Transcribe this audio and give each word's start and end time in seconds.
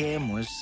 Alto 0.00 0.53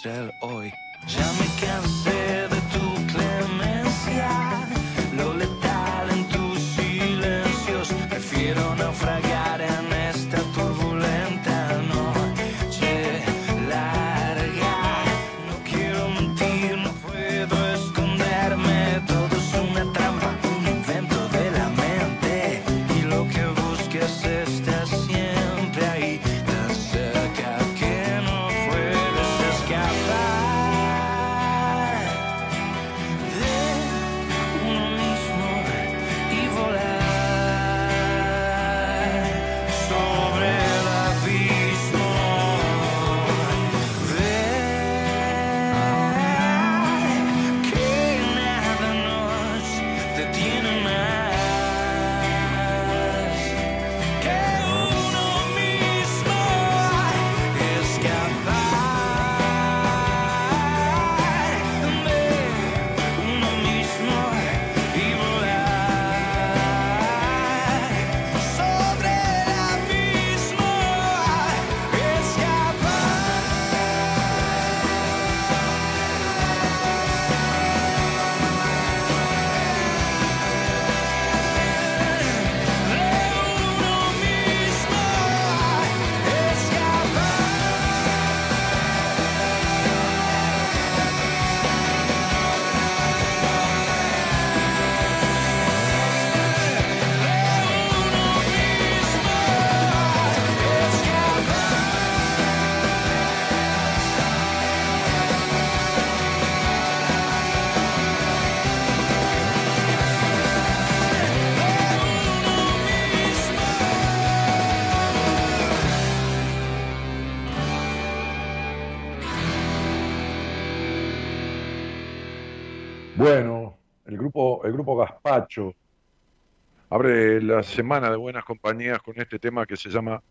abre 126.92 127.40
la 127.40 127.62
semana 127.62 128.10
de 128.10 128.18
buenas 128.18 128.44
compañías 128.44 129.00
con 129.00 129.18
este 129.18 129.38
tema 129.38 129.64
que 129.64 129.78
se 129.78 129.88
llama 129.88 130.22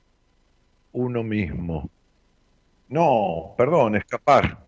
Uno 0.91 1.23
mismo. 1.23 1.89
No, 2.87 3.55
perdón, 3.57 3.95
escapar. 3.95 4.63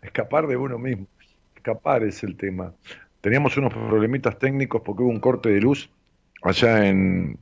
Escapar 0.00 0.46
de 0.46 0.56
uno 0.56 0.78
mismo. 0.78 1.08
Escapar 1.56 2.04
es 2.04 2.22
el 2.22 2.36
tema. 2.36 2.72
Teníamos 3.20 3.56
unos 3.56 3.74
problemitas 3.74 4.38
técnicos 4.38 4.82
porque 4.84 5.02
hubo 5.02 5.10
un 5.10 5.18
corte 5.18 5.48
de 5.48 5.60
luz 5.60 5.90
allá 6.42 6.86
en, 6.86 7.36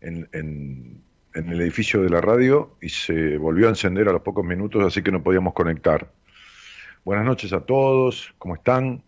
en, 0.00 1.02
el 1.32 1.60
edificio 1.60 2.02
de 2.02 2.10
la 2.10 2.20
radio 2.20 2.76
y 2.80 2.88
se 2.88 3.38
volvió 3.38 3.66
a 3.66 3.70
encender 3.70 4.08
a 4.08 4.12
los 4.12 4.22
pocos 4.22 4.44
minutos, 4.44 4.82
así 4.84 5.00
que 5.00 5.12
no 5.12 5.22
podíamos 5.22 5.54
conectar. 5.54 6.10
Buenas 7.04 7.24
noches 7.24 7.52
a 7.52 7.60
todos, 7.60 8.34
¿cómo 8.38 8.56
están? 8.56 9.04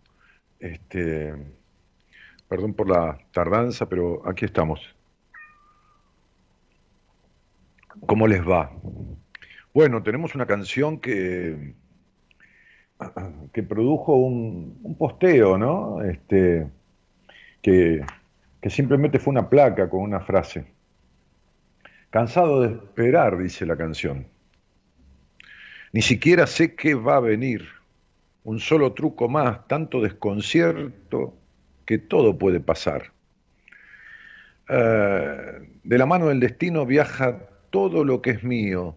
Este, 0.61 1.33
perdón 2.49 2.73
por 2.73 2.89
la 2.89 3.19
tardanza, 3.31 3.87
pero 3.87 4.27
aquí 4.27 4.43
estamos. 4.43 4.81
¿Cómo 8.07 8.27
les 8.27 8.41
va? 8.41 8.71
Bueno, 9.73 10.01
tenemos 10.01 10.33
una 10.33 10.47
canción 10.47 10.99
que, 10.99 11.75
que 13.53 13.63
produjo 13.63 14.15
un, 14.15 14.95
posteo, 14.97 15.57
¿no? 15.57 16.01
Este, 16.01 16.67
que, 17.61 18.03
que 18.61 18.69
simplemente 18.71 19.19
fue 19.19 19.31
una 19.31 19.47
placa 19.47 19.87
con 19.87 20.01
una 20.01 20.19
frase. 20.19 20.65
Cansado 22.09 22.61
de 22.61 22.73
esperar, 22.73 23.37
dice 23.37 23.67
la 23.67 23.77
canción. 23.77 24.25
Ni 25.93 26.01
siquiera 26.01 26.47
sé 26.47 26.75
qué 26.75 26.95
va 26.95 27.17
a 27.17 27.19
venir 27.19 27.67
un 28.43 28.59
solo 28.59 28.93
truco 28.93 29.29
más, 29.29 29.67
tanto 29.67 30.01
desconcierto 30.01 31.38
que 31.89 31.97
todo 31.97 32.37
puede 32.37 32.59
pasar. 32.59 33.13
Eh, 34.69 35.67
de 35.83 35.97
la 35.97 36.05
mano 36.05 36.27
del 36.27 36.39
destino 36.39 36.85
viaja 36.85 37.49
todo 37.71 38.03
lo 38.03 38.21
que 38.21 38.29
es 38.29 38.43
mío 38.43 38.95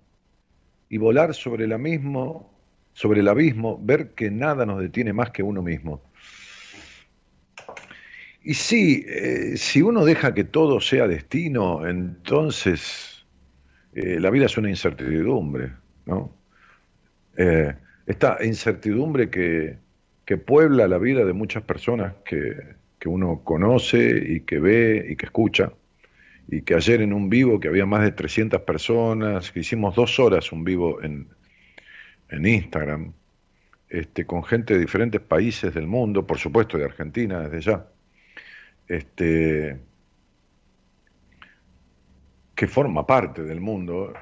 y 0.91 0.99
volar 0.99 1.33
sobre 1.33 1.65
el 1.65 1.73
abismo, 1.73 2.53
sobre 2.93 3.21
el 3.21 3.29
abismo, 3.29 3.81
ver 3.83 4.11
que 4.11 4.31
nada 4.31 4.67
nos 4.67 4.79
detiene 4.79 5.15
más 5.15 5.31
que 5.31 5.43
uno 5.43 5.63
mismo. 5.63 6.03
Y 8.43 8.53
sí, 8.53 9.07
eh, 9.09 9.57
si 9.57 9.81
uno 9.81 10.05
deja 10.05 10.35
que 10.35 10.45
todo 10.45 10.79
sea 10.79 11.09
destino, 11.09 11.89
entonces 11.89 13.25
eh, 13.95 14.21
la 14.21 14.29
vida 14.29 14.45
es 14.45 14.59
una 14.59 14.69
incertidumbre, 14.69 15.73
¿no? 16.05 16.37
esta 18.07 18.45
incertidumbre 18.45 19.31
que, 19.31 19.79
puebla 20.47 20.89
la 20.89 20.97
vida 20.97 21.25
de 21.27 21.35
muchas 21.35 21.63
personas 21.63 22.15
que, 22.25 22.82
uno 23.09 23.43
conoce 23.45 24.23
y 24.27 24.41
que 24.41 24.59
ve 24.59 25.07
y 25.11 25.17
que 25.17 25.27
escucha. 25.27 25.73
Y 26.49 26.63
que 26.63 26.75
ayer 26.75 27.01
en 27.01 27.13
un 27.13 27.29
vivo, 27.29 27.61
que 27.61 27.69
había 27.69 27.87
más 27.87 28.03
de 28.03 28.13
300 28.13 28.61
personas, 28.63 29.53
que 29.53 29.61
hicimos 29.61 29.95
dos 29.95 30.19
horas 30.19 30.53
un 30.53 30.65
vivo 30.65 31.03
en, 31.03 31.29
en 32.29 32.47
Instagram, 32.47 33.13
este, 33.89 34.27
con 34.27 34.43
gente 34.43 34.75
de 34.75 34.81
diferentes 34.81 35.21
países 35.21 35.75
del 35.75 35.87
mundo, 35.87 36.27
por 36.27 36.39
supuesto 36.39 36.79
de 36.79 36.85
Argentina 36.85 37.41
desde 37.41 37.61
ya, 37.61 37.87
este, 38.89 39.79
que 42.55 42.67
forma 42.67 43.07
parte 43.07 43.43
del 43.43 43.61
mundo. 43.61 44.15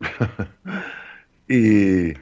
y, 1.48 2.12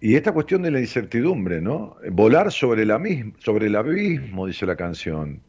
y 0.00 0.14
esta 0.14 0.32
cuestión 0.32 0.62
de 0.62 0.70
la 0.70 0.80
incertidumbre, 0.80 1.60
¿no? 1.60 1.96
Volar 2.10 2.50
sobre, 2.50 2.86
la 2.86 3.00
sobre 3.38 3.66
el 3.66 3.76
abismo, 3.76 4.46
dice 4.46 4.64
la 4.64 4.76
canción. 4.76 5.42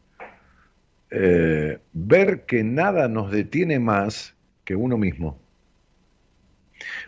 Eh, 1.09 1.80
ver 1.94 2.45
que 2.45 2.63
nada 2.63 3.07
nos 3.07 3.31
detiene 3.31 3.80
más 3.80 4.36
que 4.65 4.75
uno 4.75 4.98
mismo. 4.98 5.39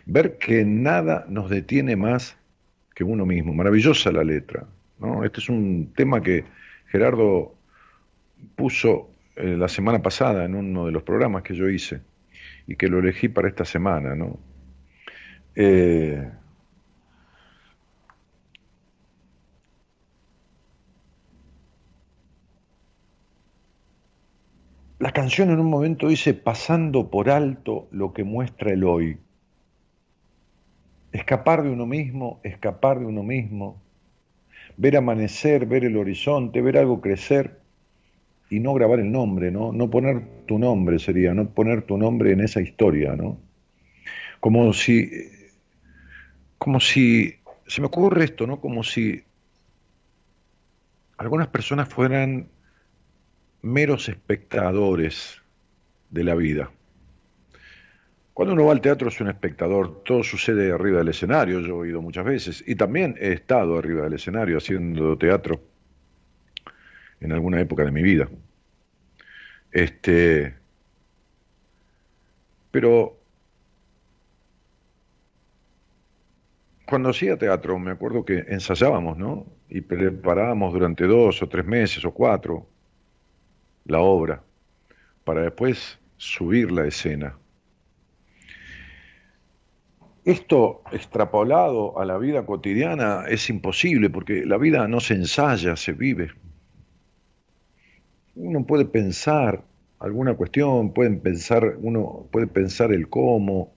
Ver 0.06 0.38
que 0.38 0.64
nada 0.64 1.26
nos 1.28 1.50
detiene 1.50 1.96
más 1.96 2.36
que 2.94 3.04
uno 3.04 3.26
mismo. 3.26 3.52
Maravillosa 3.52 4.10
la 4.10 4.24
letra. 4.24 4.66
¿no? 4.98 5.24
Este 5.24 5.40
es 5.40 5.48
un 5.50 5.92
tema 5.94 6.22
que 6.22 6.44
Gerardo 6.88 7.54
puso 8.56 9.10
eh, 9.36 9.56
la 9.56 9.68
semana 9.68 10.00
pasada 10.00 10.44
en 10.44 10.54
uno 10.54 10.86
de 10.86 10.92
los 10.92 11.02
programas 11.02 11.42
que 11.42 11.54
yo 11.54 11.68
hice 11.68 12.00
y 12.66 12.76
que 12.76 12.88
lo 12.88 13.00
elegí 13.00 13.28
para 13.28 13.48
esta 13.48 13.64
semana. 13.64 14.14
¿no? 14.14 14.38
Eh, 15.56 16.26
La 24.98 25.10
canción 25.10 25.50
en 25.50 25.58
un 25.58 25.68
momento 25.68 26.08
dice 26.08 26.34
pasando 26.34 27.10
por 27.10 27.28
alto 27.28 27.88
lo 27.90 28.12
que 28.12 28.22
muestra 28.22 28.72
el 28.72 28.84
hoy. 28.84 29.18
Escapar 31.12 31.62
de 31.62 31.70
uno 31.70 31.86
mismo, 31.86 32.40
escapar 32.44 33.00
de 33.00 33.06
uno 33.06 33.22
mismo, 33.22 33.82
ver 34.76 34.96
amanecer, 34.96 35.66
ver 35.66 35.84
el 35.84 35.96
horizonte, 35.96 36.60
ver 36.60 36.78
algo 36.78 37.00
crecer 37.00 37.60
y 38.50 38.60
no 38.60 38.72
grabar 38.74 39.00
el 39.00 39.10
nombre, 39.10 39.50
¿no? 39.50 39.72
No 39.72 39.90
poner 39.90 40.22
tu 40.46 40.58
nombre 40.58 40.98
sería, 40.98 41.34
no 41.34 41.48
poner 41.50 41.82
tu 41.82 41.96
nombre 41.96 42.32
en 42.32 42.40
esa 42.40 42.60
historia, 42.60 43.16
¿no? 43.16 43.38
Como 44.38 44.72
si, 44.72 45.10
como 46.58 46.78
si, 46.78 47.34
se 47.66 47.80
me 47.80 47.88
ocurre 47.88 48.24
esto, 48.24 48.46
¿no? 48.46 48.60
Como 48.60 48.84
si 48.84 49.24
algunas 51.16 51.48
personas 51.48 51.88
fueran 51.88 52.48
meros 53.64 54.10
espectadores 54.10 55.40
de 56.10 56.22
la 56.22 56.34
vida. 56.34 56.70
Cuando 58.34 58.52
uno 58.52 58.66
va 58.66 58.72
al 58.72 58.80
teatro 58.80 59.08
es 59.08 59.20
un 59.20 59.28
espectador, 59.28 60.02
todo 60.04 60.22
sucede 60.22 60.70
arriba 60.70 60.98
del 60.98 61.08
escenario, 61.08 61.60
yo 61.60 61.68
he 61.68 61.72
oído 61.72 62.02
muchas 62.02 62.26
veces, 62.26 62.64
y 62.66 62.74
también 62.74 63.16
he 63.18 63.32
estado 63.32 63.78
arriba 63.78 64.02
del 64.02 64.14
escenario 64.14 64.58
haciendo 64.58 65.16
teatro 65.16 65.62
en 67.20 67.32
alguna 67.32 67.58
época 67.58 67.84
de 67.84 67.90
mi 67.90 68.02
vida. 68.02 68.28
Este, 69.72 70.54
pero 72.70 73.16
cuando 76.86 77.08
hacía 77.08 77.38
teatro, 77.38 77.78
me 77.78 77.92
acuerdo 77.92 78.26
que 78.26 78.44
ensayábamos, 78.48 79.16
¿no? 79.16 79.46
Y 79.70 79.80
preparábamos 79.80 80.74
durante 80.74 81.06
dos 81.06 81.42
o 81.42 81.48
tres 81.48 81.64
meses 81.64 82.04
o 82.04 82.12
cuatro 82.12 82.73
la 83.84 84.00
obra, 84.00 84.42
para 85.24 85.42
después 85.42 85.98
subir 86.16 86.72
la 86.72 86.86
escena. 86.86 87.36
Esto 90.24 90.82
extrapolado 90.90 91.98
a 91.98 92.06
la 92.06 92.16
vida 92.16 92.46
cotidiana 92.46 93.24
es 93.28 93.50
imposible 93.50 94.08
porque 94.08 94.46
la 94.46 94.56
vida 94.56 94.88
no 94.88 95.00
se 95.00 95.14
ensaya, 95.14 95.76
se 95.76 95.92
vive. 95.92 96.30
Uno 98.34 98.64
puede 98.64 98.86
pensar 98.86 99.64
alguna 99.98 100.34
cuestión, 100.34 100.94
pueden 100.94 101.20
pensar, 101.20 101.76
uno 101.78 102.26
puede 102.30 102.46
pensar 102.46 102.92
el 102.92 103.08
cómo, 103.08 103.74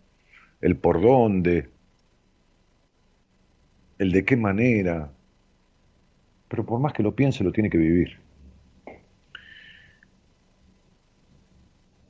el 0.62 0.78
por 0.78 1.02
dónde, 1.02 1.70
el 3.98 4.12
de 4.12 4.26
qué 4.26 4.38
manera, 4.38 5.12
pero 6.48 6.66
por 6.66 6.80
más 6.80 6.94
que 6.94 7.04
lo 7.04 7.16
piense, 7.16 7.44
lo 7.44 7.52
tiene 7.52 7.70
que 7.70 7.78
vivir. 7.78 8.20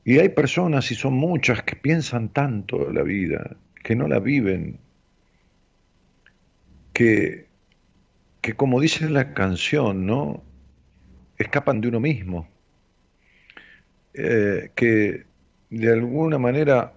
Y 0.08 0.20
hay 0.20 0.30
personas, 0.30 0.90
y 0.90 0.94
son 0.94 1.12
muchas, 1.18 1.62
que 1.64 1.76
piensan 1.76 2.30
tanto 2.30 2.90
la 2.90 3.02
vida, 3.02 3.58
que 3.84 3.94
no 3.94 4.08
la 4.08 4.20
viven, 4.20 4.78
que, 6.94 7.46
que 8.40 8.54
como 8.54 8.80
dice 8.80 9.10
la 9.10 9.34
canción, 9.34 10.06
¿no? 10.06 10.42
Escapan 11.36 11.82
de 11.82 11.88
uno 11.88 12.00
mismo, 12.00 12.48
eh, 14.14 14.70
que 14.74 15.26
de 15.68 15.92
alguna 15.92 16.38
manera 16.38 16.94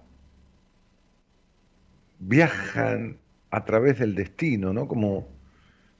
viajan 2.18 3.18
a 3.50 3.64
través 3.66 3.98
del 3.98 4.14
destino, 4.14 4.72
¿no? 4.72 4.88
Como 4.88 5.28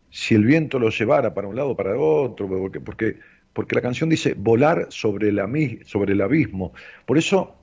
si 0.09 0.35
el 0.35 0.47
viento 0.47 0.79
los 0.79 0.99
llevara 0.99 1.35
para 1.35 1.47
un 1.47 1.57
lado 1.57 1.77
para 1.77 1.95
otro, 1.95 2.49
porque, 2.49 2.81
porque 2.81 3.19
porque 3.53 3.75
la 3.75 3.83
canción 3.83 4.09
dice 4.09 4.35
volar 4.35 4.87
sobre, 4.91 5.33
la, 5.33 5.49
sobre 5.85 6.13
el 6.13 6.21
abismo. 6.21 6.73
Por 7.07 7.19
eso 7.19 7.57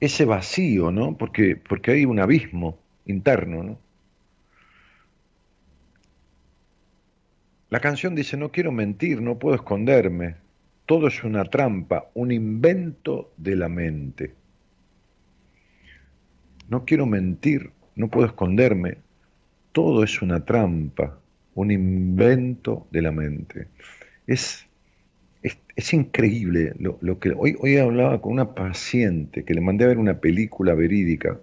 ese 0.00 0.24
vacío, 0.24 0.90
¿no? 0.90 1.16
Porque, 1.16 1.56
porque 1.56 1.92
hay 1.92 2.04
un 2.04 2.20
abismo 2.20 2.78
interno, 3.06 3.62
¿no? 3.62 3.78
La 7.68 7.78
canción 7.78 8.16
dice, 8.16 8.36
no 8.36 8.50
quiero 8.50 8.72
mentir, 8.72 9.22
no 9.22 9.38
puedo 9.38 9.54
esconderme, 9.54 10.34
todo 10.86 11.06
es 11.06 11.22
una 11.22 11.44
trampa, 11.44 12.10
un 12.14 12.32
invento 12.32 13.32
de 13.36 13.54
la 13.54 13.68
mente. 13.68 14.34
No 16.68 16.84
quiero 16.84 17.06
mentir, 17.06 17.70
no 17.94 18.08
puedo 18.08 18.26
esconderme, 18.26 18.98
todo 19.70 20.02
es 20.02 20.20
una 20.20 20.44
trampa, 20.44 21.20
un 21.54 21.70
invento 21.70 22.88
de 22.90 23.02
la 23.02 23.12
mente. 23.12 23.68
Es, 24.26 24.66
es, 25.42 25.94
increíble 25.94 26.74
lo, 26.78 27.18
que... 27.18 27.32
Hoy, 27.36 27.56
hoy 27.58 27.78
hablaba 27.78 28.20
con 28.20 28.32
una 28.32 28.54
paciente 28.54 29.44
que 29.44 29.54
le 29.54 29.60
mandé 29.60 29.84
a 29.84 29.88
ver 29.88 29.98
una 29.98 30.20
película 30.20 30.74
verídica 30.74 31.38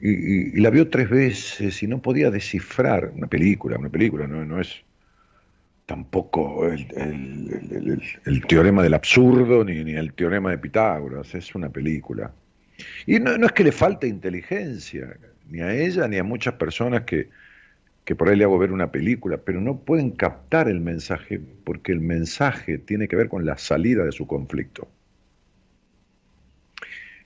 y, 0.00 0.60
la 0.60 0.70
vio 0.70 0.88
tres 0.88 1.08
veces 1.08 1.82
y 1.82 1.86
no 1.86 2.02
podía 2.02 2.30
descifrar 2.30 3.12
una 3.14 3.26
película, 3.26 3.78
una 3.78 3.88
película, 3.88 4.26
no, 4.26 4.44
no 4.44 4.60
es 4.60 4.82
tampoco 5.86 6.66
el, 6.66 6.86
teorema 8.48 8.82
del 8.82 8.94
absurdo 8.94 9.64
ni, 9.64 9.84
ni, 9.84 9.92
el 9.92 10.12
teorema 10.12 10.50
de 10.50 10.58
Pitágoras, 10.58 11.34
es 11.34 11.54
una 11.54 11.70
película. 11.70 12.32
Y 13.06 13.18
no, 13.20 13.38
no, 13.38 13.46
es 13.46 13.52
que 13.52 13.64
le 13.64 13.72
falte 13.72 14.06
inteligencia, 14.06 15.16
ni 15.48 15.60
a 15.60 15.72
ella 15.72 16.08
ni 16.08 16.18
a 16.18 16.24
muchas 16.24 16.54
personas 16.54 17.02
que, 17.02 17.30
que 18.06 18.14
por 18.14 18.28
ahí 18.28 18.36
le 18.36 18.44
hago 18.44 18.56
ver 18.56 18.70
una 18.70 18.92
película, 18.92 19.38
pero 19.38 19.60
no 19.60 19.80
pueden 19.80 20.12
captar 20.12 20.68
el 20.68 20.80
mensaje 20.80 21.40
porque 21.64 21.90
el 21.90 22.00
mensaje 22.00 22.78
tiene 22.78 23.08
que 23.08 23.16
ver 23.16 23.28
con 23.28 23.44
la 23.44 23.58
salida 23.58 24.04
de 24.04 24.12
su 24.12 24.28
conflicto. 24.28 24.88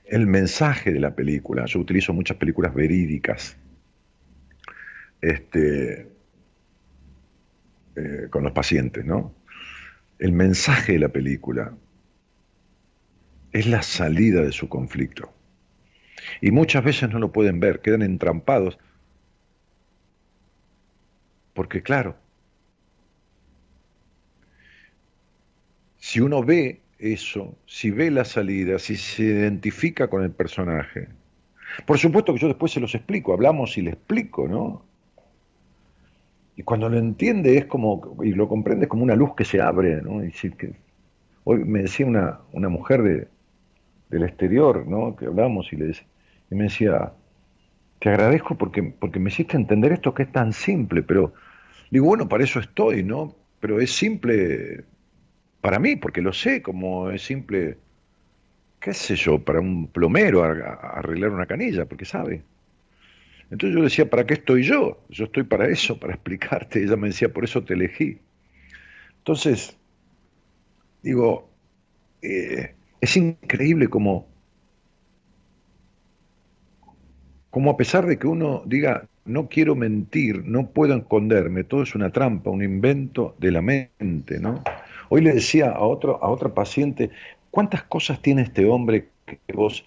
El 0.07 0.27
mensaje 0.27 0.91
de 0.91 0.99
la 0.99 1.15
película, 1.15 1.67
yo 1.67 1.81
utilizo 1.81 2.15
muchas 2.15 2.39
películas 2.39 2.75
verídicas 2.75 3.59
este, 5.21 6.09
eh, 7.97 8.29
con 8.31 8.43
los 8.43 8.53
pacientes, 8.53 9.05
¿no? 9.05 9.35
El 10.19 10.33
mensaje 10.33 10.95
de 10.95 10.99
la 11.01 11.11
película 11.11 11.75
es 13.53 13.67
la 13.67 13.83
salida 13.83 14.41
de 14.41 14.53
su 14.53 14.71
conflicto. 14.71 15.31
Y 16.41 16.53
muchas 16.53 16.83
veces 16.83 17.11
no 17.11 17.19
lo 17.19 17.33
pueden 17.33 17.61
ver, 17.61 17.81
quedan 17.81 18.01
entrampados 18.01 18.79
porque 21.61 21.83
claro, 21.83 22.17
si 25.99 26.19
uno 26.19 26.43
ve 26.43 26.81
eso, 26.99 27.59
si 27.67 27.91
ve 27.91 28.11
la 28.11 28.25
salida, 28.25 28.79
si 28.79 28.97
se 28.97 29.25
identifica 29.25 30.09
con 30.09 30.23
el 30.23 30.31
personaje, 30.31 31.09
por 31.85 31.99
supuesto 31.99 32.33
que 32.33 32.41
yo 32.41 32.49
después 32.49 32.73
se 32.73 32.81
los 32.81 32.95
explico, 32.95 33.35
hablamos 33.35 33.77
y 33.77 33.83
le 33.83 33.91
explico, 33.91 34.49
¿no? 34.49 34.87
Y 36.57 36.63
cuando 36.63 36.89
lo 36.89 36.97
entiende 36.97 37.59
es 37.59 37.67
como, 37.67 38.17
y 38.25 38.33
lo 38.33 38.49
comprende 38.49 38.87
es 38.87 38.89
como 38.89 39.03
una 39.03 39.15
luz 39.15 39.35
que 39.35 39.45
se 39.45 39.61
abre, 39.61 40.01
¿no? 40.01 40.23
que, 40.57 40.73
hoy 41.45 41.63
me 41.67 41.83
decía 41.83 42.07
una, 42.07 42.41
una 42.53 42.71
mujer 42.71 43.03
de, 43.03 43.29
del 44.09 44.23
exterior, 44.23 44.87
¿no? 44.87 45.15
Que 45.15 45.27
hablamos 45.27 45.71
y, 45.75 45.77
le, 45.77 45.91
y 46.51 46.55
me 46.55 46.65
decía, 46.65 47.13
te 48.01 48.09
agradezco 48.09 48.57
porque, 48.57 48.83
porque 48.83 49.21
me 49.21 49.29
hiciste 49.29 49.57
entender 49.57 49.93
esto 49.93 50.15
que 50.15 50.25
es 50.25 50.33
tan 50.33 50.53
simple, 50.53 51.03
pero 51.03 51.35
Digo, 51.91 52.07
bueno, 52.07 52.29
para 52.29 52.45
eso 52.45 52.61
estoy, 52.61 53.03
¿no? 53.03 53.37
Pero 53.61 53.81
es 53.81 53.93
simple 53.93 54.85
para 55.61 55.79
mí, 55.79 55.97
porque 55.97 56.23
lo 56.23 56.33
sé, 56.33 56.63
como 56.63 57.11
es 57.11 57.23
simple, 57.23 57.77
qué 58.81 58.95
sé 58.95 59.17
yo, 59.17 59.45
para 59.45 59.61
un 59.61 59.89
plomero 59.89 60.43
arreglar 60.43 61.31
una 61.31 61.47
canilla, 61.47 61.85
porque 61.87 62.05
sabe. 62.05 62.43
Entonces 63.51 63.77
yo 63.77 63.85
decía, 63.85 64.09
¿para 64.09 64.25
qué 64.27 64.35
estoy 64.35 64.63
yo? 64.63 65.03
Yo 65.09 65.25
estoy 65.25 65.43
para 65.43 65.69
eso, 65.69 65.99
para 65.99 66.15
explicarte. 66.15 66.83
Ella 66.83 66.97
me 66.97 67.09
decía, 67.09 67.33
por 67.33 67.45
eso 67.45 67.63
te 67.65 67.75
elegí. 67.75 68.19
Entonces, 69.19 69.77
digo, 71.03 71.51
eh, 72.23 72.75
es 73.01 73.17
increíble 73.17 73.89
como, 73.89 74.29
como 77.51 77.71
a 77.71 77.77
pesar 77.77 78.07
de 78.07 78.19
que 78.19 78.27
uno 78.29 78.63
diga, 78.67 79.09
no 79.31 79.49
quiero 79.49 79.75
mentir, 79.75 80.45
no 80.45 80.69
puedo 80.71 80.95
esconderme, 80.97 81.65
todo 81.65 81.83
es 81.83 81.95
una 81.95 82.11
trampa, 82.11 82.51
un 82.51 82.63
invento 82.63 83.37
de 83.39 83.53
la 83.53 83.63
mente, 83.63 84.41
¿no? 84.41 84.63
Hoy 85.09 85.23
le 85.23 85.33
decía 85.33 85.71
a, 85.71 85.81
otro, 85.81 86.23
a 86.23 86.29
otra 86.29 86.53
paciente, 86.53 87.11
¿cuántas 87.51 87.85
cosas 87.85 88.21
tiene 88.21 88.43
este 88.43 88.67
hombre 88.67 89.09
que 89.25 89.39
vos, 89.55 89.85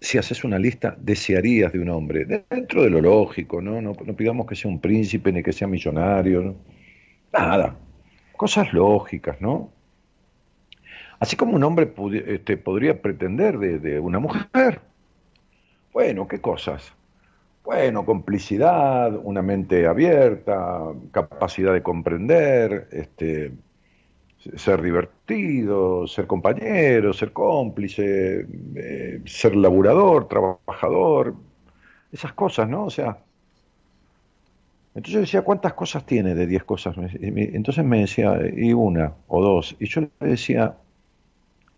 si 0.00 0.18
haces 0.18 0.44
una 0.44 0.58
lista, 0.58 0.96
desearías 0.98 1.72
de 1.72 1.80
un 1.80 1.90
hombre? 1.90 2.24
Dentro 2.24 2.82
de 2.82 2.90
lo 2.90 3.00
lógico, 3.00 3.60
¿no? 3.60 3.80
No, 3.80 3.94
pidamos 3.94 4.46
que 4.46 4.56
sea 4.56 4.70
un 4.70 4.80
príncipe 4.80 5.30
ni 5.30 5.42
que 5.42 5.52
sea 5.52 5.68
millonario, 5.68 6.56
nada, 7.32 7.76
cosas 8.36 8.72
lógicas, 8.72 9.40
¿no? 9.40 9.70
Así 11.20 11.36
como 11.36 11.56
un 11.56 11.64
hombre 11.64 11.92
este, 12.26 12.56
podría 12.56 13.02
pretender 13.02 13.58
de, 13.58 13.78
de 13.78 14.00
una 14.00 14.18
mujer. 14.18 14.80
Bueno, 15.92 16.28
¿qué 16.28 16.40
cosas? 16.40 16.92
Bueno, 17.68 18.06
complicidad, 18.06 19.14
una 19.22 19.42
mente 19.42 19.86
abierta, 19.86 20.84
capacidad 21.12 21.74
de 21.74 21.82
comprender, 21.82 22.88
este, 22.92 23.52
ser 24.56 24.80
divertido, 24.80 26.06
ser 26.06 26.26
compañero, 26.26 27.12
ser 27.12 27.30
cómplice, 27.30 28.46
eh, 28.74 29.20
ser 29.26 29.54
laburador, 29.54 30.28
trabajador, 30.28 31.34
esas 32.10 32.32
cosas, 32.32 32.70
¿no? 32.70 32.86
O 32.86 32.90
sea, 32.90 33.18
entonces 34.94 35.12
yo 35.12 35.20
decía, 35.20 35.42
¿cuántas 35.42 35.74
cosas 35.74 36.06
tiene 36.06 36.34
de 36.34 36.46
10 36.46 36.64
cosas? 36.64 36.96
Entonces 37.20 37.84
me 37.84 38.00
decía, 38.00 38.40
y 38.50 38.72
una 38.72 39.12
o 39.26 39.42
dos. 39.42 39.76
Y 39.78 39.88
yo 39.88 40.00
le 40.00 40.26
decía, 40.26 40.74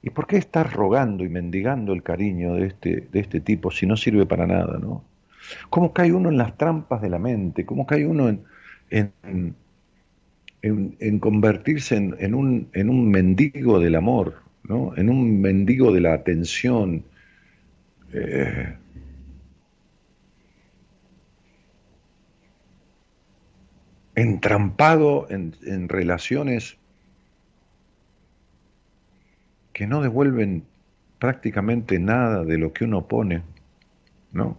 ¿y 0.03 0.11
por 0.11 0.29
qué 0.29 0.37
estás 0.37 0.73
rogando 0.73 1.25
y 1.25 1.29
mendigando 1.29 1.93
el 1.93 2.05
cariño 2.05 2.55
de 2.55 2.67
este, 2.69 3.09
de 3.11 3.19
este 3.19 3.41
tipo 3.41 3.73
si 3.73 3.87
no 3.87 3.97
sirve 3.97 4.25
para 4.25 4.47
nada, 4.47 4.79
¿no? 4.79 5.10
¿Cómo 5.69 5.93
cae 5.93 6.13
uno 6.13 6.29
en 6.29 6.39
las 6.39 6.57
trampas 6.57 7.03
de 7.03 7.11
la 7.11 7.19
mente? 7.19 7.65
¿Cómo 7.67 7.87
cae 7.87 8.07
uno 8.07 8.29
en, 8.91 9.13
en, 10.63 11.19
convertirse 11.19 11.97
en, 11.97 12.35
un, 12.35 12.69
en 12.73 12.91
un 12.91 13.11
mendigo 13.11 13.79
del 13.81 13.95
amor, 13.95 14.43
¿no? 14.65 14.97
en 14.97 15.09
un 15.11 15.41
mendigo 15.41 15.93
de 15.93 16.01
la 16.01 16.15
atención? 16.15 17.05
Eh, 18.13 18.77
entrampado 24.17 25.27
en, 25.31 25.55
en, 25.63 25.89
relaciones 25.89 26.77
que 29.73 29.87
no 29.87 30.03
devuelven 30.03 30.65
prácticamente 31.19 31.99
nada 31.99 32.45
de 32.45 32.59
lo 32.59 32.73
que 32.73 32.85
uno 32.85 33.07
pone, 33.07 33.43
¿no? 34.33 34.59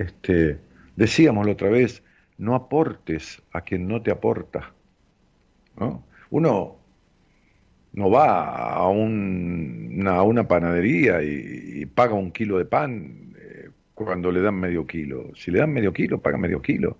Este, 0.00 0.58
decíamos 0.96 1.44
la 1.44 1.52
otra 1.52 1.68
vez, 1.68 2.02
no 2.38 2.54
aportes 2.54 3.42
a 3.52 3.60
quien 3.60 3.86
no 3.86 4.00
te 4.00 4.10
aporta. 4.10 4.72
Uno 6.30 6.76
no 7.92 8.10
va 8.10 8.72
a, 8.74 8.88
una, 8.88 10.48
panadería 10.48 11.22
y, 11.22 11.84
paga 11.86 12.14
un 12.14 12.30
kilo 12.30 12.56
de 12.56 12.64
pan 12.64 13.34
eh, 13.36 13.68
cuando 13.94 14.32
le 14.32 14.40
dan 14.40 14.54
medio 14.54 14.86
kilo. 14.86 15.32
Si 15.34 15.50
le 15.50 15.58
dan 15.58 15.72
medio 15.72 15.92
kilo, 15.92 16.18
paga 16.20 16.38
medio 16.38 16.62
kilo. 16.62 16.96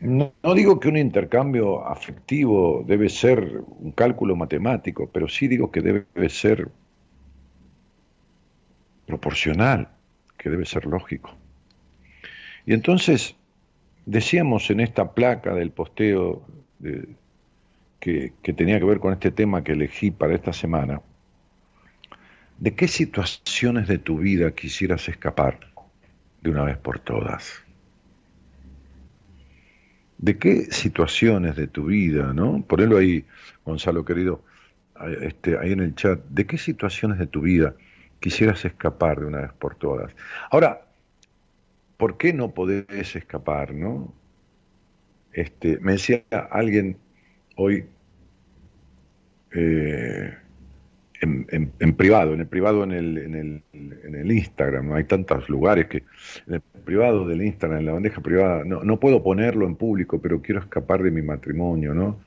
No, 0.00 0.32
no, 0.42 0.54
digo 0.54 0.80
que 0.80 0.88
un 0.88 0.96
intercambio 0.96 1.86
afectivo 1.86 2.84
debe 2.86 3.08
ser 3.10 3.62
un 3.80 3.92
cálculo 3.92 4.34
matemático, 4.34 5.10
pero 5.12 5.28
sí 5.28 5.46
digo 5.46 5.70
que 5.70 5.82
debe 5.82 6.28
ser 6.28 6.70
proporcional 9.06 9.93
que 10.44 10.50
debe 10.50 10.66
ser 10.66 10.84
lógico. 10.84 11.34
Y 12.66 12.74
entonces 12.74 13.34
decíamos 14.04 14.68
en 14.70 14.80
esta 14.80 15.14
placa 15.14 15.54
del 15.54 15.70
posteo 15.70 16.46
que, 17.98 18.34
que 18.42 18.52
tenía 18.52 18.78
que 18.78 18.84
ver 18.84 19.00
con 19.00 19.14
este 19.14 19.30
tema 19.30 19.64
que 19.64 19.72
elegí 19.72 20.10
para 20.10 20.34
esta 20.34 20.52
semana, 20.52 21.00
¿de 22.58 22.74
qué 22.74 22.88
situaciones 22.88 23.88
de 23.88 23.96
tu 23.96 24.18
vida 24.18 24.54
quisieras 24.54 25.08
escapar 25.08 25.60
de 26.42 26.50
una 26.50 26.64
vez 26.64 26.76
por 26.76 26.98
todas? 26.98 27.62
¿De 30.18 30.36
qué 30.36 30.66
situaciones 30.66 31.56
de 31.56 31.68
tu 31.68 31.86
vida, 31.86 32.34
no? 32.34 32.62
Ponelo 32.68 32.98
ahí, 32.98 33.24
Gonzalo 33.64 34.04
querido, 34.04 34.44
este, 35.22 35.56
ahí 35.56 35.72
en 35.72 35.80
el 35.80 35.94
chat, 35.94 36.22
¿de 36.28 36.44
qué 36.44 36.58
situaciones 36.58 37.18
de 37.18 37.26
tu 37.28 37.40
vida 37.40 37.74
quisieras 38.24 38.64
escapar 38.64 39.20
de 39.20 39.26
una 39.26 39.42
vez 39.42 39.52
por 39.52 39.74
todas. 39.74 40.10
Ahora, 40.50 40.80
¿por 41.98 42.16
qué 42.16 42.32
no 42.32 42.54
podés 42.54 43.14
escapar, 43.14 43.74
no? 43.74 44.14
Este, 45.34 45.78
me 45.80 45.92
decía 45.92 46.24
alguien 46.50 46.96
hoy 47.56 47.84
eh, 49.52 50.34
en, 51.20 51.96
privado, 51.96 52.32
en 52.32 52.40
el 52.40 52.46
privado 52.46 52.84
en 52.84 52.92
el, 52.92 54.32
Instagram, 54.32 54.94
hay 54.94 55.04
tantos 55.04 55.46
lugares 55.50 55.88
que 55.88 55.98
en 56.46 56.54
el 56.54 56.60
privado 56.60 57.28
del 57.28 57.42
Instagram, 57.42 57.80
en 57.80 57.86
la 57.86 57.92
bandeja 57.92 58.22
privada, 58.22 58.64
no, 58.64 58.82
no 58.84 58.98
puedo 58.98 59.22
ponerlo 59.22 59.66
en 59.66 59.76
público, 59.76 60.18
pero 60.22 60.40
quiero 60.40 60.62
escapar 60.62 61.02
de 61.02 61.10
mi 61.10 61.20
matrimonio, 61.20 61.92
¿no? 61.92 62.18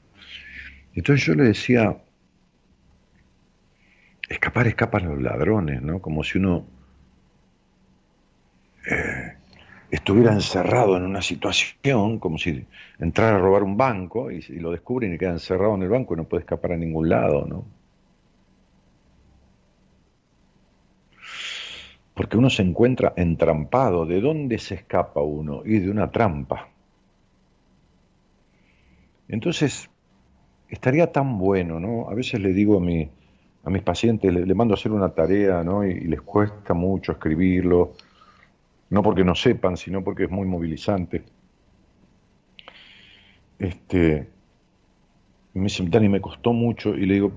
Entonces 0.94 1.26
yo 1.26 1.34
le 1.34 1.46
decía, 1.46 1.98
escapar 4.28 4.68
escapan 4.68 5.08
los 5.08 5.22
ladrones, 5.22 5.82
¿no? 5.82 6.02
Como 6.02 6.24
si 6.24 6.38
uno... 6.38 6.66
Eh, 8.90 9.34
estuviera 9.92 10.34
encerrado 10.34 10.98
en 10.98 11.04
una 11.04 11.22
situación 11.22 12.20
como 12.20 12.38
si 12.38 12.66
entrara 13.00 13.38
a 13.38 13.40
robar 13.40 13.64
un 13.64 13.78
banco 13.78 14.32
y, 14.32 14.44
y 14.50 14.60
lo 14.60 14.72
descubren 14.72 15.14
y 15.14 15.18
queda 15.18 15.32
encerrado 15.32 15.76
en 15.76 15.84
el 15.84 15.90
banco 15.90 16.14
y 16.14 16.18
no 16.18 16.24
puede 16.26 16.42
escapar 16.42 16.74
a 16.74 16.78
ningún 16.78 17.10
lado, 17.10 17.46
¿no? 17.46 17.66
Porque 22.18 22.36
uno 22.36 22.50
se 22.50 22.64
encuentra 22.64 23.14
entrampado. 23.16 24.08
¿De 24.08 24.20
dónde 24.20 24.58
se 24.58 24.74
escapa 24.74 25.22
uno? 25.22 25.62
Y 25.64 25.78
de 25.78 25.92
una 25.92 26.10
trampa. 26.10 26.68
Entonces, 29.28 29.88
estaría 30.68 31.12
tan 31.12 31.38
bueno, 31.38 31.80
¿no? 31.80 32.10
A 32.10 32.16
veces 32.16 32.40
le 32.42 32.54
digo 32.54 32.78
a, 32.78 32.80
mi, 32.80 33.12
a 33.68 33.70
mis 33.70 33.84
pacientes, 33.84 34.34
le, 34.34 34.56
mando 34.56 34.74
a 34.74 34.78
hacer 34.78 34.94
una 34.94 35.10
tarea, 35.10 35.62
¿no? 35.62 35.86
Y, 35.86 36.00
les 36.06 36.22
cuesta 36.22 36.74
mucho 36.74 37.12
escribirlo, 37.12 37.96
no 38.90 39.04
porque 39.04 39.26
no 39.26 39.36
sepan, 39.36 39.76
sino 39.76 40.02
porque 40.06 40.24
es 40.24 40.30
muy 40.30 40.48
movilizante. 40.48 41.26
Este, 43.60 44.26
me 45.54 45.64
dicen, 45.64 45.92
Dani, 45.92 46.08
me 46.08 46.22
costó 46.22 46.54
mucho, 46.54 46.96
y 46.96 47.06
le 47.06 47.16
digo, 47.16 47.34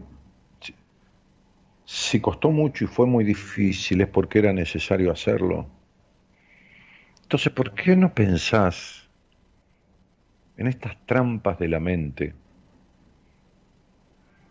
si 1.85 2.21
costó 2.21 2.53
mucho 2.53 2.85
y 2.85 2.87
fue 2.87 3.07
muy 3.07 3.25
difícil 3.25 4.01
es 4.01 4.07
porque 4.07 4.39
era 4.39 4.53
necesario 4.53 5.11
hacerlo. 5.11 5.67
Entonces, 7.23 7.53
¿por 7.53 7.75
qué 7.75 7.97
no 7.97 8.15
pensás 8.15 9.09
en 10.57 10.69
estas 10.69 10.97
trampas 11.07 11.59
de 11.59 11.67
la 11.67 11.81
mente? 11.81 12.35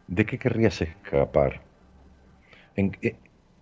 ¿De 0.09 0.25
qué 0.25 0.37
querrías 0.37 0.81
escapar? 0.81 1.68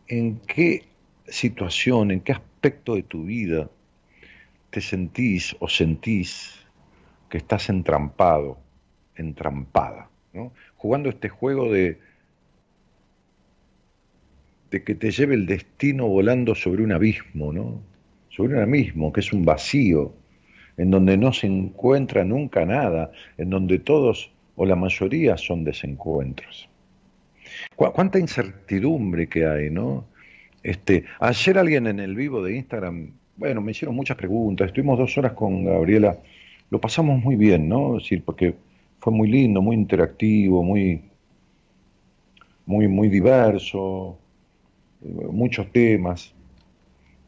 ¿En, 0.08 0.40
qué 0.48 0.84
situación, 1.28 2.12
en 2.12 2.22
qué 2.22 2.34
aspecto 2.34 2.96
de 2.96 3.04
tu 3.04 3.24
vida 3.24 3.70
te 4.70 4.82
sentís 4.82 5.56
o 5.60 5.68
sentís 5.68 6.66
que 7.30 7.38
estás 7.38 7.70
entrampado, 7.70 8.58
entrampada, 9.16 10.10
¿no? 10.34 10.54
jugando 10.76 11.10
este 11.10 11.30
juego 11.30 11.72
de 11.72 12.00
de 14.72 14.84
que 14.84 14.96
te 14.96 15.12
lleve 15.12 15.36
el 15.36 15.46
destino 15.46 16.08
volando 16.08 16.56
sobre 16.56 16.84
un 16.84 16.92
abismo, 16.92 17.54
¿no? 17.54 17.82
Sobre 18.30 18.56
un 18.56 18.62
abismo 18.62 19.14
que 19.14 19.22
es 19.22 19.32
un 19.32 19.46
vacío, 19.46 20.14
en 20.78 20.92
donde 20.92 21.18
no 21.18 21.34
se 21.34 21.48
encuentra 21.48 22.24
nunca 22.24 22.66
nada, 22.66 23.12
en 23.38 23.50
donde 23.50 23.80
todos 23.80 24.32
o 24.56 24.66
la 24.66 24.76
mayoría 24.76 25.38
son 25.38 25.64
desencuentros. 25.64 26.70
¿Cuánta 27.78 28.18
incertidumbre 28.18 29.30
que 29.30 29.46
hay, 29.46 29.70
no? 29.70 30.06
Este, 30.64 31.06
ayer 31.20 31.60
alguien 31.60 31.86
en 31.86 32.00
el 32.00 32.16
vivo 32.16 32.44
de 32.44 32.56
Instagram, 32.56 33.12
bueno, 33.38 33.62
me 33.62 33.72
hicieron 33.72 33.96
muchas 33.96 34.18
preguntas, 34.18 34.68
estuvimos 34.68 34.98
dos 34.98 35.16
horas 35.16 35.34
con 35.34 35.64
Gabriela, 35.64 36.18
lo 36.72 36.82
pasamos 36.82 37.24
muy 37.24 37.36
bien, 37.36 37.70
¿no? 37.70 37.94
decir, 37.94 38.24
porque 38.26 38.56
fue 39.00 39.14
muy 39.14 39.30
lindo, 39.30 39.62
muy 39.62 39.76
interactivo, 39.76 40.64
muy, 40.64 41.02
muy, 42.66 42.88
muy 42.88 43.10
diverso, 43.10 44.18
muchos 45.32 45.72
temas. 45.72 46.34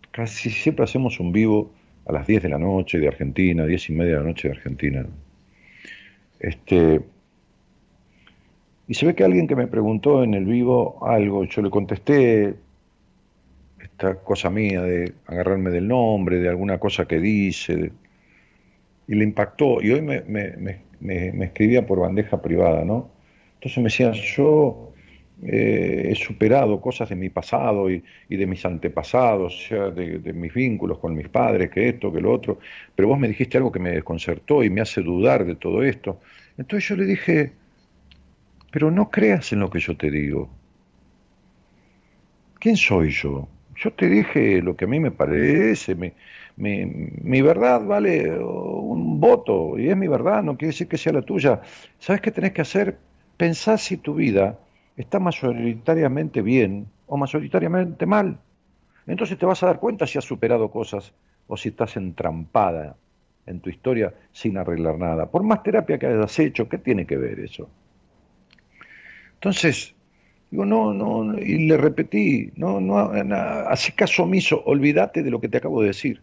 Casi 0.09 0.49
siempre 0.49 0.83
hacemos 0.83 1.19
un 1.19 1.31
vivo 1.31 1.71
a 2.07 2.11
las 2.11 2.25
10 2.25 2.41
de 2.41 2.49
la 2.49 2.57
noche 2.57 2.97
de 2.97 3.07
Argentina, 3.07 3.67
10 3.67 3.89
y 3.89 3.93
media 3.93 4.13
de 4.13 4.19
la 4.19 4.27
noche 4.27 4.47
de 4.47 4.55
Argentina. 4.55 5.05
Este, 6.39 7.01
y 8.89 8.95
se 8.95 9.05
ve 9.05 9.15
que 9.15 9.23
alguien 9.23 9.47
que 9.47 9.55
me 9.55 9.67
preguntó 9.67 10.23
en 10.23 10.33
el 10.33 10.43
vivo 10.43 10.99
algo, 11.07 11.45
yo 11.45 11.61
le 11.61 11.69
contesté 11.69 12.55
esta 13.81 14.15
cosa 14.15 14.49
mía 14.49 14.81
de 14.81 15.13
agarrarme 15.27 15.69
del 15.69 15.87
nombre, 15.87 16.39
de 16.39 16.49
alguna 16.49 16.77
cosa 16.77 17.07
que 17.07 17.19
dice, 17.19 17.93
y 19.07 19.15
le 19.15 19.23
impactó. 19.23 19.81
Y 19.81 19.91
hoy 19.91 20.01
me, 20.01 20.23
me 20.99 21.45
escribía 21.45 21.85
por 21.85 21.99
bandeja 21.99 22.41
privada, 22.41 22.83
¿no? 22.83 23.09
Entonces 23.55 23.77
me 23.77 23.83
decía, 23.85 24.11
yo 24.11 24.89
eh, 25.41 26.09
he 26.11 26.15
superado 26.15 26.81
cosas 26.81 27.07
de 27.09 27.15
mi 27.15 27.29
pasado 27.29 27.89
y, 27.89 28.03
de 28.29 28.45
mis 28.45 28.65
antepasados, 28.65 29.67
de, 29.69 30.33
mis 30.33 30.53
vínculos 30.53 30.99
con 30.99 31.15
mis 31.15 31.29
padres, 31.29 31.69
que 31.69 31.89
esto, 31.89 32.11
que 32.11 32.19
lo 32.19 32.33
otro, 32.33 32.59
pero 32.95 33.07
vos 33.07 33.17
me 33.19 33.27
dijiste 33.27 33.57
algo 33.57 33.71
que 33.71 33.79
me 33.79 33.91
desconcertó 33.91 34.63
y 34.63 34.69
me 34.69 34.81
hace 34.81 35.01
dudar 35.01 35.45
de 35.45 35.55
todo 35.55 35.83
esto. 35.83 36.19
Entonces 36.57 36.89
yo 36.89 36.95
le 36.97 37.05
dije, 37.05 37.53
pero 38.71 38.91
no 38.91 39.09
creas 39.09 39.51
en 39.53 39.59
lo 39.59 39.69
que 39.69 39.79
yo 39.79 39.95
te 39.97 40.11
digo. 40.11 40.49
¿Quién 42.59 42.75
soy 42.77 43.11
yo? 43.11 43.47
Yo 43.75 43.93
te 43.93 44.09
dije 44.09 44.61
lo 44.61 44.75
que 44.75 44.85
a 44.85 44.87
mí 44.87 44.99
me 44.99 45.11
parece, 45.11 45.95
mi, 45.95 46.11
mi 46.57 47.41
verdad 47.41 47.85
vale 47.85 48.37
un 48.37 49.19
voto 49.21 49.79
y 49.79 49.89
es 49.89 49.95
mi 49.95 50.07
verdad, 50.07 50.43
no 50.43 50.57
quiere 50.57 50.71
decir 50.71 50.87
que 50.87 50.97
sea 50.97 51.13
la 51.13 51.21
tuya. 51.21 51.61
¿Sabes 51.97 52.21
qué 52.21 52.31
tenés 52.31 52.51
que 52.51 52.61
hacer? 52.61 52.97
Pensar 53.37 53.79
si 53.79 53.95
tu 53.95 54.15
vida 54.15 54.59
está 54.97 55.19
mayoritariamente 55.19 56.41
bien 56.41 56.87
o 57.07 57.15
mayoritariamente 57.15 58.05
mal. 58.05 58.37
Entonces 59.07 59.37
te 59.37 59.45
vas 59.45 59.63
a 59.63 59.67
dar 59.67 59.79
cuenta 59.79 60.05
si 60.05 60.17
has 60.17 60.25
superado 60.25 60.69
cosas 60.69 61.13
o 61.47 61.55
si 61.55 61.69
estás 61.69 61.95
entrampada 61.95 62.97
en 63.45 63.61
tu 63.61 63.69
historia 63.69 64.13
sin 64.31 64.57
arreglar 64.57 64.97
nada. 64.99 65.25
Por 65.31 65.43
más 65.43 65.63
terapia 65.63 65.97
que 65.97 66.05
hayas 66.05 66.37
hecho, 66.39 66.67
¿qué 66.67 66.77
tiene 66.77 67.07
que 67.07 67.15
ver 67.15 67.39
eso? 67.39 67.69
Entonces, 69.39 69.95
digo, 70.51 70.65
no, 70.65 70.93
no, 70.93 71.39
y 71.39 71.65
le 71.65 71.77
repetí, 71.77 72.51
no, 72.57 72.81
no, 72.81 72.97
así 72.97 73.93
caso 73.93 74.23
omiso, 74.23 74.61
olvídate 74.65 75.23
de 75.23 75.31
lo 75.31 75.39
que 75.39 75.47
te 75.47 75.57
acabo 75.57 75.81
de 75.81 75.87
decir. 75.87 76.21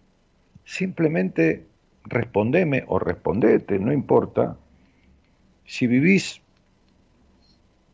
Simplemente 0.66 1.64
respondeme 2.05 2.85
o 2.88 2.98
respondete, 2.98 3.79
no 3.79 3.90
importa. 3.90 4.59
Si 5.64 5.87
vivís 5.87 6.42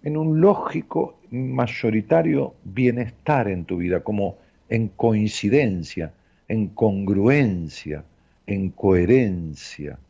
en 0.03 0.17
un 0.17 0.41
lógico 0.41 1.21
mayoritario 1.31 2.55
bienestar 2.65 3.47
en 3.47 3.65
tu 3.65 3.77
vida, 3.77 4.01
como 4.01 4.39
en 4.69 4.89
coincidencia, 4.89 6.13
en 6.49 6.67
congruencia, 6.69 8.05
en 8.47 8.71
coherencia 8.71 10.01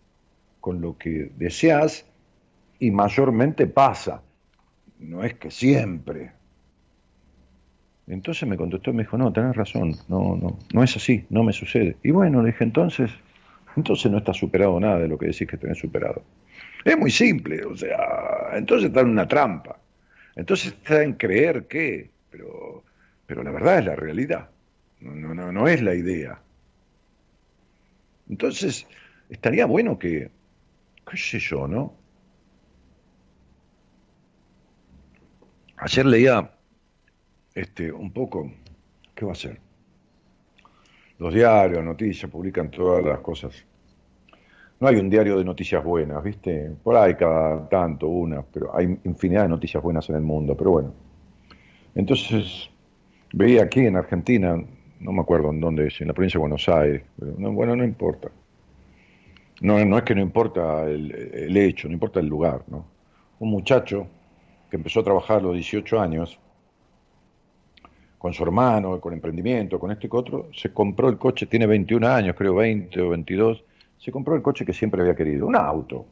con 0.61 0.81
lo 0.81 0.97
que 0.97 1.31
deseas 1.37 2.07
y 2.79 2.91
mayormente 2.91 3.67
pasa. 3.67 4.23
No 5.03 5.25
es 5.25 5.35
que 5.35 5.51
siempre. 5.51 6.33
Entonces 8.07 8.49
me 8.49 8.57
contestó 8.57 8.91
y 8.91 8.95
me 8.95 9.03
dijo, 9.05 9.17
no, 9.17 9.33
tenés 9.33 9.57
razón, 9.57 9.95
no, 10.09 10.37
no, 10.37 10.59
no 10.73 10.83
es 10.83 10.97
así, 10.97 11.25
no 11.31 11.43
me 11.45 11.53
sucede. 11.53 11.97
Y 12.03 12.11
bueno, 12.11 12.43
le 12.43 12.49
dije, 12.49 12.65
entonces, 12.65 13.11
entonces 13.77 14.11
no 14.11 14.19
está 14.19 14.35
superado 14.35 14.79
nada 14.81 14.99
de 14.99 15.09
lo 15.09 15.19
que 15.19 15.27
decís 15.27 15.49
que 15.49 15.57
tenés 15.57 15.79
superado. 15.79 16.23
Es 16.85 16.99
muy 16.99 17.11
simple, 17.11 17.65
o 17.65 17.77
sea, 17.77 18.51
entonces 18.55 18.89
está 18.89 19.01
en 19.01 19.11
una 19.11 19.29
trampa. 19.29 19.79
Entonces 20.35 20.73
está 20.73 21.03
en 21.03 21.15
creer 21.15 21.67
que, 21.67 22.11
pero, 22.31 22.83
pero 23.27 23.43
la 23.43 23.51
verdad 23.51 23.79
es 23.79 23.85
la 23.85 23.97
realidad, 23.97 24.49
no, 25.01 25.35
no, 25.35 25.53
no 25.53 25.69
es 25.69 25.83
la 25.83 25.95
idea. 25.95 26.41
Entonces, 28.29 28.87
estaría 29.29 29.67
bueno 29.67 29.99
que, 29.99 30.31
qué 31.09 31.17
sé 31.17 31.39
yo, 31.39 31.69
¿no? 31.69 31.95
Ayer 35.77 36.07
leía 36.07 36.51
este, 37.55 37.93
un 37.93 38.13
poco, 38.13 38.51
¿qué 39.15 39.25
va 39.25 39.33
a 39.33 39.37
ser? 39.37 39.61
Los 41.19 41.35
diarios, 41.35 41.85
noticias, 41.85 42.31
publican 42.31 42.71
todas 42.71 43.05
las 43.05 43.21
cosas 43.21 43.65
no 44.83 44.89
hay 44.89 44.97
un 44.97 45.09
diario 45.09 45.39
de 45.39 45.45
noticias 45.45 45.85
buenas, 45.85 46.25
¿viste? 46.25 46.73
Por 46.83 46.97
ahí 46.97 47.15
cada 47.15 47.69
tanto, 47.69 48.09
una, 48.09 48.43
pero 48.43 48.77
hay 48.77 48.99
infinidad 49.05 49.43
de 49.43 49.49
noticias 49.49 49.81
buenas 49.81 50.11
en 50.11 50.17
el 50.17 50.23
mundo, 50.23 50.57
pero 50.57 50.73
bueno. 50.73 50.93
Entonces, 51.95 52.69
veía 53.33 53.63
aquí 53.63 53.79
en 53.87 53.95
Argentina, 53.95 54.61
no 54.99 55.13
me 55.13 55.21
acuerdo 55.21 55.51
en 55.51 55.61
dónde 55.61 55.87
es, 55.87 56.01
en 56.01 56.09
la 56.09 56.15
provincia 56.15 56.39
de 56.39 56.41
Buenos 56.41 56.69
Aires, 56.69 57.05
bueno, 57.17 57.77
no 57.77 57.85
importa. 57.85 58.29
No, 59.61 59.85
no 59.85 59.99
es 59.99 60.03
que 60.03 60.17
no 60.17 60.21
importa 60.21 60.83
el, 60.91 61.13
el, 61.13 61.57
hecho, 61.57 61.87
no 61.87 61.95
importa 61.95 62.19
el 62.19 62.27
lugar, 62.27 62.65
¿no? 62.67 62.85
Un 63.39 63.51
muchacho 63.51 64.09
que 64.73 64.79
empezó 64.79 65.01
a 65.01 65.05
trabajar 65.05 65.37
a 65.37 65.43
los 65.43 65.53
18 65.53 66.01
años, 66.01 66.39
con 68.17 68.33
su 68.33 68.43
hermano, 68.43 68.99
con 69.03 69.13
emprendimiento, 69.13 69.79
con 69.79 69.91
esto 69.93 70.07
y 70.07 70.09
con 70.09 70.21
otro, 70.21 70.49
se 70.55 70.73
compró 70.73 71.11
el 71.11 71.19
coche, 71.19 71.45
tiene 71.45 71.67
21 71.67 72.09
años, 72.09 72.35
creo 72.35 72.55
20 72.55 72.99
o 73.03 73.11
22, 73.11 73.65
se 73.99 74.11
compró 74.11 74.35
el 74.35 74.41
coche 74.41 74.65
que 74.65 74.73
siempre 74.73 75.03
había 75.03 75.15
querido, 75.15 75.47
un 75.47 75.57
auto. 75.57 76.07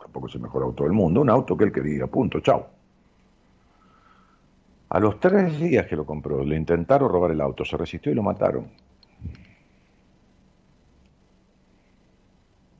Tampoco 0.00 0.28
es 0.28 0.36
el 0.36 0.42
mejor 0.42 0.62
auto 0.62 0.84
del 0.84 0.92
mundo, 0.92 1.20
un 1.22 1.30
auto 1.30 1.56
que 1.56 1.64
él 1.64 1.72
quería, 1.72 2.06
punto, 2.06 2.38
chao. 2.38 2.68
A 4.90 5.00
los 5.00 5.18
tres 5.18 5.58
días 5.58 5.86
que 5.86 5.96
lo 5.96 6.06
compró, 6.06 6.44
le 6.44 6.54
intentaron 6.54 7.10
robar 7.10 7.32
el 7.32 7.40
auto, 7.40 7.64
se 7.64 7.76
resistió 7.76 8.12
y 8.12 8.14
lo 8.14 8.22
mataron. 8.22 8.68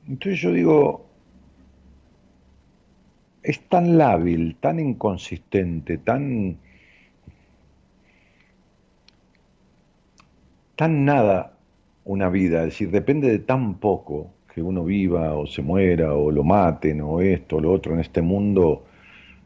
Entonces 0.07 0.39
yo 0.39 0.53
digo, 0.53 1.10
es 3.43 3.59
tan 3.67 3.97
lábil, 3.97 4.55
tan 4.59 4.79
inconsistente, 4.79 5.97
tan, 5.97 6.57
tan 10.75 11.05
nada 11.05 11.57
una 12.05 12.29
vida, 12.29 12.59
es 12.59 12.65
decir, 12.65 12.91
depende 12.91 13.29
de 13.29 13.39
tan 13.39 13.75
poco 13.75 14.31
que 14.53 14.61
uno 14.61 14.83
viva 14.83 15.33
o 15.33 15.47
se 15.47 15.61
muera 15.61 16.13
o 16.13 16.29
lo 16.29 16.43
maten 16.43 17.01
o 17.01 17.21
esto 17.21 17.57
o 17.57 17.61
lo 17.61 17.71
otro 17.71 17.93
en 17.93 18.01
este 18.01 18.21
mundo 18.21 18.85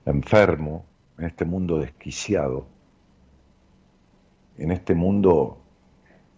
enfermo, 0.06 0.86
en 1.18 1.26
este 1.26 1.46
mundo 1.46 1.80
desquiciado, 1.80 2.66
en 4.58 4.72
este 4.72 4.96
mundo 4.96 5.62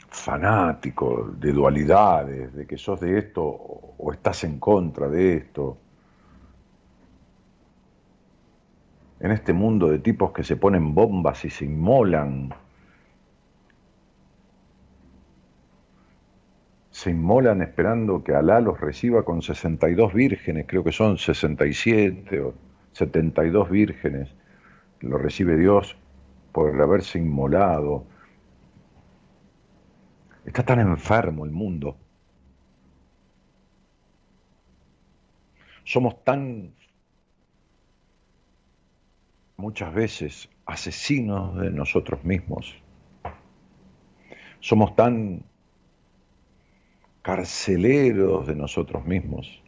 fanático 0.10 1.32
de 1.38 1.52
dualidades, 1.52 2.54
de 2.54 2.66
que 2.66 2.78
sos 2.78 3.00
de 3.00 3.18
esto 3.20 3.44
o 3.44 4.12
estás 4.12 4.44
en 4.44 4.60
contra 4.60 5.08
de 5.08 5.36
esto, 5.36 5.78
en 9.20 9.32
este 9.32 9.54
mundo 9.54 9.90
de 9.90 10.00
tipos 10.00 10.32
que 10.32 10.44
se 10.44 10.56
ponen 10.56 10.94
bombas 10.94 11.44
y 11.46 11.50
se 11.50 11.66
inmolan, 11.66 12.54
se 16.92 17.12
inmolan 17.12 17.62
esperando 17.62 18.24
que 18.24 18.34
Alá 18.36 18.60
los 18.60 18.80
reciba 18.80 19.24
con 19.24 19.42
62 19.42 20.14
vírgenes, 20.14 20.66
creo 20.68 20.84
que 20.84 20.92
son 20.92 21.18
67 21.18 22.42
o 22.42 22.54
72 22.94 23.70
vírgenes, 23.70 24.36
lo 25.02 25.18
recibe 25.18 25.58
Dios 25.58 25.98
por 26.52 26.80
haberse 26.82 27.20
inmolado. 27.20 28.06
Está 30.46 30.64
tan 30.64 30.80
enfermo 30.80 31.46
el 31.46 31.52
mundo. 31.52 31.98
Somos 35.84 36.24
tan 36.24 36.74
muchas 39.58 39.92
veces 39.92 40.50
asesinos 40.68 41.60
de 41.60 41.72
nosotros 41.72 42.24
mismos. 42.24 42.76
Somos 44.60 44.96
tan 44.96 45.44
carceleros 47.24 48.46
de 48.46 48.56
nosotros 48.56 49.04
mismos. 49.06 49.64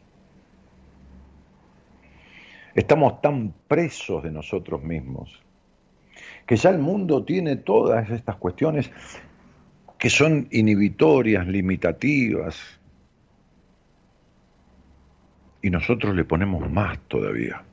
Estamos 2.76 3.20
tan 3.22 3.52
presos 3.68 4.24
de 4.24 4.32
nosotros 4.32 4.84
mismos 4.84 5.44
que 6.46 6.56
ya 6.56 6.70
el 6.70 6.80
mundo 6.80 7.26
tiene 7.26 7.56
todas 7.56 8.10
estas 8.12 8.36
cuestiones 8.36 8.92
que 9.98 10.10
son 10.10 10.48
inhibitorias, 10.52 11.48
limitativas, 11.48 12.80
y 15.62 15.70
nosotros 15.70 16.16
le 16.16 16.24
ponemos 16.24 16.70
más 16.72 17.00
todavía 17.08 17.64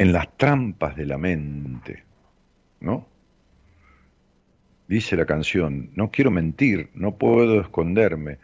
en 0.00 0.14
las 0.14 0.34
trampas 0.38 0.96
de 0.96 1.04
la 1.04 1.18
mente, 1.18 2.04
¿no? 2.80 3.06
Dice 4.88 5.14
la 5.14 5.26
canción, 5.26 5.90
no 5.94 6.10
quiero 6.10 6.30
mentir, 6.30 6.88
no 6.94 7.16
puedo 7.16 7.60
esconderme, 7.60 8.38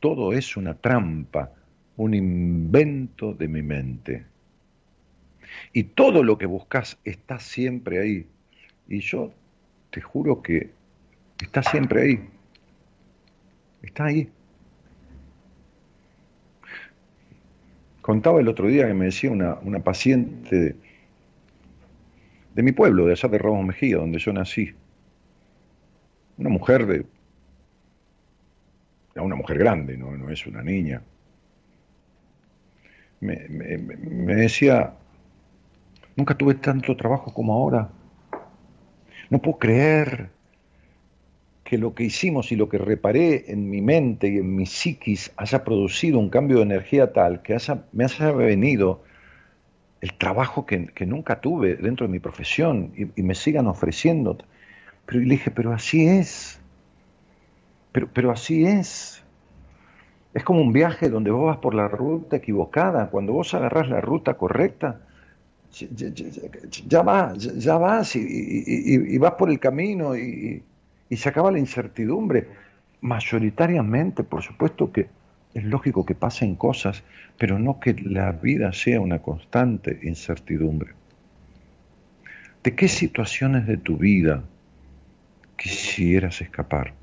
todo 0.00 0.32
es 0.32 0.56
una 0.56 0.72
trampa, 0.72 1.52
un 1.98 2.14
invento 2.14 3.34
de 3.34 3.46
mi 3.46 3.60
mente. 3.60 4.24
Y 5.74 5.82
todo 5.82 6.22
lo 6.22 6.38
que 6.38 6.46
buscas 6.46 6.98
está 7.04 7.38
siempre 7.38 8.00
ahí. 8.00 8.26
Y 8.88 9.00
yo 9.00 9.34
te 9.90 10.00
juro 10.00 10.40
que 10.40 10.70
está 11.42 11.62
siempre 11.62 12.02
ahí. 12.04 12.28
Está 13.82 14.06
ahí. 14.06 14.30
Contaba 18.02 18.40
el 18.40 18.48
otro 18.48 18.68
día 18.68 18.86
que 18.86 18.94
me 18.94 19.06
decía 19.06 19.30
una, 19.30 19.80
paciente 19.80 20.76
de, 22.54 22.62
mi 22.62 22.72
pueblo, 22.72 23.06
de 23.06 23.12
allá 23.12 23.28
de 23.28 23.38
Ramos 23.38 23.64
Mejía, 23.64 23.96
donde 23.96 24.18
yo 24.18 24.32
nací. 24.32 24.74
Una 26.38 26.48
mujer 26.50 26.86
de. 26.86 27.06
Una 29.16 29.36
mujer 29.36 29.58
grande, 29.58 29.98
no, 29.98 30.16
no 30.16 30.30
es 30.30 30.46
una 30.46 30.62
niña. 30.62 31.02
Me 33.20 34.34
decía, 34.34 34.94
nunca 36.16 36.34
tuve 36.34 36.54
tanto 36.54 36.96
trabajo 36.96 37.34
como 37.34 37.52
ahora. 37.52 37.90
No 39.28 39.40
puedo 39.40 39.58
creer 39.58 40.30
que 41.70 41.78
lo 41.78 41.94
que 41.94 42.02
hicimos 42.02 42.50
y 42.50 42.56
lo 42.56 42.68
que 42.68 42.78
reparé 42.78 43.44
en 43.52 43.70
mi 43.70 43.80
mente 43.80 44.26
y 44.26 44.38
en 44.38 44.56
mi 44.56 44.66
psiquis 44.66 45.30
haya 45.36 45.62
producido 45.62 46.18
un 46.18 46.28
cambio 46.28 46.56
de 46.56 46.64
energía 46.64 47.12
tal 47.12 47.42
que 47.42 47.56
me 47.92 48.02
haya 48.02 48.32
venido 48.32 49.04
el 50.00 50.12
trabajo 50.14 50.66
que, 50.66 50.90
nunca 51.06 51.40
tuve 51.40 51.76
dentro 51.76 52.08
de 52.08 52.12
mi 52.12 52.18
profesión 52.18 52.90
y, 52.96 53.22
me 53.22 53.36
sigan 53.36 53.68
ofreciendo. 53.68 54.36
Pero 55.06 55.20
le 55.20 55.26
dije, 55.26 55.52
pero 55.52 55.72
así 55.72 56.08
es. 56.08 56.60
Pero, 57.92 58.32
así 58.32 58.64
es. 58.64 59.22
Es 60.34 60.42
como 60.42 60.62
un 60.62 60.72
viaje 60.72 61.08
donde 61.08 61.30
vos 61.30 61.46
vas 61.46 61.58
por 61.58 61.76
la 61.76 61.86
ruta 61.86 62.38
equivocada. 62.38 63.10
Cuando 63.10 63.32
vos 63.32 63.54
agarrás 63.54 63.88
la 63.88 64.00
ruta 64.00 64.34
correcta, 64.34 65.02
ya, 66.88 67.02
vas, 67.02 67.38
ya, 67.38 67.78
vas 67.78 68.16
y, 68.16 69.18
vas 69.18 69.34
por 69.34 69.50
el 69.50 69.60
camino 69.60 70.16
y, 70.16 70.64
y 71.10 71.16
se 71.16 71.28
acaba 71.28 71.50
la 71.50 71.58
incertidumbre. 71.58 72.48
Mayoritariamente, 73.02 74.22
por 74.24 74.42
supuesto 74.42 74.92
que 74.92 75.08
es 75.52 75.64
lógico 75.64 76.06
que 76.06 76.14
pasen 76.14 76.54
cosas, 76.54 77.02
pero 77.36 77.58
no 77.58 77.80
que 77.80 77.94
la 77.94 78.32
vida 78.32 78.72
sea 78.72 79.00
una 79.00 79.20
constante 79.20 79.98
incertidumbre. 80.04 80.92
¿De 82.62 82.74
qué 82.76 82.88
situaciones 82.88 83.66
de 83.66 83.76
tu 83.76 83.96
vida 83.96 84.44
quisieras 85.56 86.40
escapar? 86.40 86.94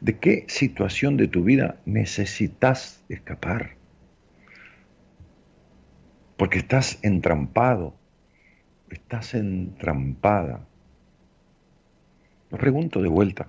¿De 0.00 0.18
qué 0.18 0.46
situación 0.48 1.16
de 1.16 1.28
tu 1.28 1.44
vida 1.44 1.76
necesitas 1.84 3.04
escapar? 3.08 3.76
Porque 6.36 6.58
estás 6.58 6.98
entrampado, 7.02 7.94
estás 8.88 9.34
entrampada 9.34 10.66
lo 12.50 12.58
pregunto 12.58 13.00
de 13.00 13.08
vuelta, 13.08 13.48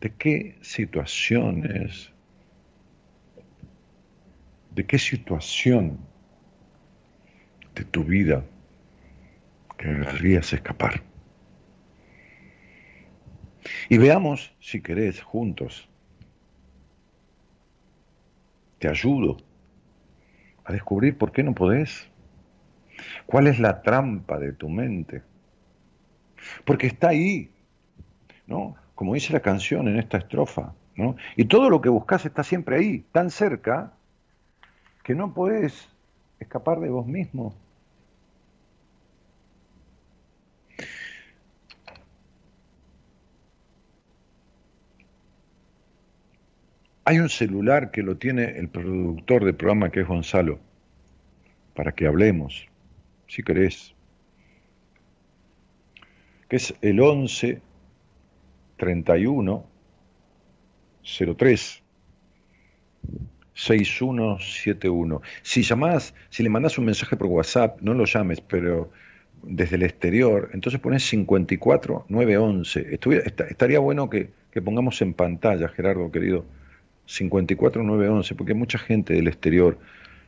¿de 0.00 0.10
qué 0.10 0.56
situaciones, 0.60 2.12
de 4.70 4.86
qué 4.86 4.98
situación 4.98 5.98
de 7.74 7.84
tu 7.84 8.04
vida 8.04 8.44
querrías 9.76 10.52
escapar? 10.52 11.02
Y 13.88 13.98
veamos, 13.98 14.54
si 14.60 14.80
querés, 14.80 15.22
juntos. 15.22 15.88
Te 18.78 18.88
ayudo 18.88 19.38
a 20.64 20.72
descubrir 20.72 21.16
por 21.16 21.32
qué 21.32 21.42
no 21.42 21.54
podés. 21.54 22.08
¿Cuál 23.26 23.46
es 23.46 23.58
la 23.58 23.82
trampa 23.82 24.38
de 24.38 24.52
tu 24.52 24.68
mente? 24.68 25.22
Porque 26.64 26.86
está 26.86 27.08
ahí, 27.08 27.50
¿no? 28.46 28.76
Como 28.94 29.14
dice 29.14 29.32
la 29.32 29.40
canción 29.40 29.88
en 29.88 29.98
esta 29.98 30.18
estrofa, 30.18 30.74
¿no? 30.96 31.16
Y 31.36 31.46
todo 31.46 31.70
lo 31.70 31.80
que 31.80 31.88
buscas 31.88 32.24
está 32.24 32.44
siempre 32.44 32.76
ahí, 32.76 33.04
tan 33.12 33.30
cerca, 33.30 33.92
que 35.02 35.14
no 35.14 35.34
podés 35.34 35.88
escapar 36.38 36.80
de 36.80 36.88
vos 36.88 37.06
mismo. 37.06 37.54
Hay 47.06 47.18
un 47.18 47.28
celular 47.28 47.90
que 47.90 48.02
lo 48.02 48.16
tiene 48.16 48.58
el 48.58 48.68
productor 48.68 49.44
del 49.44 49.54
programa 49.54 49.90
que 49.90 50.00
es 50.00 50.08
Gonzalo, 50.08 50.58
para 51.74 51.92
que 51.92 52.06
hablemos, 52.06 52.66
si 53.26 53.42
querés, 53.42 53.94
que 56.48 56.56
es 56.56 56.74
el 56.80 57.00
11 57.00 57.60
31 58.76 59.64
03 61.02 61.82
6171. 63.54 65.22
Si 65.42 65.62
llamás, 65.62 66.14
si 66.28 66.42
le 66.42 66.48
mandás 66.48 66.78
un 66.78 66.86
mensaje 66.86 67.16
por 67.16 67.28
WhatsApp, 67.28 67.80
no 67.82 67.94
lo 67.94 68.04
llames, 68.04 68.40
pero 68.40 68.90
desde 69.42 69.76
el 69.76 69.82
exterior, 69.82 70.50
entonces 70.54 70.80
pones 70.80 71.04
54 71.04 72.06
911. 72.08 72.98
estaría 73.48 73.78
bueno 73.78 74.08
que, 74.08 74.30
que, 74.50 74.62
pongamos 74.62 75.00
en 75.02 75.14
pantalla, 75.14 75.68
Gerardo 75.68 76.10
querido, 76.10 76.44
54 77.06 77.82
911, 77.82 78.34
porque 78.34 78.52
hay 78.52 78.58
mucha 78.58 78.78
gente 78.78 79.14
del 79.14 79.28
exterior 79.28 79.78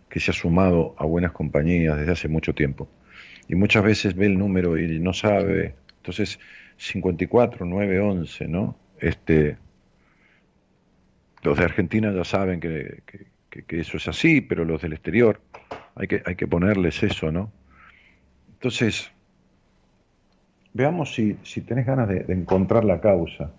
que 0.08 0.20
se 0.20 0.30
ha 0.30 0.34
sumado 0.34 0.94
a 0.98 1.04
buenas 1.04 1.32
compañías 1.32 1.98
desde 1.98 2.12
hace 2.12 2.28
mucho 2.28 2.54
tiempo. 2.54 2.88
Y 3.48 3.54
muchas 3.54 3.82
veces 3.82 4.14
ve 4.14 4.26
el 4.26 4.38
número 4.38 4.78
y 4.78 4.98
no 5.00 5.12
sabe. 5.12 5.74
Entonces, 5.98 6.38
54, 6.76 7.64
9, 7.64 8.00
11, 8.00 8.48
¿no? 8.48 8.76
Este, 8.98 9.56
los 11.42 11.58
de 11.58 11.64
Argentina 11.64 12.12
ya 12.12 12.24
saben 12.24 12.60
que, 12.60 13.02
eso 13.68 13.96
es 13.96 14.08
así, 14.08 14.40
pero 14.40 14.64
los 14.64 14.82
del 14.82 14.92
exterior 14.92 15.40
hay 15.94 16.08
que, 16.08 16.22
hay 16.26 16.34
que 16.34 16.46
ponerles 16.46 17.02
eso, 17.02 17.32
¿no? 17.32 17.50
Entonces, 18.54 19.10
veamos 20.74 21.14
si, 21.14 21.38
si 21.42 21.62
tenés 21.62 21.86
ganas 21.86 22.08
de, 22.08 22.24
encontrar 22.28 22.84
la 22.84 23.00
causa 23.00 23.52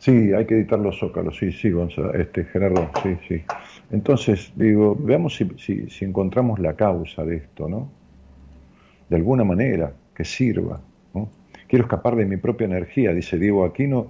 Sí, 0.00 0.32
hay 0.32 0.46
que 0.46 0.54
editar 0.54 0.78
los 0.78 0.98
zócalos, 0.98 1.36
sí, 1.36 1.52
sí, 1.52 1.70
Gonzalo, 1.70 2.14
este, 2.14 2.44
Gerardo, 2.44 2.90
sí, 3.02 3.18
sí. 3.28 3.42
Entonces, 3.90 4.50
digo, 4.56 4.96
veamos 4.98 5.36
si, 5.36 5.46
si, 5.90 6.04
encontramos 6.06 6.58
la 6.58 6.74
causa 6.74 7.22
de 7.22 7.36
esto, 7.36 7.68
¿no? 7.68 7.90
De 9.10 9.16
alguna 9.16 9.44
manera, 9.44 9.92
que 10.14 10.24
sirva. 10.24 10.80
Quiero 11.70 11.84
escapar 11.84 12.16
de 12.16 12.26
mi 12.26 12.36
propia 12.36 12.64
energía, 12.64 13.12
dice 13.12 13.38
Diego 13.38 13.64
Aquino, 13.64 14.08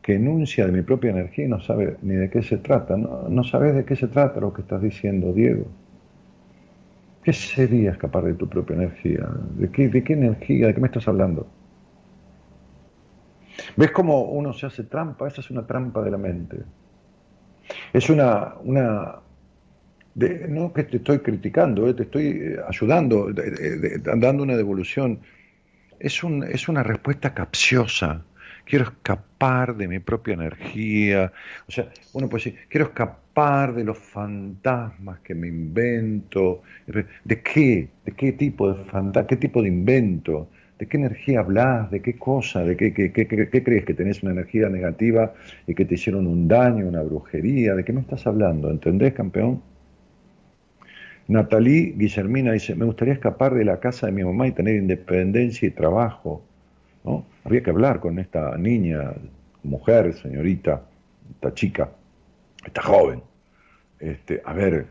que 0.00 0.14
enuncia 0.14 0.64
de 0.64 0.72
mi 0.72 0.80
propia 0.80 1.10
energía 1.10 1.44
y 1.44 1.48
no 1.48 1.60
sabe 1.60 1.98
ni 2.00 2.14
de 2.14 2.30
qué 2.30 2.42
se 2.42 2.56
trata. 2.56 2.96
No, 2.96 3.44
sabes 3.44 3.74
de 3.74 3.84
qué 3.84 3.94
se 3.94 4.08
trata 4.08 4.40
lo 4.40 4.54
que 4.54 4.62
estás 4.62 4.80
diciendo, 4.80 5.30
Diego. 5.34 5.66
¿Qué 7.22 7.34
sería 7.34 7.90
escapar 7.90 8.24
de 8.24 8.32
tu 8.32 8.48
propia 8.48 8.76
energía? 8.76 9.28
¿De 9.58 9.68
qué, 9.68 9.90
de 9.90 10.02
energía? 10.14 10.68
¿De 10.68 10.74
qué 10.74 10.80
me 10.80 10.86
estás 10.86 11.06
hablando? 11.06 11.46
¿Ves 13.76 13.90
cómo 13.90 14.22
uno 14.22 14.54
se 14.54 14.64
hace 14.64 14.84
trampa? 14.84 15.28
Esa 15.28 15.42
es 15.42 15.50
una 15.50 15.66
trampa 15.66 16.00
de 16.00 16.10
la 16.10 16.16
mente. 16.16 16.56
Es 17.92 18.08
una, 18.08 18.54
una 18.64 19.16
no 20.48 20.72
que 20.72 20.84
te 20.84 20.96
estoy 20.96 21.18
criticando, 21.18 21.86
eh, 21.86 21.92
te 21.92 22.04
estoy 22.04 22.28
eh, 22.28 22.56
ayudando, 22.66 23.28
dando 24.04 24.42
una 24.42 24.56
devolución. 24.56 25.20
Es, 25.98 26.22
un, 26.22 26.44
es 26.44 26.68
una 26.68 26.82
respuesta 26.82 27.34
capciosa. 27.34 28.24
Quiero 28.64 28.84
escapar 28.84 29.76
de 29.76 29.88
mi 29.88 29.98
propia 29.98 30.34
energía. 30.34 31.32
O 31.68 31.72
sea, 31.72 31.88
uno 32.14 32.28
puede 32.28 32.44
decir, 32.44 32.60
quiero 32.68 32.86
escapar 32.86 33.74
de 33.74 33.84
los 33.84 33.98
fantasmas 33.98 35.20
que 35.20 35.34
me 35.34 35.48
invento. 35.48 36.62
¿De 37.24 37.42
qué? 37.42 37.88
¿De 38.04 38.12
qué 38.12 38.32
tipo 38.32 38.72
de 38.72 38.84
fantasma? 38.84 39.26
¿Qué 39.26 39.36
tipo 39.36 39.62
de 39.62 39.68
invento? 39.68 40.48
¿De 40.78 40.86
qué 40.86 40.96
energía 40.96 41.40
hablas? 41.40 41.90
¿De 41.90 42.00
qué 42.00 42.16
cosa? 42.16 42.64
¿De 42.64 42.76
qué, 42.76 42.92
qué, 42.92 43.12
crees 43.12 43.84
que 43.84 43.94
tenés 43.94 44.22
una 44.22 44.32
energía 44.32 44.68
negativa 44.68 45.34
y 45.66 45.74
que 45.74 45.84
te 45.84 45.94
hicieron 45.94 46.26
un 46.26 46.48
daño, 46.48 46.86
una 46.88 47.02
brujería? 47.02 47.74
¿De 47.74 47.84
qué 47.84 47.92
me 47.92 48.00
estás 48.00 48.26
hablando? 48.26 48.70
¿Entendés, 48.70 49.12
campeón? 49.14 49.62
Natalie 51.26 51.94
Guillermina 51.96 52.52
dice, 52.52 52.74
me 52.74 52.84
gustaría 52.84 53.14
escapar 53.14 53.54
de 53.54 53.64
la 53.64 53.80
casa 53.80 54.06
de 54.06 54.12
mi 54.12 54.24
mamá 54.24 54.46
y 54.46 54.52
tener 54.52 54.76
independencia 54.76 55.66
y 55.66 55.70
trabajo. 55.70 56.44
¿no? 57.04 57.26
Habría 57.44 57.62
que 57.62 57.70
hablar 57.70 58.00
con 58.00 58.18
esta 58.18 58.56
niña, 58.58 59.12
mujer, 59.62 60.12
señorita, 60.14 60.82
esta 61.30 61.54
chica, 61.54 61.90
esta 62.64 62.82
joven. 62.82 63.22
Este, 64.00 64.42
a 64.44 64.52
ver, 64.52 64.86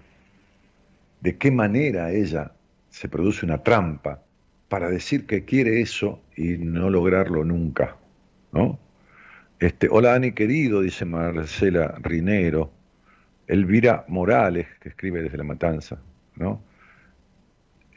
¿de 1.22 1.38
qué 1.38 1.52
manera 1.52 2.12
ella 2.12 2.52
se 2.90 3.10
produce 3.10 3.46
una 3.46 3.62
trampa 3.62 4.22
para 4.70 4.90
decir 4.90 5.28
que 5.28 5.46
quiere 5.46 5.82
eso 5.82 6.20
y 6.36 6.58
no 6.58 6.90
lograrlo 6.90 7.44
nunca, 7.44 7.96
¿no? 8.52 8.80
Este, 9.60 9.88
hola 9.90 10.16
Ani 10.16 10.32
querido, 10.32 10.82
dice 10.82 11.06
Marcela 11.06 11.96
Rinero, 12.02 12.72
Elvira 13.48 14.04
Morales, 14.08 14.68
que 14.82 14.90
escribe 14.90 15.22
desde 15.22 15.38
La 15.38 15.44
Matanza, 15.44 16.00
¿no? 16.36 16.62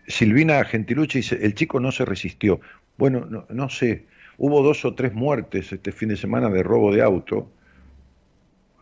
Silvina 0.07 0.65
Gentilucci 0.65 1.19
dice, 1.19 1.39
el 1.45 1.55
chico 1.55 1.81
no 1.81 1.91
se 1.91 2.05
resistió. 2.05 2.61
Bueno, 2.97 3.47
no, 3.49 3.69
sé, 3.69 4.07
hubo 4.39 4.63
dos 4.63 4.85
o 4.85 4.95
tres 4.95 5.13
muertes 5.13 5.73
este 5.73 5.93
fin 5.93 6.09
de 6.09 6.17
semana 6.17 6.49
de 6.49 6.63
robo 6.63 6.95
de 6.95 7.03
auto. 7.03 7.51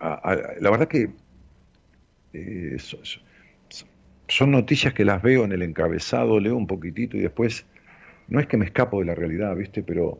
la 0.00 0.70
verdad 0.70 0.88
que 0.88 1.10
eh, 2.32 2.76
son 4.28 4.50
noticias 4.50 4.92
que 4.92 5.04
las 5.04 5.22
veo 5.22 5.44
en 5.44 5.52
el 5.52 5.62
encabezado, 5.62 6.40
leo 6.40 6.56
un 6.56 6.66
poquitito 6.66 7.16
y 7.16 7.20
después 7.20 7.66
no 8.28 8.40
es 8.40 8.46
que 8.46 8.56
me 8.56 8.66
escapo 8.66 9.00
de 9.00 9.06
la 9.06 9.14
realidad, 9.14 9.54
¿viste? 9.56 9.82
Pero 9.82 10.18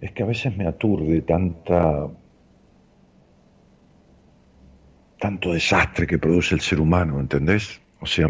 es 0.00 0.12
que 0.12 0.22
a 0.22 0.26
veces 0.26 0.56
me 0.56 0.66
aturde 0.66 1.20
tanta 1.22 2.08
tanto 5.22 5.52
desastre 5.52 6.04
que 6.04 6.18
produce 6.18 6.52
el 6.56 6.60
ser 6.60 6.80
humano, 6.80 7.20
¿entendés? 7.20 7.80
O 8.00 8.06
sea, 8.06 8.28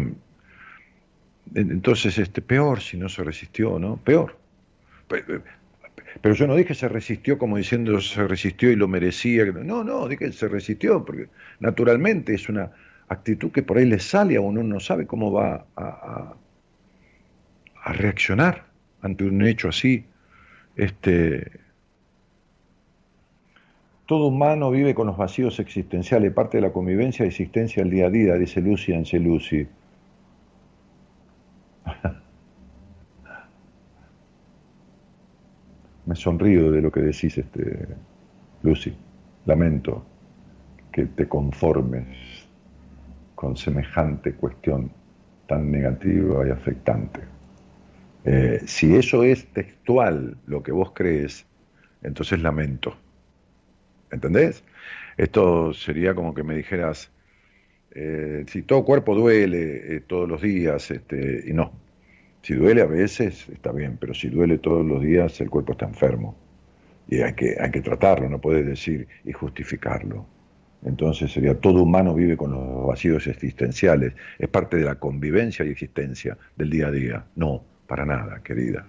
entonces 1.55 2.19
este 2.19 2.39
peor 2.43 2.81
si 2.81 2.97
no 2.97 3.09
se 3.09 3.23
resistió, 3.23 3.79
¿no? 3.79 3.97
Peor. 3.97 4.37
Pero 6.21 6.35
yo 6.35 6.45
no 6.45 6.55
dije 6.55 6.75
se 6.75 6.87
resistió 6.87 7.39
como 7.39 7.57
diciendo 7.57 7.99
se 7.99 8.27
resistió 8.27 8.69
y 8.69 8.75
lo 8.75 8.87
merecía. 8.87 9.43
No, 9.45 9.83
no, 9.83 10.07
dije 10.07 10.31
se 10.33 10.47
resistió, 10.47 11.03
porque 11.03 11.29
naturalmente 11.59 12.35
es 12.35 12.47
una 12.47 12.69
actitud 13.07 13.51
que 13.51 13.63
por 13.63 13.79
ahí 13.79 13.87
le 13.87 13.97
sale 13.97 14.35
a 14.35 14.41
uno, 14.41 14.61
no 14.61 14.79
sabe 14.79 15.07
cómo 15.07 15.31
va 15.31 15.65
a, 15.75 16.35
a 17.85 17.93
reaccionar 17.93 18.65
ante 19.01 19.23
un 19.23 19.41
hecho 19.41 19.67
así. 19.67 20.05
Este, 20.75 21.62
todo 24.05 24.27
humano 24.27 24.69
vive 24.69 24.93
con 24.93 25.07
los 25.07 25.15
vacíos 25.17 25.59
existenciales, 25.59 26.33
parte 26.33 26.57
de 26.57 26.61
la 26.61 26.73
convivencia 26.73 27.23
y 27.25 27.29
existencia 27.29 27.81
al 27.83 27.89
día 27.89 28.07
a 28.07 28.09
día, 28.09 28.35
dice 28.35 28.59
Lucy 28.61 28.93
Angelucci. 28.93 29.65
Me 36.05 36.15
sonrío 36.15 36.69
de 36.71 36.81
lo 36.81 36.91
que 36.91 36.99
decís, 36.99 37.37
este, 37.37 37.87
Lucy. 38.61 38.93
Lamento 39.45 40.05
que 40.91 41.05
te 41.05 41.27
conformes 41.27 42.07
con 43.35 43.55
semejante 43.57 44.33
cuestión 44.33 44.91
tan 45.47 45.71
negativa 45.71 46.47
y 46.47 46.51
afectante. 46.51 47.21
Eh, 48.25 48.61
si 48.65 48.95
eso 48.95 49.23
es 49.23 49.47
textual 49.47 50.37
lo 50.45 50.63
que 50.63 50.71
vos 50.71 50.91
crees, 50.93 51.45
entonces 52.01 52.41
lamento. 52.41 52.95
¿Entendés? 54.13 54.63
Esto 55.17 55.73
sería 55.73 56.13
como 56.15 56.33
que 56.33 56.43
me 56.43 56.55
dijeras, 56.55 57.11
eh, 57.91 58.45
si 58.47 58.63
todo 58.63 58.85
cuerpo 58.85 59.15
duele 59.15 59.95
eh, 59.95 60.01
todos 60.01 60.27
los 60.27 60.41
días, 60.41 60.89
este, 60.91 61.43
y 61.47 61.53
no. 61.53 61.71
Si 62.41 62.55
duele 62.55 62.81
a 62.81 62.85
veces, 62.85 63.47
está 63.49 63.71
bien, 63.71 63.97
pero 63.99 64.13
si 64.13 64.29
duele 64.29 64.57
todos 64.57 64.85
los 64.85 65.01
días, 65.01 65.39
el 65.41 65.49
cuerpo 65.49 65.73
está 65.73 65.85
enfermo. 65.85 66.35
Y 67.07 67.21
hay 67.21 67.33
que, 67.33 67.55
hay 67.59 67.71
que 67.71 67.81
tratarlo, 67.81 68.29
no 68.29 68.39
puedes 68.39 68.65
decir 68.65 69.07
y 69.23 69.31
justificarlo. 69.31 70.25
Entonces 70.83 71.31
sería 71.31 71.59
todo 71.59 71.83
humano 71.83 72.13
vive 72.13 72.35
con 72.35 72.51
los 72.51 72.87
vacíos 72.87 73.27
existenciales. 73.27 74.13
Es 74.37 74.49
parte 74.49 74.77
de 74.77 74.83
la 74.83 74.95
convivencia 74.95 75.63
y 75.63 75.69
existencia 75.69 76.37
del 76.57 76.69
día 76.69 76.87
a 76.87 76.91
día. 76.91 77.25
No, 77.35 77.63
para 77.87 78.05
nada, 78.05 78.41
querida. 78.43 78.85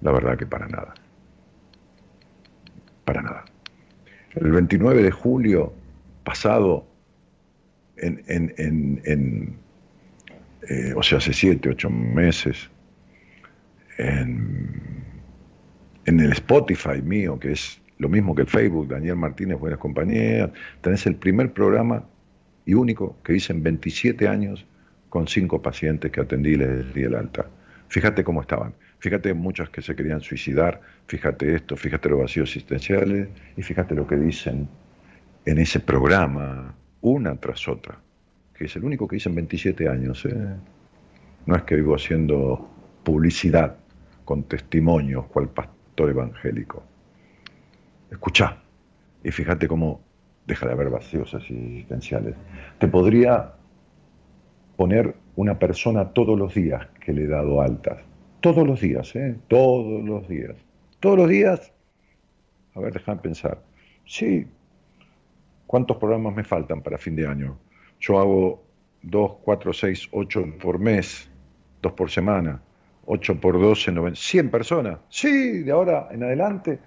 La 0.00 0.10
verdad 0.10 0.36
que 0.36 0.46
para 0.46 0.66
nada. 0.66 0.94
Para 3.04 3.22
nada. 3.22 3.44
El 4.34 4.52
29 4.52 5.02
de 5.02 5.10
julio 5.10 5.72
pasado, 6.24 6.86
en, 7.96 8.22
en, 8.26 9.56
eh, 10.68 10.94
o 10.96 11.02
sea, 11.02 11.18
hace 11.18 11.32
siete, 11.32 11.68
ocho 11.68 11.90
meses, 11.90 12.70
en, 13.98 15.04
en 16.06 16.20
el 16.20 16.32
Spotify 16.32 17.02
mío, 17.02 17.38
que 17.38 17.52
es 17.52 17.80
lo 17.98 18.08
mismo 18.08 18.34
que 18.34 18.42
el 18.42 18.48
Facebook, 18.48 18.88
Daniel 18.88 19.16
Martínez, 19.16 19.58
Buenas 19.58 19.78
Compañías, 19.78 20.50
tenés 20.80 21.06
el 21.06 21.16
primer 21.16 21.52
programa 21.52 22.04
y 22.64 22.74
único 22.74 23.18
que 23.22 23.36
hice 23.36 23.52
en 23.52 23.62
27 23.62 24.28
años 24.28 24.66
con 25.08 25.28
cinco 25.28 25.60
pacientes 25.60 26.10
que 26.10 26.20
atendí 26.20 26.52
y 26.52 26.56
les 26.56 26.94
di 26.94 27.02
el 27.02 27.14
alta. 27.14 27.46
Fíjate 27.88 28.24
cómo 28.24 28.40
estaban. 28.40 28.74
Fíjate 29.02 29.34
muchos 29.34 29.68
que 29.68 29.82
se 29.82 29.96
querían 29.96 30.20
suicidar. 30.20 30.80
Fíjate 31.08 31.56
esto, 31.56 31.76
fíjate 31.76 32.08
los 32.08 32.20
vacíos 32.20 32.48
existenciales 32.48 33.30
y 33.56 33.62
fíjate 33.62 33.96
lo 33.96 34.06
que 34.06 34.14
dicen 34.14 34.68
en 35.44 35.58
ese 35.58 35.80
programa, 35.80 36.72
una 37.00 37.34
tras 37.34 37.66
otra, 37.66 37.98
que 38.54 38.66
es 38.66 38.76
el 38.76 38.84
único 38.84 39.08
que 39.08 39.16
hice 39.16 39.28
en 39.28 39.34
27 39.34 39.88
años. 39.88 40.24
¿eh? 40.26 40.54
No 41.46 41.56
es 41.56 41.64
que 41.64 41.74
vivo 41.74 41.96
haciendo 41.96 42.70
publicidad 43.02 43.74
con 44.24 44.44
testimonios, 44.44 45.26
cual 45.26 45.48
pastor 45.48 46.10
evangélico. 46.10 46.84
Escucha 48.08 48.56
y 49.24 49.32
fíjate 49.32 49.66
cómo 49.66 50.00
deja 50.46 50.66
de 50.66 50.74
haber 50.74 50.90
vacíos 50.90 51.34
existenciales. 51.34 52.36
Te 52.78 52.86
podría 52.86 53.52
poner 54.76 55.16
una 55.34 55.58
persona 55.58 56.10
todos 56.10 56.38
los 56.38 56.54
días 56.54 56.86
que 57.00 57.12
le 57.12 57.24
he 57.24 57.26
dado 57.26 57.60
altas. 57.60 58.11
Todos 58.42 58.66
los 58.66 58.80
días, 58.80 59.14
¿eh? 59.14 59.36
Todos 59.46 60.02
los 60.02 60.26
días. 60.28 60.56
Todos 60.98 61.16
los 61.16 61.28
días. 61.28 61.72
A 62.74 62.80
ver, 62.80 62.92
déjame 62.92 63.20
pensar. 63.20 63.62
Sí. 64.04 64.48
¿Cuántos 65.68 65.96
programas 65.98 66.34
me 66.34 66.42
faltan 66.42 66.82
para 66.82 66.98
fin 66.98 67.14
de 67.14 67.24
año? 67.24 67.56
Yo 68.00 68.18
hago 68.18 68.64
dos, 69.00 69.36
cuatro, 69.44 69.72
seis, 69.72 70.08
ocho 70.10 70.44
por 70.60 70.80
mes, 70.80 71.30
dos 71.80 71.92
por 71.92 72.10
semana, 72.10 72.60
ocho 73.06 73.40
por 73.40 73.60
doce, 73.60 73.92
100 74.12 74.50
personas. 74.50 74.98
Sí, 75.08 75.62
de 75.62 75.70
ahora 75.70 76.08
en 76.10 76.24
adelante, 76.24 76.80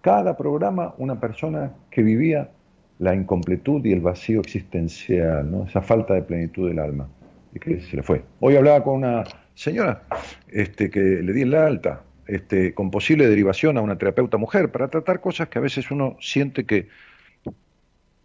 cada 0.00 0.36
programa 0.36 0.96
una 0.98 1.20
persona 1.20 1.74
que 1.90 2.02
vivía 2.02 2.50
la 2.98 3.14
incompletud 3.14 3.84
y 3.86 3.92
el 3.92 4.00
vacío 4.00 4.40
existencial, 4.40 5.48
¿no? 5.48 5.64
esa 5.66 5.80
falta 5.80 6.14
de 6.14 6.22
plenitud 6.22 6.68
del 6.68 6.80
alma, 6.80 7.08
y 7.54 7.60
que 7.60 7.80
se 7.82 7.94
le 7.94 8.02
fue. 8.02 8.24
Hoy 8.40 8.56
hablaba 8.56 8.82
con 8.82 8.96
una 8.96 9.22
señora 9.56 10.02
este, 10.48 10.90
que 10.90 11.00
le 11.00 11.32
di 11.32 11.44
la 11.44 11.66
alta, 11.66 12.04
este, 12.26 12.74
con 12.74 12.90
posible 12.90 13.26
derivación 13.26 13.78
a 13.78 13.80
una 13.80 13.98
terapeuta 13.98 14.36
mujer 14.36 14.70
para 14.70 14.88
tratar 14.88 15.20
cosas 15.20 15.48
que 15.48 15.58
a 15.58 15.62
veces 15.62 15.90
uno 15.90 16.16
siente 16.20 16.64
que 16.64 16.88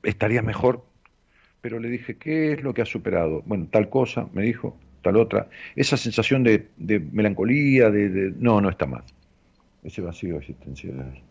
estaría 0.04 0.42
mejor. 0.44 0.86
Pero 1.62 1.80
le 1.80 1.90
dije, 1.90 2.18
¿qué 2.18 2.54
es 2.54 2.64
lo 2.64 2.74
que 2.74 2.82
ha 2.82 2.86
superado? 2.86 3.44
Bueno, 3.46 3.68
tal 3.72 3.90
cosa, 3.90 4.28
me 4.34 4.42
dijo, 4.42 4.78
tal 5.02 5.16
otra. 5.16 5.48
Esa 5.76 5.96
sensación 5.96 6.44
de, 6.44 6.68
melancolía, 7.12 7.90
de, 7.90 8.34
No, 8.38 8.62
no 8.62 8.70
está 8.70 8.86
más. 8.86 9.04
Ese 9.84 10.02
vacío 10.02 10.38
existencial. 10.38 11.22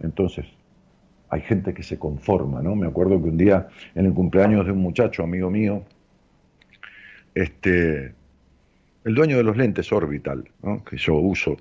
Entonces, 0.00 0.46
hay 1.30 1.40
gente 1.42 1.72
que 1.72 1.82
se 1.82 1.98
conforma, 1.98 2.60
¿no? 2.60 2.74
Me 2.74 2.86
acuerdo 2.86 3.22
que 3.22 3.28
un 3.28 3.36
día, 3.36 3.68
en 3.94 4.06
el 4.06 4.12
cumpleaños 4.12 4.66
de 4.66 4.72
un 4.72 4.78
muchacho, 4.78 5.22
amigo 5.22 5.50
mío, 5.50 5.84
este, 7.34 8.14
el 9.04 9.14
dueño 9.14 9.36
de 9.36 9.44
los 9.44 9.56
lentes 9.56 9.90
Orbital, 9.92 10.50
que 10.88 10.96
yo 10.96 11.14
uso, 11.14 11.56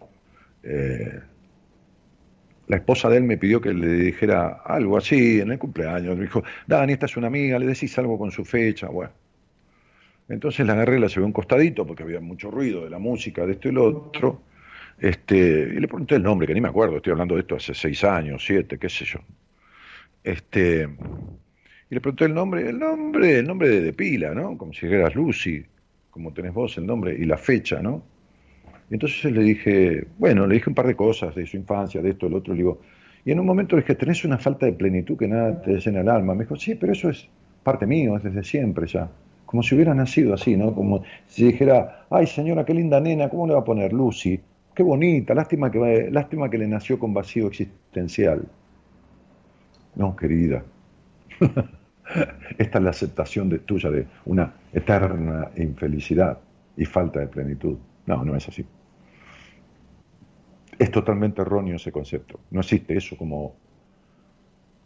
eh, 0.63 1.19
la 2.67 2.78
esposa 2.78 3.10
de 3.10 3.17
él 3.17 3.23
me 3.23 3.38
pidió 3.38 3.62
que 3.62 3.73
le 3.73 3.88
dijera 3.88 4.62
algo 4.65 4.97
así 4.97 5.39
en 5.39 5.52
el 5.52 5.60
cumpleaños. 5.60 6.17
Me 6.17 6.23
dijo, 6.23 6.43
Dani, 6.65 6.93
esta 6.93 7.06
es 7.06 7.15
una 7.15 7.28
amiga, 7.28 7.58
le 7.58 7.65
decís 7.65 7.97
algo 7.97 8.17
con 8.17 8.32
su 8.32 8.43
fecha. 8.43 8.88
Bueno. 8.88 9.12
Entonces 10.30 10.65
la 10.65 10.73
agarré, 10.73 11.00
la 11.00 11.08
llevé 11.08 11.26
un 11.26 11.32
costadito 11.32 11.88
porque 11.88 12.04
había 12.04 12.19
mucho 12.19 12.52
ruido 12.52 12.84
de 12.84 12.89
la 12.89 13.00
música, 13.00 13.45
de 13.45 13.54
esto 13.54 13.69
y 13.69 13.71
lo 13.71 13.86
otro. 13.86 14.41
Este, 15.00 15.36
y 15.36 15.80
le 15.80 15.88
pregunté 15.88 16.15
el 16.15 16.23
nombre, 16.23 16.47
que 16.47 16.54
ni 16.54 16.62
me 16.62 16.69
acuerdo, 16.69 16.97
estoy 16.97 17.12
hablando 17.12 17.36
de 17.36 17.41
esto 17.41 17.56
hace 17.56 17.73
seis 17.73 18.04
años, 18.04 18.43
siete, 18.45 18.78
qué 18.78 18.89
sé 18.89 19.06
yo. 19.06 19.19
Este, 20.23 20.89
y 21.89 21.95
le 21.95 22.02
pregunté 22.02 22.26
el 22.26 22.34
nombre, 22.34 22.67
el 22.67 22.80
nombre, 22.80 23.39
el 23.39 23.47
nombre 23.47 23.69
de, 23.69 23.93
pila, 23.93 24.34
¿no? 24.34 24.58
Como 24.58 24.73
si 24.73 24.88
dijeras 24.88 25.15
Lucy, 25.15 25.65
como 26.18 26.34
tenés 26.34 26.52
vos 26.52 26.76
el 26.80 26.88
nombre, 26.88 27.16
y 27.16 27.26
la 27.26 27.38
fecha, 27.38 27.80
¿no? 27.80 28.02
Y 28.90 28.96
entonces 28.96 29.32
le 29.32 29.44
dije, 29.44 30.08
bueno, 30.18 30.48
le 30.48 30.56
dije 30.56 30.68
un 30.68 30.74
par 30.74 30.88
de 30.88 30.96
cosas 30.96 31.36
de 31.36 31.46
su 31.46 31.58
infancia, 31.58 32.02
de 32.02 32.10
esto, 32.10 32.26
del 32.26 32.36
otro, 32.36 32.54
le 32.54 32.58
digo, 32.58 32.82
y 33.24 33.32
en 33.32 33.40
un 33.40 33.46
momento 33.46 33.76
le 33.76 33.84
dije, 33.84 33.94
tenés 33.94 34.26
una 34.26 34.40
falta 34.40 34.66
de 34.66 34.74
plenitud 34.74 35.16
que 35.16 35.28
nada 35.28 35.62
te 35.62 35.80
llena 35.80 36.02
el 36.02 36.10
alma. 36.10 36.34
Me 36.34 36.46
dijo, 36.46 36.56
sí, 36.56 36.74
pero 36.74 36.94
eso 36.94 37.10
es 37.10 37.28
parte 37.62 37.86
mío, 37.86 38.18
es 38.18 38.24
desde 38.24 38.44
siempre 38.44 38.88
ya. 38.88 39.10
Como 39.46 39.62
si 39.62 39.76
hubiera 39.76 39.94
nacido 39.94 40.34
así, 40.34 40.58
¿no? 40.58 40.74
Como 40.74 41.04
si 41.28 41.46
dijera, 41.46 42.08
ay 42.10 42.26
señora, 42.26 42.66
qué 42.66 42.74
linda 42.74 43.00
nena, 43.00 43.30
¿cómo 43.30 43.46
le 43.46 43.54
va 43.54 43.60
a 43.60 43.64
poner 43.64 43.94
Lucy? 43.94 44.40
Qué 44.74 44.82
bonita, 44.82 45.36
lástima 45.36 45.70
que, 45.70 46.10
lástima 46.12 46.50
que 46.50 46.58
le 46.58 46.68
nació 46.68 46.98
con 46.98 47.14
vacío 47.14 47.48
existencial. 47.48 48.48
No, 49.96 50.16
querida. 50.16 50.64
Esta 52.58 52.78
es 52.78 52.84
la 52.84 52.89
aceptación 52.89 53.50
de, 53.50 53.60
tuya 53.60 53.89
de 53.89 54.08
una 54.26 54.54
eterna 54.74 55.50
infelicidad 55.58 56.39
y 56.76 56.86
falta 56.86 57.20
de 57.20 57.28
plenitud. 57.28 57.78
No, 58.06 58.24
no 58.24 58.36
es 58.36 58.48
así. 58.48 58.65
Es 60.80 60.91
totalmente 60.91 61.41
erróneo 61.41 61.76
ese 61.76 61.91
concepto. 61.91 62.39
No 62.52 62.62
existe 62.62 62.96
eso 62.96 63.17
como 63.17 63.56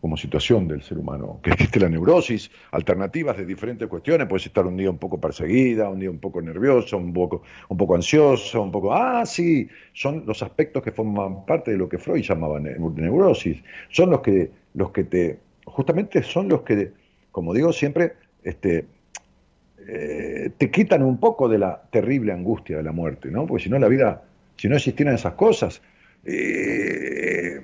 como 0.01 0.17
situación 0.17 0.67
del 0.67 0.81
ser 0.81 0.97
humano, 0.97 1.39
que 1.43 1.51
existe 1.51 1.79
la 1.79 1.87
neurosis, 1.87 2.49
alternativas 2.71 3.37
de 3.37 3.45
diferentes 3.45 3.87
cuestiones, 3.87 4.27
puedes 4.27 4.47
estar 4.47 4.65
un 4.65 4.75
día 4.75 4.89
un 4.89 4.97
poco 4.97 5.21
perseguida, 5.21 5.89
un 5.89 5.99
día 5.99 6.09
un 6.09 6.17
poco 6.17 6.41
nervioso, 6.41 6.97
un 6.97 7.13
poco, 7.13 7.43
un 7.69 7.77
poco 7.77 7.93
ansioso, 7.93 8.63
un 8.63 8.71
poco, 8.71 8.91
ah, 8.93 9.23
sí, 9.27 9.69
son 9.93 10.23
los 10.25 10.41
aspectos 10.41 10.81
que 10.81 10.91
forman 10.91 11.45
parte 11.45 11.71
de 11.71 11.77
lo 11.77 11.87
que 11.87 11.99
Freud 11.99 12.23
llamaba 12.23 12.59
neurosis, 12.59 13.61
son 13.89 14.09
los 14.09 14.21
que, 14.21 14.49
los 14.73 14.89
que 14.89 15.03
te, 15.03 15.39
justamente 15.65 16.23
son 16.23 16.49
los 16.49 16.63
que, 16.63 16.93
como 17.31 17.53
digo 17.53 17.71
siempre, 17.73 18.13
este, 18.43 18.85
eh, 19.87 20.51
te 20.57 20.69
quitan 20.69 21.03
un 21.03 21.19
poco 21.19 21.49
de 21.49 21.57
la 21.57 21.81
terrible 21.91 22.31
angustia 22.31 22.77
de 22.77 22.83
la 22.83 22.91
muerte, 22.91 23.29
¿no? 23.31 23.47
Porque 23.47 23.63
si 23.63 23.69
no 23.69 23.79
la 23.79 23.87
vida, 23.87 24.23
si 24.57 24.69
no 24.69 24.75
existieran 24.75 25.15
esas 25.15 25.33
cosas, 25.33 25.81
eh, 26.23 27.61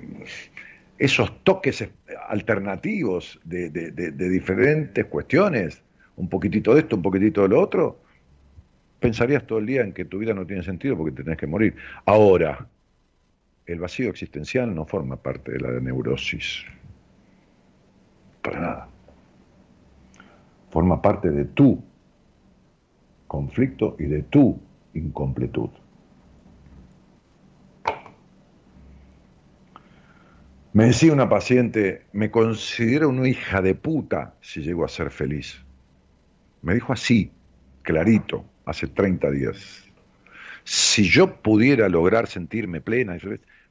esos 0.98 1.44
toques 1.44 1.88
alternativos 2.28 3.40
de, 3.44 3.70
diferentes 4.16 5.04
cuestiones, 5.06 5.80
un 6.16 6.28
poquitito 6.28 6.74
de 6.74 6.80
esto, 6.80 6.96
un 6.96 7.02
poquitito 7.02 7.42
de 7.42 7.48
lo 7.48 7.60
otro, 7.60 8.00
pensarías 8.98 9.46
todo 9.46 9.60
el 9.60 9.66
día 9.66 9.82
en 9.82 9.92
que 9.92 10.04
tu 10.04 10.18
vida 10.18 10.34
no 10.34 10.44
tiene 10.44 10.64
sentido 10.64 10.96
porque 10.96 11.22
tenés 11.22 11.38
que 11.38 11.46
morir. 11.46 11.76
Ahora, 12.04 12.66
el 13.66 13.78
vacío 13.78 14.10
existencial 14.10 14.74
no 14.74 14.86
forma 14.86 15.16
parte 15.16 15.52
de 15.52 15.60
la 15.60 15.70
neurosis. 15.78 16.64
Para 18.42 18.60
nada. 18.60 18.97
Forma 20.70 21.00
parte 21.00 21.30
de 21.30 21.44
tu 21.44 21.82
conflicto 23.26 23.96
y 23.98 24.04
de 24.04 24.22
tu 24.22 24.58
incompletud. 24.94 25.70
Me 30.72 30.84
decía 30.86 31.12
una 31.12 31.28
paciente, 31.28 32.02
me 32.12 32.30
considero 32.30 33.08
una 33.08 33.28
hija 33.28 33.62
de 33.62 33.74
puta 33.74 34.34
si 34.40 34.62
llego 34.62 34.84
a 34.84 34.88
ser 34.88 35.10
feliz. 35.10 35.58
Me 36.62 36.74
dijo 36.74 36.92
así, 36.92 37.32
clarito, 37.82 38.44
hace 38.64 38.86
30 38.86 39.30
días. 39.30 39.84
Si 40.64 41.08
yo 41.08 41.36
pudiera 41.36 41.88
lograr 41.88 42.26
sentirme 42.26 42.80
plena, 42.80 43.16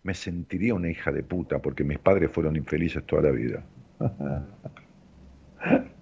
me 0.03 0.13
sentiría 0.13 0.73
una 0.73 0.89
hija 0.89 1.11
de 1.11 1.23
puta 1.23 1.59
porque 1.59 1.83
mis 1.83 1.99
padres 1.99 2.31
fueron 2.31 2.55
infelices 2.55 3.05
toda 3.05 3.23
la 3.23 3.31
vida. 3.31 3.63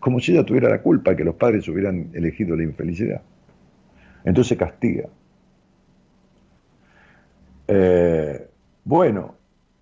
Como 0.00 0.20
si 0.20 0.32
ella 0.32 0.44
tuviera 0.44 0.68
la 0.68 0.80
culpa 0.80 1.16
que 1.16 1.24
los 1.24 1.34
padres 1.34 1.68
hubieran 1.68 2.10
elegido 2.14 2.56
la 2.56 2.62
infelicidad. 2.62 3.22
Entonces 4.24 4.56
castiga. 4.56 5.08
Eh, 7.66 8.48
bueno, 8.84 9.38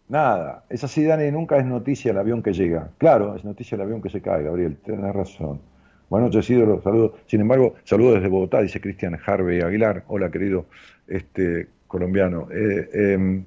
Nada, 0.09 0.65
es 0.71 0.85
así, 0.85 1.03
Dani, 1.03 1.33
nunca 1.33 1.57
es 1.59 1.67
noticia 1.67 2.13
el 2.13 2.19
avión 2.19 2.41
que 2.41 2.53
llega. 2.53 2.91
Claro, 2.99 3.35
es 3.35 3.45
noticia 3.45 3.75
el 3.75 3.83
avión 3.83 4.01
que 4.01 4.09
se 4.09 4.21
cae, 4.21 4.45
Gabriel, 4.45 4.77
tienes 4.85 5.13
razón. 5.13 5.61
Buenas 6.09 6.33
noches, 6.33 6.49
los 6.51 6.85
saludos. 6.85 7.13
Sin 7.27 7.41
embargo, 7.41 7.75
saludos 7.83 8.15
desde 8.15 8.29
Bogotá, 8.29 8.63
dice 8.63 8.81
Cristian 8.81 9.19
Harvey 9.27 9.61
Aguilar. 9.63 10.05
Hola, 10.07 10.31
querido 10.31 10.67
este, 11.09 11.67
colombiano. 11.89 12.47
Eh, 12.53 13.15
em, 13.15 13.45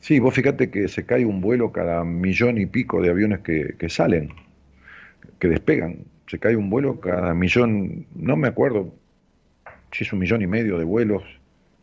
sí, 0.00 0.20
vos 0.20 0.32
fíjate 0.32 0.70
que 0.70 0.88
se 0.88 1.04
cae 1.04 1.26
un 1.26 1.42
vuelo 1.42 1.70
cada 1.70 2.02
millón 2.02 2.56
y 2.56 2.64
pico 2.64 3.02
de 3.02 3.10
aviones 3.10 3.40
que 3.40 3.88
salen, 3.90 4.30
que 5.44 5.50
despegan. 5.50 6.06
Se 6.26 6.38
cae 6.38 6.56
un 6.56 6.70
vuelo 6.70 7.00
cada 7.00 7.34
millón, 7.34 8.06
no 8.14 8.34
me 8.34 8.48
acuerdo 8.48 8.94
si 9.92 10.04
es 10.04 10.12
un 10.14 10.20
millón 10.20 10.40
y 10.40 10.46
medio 10.46 10.78
de 10.78 10.84
vuelos 10.84 11.22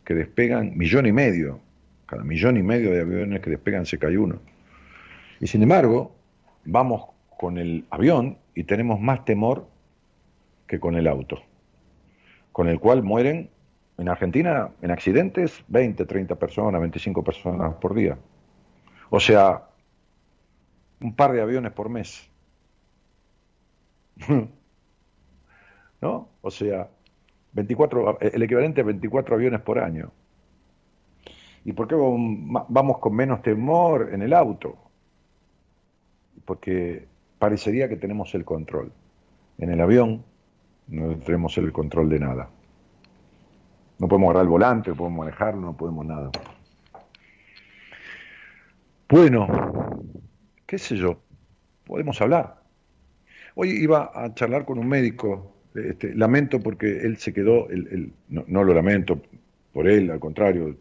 que 0.04 0.14
despegan, 0.14 0.76
millón 0.76 1.06
y 1.06 1.12
medio 1.12 1.60
cada 2.06 2.24
millón 2.24 2.56
y 2.56 2.62
medio 2.64 2.90
de 2.90 3.02
aviones 3.02 3.40
que 3.40 3.50
despegan 3.50 3.86
se 3.86 4.00
cae 4.00 4.18
uno. 4.18 4.40
Y 5.38 5.46
sin 5.46 5.62
embargo, 5.62 6.12
vamos 6.64 7.04
con 7.38 7.56
el 7.56 7.84
avión 7.90 8.36
y 8.56 8.64
tenemos 8.64 8.98
más 8.98 9.24
temor 9.24 9.68
que 10.66 10.80
con 10.80 10.96
el 10.96 11.06
auto, 11.06 11.40
con 12.50 12.66
el 12.66 12.80
cual 12.80 13.04
mueren 13.04 13.48
en 13.96 14.08
Argentina 14.08 14.70
en 14.82 14.90
accidentes 14.90 15.62
20, 15.68 16.04
30 16.04 16.34
personas, 16.34 16.80
25 16.80 17.22
personas 17.22 17.74
por 17.74 17.94
día. 17.94 18.18
O 19.08 19.20
sea, 19.20 19.68
un 21.00 21.14
par 21.14 21.30
de 21.30 21.42
aviones 21.42 21.70
por 21.70 21.88
mes. 21.88 22.31
¿No? 26.00 26.28
O 26.40 26.50
sea, 26.50 26.88
24, 27.52 28.18
el 28.20 28.42
equivalente 28.42 28.80
a 28.80 28.84
24 28.84 29.34
aviones 29.34 29.60
por 29.60 29.78
año. 29.78 30.10
¿Y 31.64 31.72
por 31.72 31.86
qué 31.86 31.94
vamos 31.94 32.98
con 32.98 33.14
menos 33.14 33.42
temor 33.42 34.10
en 34.12 34.22
el 34.22 34.32
auto? 34.32 34.76
Porque 36.44 37.06
parecería 37.38 37.88
que 37.88 37.96
tenemos 37.96 38.34
el 38.34 38.44
control. 38.44 38.92
En 39.58 39.70
el 39.70 39.80
avión 39.80 40.24
no 40.88 41.16
tenemos 41.18 41.56
el 41.58 41.72
control 41.72 42.08
de 42.08 42.18
nada. 42.18 42.50
No 43.98 44.08
podemos 44.08 44.30
agarrar 44.30 44.44
el 44.44 44.50
volante, 44.50 44.90
no 44.90 44.96
podemos 44.96 45.18
manejarlo, 45.20 45.60
no 45.60 45.76
podemos 45.76 46.04
nada. 46.04 46.30
Bueno, 49.08 49.46
qué 50.66 50.78
sé 50.78 50.96
yo, 50.96 51.20
podemos 51.84 52.20
hablar. 52.20 52.61
Hoy 53.54 53.70
iba 53.70 54.10
a 54.14 54.34
charlar 54.34 54.64
con 54.64 54.78
un 54.78 54.88
médico, 54.88 55.52
este, 55.74 56.14
lamento 56.14 56.60
porque 56.60 57.00
él 57.00 57.18
se 57.18 57.32
quedó, 57.32 57.68
no 58.28 58.64
lo 58.64 58.74
lamento 58.74 59.20
por 59.72 59.88
él, 59.88 60.10
al 60.10 60.20
contrario, 60.20 60.76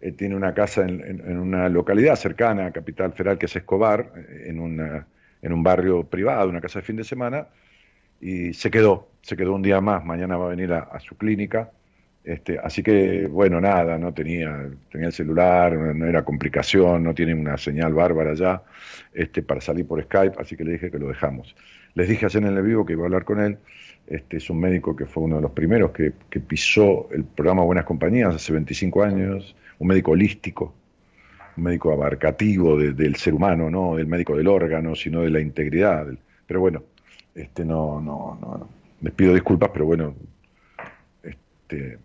eh, 0.00 0.12
tiene 0.12 0.36
una 0.36 0.54
casa 0.54 0.82
en, 0.82 1.38
una 1.38 1.68
localidad 1.68 2.16
cercana 2.16 2.66
a 2.66 2.72
Capital 2.72 3.12
Federal, 3.12 3.38
que 3.38 3.46
es 3.46 3.56
Escobar, 3.56 4.12
en, 4.44 4.60
una, 4.60 5.06
en 5.42 5.52
un 5.52 5.62
barrio 5.62 6.04
privado, 6.04 6.48
una 6.48 6.60
casa 6.60 6.80
de 6.80 6.84
fin 6.84 6.96
de 6.96 7.04
semana, 7.04 7.48
y 8.20 8.52
se 8.52 8.70
quedó, 8.70 9.08
se 9.22 9.36
quedó 9.36 9.54
un 9.54 9.62
día 9.62 9.80
más, 9.80 10.04
mañana 10.04 10.36
va 10.36 10.46
a 10.46 10.50
venir 10.50 10.72
a, 10.72 10.98
su 11.00 11.16
clínica, 11.16 11.70
este, 12.26 12.58
así 12.58 12.82
que, 12.82 13.28
bueno, 13.28 13.60
nada, 13.60 13.96
no 13.98 14.12
tenía, 14.12 14.68
tenía 14.90 15.06
el 15.06 15.12
celular, 15.12 15.72
no 15.72 16.06
era 16.06 16.24
complicación, 16.24 17.04
no 17.04 17.14
tiene 17.14 17.32
una 17.34 17.56
señal 17.56 17.94
bárbara 17.94 18.34
ya 18.34 18.64
este, 19.14 19.42
para 19.42 19.60
salir 19.60 19.86
por 19.86 20.02
Skype, 20.02 20.34
así 20.36 20.56
que 20.56 20.64
le 20.64 20.72
dije 20.72 20.90
que 20.90 20.98
lo 20.98 21.06
dejamos. 21.06 21.54
Les 21.94 22.08
dije 22.08 22.26
ayer 22.26 22.42
en 22.42 22.56
el 22.56 22.62
vivo 22.64 22.84
que 22.84 22.94
iba 22.94 23.04
a 23.04 23.06
hablar 23.06 23.24
con 23.24 23.40
él, 23.40 23.58
Este, 24.08 24.38
es 24.38 24.50
un 24.50 24.58
médico 24.58 24.96
que 24.96 25.06
fue 25.06 25.22
uno 25.22 25.36
de 25.36 25.42
los 25.42 25.52
primeros 25.52 25.92
que, 25.92 26.12
pisó 26.40 27.08
el 27.12 27.24
programa 27.24 27.62
Buenas 27.62 27.84
Compañías 27.84 28.34
hace 28.34 28.52
25 28.52 29.04
años, 29.04 29.54
un 29.78 29.86
médico 29.86 30.10
holístico, 30.10 30.74
un 31.56 31.62
médico 31.62 31.92
abarcativo 31.92 32.76
del 32.76 33.14
ser 33.14 33.34
humano, 33.34 33.70
no 33.70 33.94
del 33.94 34.08
médico 34.08 34.36
del 34.36 34.48
órgano, 34.48 34.96
sino 34.96 35.22
de 35.22 35.30
la 35.30 35.40
integridad. 35.40 36.08
pero 36.44 36.60
bueno, 36.60 36.82
este, 37.36 37.64
no, 37.64 38.00
no, 38.00 38.36
no, 38.40 38.68
les 39.00 39.12
pido 39.12 39.32
disculpas, 39.32 39.70
pero 39.72 39.86
bueno, 39.86 40.14
este, 41.22 41.98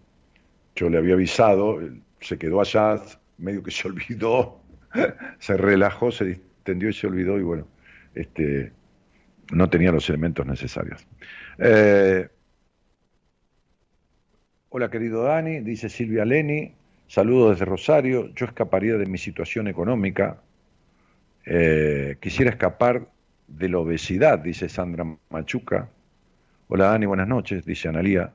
yo 0.82 0.90
le 0.90 0.98
había 0.98 1.14
avisado, 1.14 1.80
se 2.22 2.40
quedó 2.40 2.60
allá, 2.60 3.00
medio 3.38 3.62
que 3.62 3.70
se 3.70 3.88
olvidó, 3.88 4.60
se 5.38 5.56
relajó, 5.56 6.12
se 6.12 6.26
distendió 6.26 6.90
y 6.90 6.94
se 6.94 7.06
olvidó, 7.06 7.38
y 7.38 7.44
bueno, 7.44 7.68
este, 8.16 8.72
no 9.52 9.70
tenía 9.70 9.92
los 9.92 10.10
elementos 10.10 10.44
necesarios. 10.44 11.06
Eh, 11.60 12.28
hola 14.70 14.90
querido 14.90 15.24
Dani, 15.24 15.60
dice 15.60 15.88
Silvia 15.88 16.26
Leni, 16.26 16.74
saludos 17.06 17.52
desde 17.52 17.66
Rosario, 17.66 18.34
yo 18.34 18.48
escaparía 18.48 18.98
de 18.98 19.06
mi 19.06 19.20
situación 19.20 19.68
económica, 19.68 20.42
eh, 21.46 22.18
quisiera 22.20 22.50
escapar 22.50 23.08
de 23.48 23.70
la 23.70 23.78
obesidad, 23.78 24.40
dice 24.40 24.68
Sandra 24.68 25.06
Machuca. 25.30 25.90
Hola 26.70 26.86
Dani, 26.86 27.06
buenas 27.06 27.28
noches, 27.28 27.66
dice 27.66 27.88
Analía. 27.88 28.32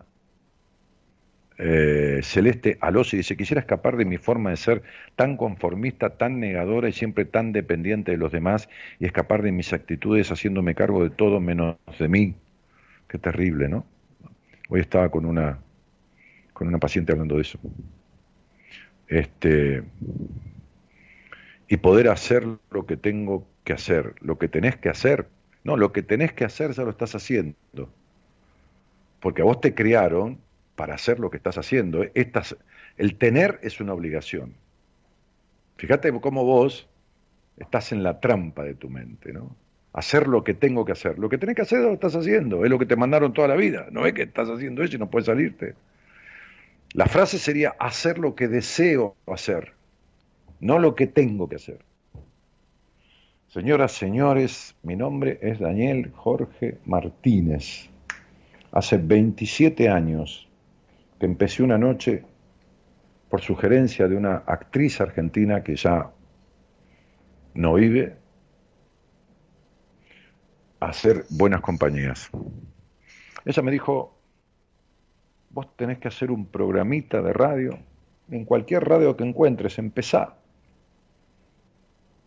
Eh, 1.58 2.20
Celeste 2.22 2.76
Alosi 2.80 3.16
dice, 3.16 3.36
quisiera 3.36 3.60
escapar 3.60 3.96
de 3.96 4.04
mi 4.04 4.18
forma 4.18 4.50
de 4.50 4.56
ser 4.56 4.82
tan 5.14 5.36
conformista, 5.36 6.10
tan 6.10 6.38
negadora 6.38 6.88
y 6.88 6.92
siempre 6.92 7.24
tan 7.24 7.52
dependiente 7.52 8.12
de 8.12 8.18
los 8.18 8.30
demás 8.30 8.68
y 8.98 9.06
escapar 9.06 9.42
de 9.42 9.52
mis 9.52 9.72
actitudes 9.72 10.30
haciéndome 10.30 10.74
cargo 10.74 11.02
de 11.02 11.10
todo 11.10 11.40
menos 11.40 11.76
de 11.98 12.08
mí. 12.08 12.34
Qué 13.08 13.18
terrible, 13.18 13.68
¿no? 13.68 13.86
Hoy 14.68 14.80
estaba 14.80 15.08
con 15.10 15.24
una, 15.24 15.58
con 16.52 16.68
una 16.68 16.78
paciente 16.78 17.12
hablando 17.12 17.36
de 17.36 17.42
eso. 17.42 17.58
Este, 19.08 19.82
y 21.68 21.76
poder 21.78 22.08
hacer 22.08 22.46
lo 22.70 22.86
que 22.86 22.96
tengo 22.96 23.46
que 23.64 23.72
hacer, 23.72 24.14
lo 24.20 24.38
que 24.38 24.48
tenés 24.48 24.76
que 24.76 24.88
hacer. 24.88 25.28
No, 25.64 25.76
lo 25.76 25.92
que 25.92 26.02
tenés 26.02 26.32
que 26.32 26.44
hacer 26.44 26.72
ya 26.72 26.84
lo 26.84 26.90
estás 26.90 27.14
haciendo. 27.14 27.56
Porque 29.20 29.42
a 29.42 29.44
vos 29.44 29.60
te 29.60 29.74
criaron 29.74 30.38
para 30.76 30.94
hacer 30.94 31.18
lo 31.18 31.30
que 31.30 31.38
estás 31.38 31.58
haciendo. 31.58 32.04
Estás, 32.14 32.56
el 32.96 33.16
tener 33.16 33.58
es 33.62 33.80
una 33.80 33.94
obligación. 33.94 34.54
Fíjate 35.76 36.12
cómo 36.20 36.44
vos 36.44 36.88
estás 37.56 37.92
en 37.92 38.02
la 38.02 38.20
trampa 38.20 38.62
de 38.62 38.74
tu 38.74 38.88
mente, 38.88 39.32
¿no? 39.32 39.56
Hacer 39.92 40.28
lo 40.28 40.44
que 40.44 40.52
tengo 40.52 40.84
que 40.84 40.92
hacer. 40.92 41.18
Lo 41.18 41.28
que 41.30 41.38
tenés 41.38 41.56
que 41.56 41.62
hacer 41.62 41.80
lo 41.80 41.94
estás 41.94 42.14
haciendo. 42.14 42.64
Es 42.64 42.70
lo 42.70 42.78
que 42.78 42.86
te 42.86 42.96
mandaron 42.96 43.32
toda 43.32 43.48
la 43.48 43.56
vida. 43.56 43.88
No 43.90 44.06
es 44.06 44.12
que 44.12 44.22
estás 44.22 44.48
haciendo 44.50 44.82
eso 44.82 44.96
y 44.96 44.98
no 44.98 45.08
puedes 45.08 45.26
salirte. 45.26 45.74
La 46.92 47.06
frase 47.06 47.38
sería 47.38 47.74
hacer 47.78 48.18
lo 48.18 48.34
que 48.34 48.48
deseo 48.48 49.16
hacer, 49.26 49.72
no 50.60 50.78
lo 50.78 50.94
que 50.94 51.06
tengo 51.06 51.48
que 51.48 51.56
hacer. 51.56 51.78
Señoras, 53.48 53.92
señores, 53.92 54.74
mi 54.82 54.96
nombre 54.96 55.38
es 55.42 55.58
Daniel 55.58 56.12
Jorge 56.14 56.78
Martínez. 56.84 57.90
Hace 58.72 58.98
27 58.98 59.88
años 59.88 60.46
que 61.18 61.26
empecé 61.26 61.62
una 61.62 61.78
noche 61.78 62.24
por 63.28 63.40
sugerencia 63.40 64.08
de 64.08 64.16
una 64.16 64.36
actriz 64.46 65.00
argentina 65.00 65.62
que 65.62 65.76
ya 65.76 66.10
no 67.54 67.74
vive, 67.74 68.16
a 70.80 70.88
hacer 70.90 71.24
buenas 71.30 71.62
compañías. 71.62 72.30
Ella 73.44 73.62
me 73.62 73.72
dijo, 73.72 74.18
vos 75.50 75.74
tenés 75.76 75.98
que 75.98 76.08
hacer 76.08 76.30
un 76.30 76.46
programita 76.46 77.22
de 77.22 77.32
radio, 77.32 77.78
en 78.30 78.44
cualquier 78.44 78.84
radio 78.84 79.16
que 79.16 79.24
encuentres, 79.24 79.78
empezá. 79.78 80.36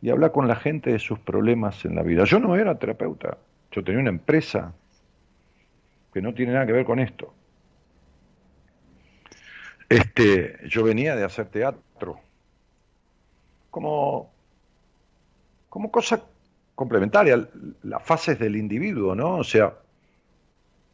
Y 0.02 0.10
habla 0.10 0.32
con 0.32 0.48
la 0.48 0.56
gente 0.56 0.92
de 0.92 1.00
sus 1.00 1.20
problemas 1.20 1.84
en 1.86 1.96
la 1.96 2.04
vida. 2.04 2.24
Yo 2.24 2.40
no 2.40 2.56
era 2.56 2.80
terapeuta, 2.80 3.38
yo 3.72 3.84
tenía 3.84 4.02
una 4.02 4.10
empresa 4.10 4.74
que 6.14 6.22
no 6.22 6.34
tiene 6.34 6.54
nada 6.54 6.66
que 6.66 6.72
ver 6.72 6.86
con 6.86 7.00
esto. 7.00 7.34
Este, 9.90 10.56
yo 10.68 10.84
venía 10.84 11.16
de 11.16 11.24
hacer 11.24 11.48
teatro 11.48 12.20
como, 13.72 14.32
como 15.68 15.92
cosa 15.92 16.24
complementaria, 16.76 17.50
las 17.84 18.04
fases 18.04 18.38
del 18.40 18.56
individuo, 18.56 19.16
¿no? 19.16 19.38
O 19.38 19.44
sea, 19.44 19.74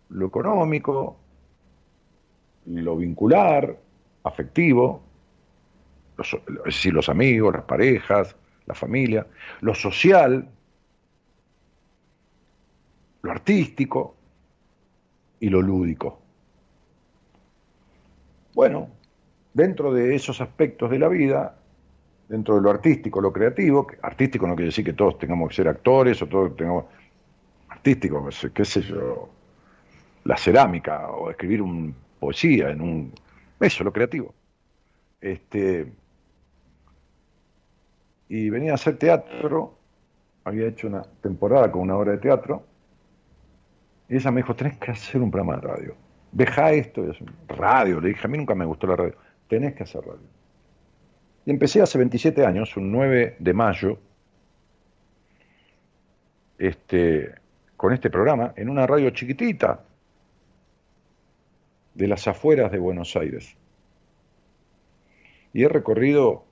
lo 0.10 0.28
económico, 0.28 1.18
lo 2.66 2.96
vincular, 2.96 3.78
afectivo, 4.24 5.04
los, 6.18 6.34
es 6.34 6.64
decir, 6.66 6.93
los 6.93 7.10
amigos, 7.10 7.54
las 7.54 7.66
parejas, 7.66 8.36
la 8.66 8.74
familia, 8.74 9.28
lo 9.62 9.76
social, 9.76 10.48
lo 13.22 13.32
artístico 13.32 14.16
y 15.39 15.50
lo 15.50 15.62
lúdico. 15.62 16.24
Bueno, 18.56 18.88
dentro 19.53 19.93
de 19.93 20.16
esos 20.16 20.39
aspectos 20.39 20.89
de 20.89 20.97
la 20.97 21.10
vida, 21.10 21.58
dentro 22.30 22.56
de 22.56 22.62
lo 22.62 22.70
artístico, 22.70 23.20
lo 23.20 23.34
creativo, 23.34 23.86
artístico 24.01 24.47
no 24.47 24.56
quiere 24.56 24.68
decir 24.68 24.86
que 24.86 24.93
todos 24.93 25.20
tengamos 25.20 25.49
que 25.49 25.56
ser 25.56 25.68
actores 25.68 26.22
o 26.22 26.28
todos 26.28 26.56
tengamos 26.56 26.86
artístico, 27.68 28.24
pues, 28.24 28.49
qué 28.53 28.64
sé 28.64 28.82
yo, 28.82 29.28
la 30.24 30.38
cerámica 30.38 31.10
o 31.10 31.30
escribir 31.30 31.62
un 31.62 31.93
poesía 32.18 32.70
en 32.70 32.80
un 32.80 33.14
eso, 33.60 33.84
lo 33.84 33.91
creativo. 33.91 34.34
Este 35.20 35.91
y 38.30 38.49
venía 38.49 38.72
a 38.72 38.76
hacer 38.76 38.97
teatro, 38.97 39.78
había 40.45 40.68
hecho 40.68 40.88
una 40.88 41.03
temporada 41.22 41.70
con 41.72 41.82
una 41.82 41.97
obra 41.97 42.14
de 42.14 42.20
teatro, 42.20 42.64
y 44.08 44.16
ella 44.16 44.32
me 44.32 44.41
dijo, 44.41 44.56
tenés 44.56 44.78
que 44.78 44.91
hacer 44.91 45.22
un 45.22 45.30
programa 45.30 45.58
de 45.58 45.62
radio 45.62 46.05
deja 46.36 46.73
esto, 46.73 47.01
radio, 47.47 48.01
le 48.01 48.09
dije, 48.09 48.27
a 48.27 48.27
mí 48.27 48.38
nunca 48.38 48.53
me 48.55 48.65
gustó 48.65 48.88
la 48.88 48.97
radio, 48.97 49.15
tenés 49.47 49.73
que 49.73 49.83
hacer 49.83 50.01
radio. 50.01 50.27
Y 51.45 51.51
empecé 51.51 51.81
hace 51.81 51.97
27 51.97 52.45
años, 52.45 52.75
un 52.75 52.91
9 52.91 53.38
de 53.39 53.53
mayo, 53.53 53.97
este, 56.57 57.36
con 57.77 57.93
este 57.93 58.09
programa, 58.09 58.53
en 58.57 58.69
una 58.69 58.86
radio 58.86 59.11
chiquitita 59.11 59.86
de 61.93 62.07
las 62.07 62.27
afueras 62.27 62.69
de 62.69 62.79
Buenos 62.79 63.15
Aires. 63.15 63.55
Y 65.53 65.63
he 65.63 65.69
recorrido 65.69 66.43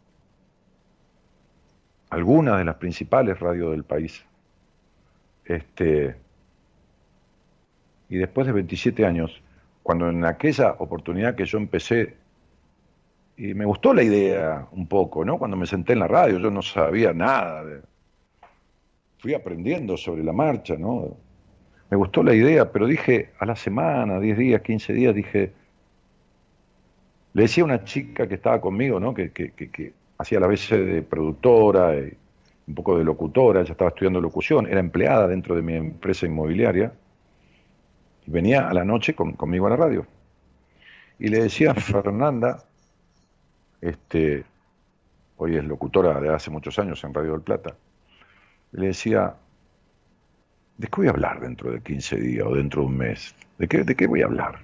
algunas 2.09 2.57
de 2.57 2.63
las 2.63 2.75
principales 2.75 3.37
radios 3.37 3.71
del 3.71 3.83
país. 3.83 4.23
Este, 5.43 6.15
y 8.07 8.15
después 8.15 8.47
de 8.47 8.53
27 8.53 9.05
años, 9.05 9.42
cuando 9.83 10.09
en 10.09 10.23
aquella 10.23 10.75
oportunidad 10.79 11.35
que 11.35 11.45
yo 11.45 11.57
empecé, 11.57 12.15
y 13.35 13.53
me 13.53 13.65
gustó 13.65 13.93
la 13.93 14.03
idea 14.03 14.67
un 14.71 14.87
poco, 14.87 15.25
¿no? 15.25 15.37
Cuando 15.37 15.57
me 15.57 15.65
senté 15.65 15.93
en 15.93 15.99
la 15.99 16.07
radio, 16.07 16.39
yo 16.39 16.49
no 16.49 16.61
sabía 16.61 17.13
nada. 17.13 17.81
fui 19.17 19.33
aprendiendo 19.33 19.97
sobre 19.97 20.23
la 20.23 20.33
marcha, 20.33 20.75
¿no? 20.77 21.17
Me 21.89 21.97
gustó 21.97 22.23
la 22.23 22.33
idea, 22.33 22.71
pero 22.71 22.87
dije, 22.87 23.31
a 23.39 23.45
la 23.45 23.55
semana, 23.55 24.19
10 24.19 24.37
días, 24.37 24.61
15 24.61 24.93
días, 24.93 25.15
dije, 25.15 25.51
le 27.33 27.41
decía 27.41 27.63
a 27.63 27.65
una 27.65 27.83
chica 27.83 28.27
que 28.27 28.35
estaba 28.35 28.61
conmigo, 28.61 28.99
¿no? 28.99 29.13
Que, 29.13 29.31
que, 29.31 29.51
que, 29.51 29.93
hacía 30.17 30.39
la 30.39 30.47
vez 30.47 30.69
de 30.69 31.01
productora, 31.01 31.95
y 31.97 32.15
un 32.67 32.75
poco 32.75 32.97
de 32.97 33.03
locutora, 33.03 33.61
ella 33.61 33.71
estaba 33.71 33.89
estudiando 33.89 34.21
locución, 34.21 34.67
era 34.67 34.79
empleada 34.79 35.27
dentro 35.27 35.55
de 35.55 35.61
mi 35.61 35.73
empresa 35.73 36.25
inmobiliaria 36.25 36.93
y 38.25 38.31
venía 38.31 38.69
a 38.69 38.73
la 38.73 38.83
noche 38.83 39.15
conmigo 39.15 39.67
a 39.67 39.71
la 39.71 39.75
radio. 39.75 40.05
Y 41.19 41.27
le 41.27 41.43
decía 41.43 41.73
Fernanda, 41.73 42.63
este, 43.81 44.43
hoy 45.37 45.57
es 45.57 45.63
locutora 45.63 46.19
de 46.19 46.33
hace 46.33 46.49
muchos 46.49 46.77
años 46.79 47.03
en 47.03 47.13
Radio 47.13 47.33
del 47.33 47.41
Plata, 47.41 47.75
le 48.71 48.87
decía, 48.87 49.35
¿de 50.77 50.87
qué 50.87 50.95
voy 50.95 51.07
a 51.07 51.11
hablar 51.11 51.39
dentro 51.39 51.71
de 51.71 51.81
15 51.81 52.17
días 52.17 52.45
o 52.47 52.55
dentro 52.55 52.81
de 52.81 52.87
un 52.87 52.97
mes? 52.97 53.35
¿De 53.57 53.67
qué, 53.67 53.83
de 53.83 53.95
qué 53.95 54.07
voy 54.07 54.21
a 54.21 54.25
hablar? 54.25 54.59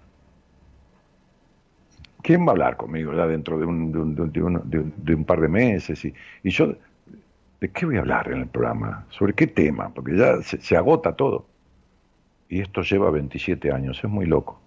¿Quién 2.21 2.41
va 2.41 2.47
a 2.47 2.51
hablar 2.51 2.77
conmigo 2.77 3.13
ya 3.13 3.27
dentro 3.27 3.59
de 3.59 3.65
un, 3.65 4.15
de 4.15 5.15
un, 5.15 5.25
par 5.25 5.39
de 5.39 5.47
meses? 5.47 6.03
Y, 6.03 6.13
y, 6.43 6.49
yo, 6.49 6.75
¿de 7.61 7.69
qué 7.69 7.85
voy 7.85 7.97
a 7.97 7.99
hablar 7.99 8.31
en 8.31 8.41
el 8.41 8.47
programa? 8.47 9.05
¿Sobre 9.09 9.33
qué 9.33 9.47
tema? 9.47 9.89
Porque 9.93 10.17
ya 10.17 10.41
se 10.41 10.75
agota 10.75 11.15
todo 11.15 11.45
y 12.49 12.61
esto 12.61 12.81
lleva 12.81 13.11
27 13.11 13.71
años, 13.71 13.99
es 14.03 14.09
muy 14.09 14.25
loco. 14.25 14.59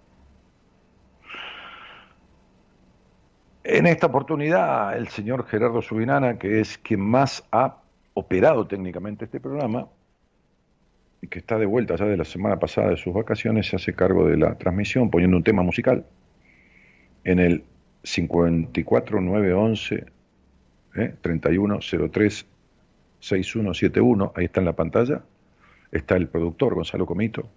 En 3.65 3.87
esta 3.87 4.07
oportunidad, 4.07 4.97
el 4.97 5.09
señor 5.09 5.47
Gerardo 5.47 5.83
Subinana, 5.83 6.39
que 6.39 6.61
es 6.61 6.79
quien 6.79 7.01
más 7.01 7.45
ha 7.53 7.77
operado 8.15 8.67
técnicamente 8.67 9.25
este 9.25 9.41
programa, 9.41 9.89
y 11.21 11.29
que 11.29 11.39
está 11.39 11.59
de 11.59 11.67
vuelta 11.67 11.97
ya 11.97 12.07
de 12.07 12.17
la 12.17 12.25
semana 12.25 12.59
pasada 12.59 12.91
de 12.91 12.97
sus 12.97 13.15
vacaciones, 13.15 13.69
se 13.69 13.77
hace 13.77 13.95
cargo 13.95 14.27
de 14.27 14.37
la 14.37 14.59
transmisión 14.59 15.11
poniendo 15.11 15.37
un 15.37 15.45
tema 15.45 15.63
musical 15.63 16.05
en 17.25 17.39
el 17.39 17.65
54911 18.03 20.07
¿eh? 20.97 21.15
3103 21.21 22.47
6171, 23.21 24.33
ahí 24.35 24.47
está 24.47 24.61
en 24.61 24.67
la 24.67 24.73
pantalla, 24.73 25.23
está 25.93 26.17
el 26.17 26.27
productor 26.27 26.75
Gonzalo 26.75 27.07
Comito, 27.07 27.49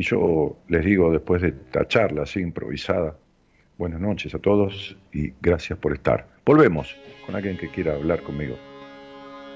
y 0.00 0.02
yo 0.02 0.56
les 0.68 0.82
digo 0.82 1.12
después 1.12 1.42
de 1.42 1.48
esta 1.48 1.86
charla 1.86 2.22
así 2.22 2.40
improvisada, 2.40 3.18
buenas 3.76 4.00
noches 4.00 4.34
a 4.34 4.38
todos 4.38 4.96
y 5.12 5.34
gracias 5.42 5.78
por 5.78 5.92
estar. 5.92 6.26
Volvemos 6.46 6.96
con 7.26 7.36
alguien 7.36 7.58
que 7.58 7.68
quiera 7.68 7.96
hablar 7.96 8.22
conmigo 8.22 8.56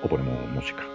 o 0.03 0.07
ponemos 0.07 0.47
música. 0.51 0.94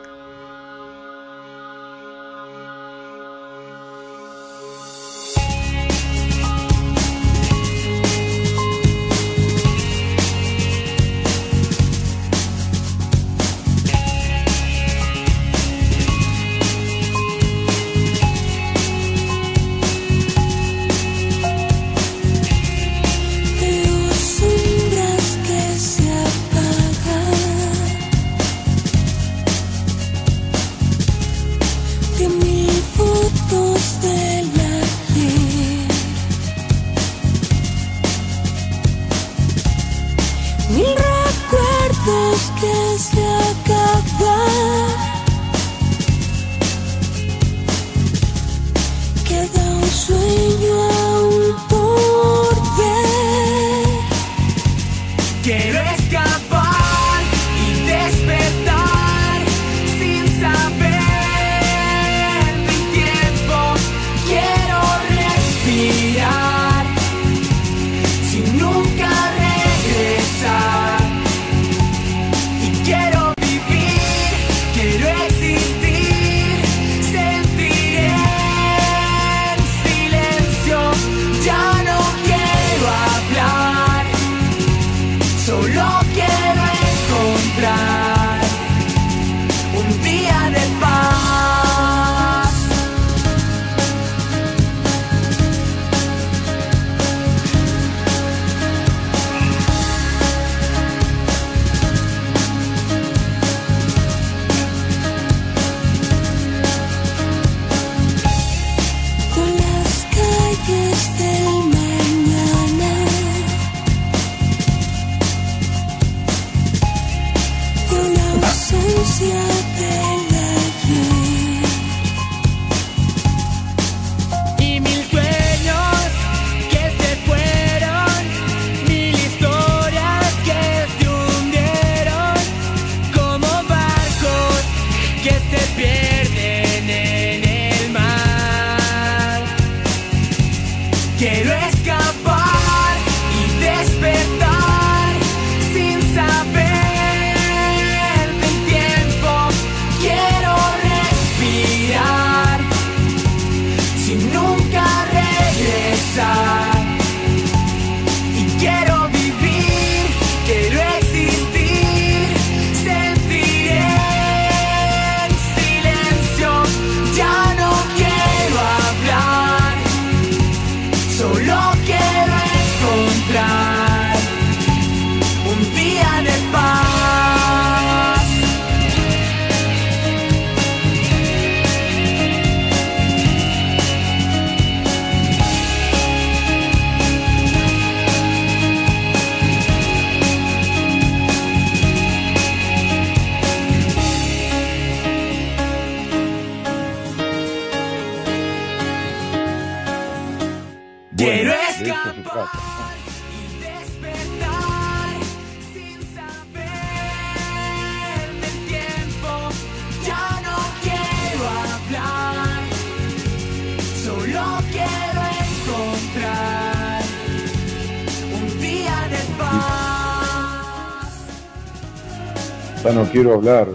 Quiero 223.11 223.33
hablar, 223.33 223.67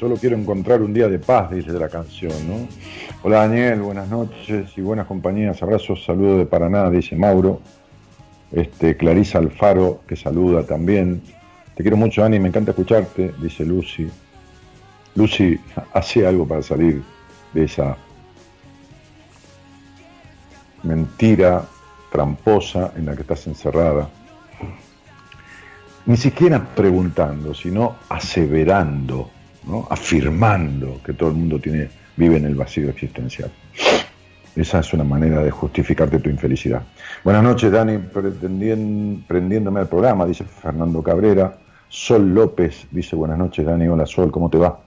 solo 0.00 0.16
quiero 0.16 0.36
encontrar 0.36 0.82
un 0.82 0.92
día 0.92 1.08
de 1.08 1.18
paz, 1.18 1.50
dice 1.50 1.72
la 1.72 1.88
canción, 1.88 2.32
¿no? 2.48 2.68
Hola 3.22 3.46
Daniel, 3.46 3.80
buenas 3.82 4.08
noches 4.08 4.76
y 4.76 4.80
buenas 4.80 5.06
compañías, 5.06 5.62
abrazos, 5.62 6.04
saludo 6.04 6.38
de 6.38 6.46
Paraná, 6.46 6.90
dice 6.90 7.14
Mauro. 7.14 7.60
Este, 8.50 8.96
Clarisa 8.96 9.38
Alfaro, 9.38 10.00
que 10.06 10.16
saluda 10.16 10.64
también. 10.64 11.22
Te 11.74 11.82
quiero 11.82 11.96
mucho, 11.96 12.22
Dani, 12.22 12.38
me 12.38 12.48
encanta 12.48 12.70
escucharte, 12.70 13.32
dice 13.40 13.64
Lucy. 13.64 14.08
Lucy, 15.14 15.58
hace 15.92 16.26
algo 16.26 16.46
para 16.46 16.62
salir 16.62 17.02
de 17.52 17.64
esa 17.64 17.96
mentira 20.82 21.64
tramposa 22.10 22.92
en 22.96 23.06
la 23.06 23.14
que 23.14 23.22
estás 23.22 23.46
encerrada. 23.46 24.08
Ni 26.06 26.16
siquiera 26.16 26.62
preguntando, 26.62 27.54
sino 27.54 27.96
aseverando, 28.08 29.30
¿no? 29.66 29.86
afirmando 29.88 31.00
que 31.04 31.14
todo 31.14 31.30
el 31.30 31.36
mundo 31.36 31.58
tiene, 31.58 31.88
vive 32.16 32.36
en 32.36 32.44
el 32.44 32.54
vacío 32.54 32.90
existencial. 32.90 33.50
Esa 34.54 34.80
es 34.80 34.92
una 34.92 35.04
manera 35.04 35.42
de 35.42 35.50
justificarte 35.50 36.20
tu 36.20 36.30
infelicidad. 36.30 36.82
Buenas 37.24 37.42
noches, 37.42 37.72
Dani, 37.72 37.98
prendiéndome 37.98 39.80
al 39.80 39.88
programa, 39.88 40.26
dice 40.26 40.44
Fernando 40.44 41.02
Cabrera. 41.02 41.58
Sol 41.88 42.34
López 42.34 42.86
dice 42.90 43.16
buenas 43.16 43.38
noches, 43.38 43.64
Dani. 43.64 43.88
Hola, 43.88 44.06
Sol, 44.06 44.30
¿cómo 44.30 44.50
te 44.50 44.58
va? 44.58 44.78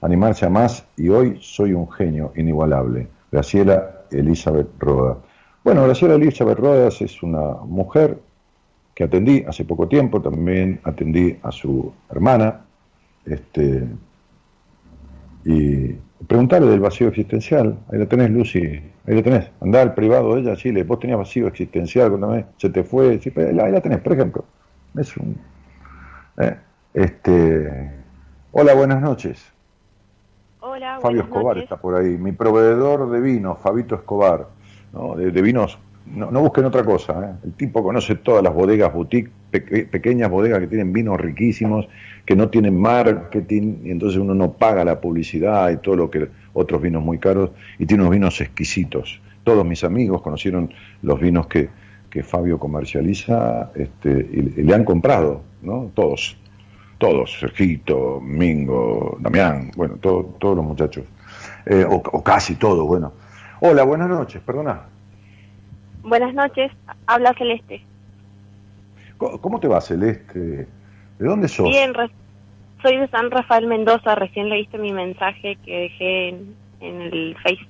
animarse 0.00 0.46
a 0.46 0.50
más 0.50 0.84
y 0.96 1.08
hoy 1.08 1.38
soy 1.40 1.72
un 1.72 1.90
genio 1.90 2.32
inigualable. 2.36 3.08
Graciela 3.30 4.02
Elizabeth 4.10 4.68
Rodas. 4.78 5.18
Bueno, 5.64 5.84
Graciela 5.84 6.14
Elizabeth 6.14 6.58
Rodas 6.58 7.00
es 7.02 7.22
una 7.22 7.54
mujer 7.64 8.18
que 8.98 9.04
atendí 9.04 9.44
hace 9.46 9.64
poco 9.64 9.86
tiempo, 9.86 10.20
también 10.20 10.80
atendí 10.82 11.38
a 11.44 11.52
su 11.52 11.92
hermana, 12.10 12.62
este, 13.26 13.86
y 15.44 15.92
preguntarle 16.26 16.66
del 16.66 16.80
vacío 16.80 17.06
existencial, 17.06 17.78
ahí 17.92 18.00
la 18.00 18.06
tenés 18.06 18.28
Lucy, 18.28 18.58
ahí 18.58 19.14
la 19.14 19.22
tenés, 19.22 19.52
andá 19.60 19.82
al 19.82 19.94
privado 19.94 20.34
de 20.34 20.40
ella, 20.40 20.56
Chile, 20.56 20.82
vos 20.82 20.98
tenías 20.98 21.16
vacío 21.16 21.46
existencial 21.46 22.08
cuando 22.08 22.44
se 22.56 22.70
te 22.70 22.82
fue, 22.82 23.20
ahí 23.36 23.70
la 23.70 23.80
tenés, 23.80 24.00
por 24.00 24.14
ejemplo. 24.14 24.44
Es 24.96 25.16
un... 25.16 25.36
Eh, 26.38 26.56
este, 26.92 27.92
hola, 28.50 28.74
buenas 28.74 29.00
noches. 29.00 29.52
Hola, 30.58 30.98
Fabio 31.00 31.22
Escobar 31.22 31.56
está 31.58 31.76
por 31.76 31.94
ahí, 31.94 32.18
mi 32.18 32.32
proveedor 32.32 33.08
de 33.10 33.20
vinos, 33.20 33.60
Fabito 33.60 33.94
Escobar, 33.94 34.48
¿no? 34.92 35.14
de, 35.14 35.40
vinos, 35.40 35.78
no, 36.14 36.40
busquen 36.40 36.64
otra 36.64 36.84
cosa, 36.84 37.12
¿eh? 37.24 37.46
el 37.46 37.52
tipo 37.54 37.82
conoce 37.82 38.16
todas 38.16 38.42
las 38.42 38.54
bodegas 38.54 38.92
boutique, 38.92 39.30
pequeñas 39.50 40.30
bodegas 40.30 40.60
que 40.60 40.66
tienen 40.66 40.92
vinos 40.92 41.20
riquísimos, 41.20 41.88
que 42.24 42.36
no 42.36 42.48
tienen 42.48 42.78
marketing, 42.78 43.78
y 43.84 43.90
entonces 43.90 44.18
uno 44.18 44.34
no 44.34 44.52
paga 44.52 44.84
la 44.84 45.00
publicidad 45.00 45.70
y 45.70 45.78
todo 45.78 45.96
lo 45.96 46.10
que 46.10 46.28
otros 46.52 46.82
vinos 46.82 47.02
muy 47.02 47.18
caros, 47.18 47.50
y 47.78 47.86
tiene 47.86 48.02
unos 48.02 48.12
vinos 48.12 48.40
exquisitos. 48.40 49.20
Todos 49.44 49.64
mis 49.64 49.84
amigos 49.84 50.22
conocieron 50.22 50.72
los 51.02 51.20
vinos 51.20 51.46
que, 51.46 51.68
que 52.10 52.22
Fabio 52.22 52.58
comercializa 52.58 53.70
este, 53.74 54.10
y, 54.10 54.62
le 54.62 54.74
han 54.74 54.84
comprado, 54.84 55.42
¿no? 55.62 55.90
Todos 55.94 56.36
todos, 56.98 57.38
Sergito, 57.38 58.20
Mingo, 58.20 59.16
Damián, 59.20 59.70
bueno, 59.76 59.98
todos 60.00 60.56
los 60.56 60.64
muchachos, 60.64 61.04
eh, 61.64 61.86
o, 61.88 62.22
casi 62.22 62.56
todos, 62.56 62.84
bueno. 62.86 63.12
Hola, 63.60 63.84
buenas 63.84 64.08
noches, 64.08 64.42
perdona. 64.44 64.82
Buenas 66.08 66.32
noches, 66.32 66.72
habla 67.06 67.34
Celeste. 67.34 67.82
¿Cómo, 69.18 69.60
te 69.60 69.68
va, 69.68 69.80
Celeste? 69.80 70.38
¿De 71.18 71.26
dónde 71.26 71.48
sos? 71.48 71.68
Bien, 71.68 71.92
soy 72.82 72.96
de 72.96 73.08
San 73.08 73.30
Rafael 73.30 73.66
Mendoza, 73.66 74.14
recién 74.14 74.48
leíste 74.48 74.78
mi 74.78 74.92
mensaje 74.92 75.56
que 75.64 75.80
dejé 75.80 76.28
en, 76.28 76.54
en 76.80 77.00
el 77.02 77.36
Face. 77.42 77.66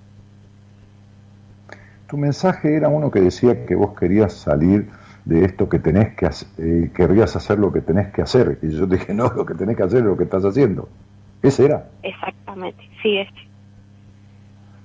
Tu 2.09 2.17
mensaje 2.17 2.77
era 2.77 2.89
uno 2.89 3.11
que 3.11 3.21
decía 3.21 3.67
que 3.67 3.75
vos 3.75 3.99
querías 3.99 4.35
salir 4.35 4.89
de 5.25 5.45
esto 5.45 5.69
que 5.69 5.79
tenés 5.79 6.15
que 6.15 6.27
hacer, 6.27 6.49
eh, 6.59 6.91
querrías 6.95 7.35
hacer 7.35 7.59
lo 7.59 7.73
que 7.73 7.81
tenés 7.81 8.13
que 8.13 8.23
hacer. 8.23 8.59
Y 8.63 8.71
yo 8.71 8.89
te 8.89 8.97
dije, 8.97 9.15
no, 9.15 9.33
lo 9.33 9.45
que 9.45 9.55
tenés 9.55 9.77
que 9.77 9.83
hacer 9.83 10.01
es 10.01 10.05
lo 10.05 10.17
que 10.17 10.25
estás 10.25 10.45
haciendo. 10.45 10.89
Ese 11.43 11.65
era. 11.65 11.89
Exactamente, 12.03 12.89
sí, 13.03 13.19
es. 13.19 13.29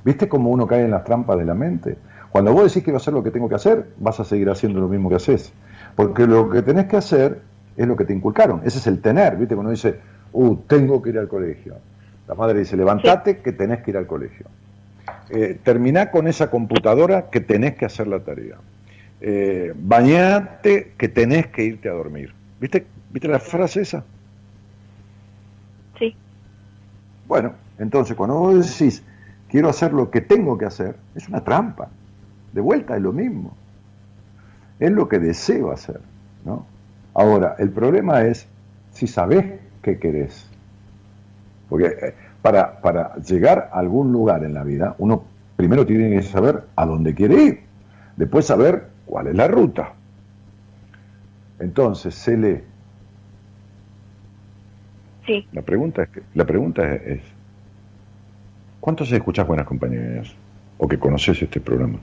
¿Viste 0.04 0.28
cómo 0.28 0.49
uno 0.49 0.66
cae 0.66 0.84
en 0.84 0.91
las 0.91 1.04
trampas 1.04 1.38
de 1.38 1.45
la 1.45 1.54
mente? 1.54 1.97
Cuando 2.34 2.52
vos 2.52 2.64
decís 2.64 2.84
que 2.84 2.92
va 2.92 2.98
a 2.98 3.00
hacer 3.00 3.14
lo 3.14 3.24
que 3.24 3.30
tengo 3.30 3.48
que 3.48 3.54
hacer, 3.54 3.90
vas 4.00 4.20
a 4.20 4.26
seguir 4.26 4.50
haciendo 4.50 4.80
lo 4.80 4.88
mismo 4.88 5.08
que 5.08 5.18
haces. 5.18 5.54
Porque 5.96 6.26
lo 6.26 6.50
que 6.50 6.64
tenés 6.64 6.88
que 6.88 6.98
hacer 6.98 7.42
es 7.78 7.88
lo 7.88 7.96
que 7.96 8.06
te 8.06 8.14
inculcaron. 8.14 8.62
Ese 8.66 8.80
es 8.80 8.88
el 8.88 9.02
tener, 9.02 9.38
¿viste? 9.38 9.54
Cuando 9.54 9.70
uno 9.70 9.76
dice, 9.76 10.00
uh, 10.32 10.56
tengo 10.66 11.00
que 11.00 11.12
ir 11.12 11.20
al 11.20 11.28
colegio. 11.28 11.76
La 12.28 12.34
madre 12.34 12.58
dice, 12.58 12.76
levantate 12.76 13.38
que 13.38 13.52
tenés 13.52 13.84
que 13.84 13.92
ir 13.92 13.98
al 13.98 14.08
colegio. 14.08 14.48
Eh, 15.30 15.60
terminá 15.64 16.10
con 16.10 16.28
esa 16.28 16.50
computadora 16.50 17.30
que 17.30 17.40
tenés 17.40 17.76
que 17.76 17.86
hacer 17.86 18.08
la 18.08 18.20
tarea 18.20 18.58
eh, 19.22 19.74
bañate 19.76 20.94
que 20.98 21.10
tenés 21.10 21.48
que 21.48 21.64
irte 21.64 21.88
a 21.88 21.94
dormir. 21.94 22.34
¿Viste, 22.60 22.88
¿Viste 23.12 23.28
la 23.28 23.40
frase 23.40 23.82
esa? 23.82 24.04
Sí. 26.00 26.16
Bueno, 27.28 27.54
entonces 27.78 28.18
cuando 28.18 28.40
vos 28.40 28.80
decís, 28.80 29.04
quiero 29.50 29.70
hacer 29.70 29.94
lo 29.94 30.10
que 30.10 30.22
tengo 30.22 30.58
que 30.58 30.66
hacer, 30.66 30.96
es 31.16 31.30
una 31.30 31.42
trampa. 31.44 31.90
De 32.54 32.62
vuelta 32.62 32.95
es 32.95 33.01
lo 33.01 33.12
mismo. 33.12 33.56
Es 34.80 34.91
lo 34.91 35.10
que 35.10 35.20
deseo 35.20 35.72
hacer. 35.72 35.99
¿no? 36.45 36.66
Ahora, 37.14 37.56
el 37.60 37.70
problema 37.70 38.24
es 38.24 38.47
si 38.91 39.08
sabés 39.08 39.60
qué 39.82 39.99
querés. 39.99 40.47
Porque 41.68 41.88
eh, 41.88 42.14
para, 42.41 42.80
para 42.82 43.16
llegar 43.18 43.70
a 43.74 43.80
algún 43.80 44.12
lugar 44.12 44.43
en 44.43 44.54
la 44.54 44.64
vida, 44.64 44.95
uno 44.99 45.24
primero 45.56 45.86
tiene 45.86 46.10
que 46.10 46.22
saber 46.22 46.64
a 46.76 46.86
dónde 46.86 47.14
quiere 47.14 47.43
ir. 47.43 47.60
Después 48.16 48.45
saber 48.45 48.89
cuál 49.06 49.28
es 49.28 49.36
la 49.36 49.47
ruta. 49.47 49.93
Entonces, 51.60 52.14
se 52.14 52.38
lee. 52.38 52.62
Sí. 55.26 55.47
La 55.54 55.62
pregunta 55.62 56.04
es, 56.04 56.10
la 56.34 56.45
pregunta 56.45 56.93
es, 56.95 57.22
¿cuántos 58.80 59.12
escuchas 59.12 59.47
Buenas 59.47 59.66
Compañías? 59.66 60.36
¿O 60.78 60.88
que 60.88 60.99
conoces 60.99 61.41
este 61.41 61.62
programa? 61.62 61.99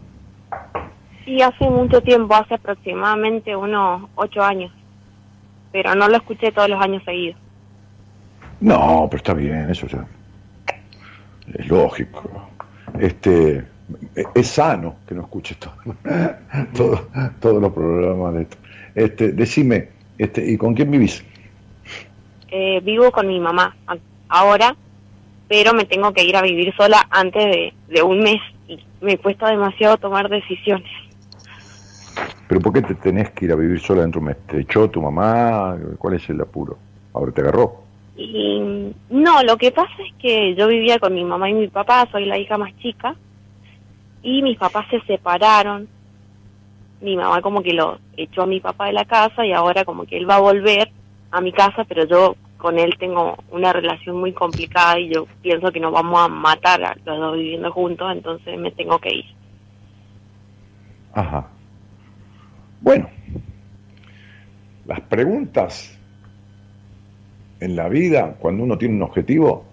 Sí, 1.25 1.41
hace 1.43 1.69
mucho 1.69 2.01
tiempo, 2.01 2.35
hace 2.35 2.55
aproximadamente 2.55 3.55
unos 3.55 4.09
ocho 4.15 4.43
años. 4.43 4.73
Pero 5.73 5.95
no 5.95 6.09
lo 6.09 6.17
escuché 6.17 6.51
todos 6.51 6.69
los 6.69 6.81
años 6.81 7.03
seguidos. 7.05 7.41
No, 8.61 9.07
pero 9.11 9.19
está 9.19 9.35
bien, 9.35 9.71
eso 9.71 9.87
ya 9.87 10.05
es 11.55 11.69
lógico. 11.69 12.49
Este, 12.99 13.65
es 14.35 14.47
sano 14.47 14.97
que 15.07 15.15
no 15.15 15.23
escuches 15.23 15.57
todo, 16.77 17.09
todos 17.41 17.63
los 17.63 17.73
programas 17.73 18.35
de 18.35 18.43
esto. 18.43 18.57
Este, 18.95 19.33
decime, 19.33 19.89
este, 20.19 20.49
¿y 20.51 20.57
con 20.57 20.75
quién 20.75 20.91
vivís? 20.91 21.25
Eh, 22.51 22.81
vivo 22.83 23.11
con 23.13 23.29
mi 23.29 23.39
mamá 23.39 23.77
ahora, 24.29 24.77
pero 25.49 25.73
me 25.73 25.85
tengo 25.85 26.13
que 26.13 26.25
ir 26.25 26.37
a 26.37 26.43
vivir 26.43 26.75
sola 26.77 27.07
antes 27.11 27.45
de, 27.45 27.75
de 27.89 28.03
un 28.03 28.21
mes 28.21 28.41
me 29.01 29.19
cuesta 29.19 29.49
demasiado 29.49 29.97
tomar 29.97 30.29
decisiones. 30.29 30.91
¿Pero 32.49 32.61
por 32.61 32.73
qué 32.73 32.83
te 32.83 32.95
tenés 32.97 33.31
que 33.31 33.45
ir 33.45 33.53
a 33.53 33.57
vivir 33.57 33.81
sola 33.81 34.03
dentro 34.03 34.21
de 34.21 34.27
un 34.27 34.29
mes? 34.29 34.47
¿Te 34.47 34.61
echó 34.61 34.91
tu 34.91 35.01
mamá? 35.01 35.77
¿Cuál 35.99 36.15
es 36.15 36.29
el 36.31 36.41
apuro? 36.41 36.77
¿Ahora 37.13 37.33
te 37.33 37.41
agarró? 37.43 37.83
Y, 38.17 38.93
no, 39.09 39.43
lo 39.45 39.57
que 39.57 39.71
pasa 39.71 39.93
es 39.99 40.13
que 40.21 40.55
yo 40.55 40.67
vivía 40.67 40.99
con 40.99 41.15
mi 41.15 41.25
mamá 41.25 41.49
y 41.49 41.55
mi 41.55 41.69
papá, 41.69 42.09
soy 42.11 42.27
la 42.27 42.39
hija 42.39 42.59
más 42.59 42.77
chica, 42.79 43.15
y 44.23 44.43
mis 44.43 44.59
papás 44.59 44.87
se 44.91 45.01
separaron. 45.03 45.89
Mi 47.01 47.17
mamá 47.17 47.41
como 47.41 47.63
que 47.63 47.73
lo 47.73 47.99
echó 48.17 48.43
a 48.43 48.47
mi 48.47 48.61
papá 48.61 48.87
de 48.87 48.93
la 48.93 49.05
casa 49.05 49.47
y 49.47 49.53
ahora 49.53 49.85
como 49.85 50.05
que 50.05 50.19
él 50.19 50.29
va 50.29 50.37
a 50.37 50.41
volver 50.41 50.91
a 51.31 51.41
mi 51.41 51.53
casa, 51.53 51.85
pero 51.85 52.05
yo 52.05 52.37
con 52.61 52.79
él 52.79 52.95
tengo 52.99 53.37
una 53.51 53.73
relación 53.73 54.17
muy 54.17 54.33
complicada 54.33 54.99
y 54.99 55.13
yo 55.13 55.27
pienso 55.43 55.73
que 55.73 55.81
nos 55.81 55.93
vamos 55.93 56.21
a 56.21 56.29
matar 56.29 56.83
a 56.85 56.95
los 56.95 57.19
dos 57.19 57.37
viviendo 57.37 57.73
juntos, 57.73 58.13
entonces 58.13 58.59
me 58.59 58.71
tengo 58.71 58.99
que 58.99 59.15
ir. 59.15 59.25
Ajá. 61.13 61.49
Bueno, 62.81 63.09
las 64.87 65.01
preguntas 65.01 65.99
en 67.61 67.77
la 67.77 67.89
vida, 67.89 68.37
cuando 68.39 68.63
uno 68.65 68.79
tiene 68.79 68.95
un 68.95 69.03
objetivo, 69.03 69.65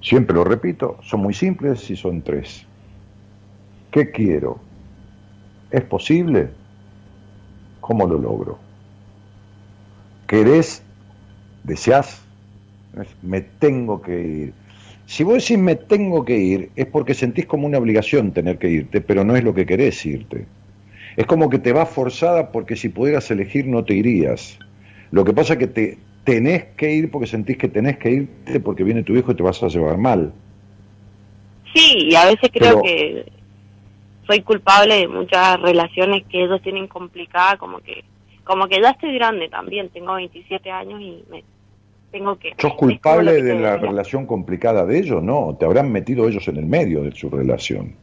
siempre 0.00 0.36
lo 0.36 0.44
repito, 0.44 0.98
son 1.02 1.20
muy 1.20 1.34
simples 1.34 1.90
y 1.90 1.96
son 1.96 2.22
tres. 2.22 2.66
¿Qué 3.90 4.10
quiero? 4.10 4.60
¿Es 5.70 5.82
posible? 5.82 6.50
¿Cómo 7.80 8.06
lo 8.06 8.18
logro? 8.18 8.58
¿Querés? 10.26 10.85
¿Deseás? 11.66 12.22
Me 13.22 13.40
tengo 13.40 14.00
que 14.00 14.20
ir. 14.20 14.52
Si 15.04 15.24
vos 15.24 15.34
decís 15.34 15.58
me 15.58 15.74
tengo 15.74 16.24
que 16.24 16.38
ir, 16.38 16.70
es 16.76 16.86
porque 16.86 17.12
sentís 17.12 17.46
como 17.46 17.66
una 17.66 17.78
obligación 17.78 18.32
tener 18.32 18.58
que 18.58 18.70
irte, 18.70 19.00
pero 19.00 19.24
no 19.24 19.36
es 19.36 19.44
lo 19.44 19.52
que 19.52 19.66
querés 19.66 20.04
irte. 20.06 20.46
Es 21.16 21.26
como 21.26 21.50
que 21.50 21.58
te 21.58 21.72
vas 21.72 21.88
forzada 21.88 22.52
porque 22.52 22.76
si 22.76 22.88
pudieras 22.88 23.30
elegir 23.30 23.66
no 23.66 23.84
te 23.84 23.94
irías. 23.94 24.58
Lo 25.10 25.24
que 25.24 25.32
pasa 25.32 25.54
es 25.54 25.58
que 25.58 25.66
te 25.66 25.98
tenés 26.24 26.64
que 26.76 26.92
ir 26.92 27.10
porque 27.10 27.26
sentís 27.26 27.58
que 27.58 27.68
tenés 27.68 27.98
que 27.98 28.10
irte 28.10 28.60
porque 28.60 28.84
viene 28.84 29.02
tu 29.02 29.16
hijo 29.16 29.32
y 29.32 29.34
te 29.34 29.42
vas 29.42 29.62
a 29.62 29.68
llevar 29.68 29.98
mal. 29.98 30.32
Sí, 31.74 32.08
y 32.10 32.14
a 32.14 32.26
veces 32.26 32.50
creo 32.52 32.80
que 32.82 33.26
soy 34.26 34.40
culpable 34.42 34.94
de 34.94 35.08
muchas 35.08 35.60
relaciones 35.60 36.24
que 36.30 36.44
ellos 36.44 36.62
tienen 36.62 36.86
complicadas, 36.86 37.58
como 37.58 37.78
que 37.80 38.04
como 38.46 38.68
que 38.68 38.80
ya 38.80 38.90
estoy 38.90 39.12
grande 39.14 39.48
también, 39.48 39.88
tengo 39.90 40.14
27 40.14 40.70
años 40.70 41.00
y 41.00 41.24
me 41.28 41.42
tengo 42.16 42.38
que... 42.38 42.54
¿Sos 42.56 42.74
culpable 42.74 43.42
de 43.42 43.54
la 43.54 43.76
relación 43.76 44.26
complicada 44.26 44.86
de 44.86 44.98
ellos? 44.98 45.22
No, 45.22 45.54
te 45.58 45.66
habrán 45.66 45.92
metido 45.92 46.26
ellos 46.26 46.48
en 46.48 46.56
el 46.56 46.64
medio 46.64 47.02
de 47.02 47.12
su 47.12 47.28
relación. 47.28 47.94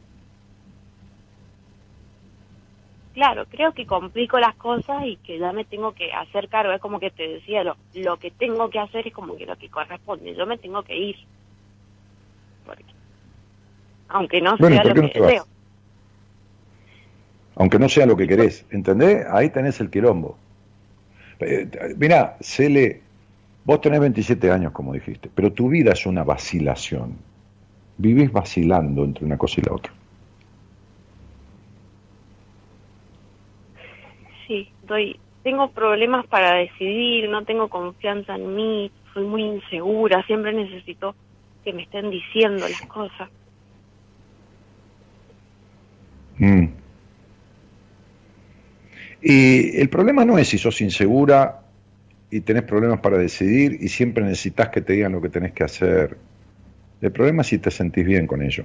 Claro, 3.14 3.44
creo 3.50 3.72
que 3.72 3.86
complico 3.86 4.38
las 4.38 4.54
cosas 4.54 5.04
y 5.04 5.16
que 5.16 5.38
ya 5.38 5.52
me 5.52 5.64
tengo 5.64 5.92
que 5.92 6.12
hacer 6.12 6.48
cargo. 6.48 6.72
Es 6.72 6.80
como 6.80 7.00
que 7.00 7.10
te 7.10 7.26
decía, 7.26 7.64
lo, 7.64 7.76
lo 7.94 8.16
que 8.18 8.30
tengo 8.30 8.70
que 8.70 8.78
hacer 8.78 9.08
es 9.08 9.12
como 9.12 9.36
que 9.36 9.46
lo 9.46 9.56
que 9.56 9.68
corresponde. 9.68 10.34
Yo 10.34 10.46
me 10.46 10.58
tengo 10.58 10.82
que 10.82 10.96
ir. 10.96 11.16
aunque 14.08 14.40
no 14.40 14.56
sea 14.56 14.84
lo 14.84 14.94
que 14.94 15.00
deseo 15.00 15.46
aunque 17.56 17.78
no 17.78 17.88
sea 17.88 18.04
lo 18.04 18.16
que 18.16 18.26
querés, 18.26 18.66
¿entendés? 18.70 19.24
Ahí 19.30 19.48
tenés 19.48 19.78
el 19.80 19.88
quilombo. 19.88 20.36
Eh, 21.38 21.68
mirá, 21.96 22.36
Cele, 22.40 23.03
Vos 23.64 23.80
tenés 23.80 24.00
27 24.00 24.50
años, 24.50 24.72
como 24.72 24.92
dijiste, 24.92 25.30
pero 25.34 25.52
tu 25.52 25.68
vida 25.68 25.92
es 25.92 26.04
una 26.04 26.22
vacilación. 26.22 27.16
Vivís 27.96 28.30
vacilando 28.30 29.04
entre 29.04 29.24
una 29.24 29.38
cosa 29.38 29.60
y 29.60 29.64
la 29.64 29.74
otra. 29.74 29.92
Sí, 34.46 34.68
doy, 34.86 35.18
tengo 35.42 35.70
problemas 35.70 36.26
para 36.26 36.56
decidir, 36.56 37.30
no 37.30 37.44
tengo 37.44 37.68
confianza 37.68 38.34
en 38.34 38.54
mí, 38.54 38.90
soy 39.14 39.24
muy 39.24 39.42
insegura, 39.42 40.22
siempre 40.26 40.52
necesito 40.52 41.14
que 41.64 41.72
me 41.72 41.84
estén 41.84 42.10
diciendo 42.10 42.68
las 42.68 42.82
cosas. 42.82 43.30
Mm. 46.36 46.66
Y 49.22 49.80
el 49.80 49.88
problema 49.88 50.26
no 50.26 50.36
es 50.36 50.48
si 50.48 50.58
sos 50.58 50.82
insegura 50.82 51.63
y 52.36 52.40
tenés 52.40 52.64
problemas 52.64 52.98
para 53.00 53.16
decidir 53.16 53.78
y 53.80 53.88
siempre 53.88 54.24
necesitas 54.24 54.68
que 54.70 54.80
te 54.80 54.94
digan 54.94 55.12
lo 55.12 55.20
que 55.20 55.28
tenés 55.28 55.52
que 55.52 55.62
hacer. 55.64 56.16
El 57.00 57.12
problema 57.12 57.42
es 57.42 57.48
si 57.48 57.58
te 57.58 57.70
sentís 57.70 58.04
bien 58.04 58.26
con 58.26 58.42
ello. 58.42 58.64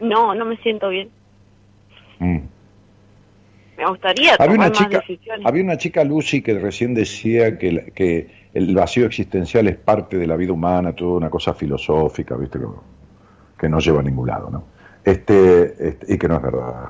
No, 0.00 0.34
no 0.34 0.44
me 0.46 0.56
siento 0.58 0.88
bien. 0.88 1.10
Mm. 2.18 2.38
Me 3.76 3.86
gustaría 3.86 4.34
Había 4.34 4.36
tomar 4.38 4.56
una, 4.56 4.68
más 4.70 4.78
chica, 4.78 4.98
decisiones. 5.00 5.46
había 5.46 5.62
una 5.62 5.76
chica, 5.76 6.04
Lucy, 6.04 6.40
que 6.40 6.58
recién 6.58 6.94
decía 6.94 7.58
que, 7.58 7.72
la- 7.72 7.82
que 7.84 8.28
el 8.54 8.74
vacío 8.74 9.04
existencial 9.04 9.68
es 9.68 9.76
parte 9.76 10.16
de 10.16 10.26
la 10.26 10.36
vida 10.36 10.52
humana, 10.54 10.94
toda 10.94 11.18
una 11.18 11.28
cosa 11.28 11.52
filosófica, 11.52 12.34
¿viste? 12.36 12.58
Que, 12.58 12.64
que 13.58 13.68
no 13.68 13.78
lleva 13.78 14.00
a 14.00 14.02
ningún 14.02 14.28
lado, 14.28 14.48
¿no? 14.50 14.64
Este, 15.04 15.88
este, 15.88 16.14
y 16.14 16.16
que 16.18 16.28
no 16.28 16.36
es 16.36 16.42
verdad. 16.42 16.84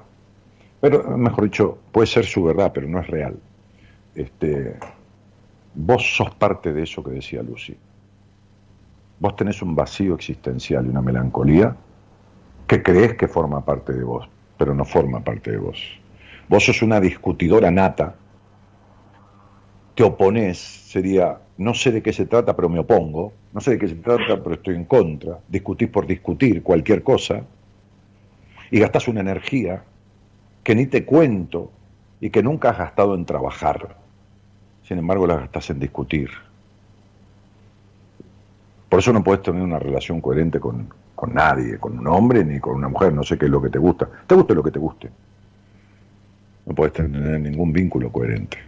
Pero, 0.81 1.17
mejor 1.19 1.45
dicho, 1.45 1.79
puede 1.91 2.07
ser 2.07 2.25
su 2.25 2.45
verdad, 2.45 2.71
pero 2.73 2.87
no 2.87 3.01
es 3.01 3.07
real. 3.09 3.37
Este, 4.15 4.77
vos 5.77 6.17
sos 6.17 6.35
parte 6.35 6.73
de 6.73 6.83
eso 6.83 7.05
que 7.05 7.11
decía 7.11 7.43
Lucy. 7.43 7.77
Vos 9.19 9.37
tenés 9.37 9.63
un 9.63 9.75
vacío 9.75 10.15
existencial 10.15 10.87
y 10.87 10.89
una 10.89 11.03
melancolía 11.03 11.77
que 12.67 12.83
crees 12.83 13.15
que 13.15 13.29
forma 13.29 13.65
parte 13.65 13.93
de 13.93 14.03
vos, 14.03 14.29
pero 14.59 14.75
no 14.75 14.85
forma 14.85 15.21
parte 15.21 15.53
de 15.53 15.59
vos. 15.59 15.79
Vos 16.49 16.65
sos 16.65 16.83
una 16.83 17.01
discutidora 17.01 17.71
nata, 17.71 18.15
te 19.95 20.03
oponés, 20.03 20.59
sería, 20.59 21.39
no 21.59 21.75
sé 21.75 21.93
de 21.93 22.03
qué 22.03 22.13
se 22.13 22.27
trata, 22.27 22.57
pero 22.57 22.69
me 22.69 22.79
opongo, 22.79 23.33
no 23.53 23.61
sé 23.61 23.73
de 23.73 23.79
qué 23.79 23.89
se 23.89 23.95
trata, 23.97 24.43
pero 24.43 24.55
estoy 24.55 24.75
en 24.75 24.85
contra, 24.85 25.39
discutís 25.49 25.89
por 25.89 26.07
discutir 26.07 26.63
cualquier 26.63 27.03
cosa, 27.03 27.43
y 28.71 28.81
gastás 28.81 29.09
una 29.09 29.21
energía 29.21 29.85
que 30.63 30.75
ni 30.75 30.87
te 30.87 31.05
cuento 31.05 31.71
y 32.21 32.31
que 32.31 32.43
nunca 32.43 32.71
has 32.71 32.79
gastado 32.79 33.15
en 33.15 33.25
trabajar. 33.25 34.06
Sin 34.87 34.99
embargo, 34.99 35.27
la 35.27 35.37
gastás 35.37 35.71
en 35.71 35.81
discutir. 35.81 36.31
Por 38.89 39.01
eso 39.01 39.13
no 39.13 39.25
puedes 39.25 39.43
tener 39.43 39.61
una 39.61 39.81
relación 39.81 40.21
coherente 40.21 40.61
con, 40.61 40.89
con 41.17 41.35
nadie, 41.35 41.79
con 41.79 41.99
un 41.99 42.07
hombre 42.07 42.45
ni 42.45 42.61
con 42.61 42.77
una 42.77 42.89
mujer, 42.89 43.13
no 43.13 43.25
sé 43.25 43.37
qué 43.37 43.47
es 43.47 43.51
lo 43.51 43.61
que 43.61 43.69
te 43.69 43.81
gusta. 43.81 44.09
Te 44.27 44.37
guste 44.37 44.55
lo 44.55 44.63
que 44.63 44.71
te 44.71 44.79
guste. 44.79 45.11
No 46.67 46.75
puedes 46.75 46.93
tener 46.93 47.41
ningún 47.41 47.73
vínculo 47.73 48.13
coherente. 48.13 48.59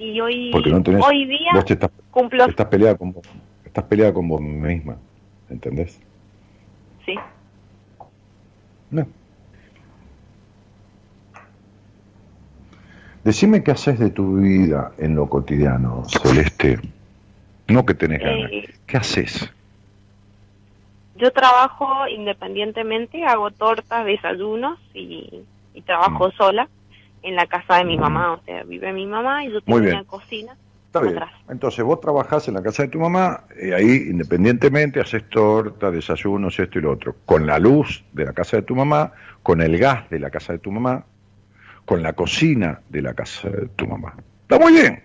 Y 0.00 0.20
hoy, 0.20 0.50
Porque 0.50 0.70
no 0.70 0.82
tenés, 0.82 1.04
hoy 1.06 1.24
día 1.26 1.50
vos 1.54 1.64
te 1.64 1.74
estás, 1.74 1.90
cumplo, 2.10 2.46
estás 2.46 2.66
peleada 2.66 2.96
con 2.96 3.12
vos, 3.12 3.26
estás 3.64 3.84
peleada 3.84 4.12
con 4.12 4.28
vos 4.28 4.40
misma, 4.40 4.96
¿entendés? 5.50 6.00
sí. 7.04 7.14
No. 8.90 9.06
Decime 13.28 13.62
qué 13.62 13.72
haces 13.72 13.98
de 13.98 14.08
tu 14.08 14.36
vida 14.38 14.92
en 14.96 15.14
lo 15.14 15.28
cotidiano, 15.28 16.02
Celeste. 16.08 16.80
No 17.66 17.84
que 17.84 17.92
tenés 17.92 18.20
ganas. 18.22 18.50
Eh, 18.50 18.70
¿Qué 18.86 18.96
haces? 18.96 19.52
Yo 21.14 21.30
trabajo 21.30 22.08
independientemente, 22.08 23.22
hago 23.26 23.50
tortas, 23.50 24.06
desayunos 24.06 24.78
y, 24.94 25.44
y 25.74 25.82
trabajo 25.82 26.28
Mm. 26.28 26.32
sola 26.38 26.68
en 27.22 27.36
la 27.36 27.44
casa 27.44 27.76
de 27.76 27.84
mi 27.84 27.98
Mm. 27.98 28.00
mamá. 28.00 28.32
O 28.32 28.40
sea, 28.46 28.62
vive 28.64 28.94
mi 28.94 29.04
mamá 29.04 29.44
y 29.44 29.48
yo 29.52 29.56
Muy 29.56 29.62
tengo 29.66 29.78
bien. 29.80 29.94
una 29.96 30.04
cocina 30.04 30.56
Está 30.86 31.00
bien. 31.02 31.18
atrás. 31.18 31.32
Entonces 31.50 31.84
vos 31.84 32.00
trabajás 32.00 32.48
en 32.48 32.54
la 32.54 32.62
casa 32.62 32.84
de 32.84 32.88
tu 32.88 32.98
mamá 32.98 33.42
y 33.62 33.72
ahí 33.72 34.06
independientemente 34.08 35.00
haces 35.00 35.28
torta, 35.28 35.90
desayunos, 35.90 36.58
esto 36.58 36.78
y 36.78 36.80
lo 36.80 36.92
otro. 36.92 37.14
Con 37.26 37.46
la 37.46 37.58
luz 37.58 38.02
de 38.14 38.24
la 38.24 38.32
casa 38.32 38.56
de 38.56 38.62
tu 38.62 38.74
mamá, 38.74 39.12
con 39.42 39.60
el 39.60 39.76
gas 39.76 40.08
de 40.08 40.18
la 40.18 40.30
casa 40.30 40.54
de 40.54 40.60
tu 40.60 40.70
mamá, 40.72 41.04
con 41.88 42.02
la 42.02 42.12
cocina 42.12 42.82
de 42.90 43.00
la 43.00 43.14
casa 43.14 43.48
de 43.48 43.66
tu 43.68 43.86
mamá. 43.86 44.14
Está 44.42 44.58
muy 44.58 44.72
bien. 44.74 45.02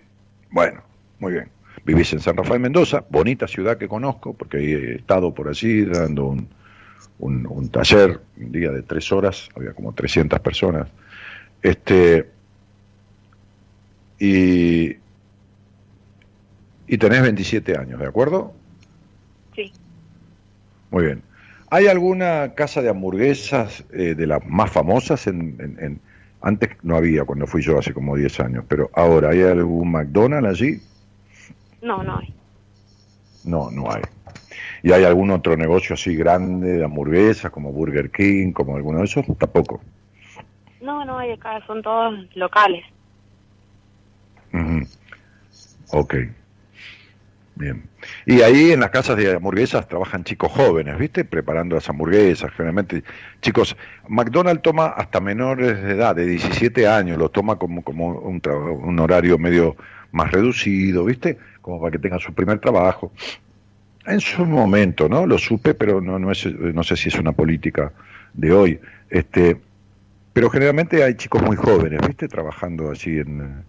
Bueno, 0.50 0.82
muy 1.18 1.32
bien. 1.32 1.48
Vivís 1.86 2.12
en 2.12 2.20
San 2.20 2.36
Rafael 2.36 2.60
Mendoza, 2.60 3.02
bonita 3.08 3.48
ciudad 3.48 3.78
que 3.78 3.88
conozco, 3.88 4.34
porque 4.34 4.58
he 4.58 4.94
estado 4.96 5.32
por 5.32 5.48
allí 5.48 5.86
dando 5.86 6.26
un, 6.26 6.46
un- 7.20 7.46
un 7.46 7.68
taller, 7.70 8.20
un 8.36 8.52
día 8.52 8.70
de 8.70 8.82
tres 8.82 9.10
horas, 9.12 9.48
había 9.56 9.72
como 9.72 9.94
300 9.94 10.38
personas. 10.40 10.88
Este, 11.62 12.28
y, 14.18 14.96
y 16.86 16.98
tenés 16.98 17.22
27 17.22 17.78
años, 17.78 17.98
¿de 17.98 18.06
acuerdo? 18.06 18.52
Sí. 19.56 19.72
Muy 20.90 21.04
bien. 21.06 21.22
¿Hay 21.70 21.86
alguna 21.86 22.52
casa 22.54 22.82
de 22.82 22.90
hamburguesas 22.90 23.84
eh, 23.90 24.14
de 24.14 24.26
las 24.26 24.44
más 24.46 24.70
famosas? 24.70 25.26
En, 25.26 25.56
en- 25.58 25.76
en- 25.82 26.13
antes 26.44 26.76
no 26.82 26.96
había, 26.96 27.24
cuando 27.24 27.46
fui 27.46 27.62
yo 27.62 27.78
hace 27.78 27.94
como 27.94 28.16
10 28.16 28.38
años, 28.38 28.64
pero 28.68 28.90
ahora, 28.94 29.30
¿hay 29.30 29.40
algún 29.42 29.90
McDonald's 29.90 30.60
allí? 30.60 30.80
No, 31.80 32.02
no 32.04 32.18
hay. 32.18 32.34
No, 33.44 33.70
no 33.70 33.90
hay. 33.90 34.02
¿Y 34.82 34.92
hay 34.92 35.04
algún 35.04 35.30
otro 35.30 35.56
negocio 35.56 35.94
así 35.94 36.14
grande 36.14 36.78
de 36.78 36.84
hamburguesas, 36.84 37.50
como 37.50 37.72
Burger 37.72 38.10
King, 38.10 38.52
como 38.52 38.76
alguno 38.76 38.98
de 38.98 39.04
esos? 39.04 39.24
Tampoco. 39.38 39.80
No, 40.82 41.04
no 41.06 41.18
hay 41.18 41.32
acá, 41.32 41.64
son 41.66 41.82
todos 41.82 42.14
locales. 42.34 42.84
Ujú. 44.52 44.86
Ok. 45.92 46.14
Bien. 47.56 47.84
Y 48.26 48.42
ahí 48.42 48.72
en 48.72 48.80
las 48.80 48.90
casas 48.90 49.16
de 49.16 49.32
hamburguesas 49.32 49.86
trabajan 49.86 50.24
chicos 50.24 50.50
jóvenes, 50.50 50.98
¿viste? 50.98 51.24
Preparando 51.24 51.76
las 51.76 51.88
hamburguesas. 51.88 52.50
Generalmente, 52.52 53.04
chicos, 53.40 53.76
McDonald's 54.08 54.62
toma 54.62 54.86
hasta 54.86 55.20
menores 55.20 55.80
de 55.80 55.92
edad, 55.92 56.16
de 56.16 56.26
17 56.26 56.88
años, 56.88 57.16
lo 57.16 57.30
toma 57.30 57.56
como, 57.56 57.82
como 57.82 58.08
un, 58.08 58.42
un 58.44 58.98
horario 58.98 59.38
medio 59.38 59.76
más 60.10 60.32
reducido, 60.32 61.04
¿viste? 61.04 61.38
Como 61.60 61.80
para 61.80 61.92
que 61.92 61.98
tengan 61.98 62.18
su 62.18 62.34
primer 62.34 62.58
trabajo. 62.58 63.12
En 64.06 64.20
su 64.20 64.44
momento, 64.44 65.08
¿no? 65.08 65.24
Lo 65.24 65.38
supe, 65.38 65.74
pero 65.74 66.00
no, 66.00 66.18
no, 66.18 66.32
es, 66.32 66.46
no 66.46 66.82
sé 66.82 66.96
si 66.96 67.08
es 67.08 67.18
una 67.18 67.32
política 67.32 67.92
de 68.32 68.52
hoy. 68.52 68.80
Este, 69.10 69.56
pero 70.32 70.50
generalmente 70.50 71.04
hay 71.04 71.14
chicos 71.14 71.40
muy 71.42 71.56
jóvenes, 71.56 72.00
¿viste? 72.06 72.26
Trabajando 72.26 72.90
así 72.90 73.18
en, 73.18 73.64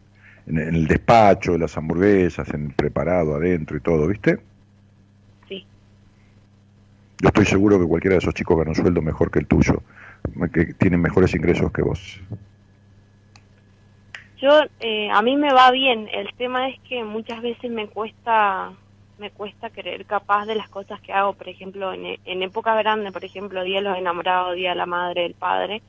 en, 0.47 0.57
en 0.57 0.75
el 0.75 0.87
despacho, 0.87 1.57
las 1.57 1.77
hamburguesas, 1.77 2.47
en 2.53 2.67
el 2.67 2.73
preparado 2.73 3.35
adentro 3.35 3.77
y 3.77 3.81
todo, 3.81 4.07
¿viste? 4.07 4.39
Sí. 5.47 5.65
Yo 7.21 7.27
estoy 7.27 7.45
seguro 7.45 7.79
que 7.79 7.85
cualquiera 7.85 8.15
de 8.15 8.19
esos 8.19 8.33
chicos 8.33 8.57
gana 8.57 8.71
un 8.71 8.75
sueldo 8.75 9.01
mejor 9.01 9.31
que 9.31 9.39
el 9.39 9.47
tuyo, 9.47 9.81
que 10.53 10.73
tienen 10.73 11.01
mejores 11.01 11.33
ingresos 11.33 11.71
que 11.71 11.81
vos. 11.81 12.19
Yo, 14.37 14.51
eh, 14.79 15.09
a 15.09 15.21
mí 15.21 15.37
me 15.37 15.53
va 15.53 15.71
bien. 15.71 16.09
El 16.13 16.33
tema 16.35 16.69
es 16.69 16.79
que 16.81 17.03
muchas 17.03 17.41
veces 17.41 17.71
me 17.71 17.87
cuesta, 17.87 18.73
me 19.17 19.31
cuesta 19.31 19.69
creer 19.69 20.05
capaz 20.05 20.45
de 20.45 20.55
las 20.55 20.69
cosas 20.69 20.99
que 21.01 21.13
hago. 21.13 21.33
Por 21.33 21.47
ejemplo, 21.47 21.93
en, 21.93 22.19
en 22.25 22.43
época 22.43 22.75
grande, 22.75 23.11
por 23.11 23.23
ejemplo, 23.23 23.63
Día 23.63 23.77
de 23.77 23.89
los 23.89 23.97
Enamorados, 23.97 24.55
Día 24.55 24.71
de 24.71 24.75
la 24.75 24.85
Madre, 24.85 25.23
del 25.23 25.35
Padre, 25.35 25.81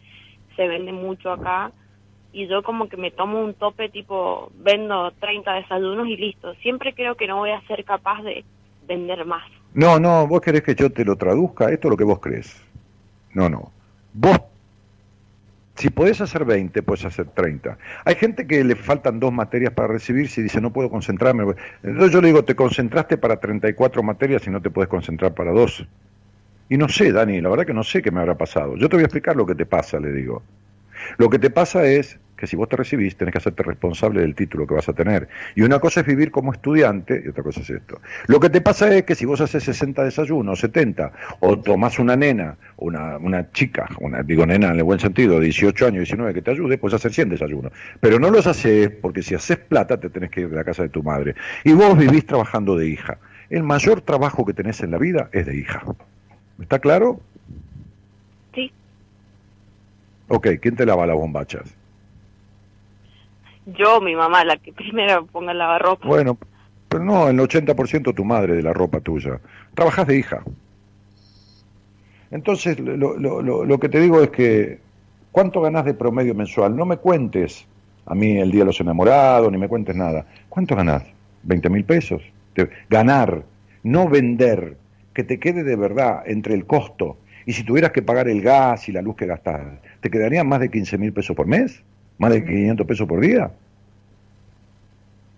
se 0.54 0.68
vende 0.68 0.92
mucho 0.92 1.32
acá. 1.32 1.72
Y 2.32 2.46
yo 2.48 2.62
como 2.62 2.88
que 2.88 2.96
me 2.96 3.10
tomo 3.10 3.42
un 3.42 3.54
tope 3.54 3.88
tipo, 3.88 4.50
vendo 4.56 5.10
30 5.12 5.54
desayunos 5.54 6.06
y 6.08 6.16
listo. 6.16 6.54
Siempre 6.56 6.94
creo 6.94 7.14
que 7.14 7.26
no 7.26 7.36
voy 7.36 7.50
a 7.50 7.60
ser 7.62 7.84
capaz 7.84 8.22
de 8.22 8.44
vender 8.86 9.24
más. 9.24 9.44
No, 9.74 9.98
no, 9.98 10.26
vos 10.26 10.40
querés 10.40 10.62
que 10.62 10.74
yo 10.74 10.90
te 10.90 11.04
lo 11.04 11.16
traduzca, 11.16 11.70
esto 11.70 11.88
es 11.88 11.90
lo 11.90 11.96
que 11.96 12.04
vos 12.04 12.20
crees. 12.20 12.62
No, 13.34 13.48
no. 13.48 13.70
Vos, 14.14 14.38
si 15.76 15.90
podés 15.90 16.20
hacer 16.22 16.44
20, 16.44 16.82
puedes 16.82 17.04
hacer 17.04 17.26
30. 17.26 17.76
Hay 18.04 18.14
gente 18.14 18.46
que 18.46 18.64
le 18.64 18.76
faltan 18.76 19.20
dos 19.20 19.32
materias 19.32 19.72
para 19.74 19.88
recibir 19.88 20.28
si 20.28 20.42
dice 20.42 20.60
no 20.60 20.72
puedo 20.72 20.90
concentrarme. 20.90 21.54
Entonces 21.82 22.12
yo 22.12 22.22
le 22.22 22.28
digo, 22.28 22.44
te 22.44 22.54
concentraste 22.54 23.18
para 23.18 23.38
34 23.38 24.02
materias 24.02 24.46
y 24.46 24.50
no 24.50 24.62
te 24.62 24.70
puedes 24.70 24.88
concentrar 24.88 25.34
para 25.34 25.52
dos. 25.52 25.86
Y 26.68 26.78
no 26.78 26.88
sé, 26.88 27.12
Dani, 27.12 27.40
la 27.40 27.50
verdad 27.50 27.66
que 27.66 27.74
no 27.74 27.84
sé 27.84 28.02
qué 28.02 28.10
me 28.10 28.20
habrá 28.20 28.36
pasado. 28.36 28.76
Yo 28.76 28.88
te 28.88 28.96
voy 28.96 29.02
a 29.02 29.06
explicar 29.06 29.36
lo 29.36 29.46
que 29.46 29.54
te 29.54 29.66
pasa, 29.66 30.00
le 30.00 30.12
digo. 30.12 30.42
Lo 31.18 31.30
que 31.30 31.38
te 31.38 31.50
pasa 31.50 31.86
es 31.86 32.18
que 32.36 32.46
si 32.46 32.56
vos 32.56 32.68
te 32.68 32.76
recibís 32.76 33.16
tenés 33.16 33.32
que 33.32 33.38
hacerte 33.38 33.62
responsable 33.62 34.20
del 34.20 34.34
título 34.34 34.66
que 34.66 34.74
vas 34.74 34.88
a 34.88 34.92
tener. 34.92 35.28
Y 35.54 35.62
una 35.62 35.78
cosa 35.78 36.00
es 36.00 36.06
vivir 36.06 36.30
como 36.30 36.52
estudiante 36.52 37.22
y 37.24 37.28
otra 37.28 37.42
cosa 37.42 37.60
es 37.60 37.70
esto. 37.70 38.00
Lo 38.26 38.38
que 38.38 38.50
te 38.50 38.60
pasa 38.60 38.94
es 38.94 39.04
que 39.04 39.14
si 39.14 39.24
vos 39.24 39.40
haces 39.40 39.64
60 39.64 40.04
desayunos, 40.04 40.60
70, 40.60 41.12
o 41.40 41.58
tomás 41.58 41.98
una 41.98 42.16
nena, 42.16 42.56
una, 42.76 43.16
una 43.16 43.50
chica, 43.52 43.88
una, 44.00 44.22
digo 44.22 44.46
nena 44.46 44.68
en 44.68 44.76
el 44.76 44.84
buen 44.84 45.00
sentido, 45.00 45.40
18 45.40 45.86
años, 45.86 46.00
19, 46.00 46.34
que 46.34 46.42
te 46.42 46.50
ayude, 46.50 46.78
pues 46.78 46.94
hacer 46.94 47.12
100 47.12 47.30
desayunos. 47.30 47.72
Pero 48.00 48.18
no 48.18 48.30
los 48.30 48.46
haces 48.46 48.90
porque 48.90 49.22
si 49.22 49.34
haces 49.34 49.56
plata 49.56 49.98
te 49.98 50.10
tenés 50.10 50.30
que 50.30 50.42
ir 50.42 50.50
de 50.50 50.56
la 50.56 50.64
casa 50.64 50.82
de 50.82 50.90
tu 50.90 51.02
madre. 51.02 51.34
Y 51.64 51.72
vos 51.72 51.96
vivís 51.96 52.26
trabajando 52.26 52.76
de 52.76 52.86
hija. 52.86 53.18
El 53.48 53.62
mayor 53.62 54.00
trabajo 54.00 54.44
que 54.44 54.52
tenés 54.52 54.80
en 54.82 54.90
la 54.90 54.98
vida 54.98 55.30
es 55.32 55.46
de 55.46 55.56
hija. 55.56 55.82
¿Está 56.60 56.78
claro? 56.78 57.20
Ok, 60.28 60.48
¿quién 60.60 60.76
te 60.76 60.86
lava 60.86 61.06
las 61.06 61.16
bombachas? 61.16 61.74
Yo, 63.66 64.00
mi 64.00 64.14
mamá, 64.14 64.44
la 64.44 64.56
que 64.56 64.72
primero 64.72 65.26
ponga 65.26 65.52
el 65.52 65.58
lavarropa. 65.58 66.06
Bueno, 66.06 66.38
pero 66.88 67.04
no, 67.04 67.28
el 67.28 67.38
80% 67.38 68.14
tu 68.14 68.24
madre 68.24 68.54
de 68.54 68.62
la 68.62 68.72
ropa 68.72 69.00
tuya. 69.00 69.40
Trabajas 69.74 70.06
de 70.06 70.18
hija. 70.18 70.42
Entonces, 72.30 72.78
lo, 72.78 72.96
lo, 72.96 73.42
lo, 73.42 73.64
lo 73.64 73.78
que 73.78 73.88
te 73.88 74.00
digo 74.00 74.20
es 74.22 74.30
que, 74.30 74.78
¿cuánto 75.32 75.60
ganás 75.60 75.84
de 75.84 75.94
promedio 75.94 76.34
mensual? 76.34 76.76
No 76.76 76.84
me 76.86 76.96
cuentes 76.96 77.66
a 78.06 78.14
mí 78.14 78.38
el 78.38 78.50
día 78.50 78.60
de 78.60 78.66
los 78.66 78.80
enamorados, 78.80 79.50
ni 79.50 79.58
me 79.58 79.68
cuentes 79.68 79.94
nada. 79.96 80.26
¿Cuánto 80.48 80.76
ganás? 80.76 81.02
¿20 81.46 81.70
mil 81.70 81.84
pesos? 81.84 82.22
Te- 82.54 82.70
ganar, 82.88 83.42
no 83.82 84.08
vender, 84.08 84.76
que 85.12 85.24
te 85.24 85.38
quede 85.38 85.62
de 85.64 85.76
verdad 85.76 86.22
entre 86.26 86.54
el 86.54 86.66
costo. 86.66 87.16
Y 87.46 87.52
si 87.52 87.64
tuvieras 87.64 87.92
que 87.92 88.02
pagar 88.02 88.28
el 88.28 88.42
gas 88.42 88.88
y 88.88 88.92
la 88.92 89.02
luz 89.02 89.16
que 89.16 89.26
gastás, 89.26 89.62
¿te 90.06 90.10
quedarían 90.10 90.46
más 90.46 90.60
de 90.60 90.70
15 90.70 90.98
mil 90.98 91.12
pesos 91.12 91.34
por 91.34 91.48
mes? 91.48 91.82
¿Más 92.18 92.32
de 92.32 92.44
500 92.44 92.86
pesos 92.86 93.08
por 93.08 93.20
día? 93.20 93.50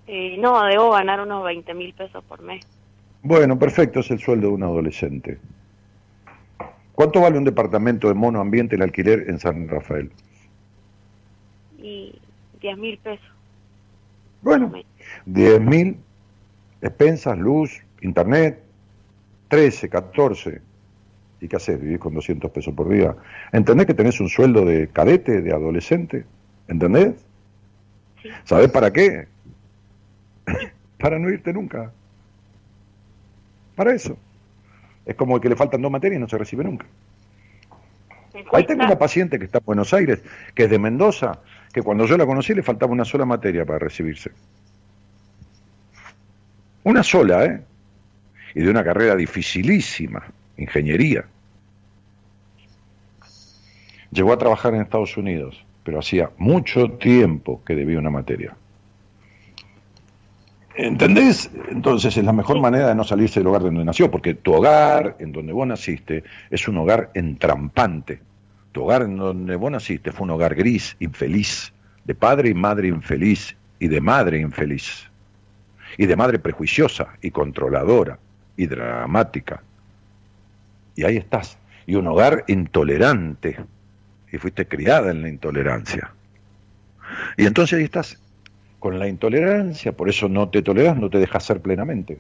Eh, 0.07 0.37
no, 0.39 0.63
debo 0.65 0.91
ganar 0.91 1.23
unos 1.23 1.43
20 1.43 1.73
mil 1.73 1.95
pesos 1.95 2.23
por 2.25 2.43
mes. 2.43 2.67
Bueno, 3.23 3.59
perfecto, 3.59 4.01
es 4.01 4.11
el 4.11 4.19
sueldo 4.19 4.49
de 4.49 4.53
un 4.53 4.63
adolescente. 4.63 5.39
¿Cuánto 6.93 7.23
vale 7.23 7.39
un 7.39 7.45
departamento 7.45 8.09
de 8.09 8.15
mono 8.15 8.43
ambiente 8.43 8.77
el 8.77 8.83
alquiler 8.83 9.25
en 9.29 9.39
San 9.39 9.69
Rafael? 9.69 10.11
Y 11.79 12.15
10 12.61 12.77
mil 12.77 12.99
pesos. 12.99 13.27
Bueno, 14.43 14.71
10 15.25 15.61
mil, 15.63 15.97
expensas, 16.83 17.39
luz, 17.39 17.83
internet, 18.03 18.63
13, 19.49 19.89
14. 19.89 20.61
¿Y 21.41 21.49
qué 21.49 21.57
haces? 21.57 21.81
¿Vivís 21.81 21.99
con 21.99 22.15
200 22.15 22.51
pesos 22.51 22.75
por 22.75 22.89
día? 22.89 23.15
¿Entendés 23.53 23.87
que 23.87 23.95
tenés 23.95 24.21
un 24.21 24.29
sueldo 24.29 24.65
de 24.65 24.89
cadete, 24.89 25.41
de 25.41 25.53
adolescente? 25.53 26.25
¿Entendés? 26.67 27.15
Sí. 28.23 28.29
¿Sabés 28.45 28.71
para 28.71 28.93
qué? 28.93 29.29
para 30.99 31.19
no 31.19 31.31
irte 31.31 31.53
nunca. 31.53 31.93
Para 33.77 33.95
eso. 33.95 34.17
Es 35.07 35.15
como 35.15 35.37
el 35.37 35.43
que 35.43 35.49
le 35.49 35.57
faltan 35.57 35.81
dos 35.81 35.91
materias 35.91 36.19
y 36.19 36.21
no 36.21 36.29
se 36.29 36.37
recibe 36.37 36.65
nunca. 36.65 36.87
Ahí 38.53 38.65
tengo 38.67 38.85
una 38.85 38.99
paciente 38.99 39.39
que 39.39 39.45
está 39.45 39.59
en 39.59 39.65
Buenos 39.65 39.93
Aires, 39.95 40.23
que 40.55 40.65
es 40.65 40.71
de 40.71 40.79
Mendoza, 40.79 41.41
que 41.73 41.83
cuando 41.83 42.07
yo 42.07 42.17
la 42.17 42.27
conocí 42.27 42.55
le 42.55 42.63
faltaba 42.63 42.93
una 42.93 43.05
sola 43.05 43.25
materia 43.25 43.65
para 43.65 43.79
recibirse. 43.79 44.31
Una 46.85 47.03
sola, 47.03 47.45
¿eh? 47.45 47.61
Y 48.55 48.63
de 48.63 48.71
una 48.71 48.83
carrera 48.83 49.15
dificilísima, 49.15 50.25
ingeniería. 50.59 51.25
Llegó 54.11 54.33
a 54.33 54.39
trabajar 54.39 54.75
en 54.75 54.83
Estados 54.83 55.17
Unidos, 55.17 55.65
pero 55.85 55.99
hacía 55.99 56.31
mucho 56.37 56.91
tiempo 56.93 57.63
que 57.65 57.75
debía 57.75 57.99
una 57.99 58.11
materia. 58.11 58.55
¿Entendés? 60.75 61.51
Entonces 61.71 62.17
es 62.17 62.25
la 62.25 62.33
mejor 62.33 62.61
manera 62.61 62.89
de 62.89 62.95
no 62.95 63.03
salirse 63.03 63.41
del 63.41 63.49
hogar 63.49 63.63
de 63.63 63.69
donde 63.69 63.85
nació, 63.85 64.11
porque 64.11 64.35
tu 64.35 64.55
hogar, 64.55 65.17
en 65.19 65.33
donde 65.33 65.53
vos 65.53 65.67
naciste, 65.67 66.23
es 66.51 66.69
un 66.69 66.79
hogar 66.79 67.11
entrampante. 67.15 68.21
Tu 68.71 68.85
hogar 68.85 69.03
en 69.03 69.17
donde 69.17 69.57
vos 69.57 69.73
naciste 69.73 70.13
fue 70.13 70.25
un 70.25 70.31
hogar 70.31 70.55
gris, 70.55 70.97
infeliz, 71.01 71.73
de 72.05 72.15
padre 72.15 72.51
y 72.51 72.55
madre 72.55 72.89
infeliz, 72.89 73.57
y 73.81 73.89
de 73.89 74.01
madre 74.01 74.41
infeliz, 74.41 75.11
y 75.97 76.07
de 76.07 76.17
madre 76.17 76.39
prejuiciosa 76.39 77.09
y 77.23 77.31
controladora 77.31 78.19
y 78.57 78.67
dramática. 78.67 79.63
Y 80.99 81.05
ahí 81.05 81.17
estás, 81.17 81.57
y 81.87 81.95
un 81.95 82.09
hogar 82.09 82.43
intolerante, 82.49 83.57
y 84.33 84.37
fuiste 84.37 84.67
criada 84.67 85.13
en 85.13 85.23
la 85.23 85.29
intolerancia. 85.29 86.11
Y 87.37 87.47
entonces 87.47 87.79
ahí 87.79 87.85
estás, 87.85 88.19
con 88.81 88.99
la 88.99 89.07
intolerancia, 89.07 89.93
por 89.93 90.09
eso 90.09 90.29
no 90.29 90.49
te 90.49 90.61
toleras, 90.61 90.97
no 90.97 91.09
te 91.09 91.19
dejas 91.19 91.45
ser 91.45 91.61
plenamente. 91.61 92.19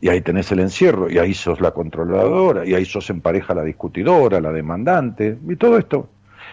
Y 0.00 0.08
ahí 0.08 0.20
tenés 0.20 0.52
el 0.52 0.60
encierro, 0.60 1.10
y 1.10 1.18
ahí 1.18 1.34
sos 1.34 1.60
la 1.60 1.72
controladora, 1.72 2.64
y 2.64 2.74
ahí 2.74 2.84
sos 2.84 3.10
en 3.10 3.22
pareja 3.22 3.54
la 3.54 3.64
discutidora, 3.64 4.40
la 4.40 4.52
demandante, 4.52 5.36
y 5.48 5.56
todo 5.56 5.78
esto. 5.78 6.08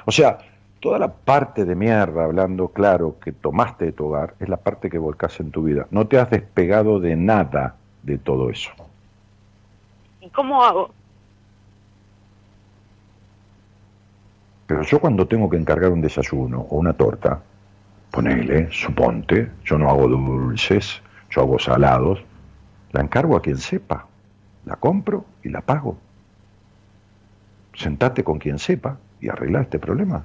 O 0.05 0.11
sea, 0.11 0.39
toda 0.79 0.97
la 0.97 1.13
parte 1.13 1.65
de 1.65 1.75
mierda, 1.75 2.23
hablando 2.23 2.69
claro, 2.69 3.17
que 3.23 3.31
tomaste 3.31 3.85
de 3.85 3.91
tu 3.91 4.05
hogar, 4.07 4.33
es 4.39 4.49
la 4.49 4.57
parte 4.57 4.89
que 4.89 4.97
volcás 4.97 5.39
en 5.39 5.51
tu 5.51 5.61
vida. 5.61 5.85
No 5.91 6.07
te 6.07 6.17
has 6.17 6.31
despegado 6.31 6.99
de 6.99 7.15
nada 7.15 7.75
de 8.01 8.17
todo 8.17 8.49
eso. 8.49 8.71
¿Y 10.19 10.29
cómo 10.29 10.63
hago? 10.63 10.94
Pero 14.67 14.81
yo 14.83 14.99
cuando 14.99 15.27
tengo 15.27 15.49
que 15.49 15.57
encargar 15.57 15.91
un 15.91 16.01
desayuno 16.01 16.61
o 16.69 16.77
una 16.77 16.93
torta, 16.93 17.41
ponele, 18.11 18.71
suponte, 18.71 19.51
yo 19.63 19.77
no 19.77 19.89
hago 19.89 20.07
dulces, 20.07 21.01
yo 21.29 21.41
hago 21.41 21.59
salados, 21.59 22.23
la 22.91 23.01
encargo 23.01 23.35
a 23.35 23.41
quien 23.41 23.57
sepa, 23.57 24.07
la 24.65 24.75
compro 24.77 25.25
y 25.43 25.49
la 25.49 25.61
pago. 25.61 25.97
Sentate 27.75 28.23
con 28.23 28.39
quien 28.39 28.57
sepa 28.57 28.97
y 29.19 29.29
arregla 29.29 29.61
este 29.61 29.79
problema. 29.79 30.23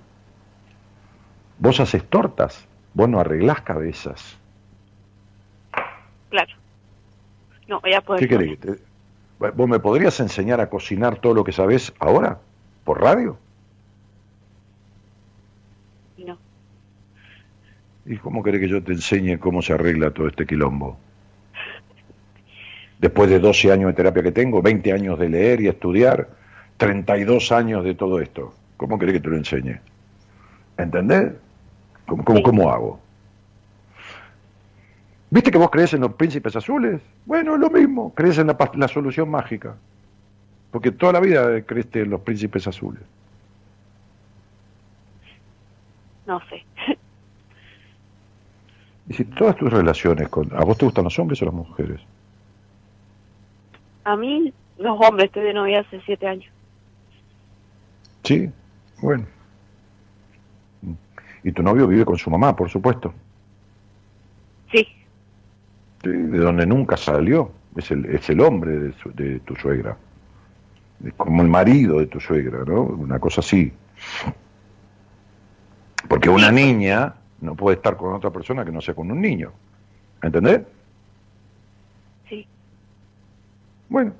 Vos 1.58 1.80
haces 1.80 2.04
tortas, 2.08 2.66
vos 2.94 3.08
no 3.08 3.20
arreglás 3.20 3.60
cabezas. 3.60 4.38
Claro. 6.30 6.54
No, 7.68 7.80
voy 7.80 7.92
a 7.92 8.00
poder. 8.00 8.20
¿Qué 8.20 8.28
querés? 8.28 8.58
¿Vos 9.38 9.68
me 9.68 9.80
podrías 9.80 10.20
enseñar 10.20 10.60
a 10.60 10.68
cocinar 10.68 11.18
todo 11.18 11.34
lo 11.34 11.44
que 11.44 11.52
sabés 11.52 11.92
ahora? 11.98 12.38
¿Por 12.84 13.00
radio? 13.00 13.38
No. 16.18 16.38
¿Y 18.10 18.16
cómo 18.16 18.42
querés 18.42 18.60
que 18.60 18.68
yo 18.68 18.82
te 18.82 18.90
enseñe 18.90 19.38
cómo 19.38 19.62
se 19.62 19.72
arregla 19.72 20.10
todo 20.10 20.26
este 20.26 20.44
quilombo? 20.44 20.98
Después 22.98 23.30
de 23.30 23.38
12 23.38 23.70
años 23.70 23.86
de 23.86 23.92
terapia 23.92 24.24
que 24.24 24.32
tengo, 24.32 24.60
20 24.60 24.92
años 24.92 25.16
de 25.16 25.28
leer 25.28 25.60
y 25.60 25.68
estudiar, 25.68 26.28
32 26.76 27.52
años 27.52 27.84
de 27.84 27.94
todo 27.94 28.20
esto. 28.20 28.52
¿Cómo 28.76 28.98
querés 28.98 29.14
que 29.14 29.20
te 29.20 29.28
lo 29.28 29.36
enseñe? 29.36 29.78
¿Entendés? 30.76 31.34
¿Cómo, 32.04 32.24
cómo, 32.24 32.42
cómo 32.42 32.72
hago? 32.72 33.00
¿Viste 35.30 35.52
que 35.52 35.58
vos 35.58 35.70
crees 35.70 35.94
en 35.94 36.00
los 36.00 36.14
príncipes 36.14 36.56
azules? 36.56 37.00
Bueno, 37.26 37.54
es 37.54 37.60
lo 37.60 37.70
mismo, 37.70 38.12
crees 38.12 38.38
en 38.38 38.48
la 38.48 38.88
solución 38.88 39.30
mágica. 39.30 39.76
Porque 40.72 40.90
toda 40.90 41.12
la 41.12 41.20
vida 41.20 41.62
creíste 41.62 42.00
en 42.02 42.10
los 42.10 42.22
príncipes 42.22 42.66
azules. 42.66 43.02
No 46.26 46.40
sé. 46.48 46.64
Y 49.10 49.14
si 49.14 49.24
todas 49.24 49.56
tus 49.56 49.72
relaciones 49.72 50.28
con... 50.28 50.48
¿A 50.56 50.62
vos 50.64 50.78
te 50.78 50.84
gustan 50.84 51.02
los 51.02 51.18
hombres 51.18 51.42
o 51.42 51.44
las 51.46 51.52
mujeres? 51.54 52.00
A 54.04 54.16
mí, 54.16 54.54
los 54.78 54.96
hombres, 55.00 55.26
estoy 55.26 55.42
de 55.42 55.52
novia 55.52 55.80
hace 55.80 56.00
siete 56.06 56.28
años. 56.28 56.46
Sí, 58.22 58.48
bueno. 59.02 59.26
Y 61.42 61.50
tu 61.50 61.60
novio 61.64 61.88
vive 61.88 62.04
con 62.04 62.16
su 62.18 62.30
mamá, 62.30 62.54
por 62.54 62.70
supuesto. 62.70 63.12
Sí, 64.70 64.86
Sí, 66.04 66.08
de 66.10 66.38
donde 66.38 66.64
nunca 66.64 66.96
salió. 66.96 67.50
Es 67.76 67.90
el, 67.90 68.04
es 68.06 68.30
el 68.30 68.40
hombre 68.40 68.78
de, 68.78 68.92
su- 68.92 69.12
de 69.12 69.40
tu 69.40 69.56
suegra. 69.56 69.96
Es 71.04 71.14
como 71.14 71.42
el 71.42 71.48
marido 71.48 71.98
de 71.98 72.06
tu 72.06 72.20
suegra, 72.20 72.60
¿no? 72.64 72.82
Una 72.82 73.18
cosa 73.18 73.40
así. 73.40 73.72
Porque 76.08 76.28
una 76.28 76.52
niña 76.52 77.14
no 77.40 77.54
puede 77.54 77.76
estar 77.76 77.96
con 77.96 78.12
otra 78.12 78.30
persona 78.30 78.64
que 78.64 78.72
no 78.72 78.80
sea 78.80 78.94
con 78.94 79.10
un 79.10 79.20
niño. 79.20 79.52
¿Entendés? 80.22 80.62
sí. 82.28 82.46
Bueno. 83.88 84.12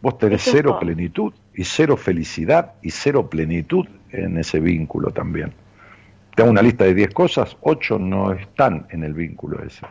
Vos 0.00 0.18
tenés 0.18 0.42
cero 0.42 0.78
plenitud 0.80 1.32
y 1.54 1.64
cero 1.64 1.96
felicidad 1.96 2.74
y 2.82 2.90
cero 2.90 3.30
plenitud 3.30 3.86
en 4.10 4.36
ese 4.36 4.58
vínculo 4.58 5.12
también. 5.12 5.52
Te 6.34 6.42
hago 6.42 6.50
una 6.50 6.62
lista 6.62 6.84
de 6.84 6.94
10 6.94 7.12
cosas, 7.12 7.56
8 7.60 7.98
no 7.98 8.32
están 8.32 8.86
en 8.90 9.04
el 9.04 9.12
vínculo 9.12 9.62
ese. 9.62 9.86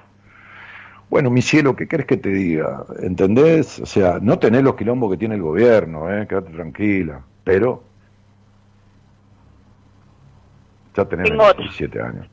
Bueno, 1.12 1.30
mi 1.30 1.41
cielo, 1.41 1.76
¿qué 1.76 1.89
querés 1.89 2.05
que 2.05 2.16
te 2.16 2.30
diga? 2.30 2.86
¿Entendés? 3.01 3.82
O 3.82 3.86
sea, 3.86 4.20
no 4.22 4.39
tenés 4.39 4.64
los 4.64 4.76
quilombos 4.76 5.12
que 5.12 5.18
tiene 5.18 5.36
el 5.36 5.41
gobierno, 5.41 6.09
¿eh? 6.09 6.26
Quédate 6.26 6.53
tranquila. 6.53 7.22
Pero 7.43 7.84
ya 10.95 11.03
tenés 11.03 11.28
Tengo 11.28 11.43
otros. 11.43 11.78
27 11.78 12.01
años. 12.01 12.28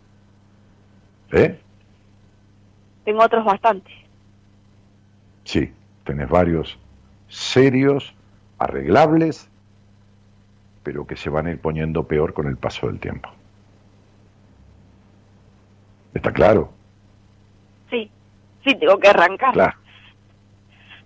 ¿Eh? 1.33 1.61
Tengo 3.05 3.21
otros 3.25 3.45
bastantes. 3.45 3.93
Sí, 5.43 5.73
tenés 6.05 6.29
varios 6.29 6.79
serios, 7.29 8.15
arreglables, 8.59 9.51
pero 10.85 11.05
que 11.05 11.17
se 11.17 11.31
van 11.31 11.49
a 11.49 11.51
ir 11.51 11.61
poniendo 11.61 12.07
peor 12.07 12.33
con 12.33 12.47
el 12.47 12.57
paso 12.57 12.87
del 12.87 13.01
tiempo. 13.01 13.29
¿Está 16.15 16.33
claro? 16.33 16.78
Sí, 18.65 18.75
tengo 18.79 18.99
que 18.99 19.09
arrancar 19.09 19.53
Claro. 19.53 19.75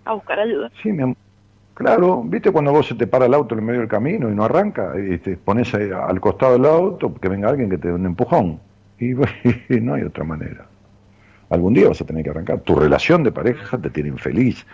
a 0.05 0.13
buscar 0.13 0.39
ayuda. 0.39 0.71
Sí, 0.81 0.91
mi 0.91 1.03
am- 1.03 1.15
claro, 1.73 2.23
¿viste 2.23 2.51
cuando 2.51 2.71
vos 2.71 2.87
se 2.87 2.95
te 2.95 3.07
para 3.07 3.25
el 3.25 3.33
auto 3.33 3.55
en 3.55 3.59
el 3.59 3.65
medio 3.65 3.79
del 3.81 3.89
camino 3.89 4.29
y 4.29 4.35
no 4.35 4.43
arranca? 4.43 4.93
Y 4.99 5.17
te 5.19 5.37
pones 5.37 5.73
ahí 5.73 5.89
al 5.91 6.19
costado 6.19 6.53
del 6.53 6.65
auto, 6.65 7.13
que 7.13 7.29
venga 7.29 7.49
alguien 7.49 7.69
que 7.69 7.77
te 7.77 7.87
dé 7.89 7.93
un 7.93 8.05
empujón. 8.05 8.59
Y, 8.99 9.13
no 9.81 9.93
hay 9.95 10.03
otra 10.03 10.23
manera. 10.23 10.65
Algún 11.49 11.73
día 11.73 11.87
vas 11.89 12.01
a 12.01 12.05
tener 12.05 12.23
que 12.23 12.29
arrancar. 12.31 12.61
Tu 12.61 12.75
relación 12.75 13.23
de 13.23 13.31
pareja 13.31 13.77
te 13.77 13.89
tiene 13.89 14.09
infeliz. 14.09 14.65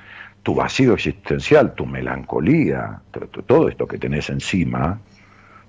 Tu 0.43 0.55
vacío 0.55 0.93
existencial, 0.93 1.73
tu 1.73 1.85
melancolía, 1.85 3.01
to- 3.11 3.27
to- 3.27 3.43
todo 3.43 3.67
esto 3.67 3.85
que 3.87 3.97
tenés 3.97 4.29
encima, 4.29 4.99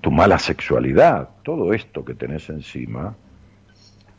tu 0.00 0.12
mala 0.12 0.38
sexualidad, 0.38 1.28
todo 1.42 1.72
esto 1.72 2.04
que 2.04 2.14
tenés 2.14 2.48
encima, 2.50 3.14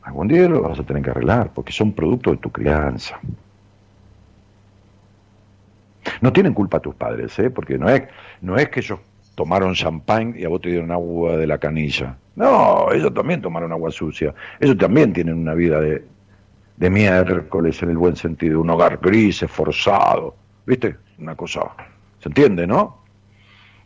algún 0.03 0.27
día 0.27 0.47
lo 0.47 0.61
vas 0.61 0.79
a 0.79 0.83
tener 0.83 1.03
que 1.03 1.11
arreglar, 1.11 1.51
porque 1.53 1.71
son 1.71 1.93
producto 1.93 2.31
de 2.31 2.37
tu 2.37 2.51
crianza. 2.51 3.19
No 6.21 6.33
tienen 6.33 6.53
culpa 6.53 6.79
tus 6.79 6.95
padres, 6.95 7.37
¿eh? 7.39 7.49
porque 7.49 7.77
no 7.77 7.89
es, 7.89 8.03
no 8.41 8.55
es 8.57 8.69
que 8.69 8.79
ellos 8.79 8.99
tomaron 9.35 9.73
champán 9.73 10.35
y 10.37 10.45
a 10.45 10.49
vos 10.49 10.61
te 10.61 10.69
dieron 10.69 10.91
agua 10.91 11.37
de 11.37 11.47
la 11.47 11.57
canilla. 11.57 12.17
No, 12.35 12.91
ellos 12.91 13.13
también 13.13 13.41
tomaron 13.41 13.71
agua 13.71 13.91
sucia. 13.91 14.33
Ellos 14.59 14.77
también 14.77 15.13
tienen 15.13 15.35
una 15.37 15.53
vida 15.53 15.79
de, 15.79 16.03
de 16.77 16.89
miércoles 16.89 17.81
en 17.83 17.89
el 17.91 17.97
buen 17.97 18.15
sentido, 18.15 18.61
un 18.61 18.69
hogar 18.69 18.99
gris, 19.01 19.43
esforzado. 19.43 20.35
¿Viste? 20.65 20.95
Una 21.19 21.35
cosa. 21.35 21.61
¿Se 22.19 22.29
entiende, 22.29 22.65
no? 22.67 22.97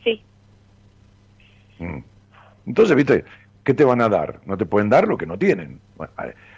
Sí, 0.03 0.22
Mm. 1.80 1.97
Entonces, 2.68 2.95
¿viste? 2.95 3.26
¿Qué 3.66 3.74
te 3.74 3.84
van 3.84 3.99
a 4.01 4.07
dar? 4.09 4.41
No 4.45 4.57
te 4.57 4.66
pueden 4.66 4.89
dar 4.89 5.07
lo 5.07 5.18
que 5.18 5.26
no 5.26 5.38
tienen. 5.39 5.82
Bueno, 5.95 6.13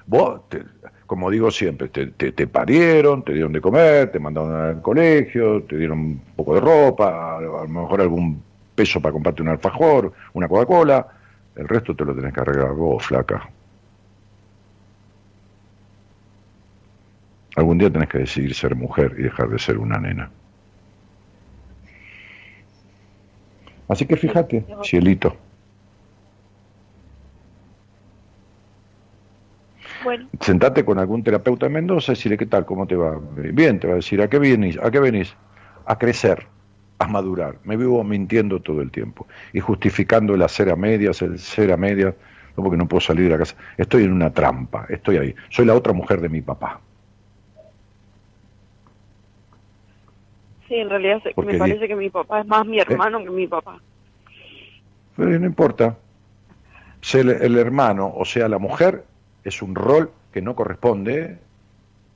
Vos, 0.05 0.49
te- 0.49 0.63
como 1.05 1.29
digo 1.31 1.49
siempre, 1.51 1.87
te, 1.89 2.07
te, 2.07 2.33
te 2.33 2.47
parieron, 2.47 3.23
te 3.23 3.33
dieron 3.33 3.53
de 3.53 3.61
comer, 3.61 4.11
te 4.11 4.19
mandaron 4.19 4.53
al 4.53 4.81
colegio, 4.81 5.63
te 5.63 5.77
dieron 5.77 5.99
un 5.99 6.21
poco 6.35 6.55
de 6.55 6.61
ropa, 6.61 7.37
a 7.37 7.41
lo 7.41 7.67
mejor 7.67 8.01
algún 8.01 8.43
peso 8.75 9.01
para 9.01 9.13
comprarte 9.13 9.41
un 9.41 9.49
alfajor, 9.49 10.13
una 10.33 10.47
Coca-Cola. 10.49 11.07
El 11.55 11.67
resto 11.67 11.95
te 11.95 12.05
lo 12.05 12.13
tenés 12.15 12.33
que 12.33 12.41
arreglar 12.41 12.73
vos, 12.73 13.05
flaca. 13.05 13.49
Algún 17.57 17.77
día 17.77 17.91
tenés 17.91 18.07
que 18.07 18.19
decidir 18.19 18.53
ser 18.55 18.73
mujer 18.75 19.15
y 19.19 19.23
dejar 19.23 19.49
de 19.49 19.59
ser 19.59 19.77
una 19.79 19.99
nena. 19.99 20.31
Así 23.87 24.05
que 24.05 24.17
fíjate, 24.17 24.65
cielito. 24.83 25.46
Bueno, 30.07 30.29
sentate 30.39 30.85
con 30.85 30.99
algún 30.99 31.21
terapeuta 31.21 31.65
en 31.65 31.73
Mendoza 31.73 32.13
y 32.13 32.15
decirle 32.15 32.37
qué 32.37 32.45
tal, 32.45 32.65
cómo 32.65 32.87
te 32.87 32.95
va. 32.95 33.19
Bien, 33.35 33.77
te 33.77 33.87
va 33.87 33.93
a 33.93 33.95
decir, 33.97 34.21
¿a 34.21 34.29
qué 34.29 34.39
venís? 34.39 34.77
¿A 34.81 34.89
qué 34.89 35.01
venís? 35.01 35.35
A 35.85 35.97
crecer, 35.97 36.47
a 36.99 37.07
madurar. 37.07 37.55
Me 37.65 37.75
vivo 37.75 38.01
mintiendo 38.05 38.61
todo 38.61 38.81
el 38.81 38.89
tiempo 38.89 39.27
y 39.51 39.59
justificando 39.59 40.33
el 40.33 40.41
hacer 40.43 40.69
a 40.69 40.77
medias, 40.77 41.21
el 41.21 41.37
ser 41.39 41.73
a 41.73 41.77
medias, 41.77 42.15
no 42.55 42.63
porque 42.63 42.77
no 42.77 42.87
puedo 42.87 43.01
salir 43.01 43.25
de 43.25 43.31
la 43.31 43.37
casa. 43.39 43.55
Estoy 43.77 44.03
en 44.03 44.13
una 44.13 44.31
trampa, 44.31 44.85
estoy 44.87 45.17
ahí. 45.17 45.35
Soy 45.49 45.65
la 45.65 45.75
otra 45.75 45.91
mujer 45.91 46.21
de 46.21 46.29
mi 46.29 46.41
papá. 46.41 46.79
sí, 50.67 50.75
en 50.75 50.89
realidad 50.89 51.21
se- 51.23 51.33
me 51.41 51.53
di- 51.53 51.59
parece 51.59 51.87
que 51.87 51.95
mi 51.95 52.09
papá 52.09 52.41
es 52.41 52.47
más 52.47 52.65
mi 52.65 52.79
hermano 52.79 53.19
que 53.23 53.29
mi 53.29 53.47
papá. 53.47 53.81
Pero 55.17 55.39
no 55.39 55.45
importa. 55.45 55.97
Ser 57.01 57.29
el 57.29 57.57
hermano 57.57 58.11
o 58.15 58.25
sea 58.25 58.47
la 58.49 58.57
mujer 58.57 59.03
es 59.47 59.61
un 59.61 59.75
rol 59.75 60.11
que 60.33 60.41
no 60.41 60.55
corresponde 60.55 61.39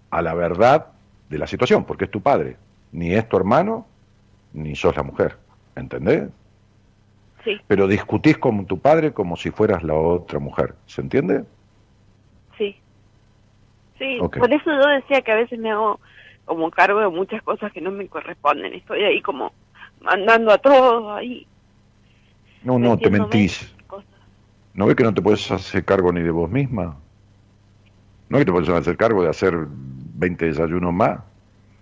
a 0.09 0.21
la 0.21 0.33
verdad 0.33 0.87
de 1.29 1.37
la 1.37 1.47
situación, 1.47 1.85
porque 1.85 2.05
es 2.05 2.11
tu 2.11 2.21
padre. 2.21 2.57
Ni 2.91 3.13
es 3.13 3.27
tu 3.29 3.37
hermano, 3.37 3.87
ni 4.53 4.75
sos 4.75 4.95
la 4.97 5.03
mujer. 5.03 5.37
¿Entendés? 5.75 6.29
Sí, 7.45 7.59
Pero 7.67 7.87
discutís 7.87 8.37
con 8.37 8.65
tu 8.65 8.79
padre 8.79 9.13
como 9.13 9.37
si 9.37 9.49
fueras 9.49 9.81
la 9.81 9.95
otra 9.95 10.39
mujer. 10.39 10.75
¿Se 10.85 11.01
entiende? 11.01 11.45
sí. 12.57 12.75
Sí, 13.97 14.17
por 14.19 14.51
eso 14.51 14.65
yo 14.65 14.87
decía 14.87 15.21
que 15.21 15.31
a 15.31 15.35
veces 15.35 15.59
me 15.59 15.69
hago 15.69 15.99
como 16.45 16.71
cargo 16.71 16.99
de 17.01 17.09
muchas 17.09 17.41
cosas 17.43 17.71
que 17.71 17.81
no 17.81 17.91
me 17.91 18.07
corresponden. 18.07 18.73
Estoy 18.73 19.03
ahí 19.03 19.21
como 19.21 19.53
mandando 20.01 20.51
a 20.51 20.57
todos 20.57 21.17
ahí. 21.17 21.45
No, 22.63 22.79
no, 22.79 22.97
te 22.97 23.11
mentís. 23.11 23.73
cosas. 23.85 24.09
¿No 24.73 24.87
ves 24.87 24.95
que 24.95 25.03
no 25.03 25.13
te 25.13 25.21
puedes 25.21 25.49
hacer 25.51 25.85
cargo 25.85 26.11
ni 26.11 26.21
de 26.21 26.31
vos 26.31 26.49
misma? 26.49 26.97
¿No 28.31 28.37
que 28.37 28.45
te 28.45 28.51
puedes 28.53 28.69
hacer 28.69 28.95
cargo 28.95 29.23
de 29.23 29.29
hacer 29.29 29.53
20 30.15 30.45
desayunos 30.45 30.93
más? 30.93 31.19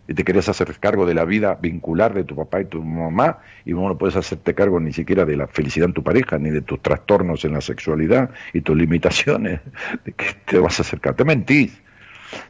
Y 0.07 0.15
te 0.15 0.23
querés 0.23 0.49
hacer 0.49 0.75
cargo 0.79 1.05
de 1.05 1.13
la 1.13 1.23
vida 1.23 1.59
vincular 1.61 2.15
de 2.15 2.23
tu 2.23 2.35
papá 2.35 2.61
y 2.61 2.65
tu 2.65 2.81
mamá 2.81 3.37
y 3.65 3.73
no 3.73 3.95
puedes 3.99 4.15
hacerte 4.15 4.55
cargo 4.55 4.79
ni 4.79 4.91
siquiera 4.91 5.25
de 5.25 5.37
la 5.37 5.45
felicidad 5.45 5.89
en 5.89 5.93
tu 5.93 6.01
pareja, 6.01 6.39
ni 6.39 6.49
de 6.49 6.61
tus 6.61 6.81
trastornos 6.81 7.45
en 7.45 7.53
la 7.53 7.61
sexualidad 7.61 8.31
y 8.51 8.61
tus 8.61 8.75
limitaciones. 8.75 9.61
¿De 10.05 10.11
qué 10.13 10.25
te 10.47 10.57
vas 10.57 10.79
a 10.79 10.81
acercar? 10.81 11.13
Te 11.13 11.23
mentís. 11.23 11.79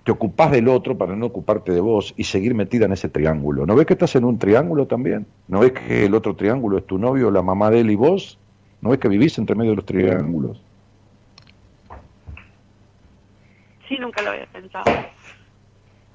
Te 0.06 0.14
ocupás 0.14 0.52
del 0.52 0.70
otro 0.70 0.98
para 0.98 1.18
no 1.18 1.26
ocuparte 1.26 1.74
de 1.74 1.82
vos 1.82 2.14
y 2.16 2.24
seguir 2.24 2.56
metida 2.56 2.86
en 2.86 2.94
ese 2.94 3.10
triángulo. 3.10 3.66
¿No 3.66 3.76
ves 3.76 3.86
que 3.86 3.94
estás 3.94 4.16
en 4.16 4.24
un 4.24 4.40
triángulo 4.40 4.88
también? 4.88 5.26
¿No 5.50 5.60
ves 5.60 5.74
que 5.74 6.06
el 6.06 6.16
otro 6.16 6.38
triángulo 6.38 6.78
es 6.78 6.88
tu 6.88 6.98
novio, 6.98 7.32
la 7.32 7.42
mamá 7.42 7.70
de 7.70 7.82
él 7.82 7.92
y 7.92 7.96
vos? 7.96 8.40
¿No 8.80 8.92
ves 8.92 9.00
que 9.00 9.10
vivís 9.10 9.38
entre 9.38 9.58
medio 9.58 9.72
de 9.72 9.76
los 9.76 9.86
triángulos? 9.86 10.64
Sí, 13.90 13.98
nunca 13.98 14.22
lo 14.22 14.30
había 14.30 14.46
pensado. 14.46 14.86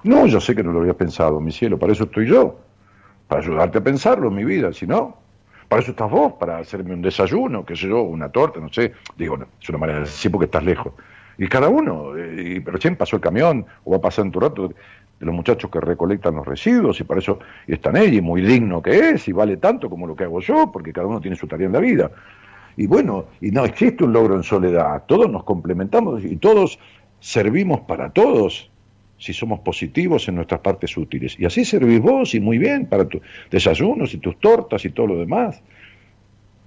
No, 0.03 0.25
yo 0.27 0.39
sé 0.39 0.55
que 0.55 0.63
no 0.63 0.71
lo 0.71 0.79
habías 0.79 0.95
pensado, 0.95 1.41
mi 1.41 1.51
cielo, 1.51 1.77
para 1.77 1.91
eso 1.91 2.05
estoy 2.05 2.27
yo, 2.27 2.57
para 3.27 3.41
ayudarte 3.41 3.79
a 3.79 3.83
pensarlo 3.83 4.29
en 4.29 4.35
mi 4.35 4.45
vida, 4.45 4.71
si 4.71 4.87
no, 4.87 5.17
para 5.67 5.81
eso 5.81 5.91
estás 5.91 6.09
vos, 6.09 6.33
para 6.39 6.59
hacerme 6.59 6.93
un 6.93 7.01
desayuno, 7.01 7.65
qué 7.65 7.75
sé 7.75 7.89
yo, 7.89 8.01
una 8.03 8.29
torta, 8.29 8.61
no 8.61 8.71
sé, 8.71 8.93
digo, 9.17 9.35
no, 9.35 9.47
es 9.61 9.67
una 9.67 9.77
manera 9.79 9.99
de 9.99 10.05
decir 10.05 10.31
porque 10.31 10.45
estás 10.45 10.63
lejos. 10.63 10.93
Y 11.37 11.47
cada 11.47 11.67
uno, 11.67 12.15
eh, 12.15 12.43
y 12.55 12.59
recién 12.59 12.95
pasó 12.95 13.17
el 13.17 13.21
camión, 13.21 13.65
o 13.83 13.91
va 13.91 13.97
a 13.97 14.01
pasar 14.01 14.25
en 14.25 14.31
tu 14.31 14.39
rato, 14.39 14.69
de 14.69 15.25
los 15.25 15.35
muchachos 15.35 15.69
que 15.69 15.81
recolectan 15.81 16.35
los 16.35 16.45
residuos, 16.45 16.99
y 17.01 17.03
para 17.03 17.19
eso 17.19 17.39
están 17.67 17.97
ellos, 17.97 18.13
y 18.13 18.21
muy 18.21 18.41
digno 18.41 18.81
que 18.81 19.09
es, 19.09 19.27
y 19.27 19.33
vale 19.33 19.57
tanto 19.57 19.89
como 19.89 20.07
lo 20.07 20.15
que 20.15 20.23
hago 20.23 20.39
yo, 20.39 20.71
porque 20.71 20.93
cada 20.93 21.07
uno 21.07 21.19
tiene 21.19 21.35
su 21.35 21.47
tarea 21.47 21.67
en 21.67 21.73
la 21.73 21.79
vida. 21.79 22.09
Y 22.77 22.87
bueno, 22.87 23.25
y 23.41 23.51
no 23.51 23.65
existe 23.65 24.03
un 24.03 24.13
logro 24.13 24.35
en 24.35 24.43
soledad, 24.43 25.03
todos 25.07 25.29
nos 25.29 25.43
complementamos 25.43 26.23
y 26.23 26.37
todos 26.37 26.77
servimos 27.19 27.81
para 27.81 28.11
todos 28.11 28.69
si 29.17 29.33
somos 29.33 29.59
positivos 29.59 30.27
en 30.27 30.35
nuestras 30.35 30.59
partes 30.59 30.95
útiles. 30.97 31.35
Y 31.39 31.45
así 31.45 31.65
servís 31.65 32.01
vos 32.01 32.35
y 32.35 32.39
muy 32.39 32.57
bien 32.57 32.87
para 32.87 33.07
tus 33.07 33.21
desayunos 33.49 34.13
y 34.13 34.17
tus 34.17 34.39
tortas 34.39 34.83
y 34.85 34.89
todo 34.89 35.07
lo 35.07 35.17
demás. 35.17 35.61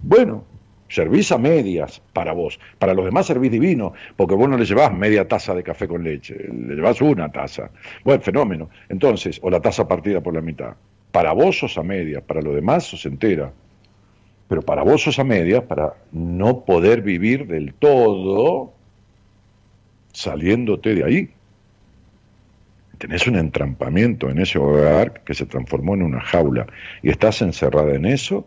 Bueno, 0.01 0.45
servís 0.89 1.31
a 1.33 1.39
medias 1.39 2.03
para 2.13 2.33
vos. 2.33 2.59
Para 2.79 2.95
los 2.95 3.05
demás 3.05 3.27
servís 3.27 3.51
divino, 3.51 3.93
porque 4.17 4.35
vos 4.35 4.49
no 4.49 4.57
le 4.57 4.65
llevás 4.65 4.93
media 4.93 5.29
taza 5.29 5.55
de 5.55 5.63
café 5.63 5.87
con 5.87 6.03
leche, 6.03 6.35
le 6.35 6.75
llevás 6.75 7.01
una 7.01 7.31
taza. 7.31 7.71
Buen 8.05 8.23
fenómeno. 8.23 8.71
Entonces, 8.89 9.39
o 9.43 9.51
la 9.51 9.61
taza 9.61 9.87
partida 9.87 10.21
por 10.21 10.35
la 10.35 10.41
mitad. 10.41 10.75
Para 11.13 11.33
vos 11.33 11.59
sos 11.59 11.77
a 11.79 11.83
medias, 11.83 12.23
para 12.23 12.41
los 12.43 12.55
demás 12.55 12.85
sos 12.85 13.05
entera. 13.07 13.53
Pero 14.49 14.63
para 14.63 14.83
vos 14.83 15.03
sos 15.03 15.19
a 15.19 15.25
medias 15.25 15.65
para 15.65 15.95
no 16.11 16.65
poder 16.65 17.03
vivir 17.03 17.47
del 17.47 17.75
todo 17.75 18.73
saliéndote 20.13 20.95
de 20.95 21.05
ahí. 21.05 21.31
Tenés 22.99 23.27
un 23.29 23.37
entrampamiento 23.37 24.29
en 24.29 24.41
ese 24.41 24.59
hogar 24.59 25.23
que 25.25 25.35
se 25.35 25.47
transformó 25.47 25.95
en 25.95 26.03
una 26.03 26.21
jaula 26.21 26.67
y 27.03 27.11
estás 27.11 27.41
encerrada 27.43 27.95
en 27.95 28.07
eso 28.07 28.45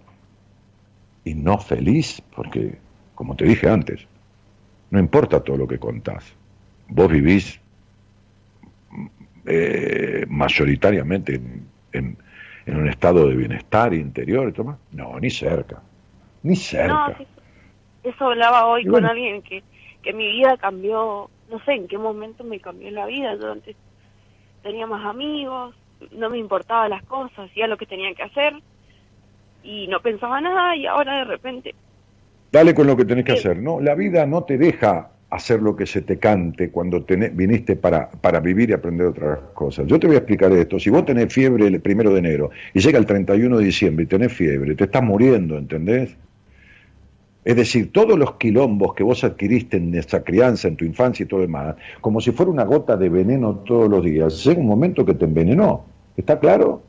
y 1.24 1.36
no 1.36 1.58
feliz, 1.58 2.22
porque, 2.36 2.76
como 3.16 3.36
te 3.36 3.46
dije 3.46 3.70
antes, 3.70 4.06
no 4.90 5.00
importa 5.00 5.42
todo 5.42 5.56
lo 5.56 5.68
que 5.68 5.80
contás. 5.80 6.34
Vos 6.90 7.10
vivís 7.10 7.60
eh, 9.46 10.26
mayoritariamente 10.28 11.36
en, 11.36 11.66
en- 11.94 12.18
en 12.66 12.78
un 12.78 12.88
estado 12.88 13.28
de 13.28 13.36
bienestar 13.36 13.94
interior 13.94 14.50
y 14.50 14.52
todo. 14.52 14.78
No, 14.92 15.20
ni 15.20 15.30
cerca. 15.32 15.82
Ni 16.44 16.56
cerca. 16.56 17.18
No, 17.18 17.26
eso 18.12 18.26
hablaba 18.26 18.66
hoy 18.68 18.86
con 18.86 19.06
alguien 19.06 19.42
que, 19.42 19.64
que 20.04 20.14
mi 20.14 20.28
vida 20.32 20.58
cambió, 20.58 21.30
no 21.52 21.60
sé 21.66 21.74
en 21.74 21.88
qué 21.88 21.98
momento 21.98 22.44
me 22.44 22.60
cambió 22.60 22.90
la 22.92 23.06
vida. 23.06 23.36
Yo 23.36 23.52
antes 23.52 23.76
tenía 24.64 24.88
más 24.88 25.06
amigos, 25.06 25.76
no 26.12 26.30
me 26.30 26.38
importaba 26.38 26.88
las 26.90 27.04
cosas, 27.04 27.50
hacía 27.50 27.68
lo 27.68 27.78
que 27.78 27.86
tenía 27.86 28.14
que 28.16 28.24
hacer 28.24 28.54
y 29.64 29.88
no 29.88 30.00
pensaba 30.02 30.42
nada 30.42 30.76
y 30.76 30.86
ahora 30.88 31.18
de 31.20 31.26
repente 31.26 31.76
Dale 32.52 32.74
con 32.74 32.86
lo 32.88 32.98
que 32.98 33.06
tenés 33.06 33.24
que 33.24 33.32
Sí. 33.34 33.40
hacer. 33.40 33.58
No, 33.58 33.80
la 33.80 33.96
vida 33.96 34.26
no 34.26 34.44
te 34.44 34.58
deja 34.58 35.12
hacer 35.30 35.62
lo 35.62 35.74
que 35.78 35.86
se 35.86 36.02
te 36.02 36.20
cante 36.20 36.70
cuando 36.70 37.06
tenés- 37.06 37.34
viniste 37.34 37.78
para, 37.78 38.10
para 38.12 38.42
vivir 38.42 38.70
y 38.70 38.74
aprender 38.74 39.08
otras 39.08 39.40
cosas. 39.54 39.88
Yo 39.88 39.98
te 39.98 40.08
voy 40.08 40.18
a 40.18 40.20
explicar 40.20 40.52
esto. 40.52 40.78
Si 40.78 40.90
vos 40.90 41.06
tenés 41.06 41.34
fiebre 41.34 41.68
el 41.68 41.82
primero 41.82 42.12
de 42.12 42.20
enero 42.20 42.50
y 42.74 42.82
llega 42.82 43.00
el 43.00 43.06
31 43.06 43.58
de 43.58 43.64
diciembre 43.66 44.04
y 44.04 44.08
tenés 44.08 44.34
fiebre, 44.34 44.76
te 44.76 44.84
estás 44.84 45.02
muriendo, 45.02 45.58
¿entendés? 45.58 46.18
Es 47.44 47.56
decir, 47.56 47.92
todos 47.92 48.18
los 48.20 48.36
quilombos 48.36 48.94
que 48.94 49.04
vos 49.04 49.24
adquiriste 49.24 49.78
en 49.78 49.96
esa 49.96 50.24
crianza, 50.24 50.68
en 50.68 50.76
tu 50.78 50.86
infancia 50.86 51.24
y 51.24 51.28
todo 51.28 51.40
lo 51.40 51.48
demás, 51.48 51.76
como 52.00 52.22
si 52.22 52.32
fuera 52.32 52.52
una 52.52 52.66
gota 52.66 52.96
de 52.98 53.10
veneno 53.10 53.56
todos 53.66 53.90
los 53.90 54.04
días, 54.06 54.44
llega 54.44 54.60
un 54.60 54.68
momento 54.68 55.04
que 55.06 55.16
te 55.16 55.26
envenenó. 55.26 55.84
¿Está 56.16 56.40
claro? 56.40 56.84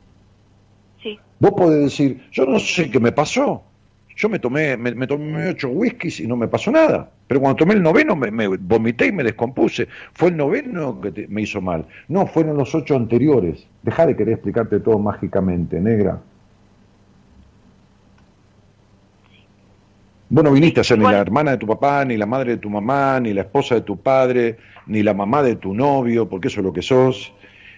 sí, 1.01 1.17
Vos 1.39 1.51
podés 1.53 1.83
decir, 1.83 2.21
yo 2.31 2.45
no 2.45 2.59
sé 2.59 2.89
qué 2.89 2.99
me 2.99 3.11
pasó. 3.11 3.63
Yo 4.15 4.29
me 4.29 4.37
tomé, 4.37 4.77
me, 4.77 4.93
me 4.93 5.07
tomé 5.07 5.49
ocho 5.49 5.69
whiskies 5.69 6.19
y 6.19 6.27
no 6.27 6.35
me 6.37 6.47
pasó 6.47 6.71
nada. 6.71 7.09
Pero 7.27 7.41
cuando 7.41 7.55
tomé 7.55 7.73
el 7.73 7.81
noveno 7.81 8.15
me, 8.15 8.29
me 8.29 8.47
vomité 8.47 9.07
y 9.07 9.11
me 9.11 9.23
descompuse. 9.23 9.87
Fue 10.13 10.29
el 10.29 10.37
noveno 10.37 11.01
que 11.01 11.11
te- 11.11 11.27
me 11.27 11.41
hizo 11.41 11.61
mal. 11.61 11.87
No, 12.07 12.27
fueron 12.27 12.55
los 12.57 12.75
ocho 12.75 12.95
anteriores. 12.95 13.65
Deja 13.81 14.05
de 14.05 14.15
querer 14.15 14.35
explicarte 14.35 14.79
todo 14.81 14.99
mágicamente, 14.99 15.81
negra. 15.81 16.21
Vos 20.33 20.43
no 20.43 20.51
viniste 20.51 20.79
a 20.81 20.83
ser 20.83 20.97
ni 20.97 21.05
la 21.05 21.19
hermana 21.19 21.51
de 21.51 21.57
tu 21.57 21.67
papá, 21.67 22.03
ni 22.05 22.17
la 22.17 22.25
madre 22.25 22.53
de 22.53 22.57
tu 22.57 22.67
mamá, 22.67 23.19
ni 23.19 23.33
la 23.35 23.41
esposa 23.41 23.75
de 23.75 23.81
tu 23.81 24.01
padre, 24.01 24.57
ni 24.87 25.03
la 25.03 25.13
mamá 25.13 25.43
de 25.43 25.57
tu 25.57 25.75
novio, 25.75 26.27
porque 26.27 26.47
eso 26.47 26.59
es 26.61 26.65
lo 26.65 26.73
que 26.73 26.81
sos, 26.81 27.31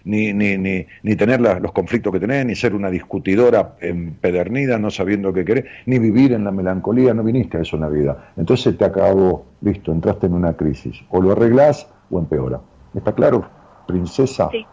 ni, 0.06 0.32
ni, 0.32 0.58
ni, 0.58 0.86
ni 1.04 1.16
tener 1.18 1.42
la- 1.42 1.60
los 1.60 1.74
conflictos 1.74 2.14
que 2.14 2.20
tenés, 2.22 2.46
ni 2.46 2.56
ser 2.56 2.74
una 2.74 2.90
discutidora 2.90 3.76
empedernida, 3.82 4.80
no 4.80 4.90
sabiendo 4.90 5.34
qué 5.34 5.44
querés, 5.44 5.66
ni 5.86 6.00
vivir 6.00 6.32
en 6.32 6.46
la 6.46 6.52
melancolía, 6.52 7.14
no 7.14 7.24
viniste 7.26 7.58
a 7.58 7.62
eso 7.62 7.76
en 7.76 7.82
la 7.82 7.90
vida. 7.90 8.32
Entonces 8.38 8.78
te 8.78 8.86
acabó, 8.86 9.48
listo, 9.60 9.92
entraste 9.92 10.28
en 10.28 10.34
una 10.36 10.54
crisis. 10.54 10.96
O 11.10 11.22
lo 11.22 11.34
arreglás 11.34 11.90
o 12.10 12.20
empeora. 12.20 12.62
¿Está 12.94 13.12
claro, 13.14 13.46
princesa? 13.86 14.48
sí. 14.52 14.66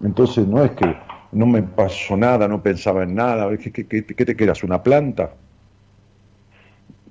Entonces 0.00 0.46
no 0.46 0.62
es 0.62 0.70
que 0.72 0.94
no 1.32 1.46
me 1.46 1.60
pasó 1.62 2.16
nada, 2.16 2.46
no 2.46 2.62
pensaba 2.62 3.02
en 3.02 3.16
nada, 3.16 3.48
¿qué, 3.56 3.72
qué- 3.72 3.88
qué- 3.88 4.04
qué 4.06 4.24
te 4.24 4.36
quedas? 4.36 4.62
¿Una 4.62 4.80
planta? 4.80 5.30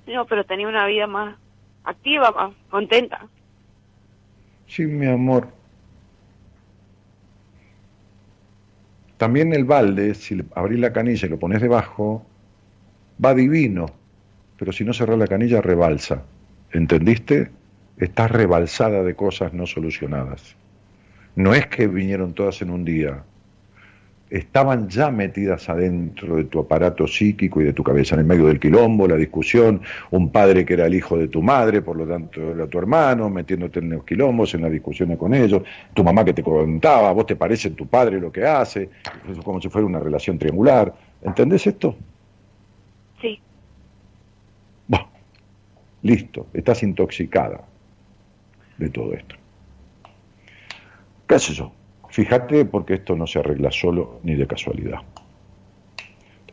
No, 0.08 0.26
pero 0.26 0.44
tenía 0.44 0.68
una 0.68 0.86
vida 0.86 1.08
más 1.08 1.38
activa, 1.84 2.32
más 2.32 2.52
contenta. 2.70 3.28
Sí, 4.68 4.86
mi 4.86 5.08
amor. 5.08 5.48
También 9.18 9.54
el 9.54 9.64
balde, 9.64 10.16
si 10.16 10.44
abrís 10.56 10.80
la 10.80 10.92
canilla 10.92 11.28
y 11.28 11.30
lo 11.30 11.40
pones 11.40 11.62
debajo, 11.62 12.26
va 13.24 13.34
divino, 13.34 13.86
pero 14.58 14.72
si 14.72 14.84
no 14.84 14.94
cerrás 14.94 15.18
la 15.18 15.28
canilla, 15.28 15.62
rebalsa. 15.62 16.24
¿Entendiste? 16.72 17.52
Estás 17.98 18.32
rebalsada 18.32 19.04
de 19.04 19.16
cosas 19.16 19.54
no 19.54 19.68
solucionadas. 19.68 20.56
No 21.36 21.54
es 21.54 21.68
que 21.68 21.88
vinieron 21.88 22.34
todas 22.34 22.62
en 22.62 22.72
un 22.72 22.84
día, 22.84 23.24
estaban 24.34 24.90
ya 24.90 25.12
metidas 25.12 25.70
adentro 25.70 26.38
de 26.38 26.46
tu 26.46 26.60
aparato 26.60 27.06
psíquico 27.08 27.62
y 27.62 27.66
de 27.66 27.74
tu 27.74 27.84
cabeza, 27.84 28.16
en 28.16 28.22
el 28.22 28.26
medio 28.26 28.48
del 28.48 28.60
quilombo, 28.60 29.08
la 29.08 29.16
discusión, 29.16 29.80
un 30.10 30.32
padre 30.32 30.66
que 30.66 30.74
era 30.74 30.88
el 30.88 30.96
hijo 30.96 31.16
de 31.16 31.28
tu 31.28 31.44
madre, 31.44 31.84
por 31.84 31.96
lo 31.96 32.08
tanto 32.08 32.42
era 32.42 32.66
tu 32.66 32.80
hermano, 32.80 33.30
metiéndote 33.30 33.78
en 33.78 33.92
los 33.92 34.04
quilombos, 34.04 34.56
en 34.56 34.64
las 34.64 34.72
discusiones 34.72 35.20
con 35.20 35.36
ellos, 35.36 35.62
tu 35.94 36.04
mamá 36.04 36.26
que 36.26 36.34
te 36.34 36.42
contaba, 36.42 37.12
vos 37.12 37.28
te 37.28 37.36
parece 37.36 37.70
tu 37.70 37.86
padre 37.86 38.20
lo 38.20 38.32
que 38.32 38.44
hace, 38.44 38.90
es 39.30 39.38
como 39.44 39.62
si 39.62 39.70
fuera 39.70 39.86
una 39.86 40.00
relación 40.00 40.40
triangular. 40.40 40.92
¿Entendés 41.22 41.68
esto? 41.68 41.96
Sí, 43.22 43.40
Bah, 44.88 45.08
listo, 46.02 46.48
estás 46.54 46.82
intoxicada 46.82 47.62
de 48.80 48.90
todo 48.90 49.14
esto. 49.14 49.36
¿Qué 51.28 51.38
sé 51.38 51.54
yo? 51.54 51.72
Fíjate 52.14 52.66
porque 52.66 52.94
esto 52.94 53.16
no 53.16 53.26
se 53.26 53.40
arregla 53.40 53.72
solo 53.72 54.20
ni 54.22 54.36
de 54.36 54.46
casualidad. 54.46 55.00
Te 55.96 56.04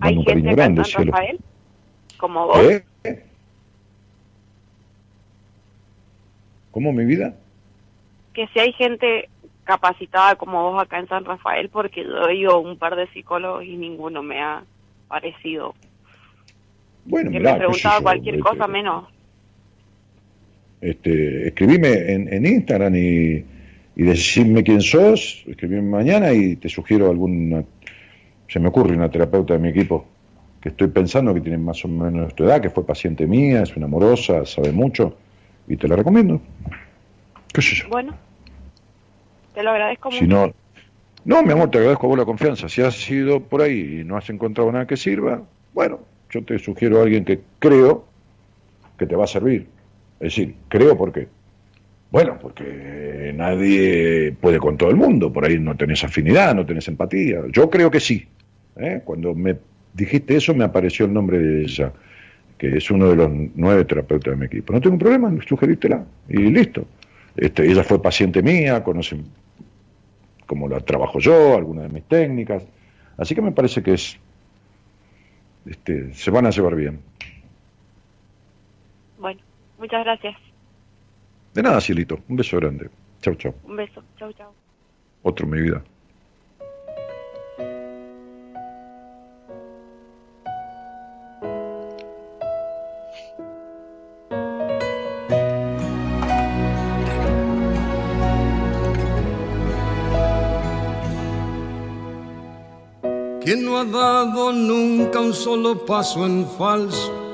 hay 0.00 0.16
mando 0.16 0.20
un 0.20 0.26
gente 0.26 0.32
cariño 0.32 0.56
grande, 0.56 0.84
cielo. 0.84 1.12
Rafael, 1.12 1.38
como 2.16 2.46
vos, 2.46 2.58
¿Eh? 3.04 3.24
¿Cómo 6.70 6.94
mi 6.94 7.04
vida? 7.04 7.34
que 8.32 8.46
si 8.54 8.58
hay 8.58 8.72
gente 8.72 9.28
capacitada 9.64 10.36
como 10.36 10.70
vos 10.70 10.82
acá 10.82 10.98
en 10.98 11.08
San 11.08 11.26
Rafael, 11.26 11.68
porque 11.68 12.04
yo 12.04 12.26
he 12.28 12.36
ido 12.36 12.52
a 12.52 12.58
un 12.58 12.78
par 12.78 12.96
de 12.96 13.06
psicólogos 13.08 13.62
y 13.62 13.76
ninguno 13.76 14.22
me 14.22 14.40
ha 14.40 14.64
parecido. 15.08 15.74
Bueno, 17.04 17.30
Que 17.32 17.38
mirá, 17.38 17.52
me 17.52 17.58
preguntaba 17.58 17.98
yo, 17.98 18.02
cualquier 18.02 18.36
este, 18.36 18.48
cosa 18.48 18.66
menos. 18.66 19.08
Este, 20.80 21.48
escribime 21.48 22.14
en, 22.14 22.32
en 22.32 22.46
Instagram 22.46 22.96
y, 22.96 23.44
y 24.01 24.03
decime 24.03 24.64
quién 24.64 24.80
sos, 24.80 25.44
escribime 25.46 25.82
mañana 25.82 26.32
y 26.32 26.57
te 26.57 26.70
sugiero 26.70 27.11
alguna, 27.11 27.62
se 28.48 28.59
me 28.59 28.68
ocurre 28.68 28.96
una 28.96 29.11
terapeuta 29.11 29.53
de 29.53 29.61
mi 29.61 29.68
equipo 29.68 30.07
que 30.59 30.70
estoy 30.70 30.88
pensando 30.88 31.34
que 31.34 31.42
tiene 31.42 31.59
más 31.59 31.84
o 31.84 31.88
menos 31.88 32.34
tu 32.34 32.44
edad, 32.44 32.62
que 32.62 32.70
fue 32.70 32.86
paciente 32.86 33.26
mía, 33.26 33.61
es 33.61 33.76
una 33.76 33.84
amorosa, 33.84 34.46
sabe 34.46 34.72
mucho 34.72 35.18
y 35.68 35.76
te 35.76 35.86
la 35.86 35.96
recomiendo. 35.96 36.40
¿Qué 37.53 37.61
sé 37.61 37.74
yo? 37.74 37.90
Bueno, 37.90 38.14
te 39.55 39.62
lo 39.62 39.68
agradezco 39.68 40.11
Si 40.12 40.24
mucho. 40.24 40.34
no, 40.34 40.53
no, 41.26 41.42
mi 41.42 41.53
amor, 41.53 41.70
te 41.70 41.76
agradezco 41.76 42.07
a 42.07 42.09
vos 42.09 42.18
la 42.18 42.24
confianza. 42.24 42.70
Si 42.70 42.80
has 42.80 43.11
ido 43.11 43.40
por 43.40 43.61
ahí 43.61 44.01
y 44.01 44.05
no 44.05 44.16
has 44.16 44.30
encontrado 44.30 44.72
nada 44.72 44.86
que 44.86 44.96
sirva, 44.96 45.42
bueno, 45.74 46.01
yo 46.30 46.42
te 46.42 46.59
sugiero 46.59 47.01
a 47.01 47.03
alguien 47.03 47.26
que 47.26 47.40
creo 47.59 48.07
que 48.96 49.05
te 49.05 49.14
va 49.14 49.24
a 49.24 49.26
servir. 49.26 49.66
Es 50.20 50.34
decir, 50.34 50.55
creo 50.68 50.96
porque, 50.96 51.28
bueno, 52.11 52.38
porque 52.40 53.32
nadie 53.36 54.32
puede 54.32 54.58
con 54.58 54.76
todo 54.76 54.90
el 54.90 54.96
mundo. 54.96 55.32
Por 55.32 55.44
ahí 55.44 55.58
no 55.58 55.76
tenés 55.76 56.02
afinidad, 56.02 56.54
no 56.54 56.66
tenés 56.66 56.88
empatía. 56.88 57.42
Yo 57.52 57.70
creo 57.70 57.90
que 57.90 58.00
sí. 58.00 58.26
¿eh? 58.76 59.02
Cuando 59.04 59.34
me 59.34 59.56
dijiste 59.94 60.36
eso, 60.36 60.54
me 60.54 60.64
apareció 60.64 61.06
el 61.06 61.12
nombre 61.12 61.38
de 61.38 61.62
ella, 61.62 61.92
que 62.58 62.76
es 62.78 62.90
uno 62.90 63.11
de 63.11 63.16
los 63.16 63.30
nueve 63.54 63.84
terapeutas 63.84 64.32
de 64.32 64.36
mi 64.36 64.46
equipo. 64.46 64.72
No 64.72 64.80
tengo 64.80 64.98
problema, 64.98 65.32
sugerírtela 65.46 66.04
y 66.28 66.38
listo. 66.38 66.84
Este, 67.36 67.70
ella 67.70 67.84
fue 67.84 68.02
paciente 68.02 68.42
mía, 68.42 68.82
conoce 68.82 69.16
cómo 70.46 70.68
la 70.68 70.80
trabajo 70.80 71.20
yo, 71.20 71.56
algunas 71.56 71.84
de 71.84 71.90
mis 71.90 72.04
técnicas. 72.04 72.66
Así 73.16 73.36
que 73.36 73.42
me 73.42 73.52
parece 73.52 73.84
que 73.84 73.94
es, 73.94 74.18
este, 75.64 76.12
se 76.12 76.30
van 76.32 76.46
a 76.46 76.50
llevar 76.50 76.74
bien. 76.74 76.98
Bueno, 79.20 79.40
muchas 79.78 80.02
gracias. 80.04 80.49
De 81.53 81.62
nada, 81.62 81.80
cielito. 81.80 82.20
Un 82.28 82.36
beso 82.36 82.57
grande. 82.57 82.90
Chau, 83.20 83.34
chau. 83.34 83.55
Un 83.64 83.76
beso. 83.76 84.03
Chau, 84.16 84.32
chau. 84.32 84.53
Otro 85.22 85.46
mi 85.46 85.61
vida. 85.61 85.82
¿Quién 103.42 103.64
no 103.64 103.79
ha 103.79 103.84
dado 103.84 104.53
nunca 104.53 105.18
un 105.18 105.34
solo 105.34 105.84
paso 105.84 106.24
en 106.24 106.46
falso? 106.46 107.29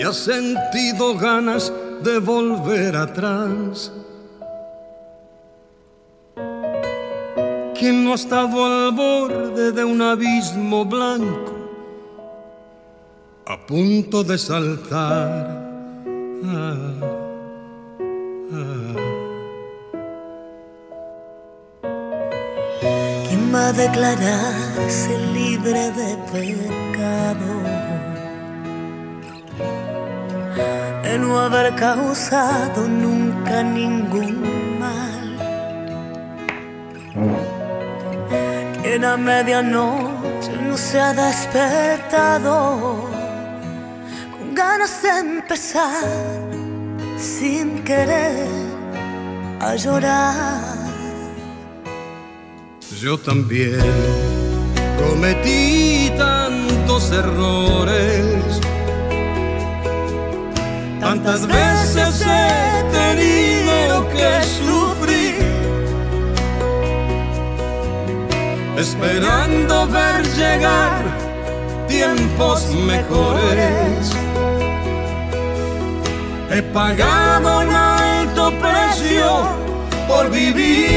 Y 0.00 0.02
ha 0.02 0.14
sentido 0.14 1.14
ganas 1.18 1.70
de 2.02 2.20
volver 2.20 2.96
atrás. 2.96 3.92
¿Quién 7.78 8.04
no 8.04 8.12
ha 8.12 8.14
estado 8.14 8.64
al 8.64 8.92
borde 8.92 9.72
de 9.72 9.84
un 9.84 10.00
abismo 10.00 10.86
blanco? 10.86 11.52
A 13.44 13.58
punto 13.66 14.24
de 14.24 14.38
saltar. 14.38 15.68
¿Quién 23.28 23.54
va 23.54 23.68
a 23.68 23.72
declararse 23.74 25.18
libre 25.34 25.90
de 25.90 26.16
pecado? 26.32 27.69
De 31.02 31.18
no 31.18 31.38
haber 31.38 31.74
causado 31.74 32.86
nunca 32.88 33.62
ningún 33.62 34.78
mal. 34.78 35.26
Quien 38.82 39.04
a 39.04 39.16
medianoche 39.16 40.52
no 40.68 40.76
se 40.76 41.00
ha 41.00 41.12
despertado 41.12 43.08
con 44.32 44.54
ganas 44.54 45.02
de 45.02 45.18
empezar 45.18 46.04
sin 47.18 47.82
querer 47.84 48.48
a 49.60 49.74
llorar. 49.76 50.80
Yo 53.00 53.16
también 53.18 53.80
cometí 54.98 56.12
tantos 56.16 57.10
errores. 57.12 58.60
Tantas 61.00 61.46
veces 61.46 62.24
he 62.26 62.84
tenido 62.92 64.06
que 64.10 64.42
sufrir, 64.42 65.34
esperando 68.76 69.88
ver 69.88 70.26
llegar 70.36 71.02
tiempos 71.88 72.66
mejores. 72.74 74.12
He 76.52 76.62
pagado 76.62 77.60
un 77.60 77.70
alto 77.74 78.52
precio 78.60 79.48
por 80.06 80.30
vivir. 80.30 80.90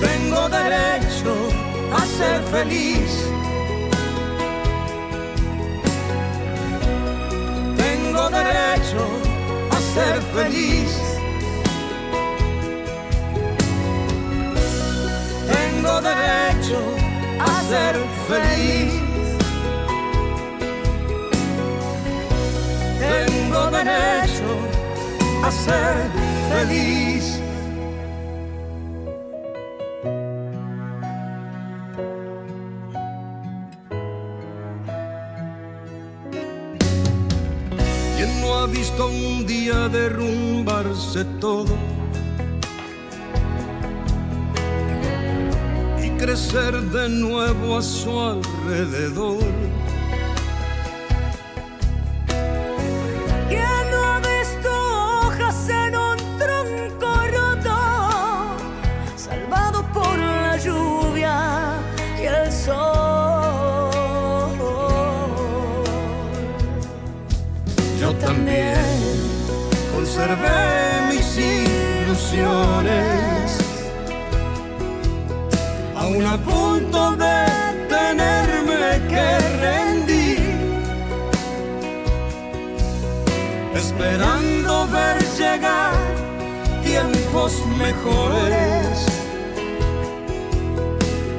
Tengo 0.00 0.48
derecho 0.48 1.34
a 1.96 2.00
ser 2.18 2.42
feliz. 2.50 3.11
Ser 9.94 10.22
feliz. 10.34 10.90
Tengo 15.52 16.00
derecho 16.00 16.80
a 17.40 17.62
ser 17.70 17.94
feliz. 18.28 18.92
Tengo 23.00 23.70
derecho 23.70 24.50
a 25.44 25.50
ser 25.50 25.94
feliz. 26.50 27.38
¿Quién 38.16 38.40
no 38.40 38.54
ha 38.54 38.66
visto 38.66 39.08
derrumbarse 39.88 41.24
todo? 41.40 41.74
Y 46.02 46.10
crecer 46.18 46.80
de 46.80 47.08
nuevo 47.08 47.78
a 47.78 47.82
su 47.82 48.20
alrededor. 48.20 49.71
Conservé 70.22 71.08
mis 71.08 71.36
ilusiones, 72.04 73.58
aún 75.96 76.24
a 76.24 76.36
punto 76.36 77.16
de 77.16 77.46
tenerme 77.88 79.00
que 79.08 79.38
rendir, 79.64 80.40
esperando 83.74 84.86
ver 84.88 85.18
llegar 85.38 85.94
tiempos 86.84 87.52
mejores. 87.78 89.06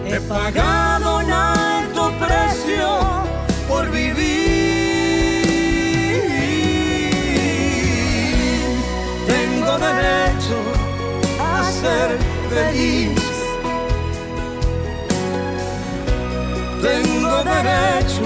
He 0.07 0.19
pagado 0.21 1.19
un 1.19 1.31
alto 1.31 2.11
precio 2.19 2.99
por 3.67 3.89
vivir. 3.91 4.12
Derecho 10.03 10.59
a 11.39 11.63
ser 11.63 12.09
feliz. 12.49 13.21
Tengo 16.81 17.35
derecho 17.45 18.25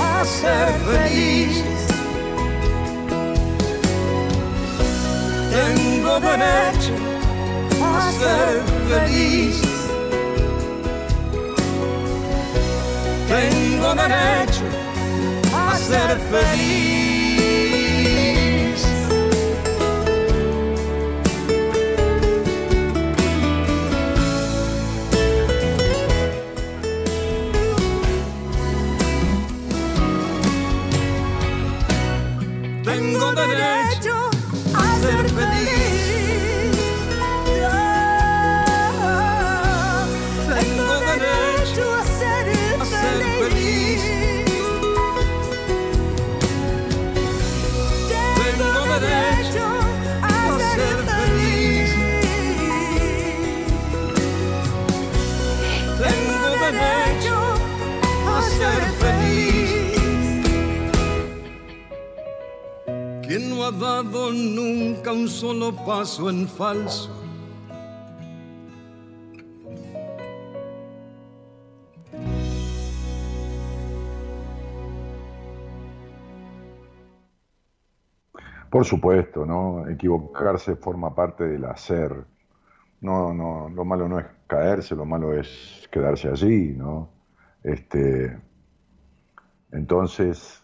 a 0.00 0.24
ser 0.24 0.68
feliz. 0.86 1.64
Tengo 5.50 6.20
derecho 6.20 6.94
a 7.82 8.12
ser 8.20 8.62
feliz. 8.88 9.60
Tengo 13.28 13.94
derecho 13.96 14.66
a 15.52 15.76
ser 15.76 16.18
feliz. 16.30 17.01
Ha 63.62 63.70
dado 63.70 64.32
nunca 64.32 65.12
un 65.12 65.28
solo 65.28 65.72
paso 65.84 66.28
en 66.28 66.48
falso? 66.48 67.10
Por 78.68 78.86
supuesto, 78.86 79.44
¿no? 79.44 79.86
Equivocarse 79.86 80.76
forma 80.76 81.14
parte 81.14 81.44
del 81.44 81.66
hacer. 81.66 82.24
No, 83.02 83.34
no, 83.34 83.68
lo 83.68 83.84
malo 83.84 84.08
no 84.08 84.18
es 84.18 84.26
caerse, 84.46 84.96
lo 84.96 85.04
malo 85.04 85.34
es 85.38 85.86
quedarse 85.90 86.28
allí, 86.28 86.74
¿no? 86.74 87.10
Este, 87.62 88.38
entonces, 89.72 90.61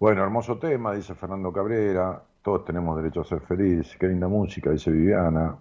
bueno, 0.00 0.22
hermoso 0.22 0.58
tema, 0.58 0.94
dice 0.94 1.14
Fernando 1.14 1.52
Cabrera. 1.52 2.22
Todos 2.40 2.64
tenemos 2.64 2.96
derecho 2.96 3.20
a 3.20 3.24
ser 3.24 3.42
felices. 3.42 3.98
Qué 3.98 4.08
linda 4.08 4.28
música, 4.28 4.70
dice 4.70 4.90
Viviana. 4.90 5.58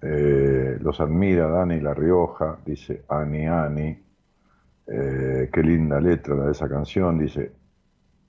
Eh, 0.00 0.78
los 0.80 0.98
admira 1.00 1.48
Dani 1.48 1.78
La 1.78 1.92
Rioja, 1.92 2.58
dice 2.64 3.04
Ani 3.08 3.46
Ani. 3.46 4.02
Eh, 4.86 5.50
qué 5.52 5.62
linda 5.62 6.00
letra 6.00 6.34
la 6.34 6.46
de 6.46 6.52
esa 6.52 6.66
canción, 6.66 7.18
dice 7.18 7.52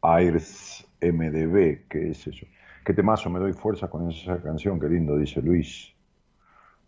Airs 0.02 0.86
MDB, 1.02 1.88
que 1.88 2.10
es 2.12 2.28
eso. 2.28 2.46
Qué 2.84 2.94
temazo, 2.94 3.30
me 3.30 3.40
doy 3.40 3.54
fuerza 3.54 3.90
con 3.90 4.12
esa 4.12 4.42
canción, 4.42 4.78
qué 4.78 4.90
lindo, 4.90 5.18
dice 5.18 5.42
Luis. 5.42 5.96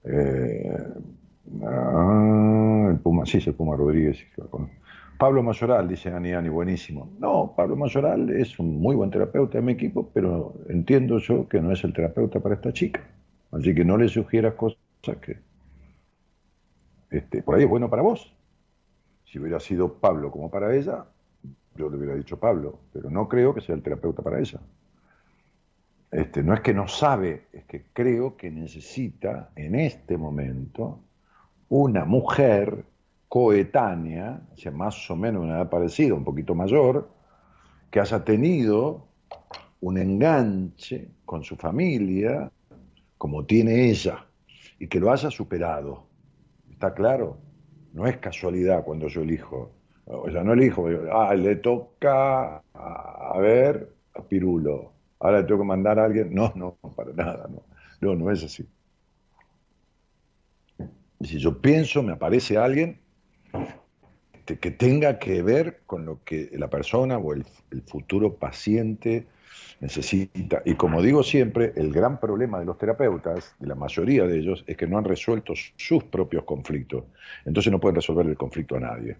Eh, 0.04 0.78
ah, 1.64 2.88
el 2.92 3.00
Puma, 3.00 3.26
sí, 3.26 3.38
es 3.38 3.48
el 3.48 3.54
Puma 3.54 3.78
Rodríguez. 3.78 4.18
Pablo 5.18 5.44
Mayoral, 5.44 5.88
dice 5.88 6.10
Ani 6.10 6.34
Ani, 6.34 6.50
buenísimo. 6.50 7.10
No, 7.20 7.54
Pablo 7.56 7.76
Mayoral 7.76 8.30
es 8.32 8.60
un 8.60 8.80
muy 8.80 8.96
buen 8.96 9.10
terapeuta 9.10 9.58
de 9.58 9.62
mi 9.64 9.72
equipo, 9.74 10.10
pero 10.14 10.54
entiendo 10.68 11.20
yo 11.20 11.48
que 11.48 11.62
no 11.62 11.72
es 11.72 11.84
el 11.84 11.94
terapeuta 11.94 12.40
para 12.40 12.56
esta 12.56 12.74
chica. 12.74 13.02
Así 13.52 13.74
que 13.74 13.86
no 13.86 13.98
le 13.98 14.10
sugieras 14.10 14.56
cosas 14.56 14.78
que 15.22 15.38
este, 17.10 17.44
por 17.44 17.56
ahí 17.56 17.64
es 17.64 17.70
bueno 17.70 17.90
para 17.90 18.02
vos. 18.02 18.34
Si 19.24 19.40
hubiera 19.40 19.60
sido 19.60 19.94
Pablo 19.94 20.32
como 20.32 20.50
para 20.50 20.76
ella, 20.76 21.06
yo 21.76 21.90
le 21.90 21.98
hubiera 21.98 22.16
dicho 22.16 22.38
Pablo, 22.38 22.80
pero 22.92 23.10
no 23.10 23.30
creo 23.30 23.54
que 23.54 23.62
sea 23.62 23.76
el 23.76 23.82
terapeuta 23.82 24.22
para 24.22 24.40
ella. 24.40 24.60
Este, 26.12 26.44
no 26.44 26.54
es 26.54 26.62
que 26.62 26.74
no 26.74 26.88
sabe, 26.88 27.48
es 27.54 27.64
que 27.66 27.86
creo 27.94 28.36
que 28.36 28.52
necesita 28.52 29.52
en 29.56 29.76
este 29.76 30.18
momento 30.18 31.00
una 31.70 32.06
mujer 32.06 32.86
coetánea, 33.28 34.42
o 34.54 34.58
sea, 34.58 34.72
más 34.72 35.10
o 35.10 35.16
menos 35.16 35.44
una 35.44 35.58
edad 35.58 35.70
parecida, 35.70 36.14
un 36.14 36.24
poquito 36.24 36.56
mayor, 36.56 37.10
que 37.92 38.00
haya 38.00 38.24
tenido 38.24 39.08
un 39.82 39.98
enganche 39.98 41.10
con 41.26 41.44
su 41.44 41.56
familia, 41.56 42.52
como 43.18 43.46
tiene 43.46 43.90
ella, 43.90 44.26
y 44.80 44.88
que 44.88 45.00
lo 45.00 45.12
haya 45.12 45.30
superado. 45.30 46.08
¿Está 46.72 46.94
claro? 46.94 47.38
No 47.94 48.08
es 48.08 48.18
casualidad 48.18 48.84
cuando 48.84 49.08
yo 49.08 49.22
elijo. 49.22 49.72
O 50.06 50.30
sea, 50.30 50.44
no 50.44 50.54
elijo, 50.54 50.88
ah, 51.12 51.34
le 51.34 51.56
toca 51.56 52.62
a, 52.74 53.38
ver 53.40 53.96
a 54.14 54.22
Pirulo, 54.22 54.92
ahora 55.20 55.40
le 55.40 55.44
tengo 55.46 55.62
que 55.62 55.68
mandar 55.68 56.00
a 56.00 56.06
alguien. 56.06 56.34
No, 56.34 56.52
no, 56.56 56.78
para 56.96 57.14
nada, 57.14 57.48
no. 57.50 57.64
No, 58.02 58.16
no 58.16 58.30
es 58.30 58.44
así. 58.44 58.68
Si 61.22 61.40
yo 61.40 61.60
pienso, 61.62 62.04
me 62.04 62.12
aparece 62.12 62.58
alguien 62.58 63.00
que 64.46 64.72
tenga 64.72 65.18
que 65.18 65.42
ver 65.42 65.82
con 65.88 66.06
lo 66.06 66.24
que 66.24 66.52
la 66.54 66.70
persona 66.70 67.18
o 67.18 67.34
el, 67.34 67.46
futuro 67.88 68.36
paciente 68.36 69.26
necesita. 69.80 70.62
Y 70.66 70.76
como 70.76 71.02
digo 71.02 71.24
siempre, 71.24 71.74
el 71.76 71.92
gran 71.92 72.20
problema 72.20 72.60
de 72.60 72.66
los 72.66 72.78
terapeutas, 72.78 73.56
de 73.60 73.68
la 73.68 73.76
mayoría 73.76 74.26
de 74.26 74.38
ellos, 74.38 74.64
es 74.68 74.78
que 74.78 74.88
no 74.88 74.98
han 74.98 75.04
resuelto 75.04 75.54
sus 75.76 76.04
propios 76.06 76.44
conflictos. 76.44 77.04
Entonces 77.44 77.72
no 77.72 77.80
pueden 77.80 77.96
resolver 77.96 78.26
el 78.28 78.38
conflicto 78.38 78.76
a 78.76 78.80
nadie. 78.80 79.18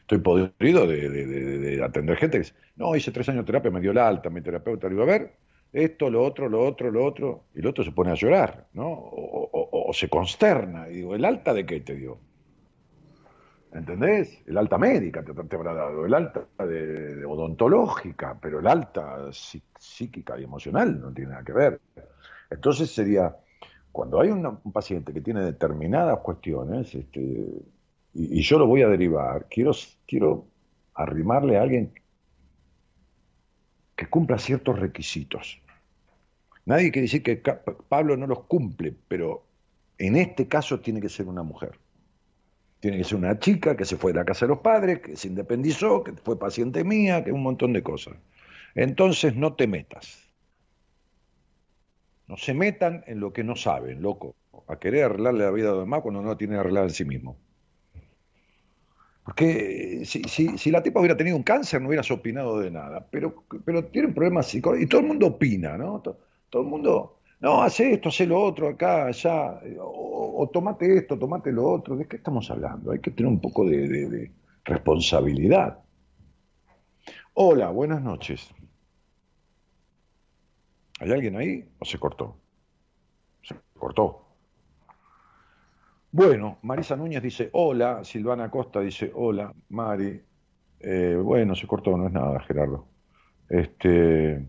Estoy 0.00 0.18
podrido 0.18 0.86
de, 0.86 1.80
atender 1.84 2.16
gente 2.16 2.38
que 2.38 2.44
dice, 2.44 2.54
no, 2.76 2.96
hice 2.96 3.12
tres 3.12 3.28
años 3.28 3.42
de 3.42 3.46
terapia, 3.46 3.70
me 3.70 3.80
dio 3.80 3.92
la 3.92 4.08
alta, 4.08 4.30
mi 4.30 4.40
terapeuta. 4.40 4.88
Le 4.88 4.94
digo, 4.94 5.02
a 5.02 5.06
ver, 5.06 5.32
esto, 5.72 6.10
lo 6.10 6.24
otro, 6.24 6.48
lo 6.48 6.64
otro, 6.64 6.90
lo 6.90 7.04
otro. 7.04 7.44
Y 7.54 7.60
el 7.60 7.66
otro 7.66 7.84
se 7.84 7.92
pone 7.92 8.10
a 8.10 8.14
llorar, 8.14 8.66
¿no? 8.72 8.88
O, 8.88 9.88
o 9.88 9.92
se 9.92 10.08
consterna. 10.08 10.88
Y 10.88 10.94
digo, 10.94 11.14
¿el 11.14 11.24
alta 11.24 11.52
de 11.52 11.66
qué 11.66 11.80
te 11.80 11.94
dio? 11.94 12.18
¿Entendés? 13.72 14.38
El 14.46 14.58
alta 14.58 14.76
médica 14.76 15.24
te, 15.24 15.32
te 15.32 15.56
habrá 15.56 15.72
dado, 15.72 16.04
el 16.04 16.12
alta 16.12 16.46
de, 16.58 17.24
odontológica, 17.24 18.38
pero 18.40 18.60
el 18.60 18.66
alta 18.66 19.30
psíquica 19.32 20.38
y 20.38 20.44
emocional 20.44 21.00
no 21.00 21.12
tiene 21.12 21.30
nada 21.30 21.44
que 21.44 21.52
ver. 21.52 21.80
Entonces 22.50 22.90
sería, 22.90 23.34
cuando 23.90 24.20
hay 24.20 24.28
un 24.30 24.60
paciente 24.72 25.14
que 25.14 25.22
tiene 25.22 25.40
determinadas 25.40 26.18
cuestiones, 26.18 26.94
este, 26.94 27.20
y, 27.20 28.38
y, 28.38 28.42
yo 28.42 28.58
lo 28.58 28.66
voy 28.66 28.82
a 28.82 28.88
derivar, 28.88 29.46
quiero, 29.48 29.72
quiero 30.06 30.46
arrimarle 30.94 31.56
a 31.56 31.62
alguien 31.62 31.94
que 33.96 34.06
cumpla 34.10 34.36
ciertos 34.36 34.78
requisitos. 34.78 35.62
Nadie 36.66 36.92
quiere 36.92 37.06
decir 37.06 37.22
que 37.22 37.36
Pablo 37.88 38.18
no 38.18 38.26
los 38.26 38.40
cumple, 38.44 38.94
pero 39.08 39.44
en 39.96 40.16
este 40.16 40.46
caso 40.46 40.80
tiene 40.80 41.00
que 41.00 41.08
ser 41.08 41.26
una 41.26 41.42
mujer. 41.42 41.78
Tiene 42.82 42.98
que 42.98 43.04
ser 43.04 43.16
una 43.16 43.38
chica 43.38 43.76
que 43.76 43.84
se 43.84 43.96
fue 43.96 44.12
de 44.12 44.18
la 44.18 44.24
casa 44.24 44.44
de 44.44 44.48
los 44.48 44.58
padres, 44.58 44.98
que 44.98 45.14
se 45.14 45.28
independizó, 45.28 46.02
que 46.02 46.14
fue 46.14 46.36
paciente 46.36 46.82
mía, 46.82 47.22
que 47.22 47.30
un 47.30 47.44
montón 47.44 47.72
de 47.72 47.80
cosas. 47.80 48.14
Entonces 48.74 49.36
no 49.36 49.54
te 49.54 49.68
metas. 49.68 50.34
No 52.26 52.36
se 52.36 52.54
metan 52.54 53.04
en 53.06 53.20
lo 53.20 53.32
que 53.32 53.44
no 53.44 53.54
saben, 53.54 54.02
loco. 54.02 54.34
A 54.66 54.80
querer 54.80 55.04
arreglarle 55.04 55.44
la 55.44 55.52
vida 55.52 55.68
a 55.68 55.74
los 55.74 55.84
demás 55.84 56.00
cuando 56.02 56.22
no 56.22 56.30
la 56.30 56.36
tiene 56.36 56.56
arreglada 56.56 56.86
en 56.86 56.92
sí 56.92 57.04
mismo. 57.04 57.36
Porque 59.22 60.02
si, 60.04 60.24
si, 60.24 60.70
la 60.72 60.82
tipa 60.82 60.98
hubiera 60.98 61.16
tenido 61.16 61.36
un 61.36 61.44
cáncer 61.44 61.80
no 61.80 61.86
hubieras 61.86 62.10
opinado 62.10 62.58
de 62.58 62.72
nada. 62.72 63.06
Pero, 63.12 63.44
pero 63.64 63.84
tiene 63.84 64.08
un 64.08 64.14
problema 64.14 64.42
psicológico. 64.42 64.84
Y 64.84 64.88
todo 64.88 65.02
el 65.02 65.06
mundo 65.06 65.28
opina, 65.28 65.78
¿no? 65.78 66.02
todo 66.02 66.62
el 66.62 66.68
mundo 66.68 67.21
no, 67.42 67.60
hace 67.60 67.94
esto, 67.94 68.08
hace 68.08 68.24
lo 68.24 68.40
otro, 68.40 68.68
acá, 68.68 69.06
allá, 69.06 69.60
o, 69.80 70.48
tomate 70.52 70.96
esto, 70.96 71.18
tomate 71.18 71.50
lo 71.50 71.68
otro. 71.68 71.96
¿De 71.96 72.06
qué 72.06 72.16
estamos 72.16 72.48
hablando? 72.52 72.92
Hay 72.92 73.00
que 73.00 73.10
tener 73.10 73.30
un 73.30 73.40
poco 73.40 73.64
de, 73.66 74.30
responsabilidad. 74.64 75.80
Hola, 77.34 77.70
buenas 77.70 78.00
noches. 78.00 78.48
¿Hay 81.00 81.10
alguien 81.10 81.36
ahí 81.36 81.68
o 81.80 81.84
se 81.84 81.98
cortó? 81.98 82.36
Se 83.42 83.56
cortó. 83.76 84.24
Bueno, 86.12 86.58
Marisa 86.62 86.94
Núñez 86.94 87.22
dice 87.24 87.50
hola, 87.54 88.04
Silvana 88.04 88.52
Costa 88.52 88.78
dice 88.78 89.10
hola, 89.12 89.52
Mari. 89.70 90.22
Eh, 90.78 91.18
bueno, 91.20 91.56
se 91.56 91.66
cortó, 91.66 91.96
no 91.96 92.06
es 92.06 92.12
nada, 92.12 92.38
Gerardo. 92.40 92.86
Este, 93.48 94.46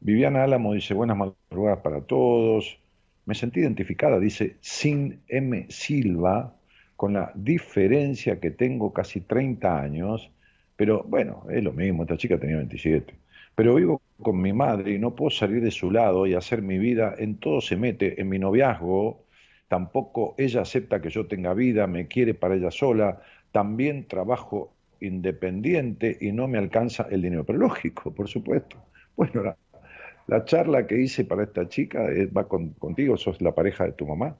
Viviana 0.00 0.44
Álamo 0.44 0.72
dice 0.72 0.94
buenas 0.94 1.16
madrugadas 1.16 1.80
para 1.82 2.00
todos. 2.00 2.78
Me 3.26 3.34
sentí 3.34 3.60
identificada, 3.60 4.18
dice 4.18 4.56
Sin 4.60 5.20
M. 5.28 5.66
Silva, 5.68 6.56
con 6.96 7.12
la 7.12 7.32
diferencia 7.34 8.40
que 8.40 8.50
tengo 8.50 8.94
casi 8.94 9.20
30 9.20 9.78
años, 9.78 10.30
pero 10.74 11.04
bueno, 11.04 11.44
es 11.50 11.62
lo 11.62 11.72
mismo, 11.72 12.04
esta 12.04 12.16
chica 12.16 12.38
tenía 12.38 12.56
27. 12.56 13.14
Pero 13.54 13.74
vivo 13.74 14.00
con 14.22 14.40
mi 14.40 14.54
madre 14.54 14.92
y 14.92 14.98
no 14.98 15.14
puedo 15.14 15.30
salir 15.30 15.62
de 15.62 15.70
su 15.70 15.90
lado 15.90 16.26
y 16.26 16.34
hacer 16.34 16.62
mi 16.62 16.78
vida, 16.78 17.14
en 17.18 17.36
todo 17.36 17.60
se 17.60 17.76
mete, 17.76 18.20
en 18.20 18.30
mi 18.30 18.38
noviazgo, 18.38 19.24
tampoco 19.68 20.34
ella 20.38 20.62
acepta 20.62 21.02
que 21.02 21.10
yo 21.10 21.26
tenga 21.26 21.52
vida, 21.52 21.86
me 21.86 22.08
quiere 22.08 22.32
para 22.32 22.54
ella 22.54 22.70
sola, 22.70 23.20
también 23.52 24.08
trabajo 24.08 24.72
independiente 25.00 26.16
y 26.20 26.32
no 26.32 26.48
me 26.48 26.56
alcanza 26.56 27.06
el 27.10 27.20
dinero, 27.20 27.44
pero 27.44 27.58
lógico, 27.58 28.14
por 28.14 28.28
supuesto. 28.28 28.78
Bueno, 29.16 29.42
la 29.42 29.56
charla 30.44 30.86
que 30.86 31.00
hice 31.00 31.24
para 31.24 31.42
esta 31.42 31.68
chica 31.68 32.06
va 32.36 32.46
contigo, 32.46 33.16
sos 33.16 33.40
la 33.42 33.52
pareja 33.52 33.84
de 33.84 33.92
tu 33.92 34.06
mamá. 34.06 34.36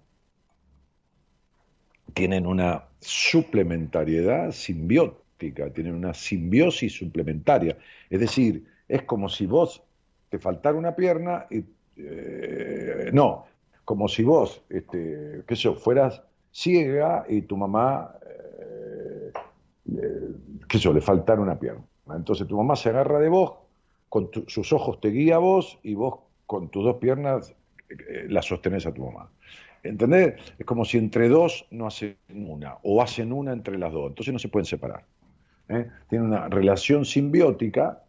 Tienen 2.14 2.46
una 2.46 2.84
suplementariedad 3.00 4.52
simbiótica, 4.52 5.70
tienen 5.72 5.94
una 5.94 6.14
simbiosis 6.14 6.92
suplementaria. 6.92 7.76
Es 8.08 8.20
decir, 8.20 8.64
es 8.88 9.02
como 9.02 9.28
si 9.28 9.46
vos 9.46 9.82
te 10.28 10.38
faltara 10.38 10.76
una 10.76 10.94
pierna 10.94 11.46
y... 11.50 11.64
Eh, 11.96 13.10
no, 13.12 13.46
como 13.84 14.08
si 14.08 14.22
vos, 14.22 14.62
este, 14.70 15.42
qué 15.46 15.56
sé 15.56 15.72
fueras 15.72 16.22
ciega 16.52 17.26
y 17.28 17.42
tu 17.42 17.56
mamá, 17.56 18.14
eh, 18.24 19.32
qué 20.68 20.78
sé 20.78 20.92
le 20.92 21.00
faltara 21.00 21.40
una 21.40 21.58
pierna. 21.58 21.84
Entonces 22.14 22.46
tu 22.46 22.56
mamá 22.56 22.76
se 22.76 22.88
agarra 22.88 23.18
de 23.18 23.28
vos 23.28 23.59
con 24.10 24.28
sus 24.48 24.72
ojos 24.72 25.00
te 25.00 25.08
guía 25.08 25.36
a 25.36 25.38
vos 25.38 25.78
y 25.82 25.94
vos 25.94 26.18
con 26.44 26.68
tus 26.68 26.84
dos 26.84 26.96
piernas 26.96 27.54
eh, 27.88 28.26
la 28.28 28.42
sostenés 28.42 28.84
a 28.84 28.92
tu 28.92 29.06
mamá. 29.06 29.30
¿Entendés? 29.82 30.34
Es 30.58 30.66
como 30.66 30.84
si 30.84 30.98
entre 30.98 31.28
dos 31.28 31.66
no 31.70 31.86
hacen 31.86 32.16
una, 32.28 32.76
o 32.82 33.00
hacen 33.00 33.32
una 33.32 33.52
entre 33.52 33.78
las 33.78 33.92
dos, 33.92 34.08
entonces 34.08 34.32
no 34.32 34.38
se 34.38 34.48
pueden 34.48 34.66
separar. 34.66 35.04
¿eh? 35.68 35.88
Tienen 36.08 36.28
una 36.28 36.48
relación 36.48 37.04
simbiótica, 37.04 38.02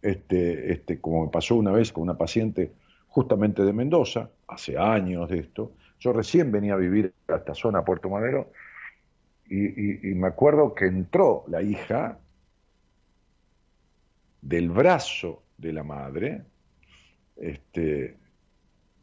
este, 0.00 0.72
este, 0.72 1.00
como 1.00 1.24
me 1.24 1.30
pasó 1.30 1.56
una 1.56 1.72
vez 1.72 1.92
con 1.92 2.04
una 2.04 2.16
paciente 2.16 2.72
justamente 3.08 3.64
de 3.64 3.72
Mendoza, 3.72 4.30
hace 4.46 4.78
años 4.78 5.28
de 5.28 5.40
esto. 5.40 5.72
Yo 5.98 6.12
recién 6.12 6.52
venía 6.52 6.74
a 6.74 6.76
vivir 6.76 7.12
a 7.28 7.36
esta 7.36 7.54
zona, 7.54 7.84
Puerto 7.84 8.08
Madero, 8.08 8.50
y 9.46 10.14
me 10.14 10.26
acuerdo 10.26 10.74
que 10.74 10.86
entró 10.86 11.44
la 11.48 11.60
hija 11.62 12.18
del 14.44 14.70
brazo 14.70 15.42
de 15.56 15.72
la 15.72 15.82
madre, 15.82 16.42
este, 17.36 18.16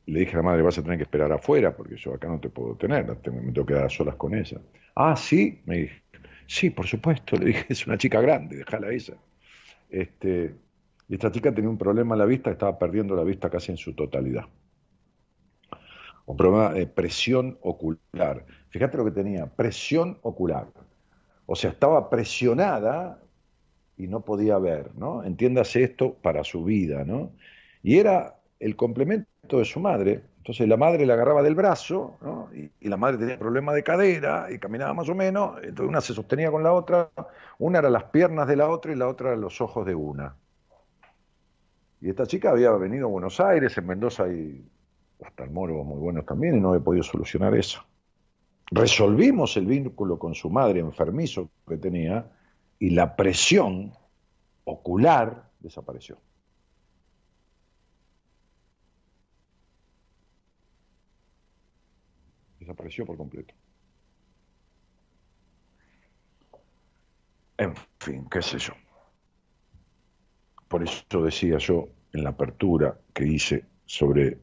le 0.05 0.19
dije 0.19 0.34
a 0.34 0.38
la 0.38 0.43
madre, 0.43 0.61
vas 0.61 0.77
a 0.77 0.84
tener 0.84 0.97
que 0.97 1.03
esperar 1.03 1.31
afuera 1.31 1.76
porque 1.76 1.97
yo 1.97 2.13
acá 2.13 2.27
no 2.27 2.39
te 2.39 2.49
puedo 2.49 2.76
tener, 2.76 3.05
me 3.05 3.15
tengo 3.15 3.65
que 3.65 3.73
quedar 3.73 3.85
a 3.85 3.89
solas 3.89 4.15
con 4.15 4.35
ella. 4.35 4.61
Ah, 4.95 5.15
sí, 5.15 5.61
me 5.65 5.77
dije, 5.77 6.03
sí, 6.45 6.69
por 6.69 6.85
supuesto, 6.85 7.38
le 7.38 7.45
dije, 7.45 7.65
es 7.69 7.88
una 7.88 7.97
chica 7.97 8.22
grande, 8.22 8.57
déjala 8.57 8.88
a 8.88 8.93
ella. 8.93 9.15
Este, 9.89 10.53
esta 11.09 11.31
chica 11.31 11.53
tenía 11.53 11.69
un 11.69 11.77
problema 11.77 12.13
en 12.13 12.19
la 12.19 12.26
vista, 12.26 12.51
estaba 12.51 12.77
perdiendo 12.77 13.15
la 13.15 13.23
vista 13.23 13.49
casi 13.49 13.72
en 13.72 13.77
su 13.77 13.93
totalidad. 13.93 14.45
Un 16.27 16.38
problema 16.38 16.72
de 16.72 16.85
presión 16.85 17.57
ocular. 17.61 18.45
Fíjate 18.69 18.95
lo 18.95 19.05
que 19.05 19.11
tenía, 19.11 19.47
presión 19.47 20.19
ocular. 20.22 20.68
O 21.47 21.55
sea, 21.55 21.72
estaba 21.72 22.09
presionada 22.11 23.19
y 24.01 24.07
no 24.07 24.21
podía 24.21 24.57
ver, 24.57 24.95
¿no? 24.95 25.23
Entiéndase 25.23 25.83
esto 25.83 26.15
para 26.15 26.43
su 26.43 26.63
vida, 26.63 27.03
¿no? 27.05 27.31
Y 27.83 27.99
era 27.99 28.35
el 28.59 28.75
complemento 28.75 29.59
de 29.59 29.65
su 29.65 29.79
madre. 29.79 30.23
Entonces 30.37 30.67
la 30.67 30.75
madre 30.75 31.05
le 31.05 31.13
agarraba 31.13 31.43
del 31.43 31.53
brazo, 31.53 32.17
¿no? 32.21 32.49
y, 32.53 32.89
la 32.89 32.97
madre 32.97 33.19
tenía 33.19 33.37
problema 33.37 33.73
de 33.73 33.83
cadera 33.83 34.47
y 34.51 34.57
caminaba 34.57 34.91
más 34.95 35.07
o 35.07 35.13
menos, 35.13 35.57
entonces 35.57 35.87
una 35.87 36.01
se 36.01 36.15
sostenía 36.15 36.49
con 36.49 36.63
la 36.63 36.73
otra, 36.73 37.11
una 37.59 37.77
era 37.77 37.91
las 37.91 38.05
piernas 38.05 38.47
de 38.47 38.55
la 38.55 38.67
otra 38.67 38.91
y 38.91 38.95
la 38.95 39.07
otra 39.07 39.35
los 39.35 39.61
ojos 39.61 39.85
de 39.85 39.93
una. 39.93 40.35
Y 42.01 42.09
esta 42.09 42.25
chica 42.25 42.49
había 42.49 42.71
venido 42.71 43.05
a 43.05 43.11
Buenos 43.11 43.39
Aires, 43.39 43.77
en 43.77 43.85
Mendoza 43.85 44.27
y 44.27 44.65
oftalmólogos 45.19 45.85
muy 45.85 45.99
buenos 45.99 46.25
también, 46.25 46.57
y 46.57 46.59
no 46.59 46.69
había 46.69 46.83
podido 46.83 47.03
solucionar 47.03 47.53
eso. 47.53 47.83
Resolvimos 48.71 49.55
el 49.57 49.67
vínculo 49.67 50.17
con 50.17 50.33
su 50.33 50.49
madre 50.49 50.79
enfermizo 50.79 51.51
que 51.67 51.77
tenía, 51.77 52.25
y 52.81 52.89
la 52.89 53.15
presión 53.15 53.93
ocular 54.63 55.51
desapareció. 55.59 56.17
Desapareció 62.59 63.05
por 63.05 63.17
completo. 63.17 63.53
En 67.57 67.75
fin, 67.99 68.27
qué 68.27 68.41
sé 68.41 68.57
yo. 68.57 68.73
por 70.67 70.81
eso 70.81 71.21
decía 71.21 71.59
yo 71.59 71.87
en 72.13 72.23
la 72.23 72.31
apertura 72.31 72.99
que 73.13 73.27
hice 73.27 73.65
sobre 73.85 74.39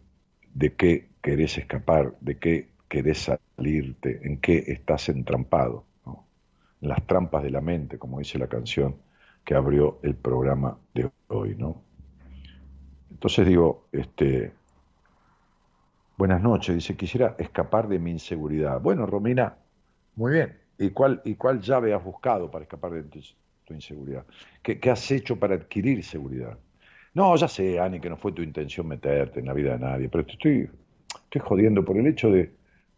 de 0.54 0.76
qué 0.76 1.08
querés 1.20 1.58
escapar, 1.58 2.16
de 2.20 2.38
qué 2.38 2.68
querés 2.88 3.30
salirte, 3.56 4.20
en 4.24 4.40
qué 4.40 4.58
estás 4.68 5.08
entrampado, 5.08 5.87
en 6.80 6.88
las 6.88 7.06
trampas 7.06 7.42
de 7.42 7.50
la 7.50 7.60
mente, 7.60 7.98
como 7.98 8.18
dice 8.18 8.38
la 8.38 8.46
canción 8.46 8.96
que 9.44 9.54
abrió 9.54 9.98
el 10.02 10.14
programa 10.14 10.78
de 10.94 11.10
hoy, 11.28 11.54
¿no? 11.56 11.82
Entonces 13.10 13.46
digo, 13.46 13.88
este, 13.92 14.52
buenas 16.16 16.42
noches, 16.42 16.74
dice, 16.74 16.96
quisiera 16.96 17.34
escapar 17.38 17.88
de 17.88 17.98
mi 17.98 18.10
inseguridad. 18.10 18.80
Bueno, 18.80 19.06
Romina, 19.06 19.56
muy 20.16 20.32
bien. 20.32 20.58
¿Y 20.78 20.90
cuál, 20.90 21.20
y 21.24 21.34
cuál 21.34 21.60
llave 21.60 21.94
has 21.94 22.04
buscado 22.04 22.50
para 22.50 22.64
escapar 22.64 22.92
de 22.92 23.02
tu, 23.04 23.74
inseguridad? 23.74 24.24
¿Qué, 24.62 24.78
¿Qué, 24.78 24.90
has 24.90 25.10
hecho 25.10 25.38
para 25.38 25.54
adquirir 25.54 26.04
seguridad? 26.04 26.58
No, 27.14 27.34
ya 27.36 27.48
sé, 27.48 27.80
Ani, 27.80 28.00
que 28.00 28.10
no 28.10 28.16
fue 28.16 28.32
tu 28.32 28.42
intención 28.42 28.86
meterte 28.86 29.40
en 29.40 29.46
la 29.46 29.54
vida 29.54 29.72
de 29.72 29.78
nadie, 29.78 30.08
pero 30.08 30.24
te 30.24 30.32
estoy, 30.32 30.70
estoy 31.24 31.40
jodiendo 31.40 31.84
por 31.84 31.96
el 31.96 32.06
hecho 32.06 32.30
de, 32.30 32.52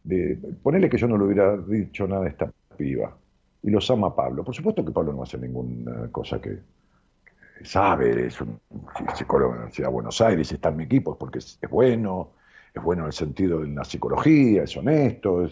de 0.04 0.36
ponerle 0.62 0.90
que 0.90 0.98
yo 0.98 1.08
no 1.08 1.16
le 1.16 1.24
hubiera 1.24 1.56
dicho 1.56 2.06
nada 2.06 2.26
a 2.26 2.28
esta 2.28 2.52
piba. 2.76 3.16
Y 3.62 3.70
los 3.70 3.90
ama 3.90 4.14
Pablo. 4.14 4.44
Por 4.44 4.54
supuesto 4.54 4.84
que 4.84 4.92
Pablo 4.92 5.12
no 5.12 5.22
hace 5.22 5.38
ninguna 5.38 6.08
cosa 6.10 6.40
que, 6.40 6.60
sabe, 7.62 8.26
es 8.26 8.40
un 8.40 8.60
psicólogo 9.14 9.52
en 9.52 9.56
la 9.56 9.62
Universidad 9.62 9.88
de 9.88 9.92
Buenos 9.92 10.20
Aires, 10.20 10.52
está 10.52 10.70
en 10.70 10.76
mi 10.76 10.84
equipo, 10.84 11.16
porque 11.18 11.38
es, 11.38 11.58
bueno, 11.70 12.32
es 12.74 12.82
bueno 12.82 13.02
en 13.02 13.06
el 13.08 13.12
sentido 13.12 13.60
de 13.60 13.68
la 13.68 13.84
psicología, 13.84 14.64
es 14.64 14.76
honesto, 14.76 15.48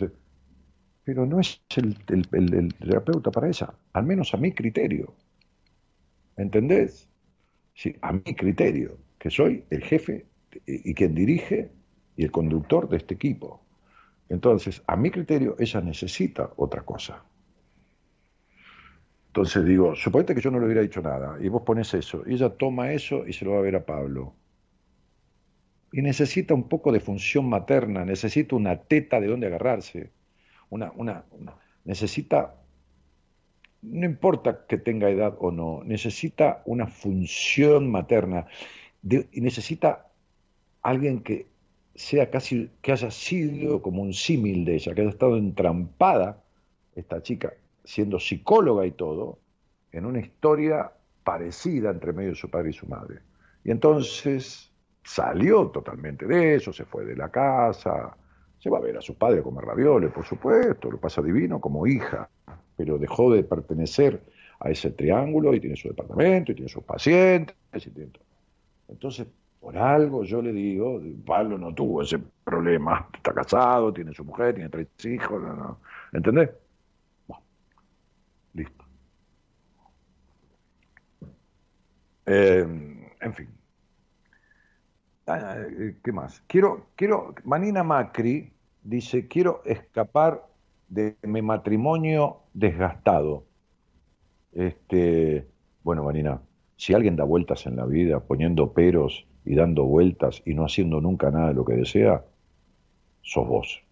pero 1.04 1.26
no 1.26 1.40
es 1.40 1.62
el, 1.76 1.96
el, 2.08 2.74
terapeuta 2.74 3.30
para 3.30 3.48
ella, 3.48 3.72
al 3.92 4.04
menos 4.04 4.32
a 4.34 4.36
mi 4.36 4.52
criterio. 4.52 5.14
¿Entendés? 6.36 7.08
Sí, 7.74 7.94
a 8.00 8.12
mi 8.12 8.34
criterio, 8.34 8.98
que 9.18 9.30
soy 9.30 9.64
el 9.70 9.82
jefe 9.82 10.26
y 10.66 10.94
quien 10.94 11.14
dirige 11.14 11.70
y 12.16 12.24
el 12.24 12.30
conductor 12.30 12.88
de 12.88 12.98
este 12.98 13.14
equipo. 13.14 13.60
Entonces, 14.28 14.82
a 14.86 14.96
mi 14.96 15.10
criterio, 15.10 15.56
ella 15.58 15.80
necesita 15.80 16.50
otra 16.56 16.82
cosa. 16.82 17.22
Entonces 19.38 19.64
digo, 19.64 19.94
suponete 19.94 20.34
que 20.34 20.40
yo 20.40 20.50
no 20.50 20.58
le 20.58 20.66
hubiera 20.66 20.82
dicho 20.82 21.00
nada 21.00 21.38
y 21.40 21.46
vos 21.46 21.62
pones 21.62 21.94
eso, 21.94 22.24
y 22.26 22.34
ella 22.34 22.50
toma 22.50 22.90
eso 22.90 23.24
y 23.24 23.32
se 23.32 23.44
lo 23.44 23.52
va 23.52 23.58
a 23.58 23.62
ver 23.62 23.76
a 23.76 23.86
Pablo. 23.86 24.34
Y 25.92 26.02
necesita 26.02 26.54
un 26.54 26.68
poco 26.68 26.90
de 26.90 26.98
función 26.98 27.48
materna, 27.48 28.04
necesita 28.04 28.56
una 28.56 28.82
teta 28.82 29.20
de 29.20 29.28
donde 29.28 29.46
agarrarse, 29.46 30.10
una, 30.70 30.90
una, 30.96 31.24
necesita, 31.84 32.56
no 33.82 34.06
importa 34.06 34.66
que 34.66 34.76
tenga 34.76 35.08
edad 35.08 35.36
o 35.38 35.52
no, 35.52 35.84
necesita 35.84 36.64
una 36.66 36.88
función 36.88 37.92
materna, 37.92 38.46
y 39.04 39.40
necesita 39.40 40.08
alguien 40.82 41.20
que 41.20 41.46
sea 41.94 42.28
casi, 42.28 42.70
que 42.82 42.90
haya 42.90 43.12
sido 43.12 43.82
como 43.82 44.02
un 44.02 44.14
símil 44.14 44.64
de 44.64 44.74
ella, 44.74 44.96
que 44.96 45.02
haya 45.02 45.10
estado 45.10 45.36
entrampada, 45.36 46.42
esta 46.96 47.22
chica, 47.22 47.52
siendo 47.88 48.20
psicóloga 48.20 48.84
y 48.84 48.90
todo, 48.90 49.38
en 49.92 50.04
una 50.04 50.20
historia 50.20 50.92
parecida 51.24 51.88
entre 51.90 52.12
medio 52.12 52.30
de 52.30 52.36
su 52.36 52.50
padre 52.50 52.68
y 52.68 52.72
su 52.74 52.86
madre. 52.86 53.20
Y 53.64 53.70
entonces 53.70 54.70
salió 55.02 55.68
totalmente 55.68 56.26
de 56.26 56.56
eso, 56.56 56.70
se 56.70 56.84
fue 56.84 57.06
de 57.06 57.16
la 57.16 57.30
casa, 57.30 58.14
se 58.58 58.68
va 58.68 58.76
a 58.76 58.82
ver 58.82 58.98
a 58.98 59.00
su 59.00 59.16
padre 59.16 59.42
comer 59.42 59.64
ravioles, 59.64 60.12
por 60.12 60.26
supuesto, 60.26 60.90
lo 60.90 61.00
pasa 61.00 61.22
divino 61.22 61.62
como 61.62 61.86
hija, 61.86 62.28
pero 62.76 62.98
dejó 62.98 63.32
de 63.32 63.42
pertenecer 63.42 64.22
a 64.60 64.68
ese 64.68 64.90
triángulo 64.90 65.54
y 65.54 65.60
tiene 65.60 65.76
su 65.76 65.88
departamento 65.88 66.52
y 66.52 66.56
tiene 66.56 66.68
sus 66.68 66.84
pacientes. 66.84 67.56
Y 67.72 67.90
tiene. 67.90 68.12
Entonces, 68.88 69.26
por 69.60 69.78
algo 69.78 70.24
yo 70.24 70.42
le 70.42 70.52
digo, 70.52 71.00
Pablo 71.24 71.56
no 71.56 71.72
tuvo 71.72 72.02
ese 72.02 72.18
problema, 72.44 73.08
está 73.14 73.32
casado, 73.32 73.94
tiene 73.94 74.12
su 74.12 74.26
mujer, 74.26 74.56
tiene 74.56 74.68
tres 74.68 74.88
hijos, 75.06 75.40
no, 75.42 75.54
no. 75.54 75.78
¿entendés? 76.12 76.50
Listo. 78.58 78.84
Eh, 82.26 82.66
en 83.20 83.34
fin. 83.34 83.48
Ah, 85.26 85.56
eh, 85.58 85.96
¿Qué 86.02 86.10
más? 86.10 86.42
Quiero, 86.48 86.88
quiero, 86.96 87.34
Manina 87.44 87.84
Macri 87.84 88.52
dice, 88.82 89.28
quiero 89.28 89.62
escapar 89.64 90.44
de 90.88 91.16
mi 91.22 91.40
matrimonio 91.40 92.40
desgastado. 92.52 93.44
Este, 94.52 95.46
bueno, 95.84 96.02
Manina, 96.02 96.42
si 96.76 96.94
alguien 96.94 97.14
da 97.14 97.22
vueltas 97.22 97.64
en 97.66 97.76
la 97.76 97.86
vida, 97.86 98.20
poniendo 98.20 98.72
peros 98.72 99.24
y 99.44 99.54
dando 99.54 99.84
vueltas 99.84 100.42
y 100.44 100.54
no 100.54 100.64
haciendo 100.64 101.00
nunca 101.00 101.30
nada 101.30 101.48
de 101.48 101.54
lo 101.54 101.64
que 101.64 101.74
desea, 101.74 102.24
sos 103.22 103.46
vos. 103.46 103.82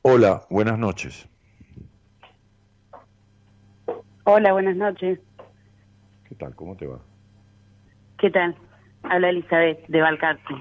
Hola, 0.00 0.46
buenas 0.48 0.78
noches. 0.78 1.28
Hola, 4.28 4.52
buenas 4.54 4.74
noches. 4.74 5.20
¿Qué 6.28 6.34
tal? 6.34 6.52
¿Cómo 6.56 6.74
te 6.74 6.84
va? 6.84 6.98
¿Qué 8.18 8.28
tal? 8.28 8.56
Habla 9.04 9.28
Elizabeth 9.28 9.86
de 9.86 10.00
Valcarce. 10.00 10.54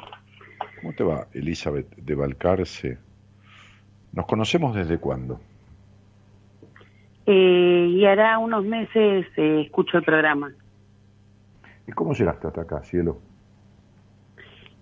¿Cómo 0.81 0.93
te 0.93 1.03
va, 1.03 1.25
Elizabeth 1.33 1.89
de 1.95 2.13
Valcarce? 2.13 2.99
¿Nos 4.13 4.27
conocemos 4.27 4.75
desde 4.75 4.99
cuándo? 4.99 5.39
Eh, 7.25 7.87
y 7.89 8.05
hará 8.05 8.37
unos 8.37 8.63
meses 8.65 9.25
eh, 9.35 9.61
escucho 9.65 9.97
el 9.97 10.03
programa. 10.03 10.51
¿Y 11.87 11.91
cómo 11.93 12.13
llegaste 12.13 12.45
hasta 12.45 12.61
acá, 12.61 12.83
cielo? 12.83 13.17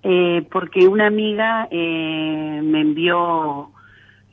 Eh, 0.02 0.46
porque 0.52 0.90
una 0.90 1.08
amiga 1.08 1.70
eh, 1.72 2.60
me 2.62 2.82
envió 2.82 3.72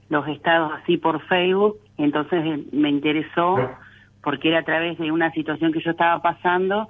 los 0.09 0.27
estados 0.27 0.73
así 0.83 0.97
por 0.97 1.25
Facebook, 1.29 1.79
entonces 1.99 2.73
me 2.73 2.89
interesó 2.89 3.79
porque 4.23 4.49
era 4.49 4.61
a 4.61 4.65
través 4.65 4.99
de 4.99 5.11
una 5.11 5.31
situación 5.33 5.73
que 5.73 5.81
yo 5.81 5.93
estaba 5.93 6.21
pasando, 6.23 6.89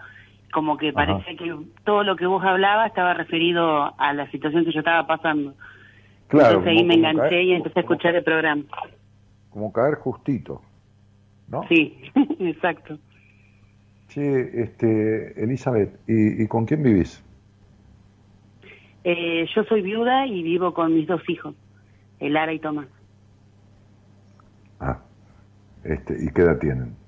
como 0.52 0.77
que 0.77 0.93
parece 0.93 1.36
que 1.36 1.55
todo 1.85 2.02
lo 2.02 2.16
que 2.16 2.27
vos 2.27 2.44
hablabas 2.44 2.89
estaba 2.89 3.15
referido 3.15 3.94
a 3.98 4.12
la 4.12 4.28
situación 4.31 4.65
que 4.65 4.73
yo 4.73 4.81
estaba 4.81 5.07
pasando. 5.07 5.55
Claro, 6.28 6.59
Entonces 6.59 6.78
ahí 6.78 6.85
me 6.85 6.94
enganché 6.94 7.43
y 7.43 7.52
empecé 7.52 7.81
a 7.81 7.82
escuchar 7.82 8.15
el 8.15 8.24
programa. 8.24 8.65
Como 9.51 9.73
caer 9.73 9.94
justito, 9.97 10.61
¿no? 11.48 11.66
Sí, 11.69 12.01
exacto. 12.40 12.98
Sí, 14.09 14.20
este, 14.20 15.40
Elizabeth, 15.43 16.01
¿y, 16.09 16.47
con 16.48 16.66
quién 16.66 16.82
vivís? 16.82 17.24
Eh, 19.05 19.47
yo 19.55 19.65
soy 19.65 19.82
viuda 19.82 20.27
y 20.27 20.43
vivo 20.43 20.74
con 20.74 20.94
mis 20.94 21.07
dos 21.07 21.23
hijos, 21.28 21.55
Lara 22.19 22.52
y 22.52 22.59
Tomás. 22.59 22.89
Ah, 24.81 24.98
este, 25.85 26.16
¿y 26.24 26.28
qué 26.32 26.43
edad 26.43 26.59
tienen? 26.59 26.99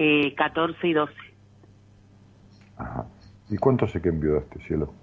Eh, 0.00 0.32
14 0.36 0.86
y 0.86 0.92
12. 0.92 1.12
Ajá. 2.76 3.04
¿Y 3.50 3.56
cuánto 3.56 3.84
hace 3.84 4.00
que 4.00 4.10
enviudaste, 4.10 4.60
cielo? 4.60 4.94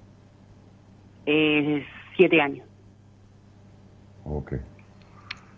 Eh, 1.25 1.85
siete 2.15 2.39
años. 2.39 2.65
Ok. 4.23 4.53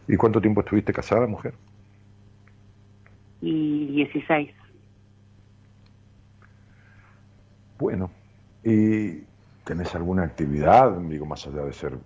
¿Y 0.08 0.16
cuánto 0.16 0.42
tiempo 0.42 0.62
estuviste 0.62 0.92
casada, 0.92 1.28
mujer? 1.28 1.54
Y 3.42 3.86
16. 3.88 4.50
Bueno, 7.78 8.10
¿y 8.64 9.22
tenés 9.64 9.94
alguna 9.94 10.24
actividad, 10.24 10.98
digo, 11.02 11.28
más 11.28 11.46
allá 11.46 11.64
de 11.64 11.74
ser 11.74 12.00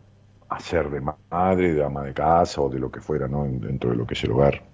hacer 0.49 0.90
de 0.90 0.99
madre, 0.99 1.76
de 1.76 1.82
ama 1.82 2.03
de 2.03 2.14
casa 2.14 2.60
o 2.60 2.70
de 2.70 2.78
lo 2.78 2.91
que 2.91 2.99
fuera, 2.99 3.30
¿no? 3.30 3.45
Dentro 3.45 3.91
de 3.91 3.95
lo 3.95 4.06
que 4.06 4.16
es 4.16 4.24
el 4.26 4.32
hogar. 4.32 4.70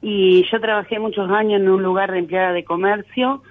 Y 0.00 0.44
yo 0.50 0.60
trabajé 0.60 0.98
muchos 0.98 1.30
años 1.30 1.60
en 1.60 1.68
un 1.68 1.82
lugar 1.82 2.12
de 2.12 2.18
empleada 2.18 2.52
de 2.52 2.64
comercio 2.64 3.42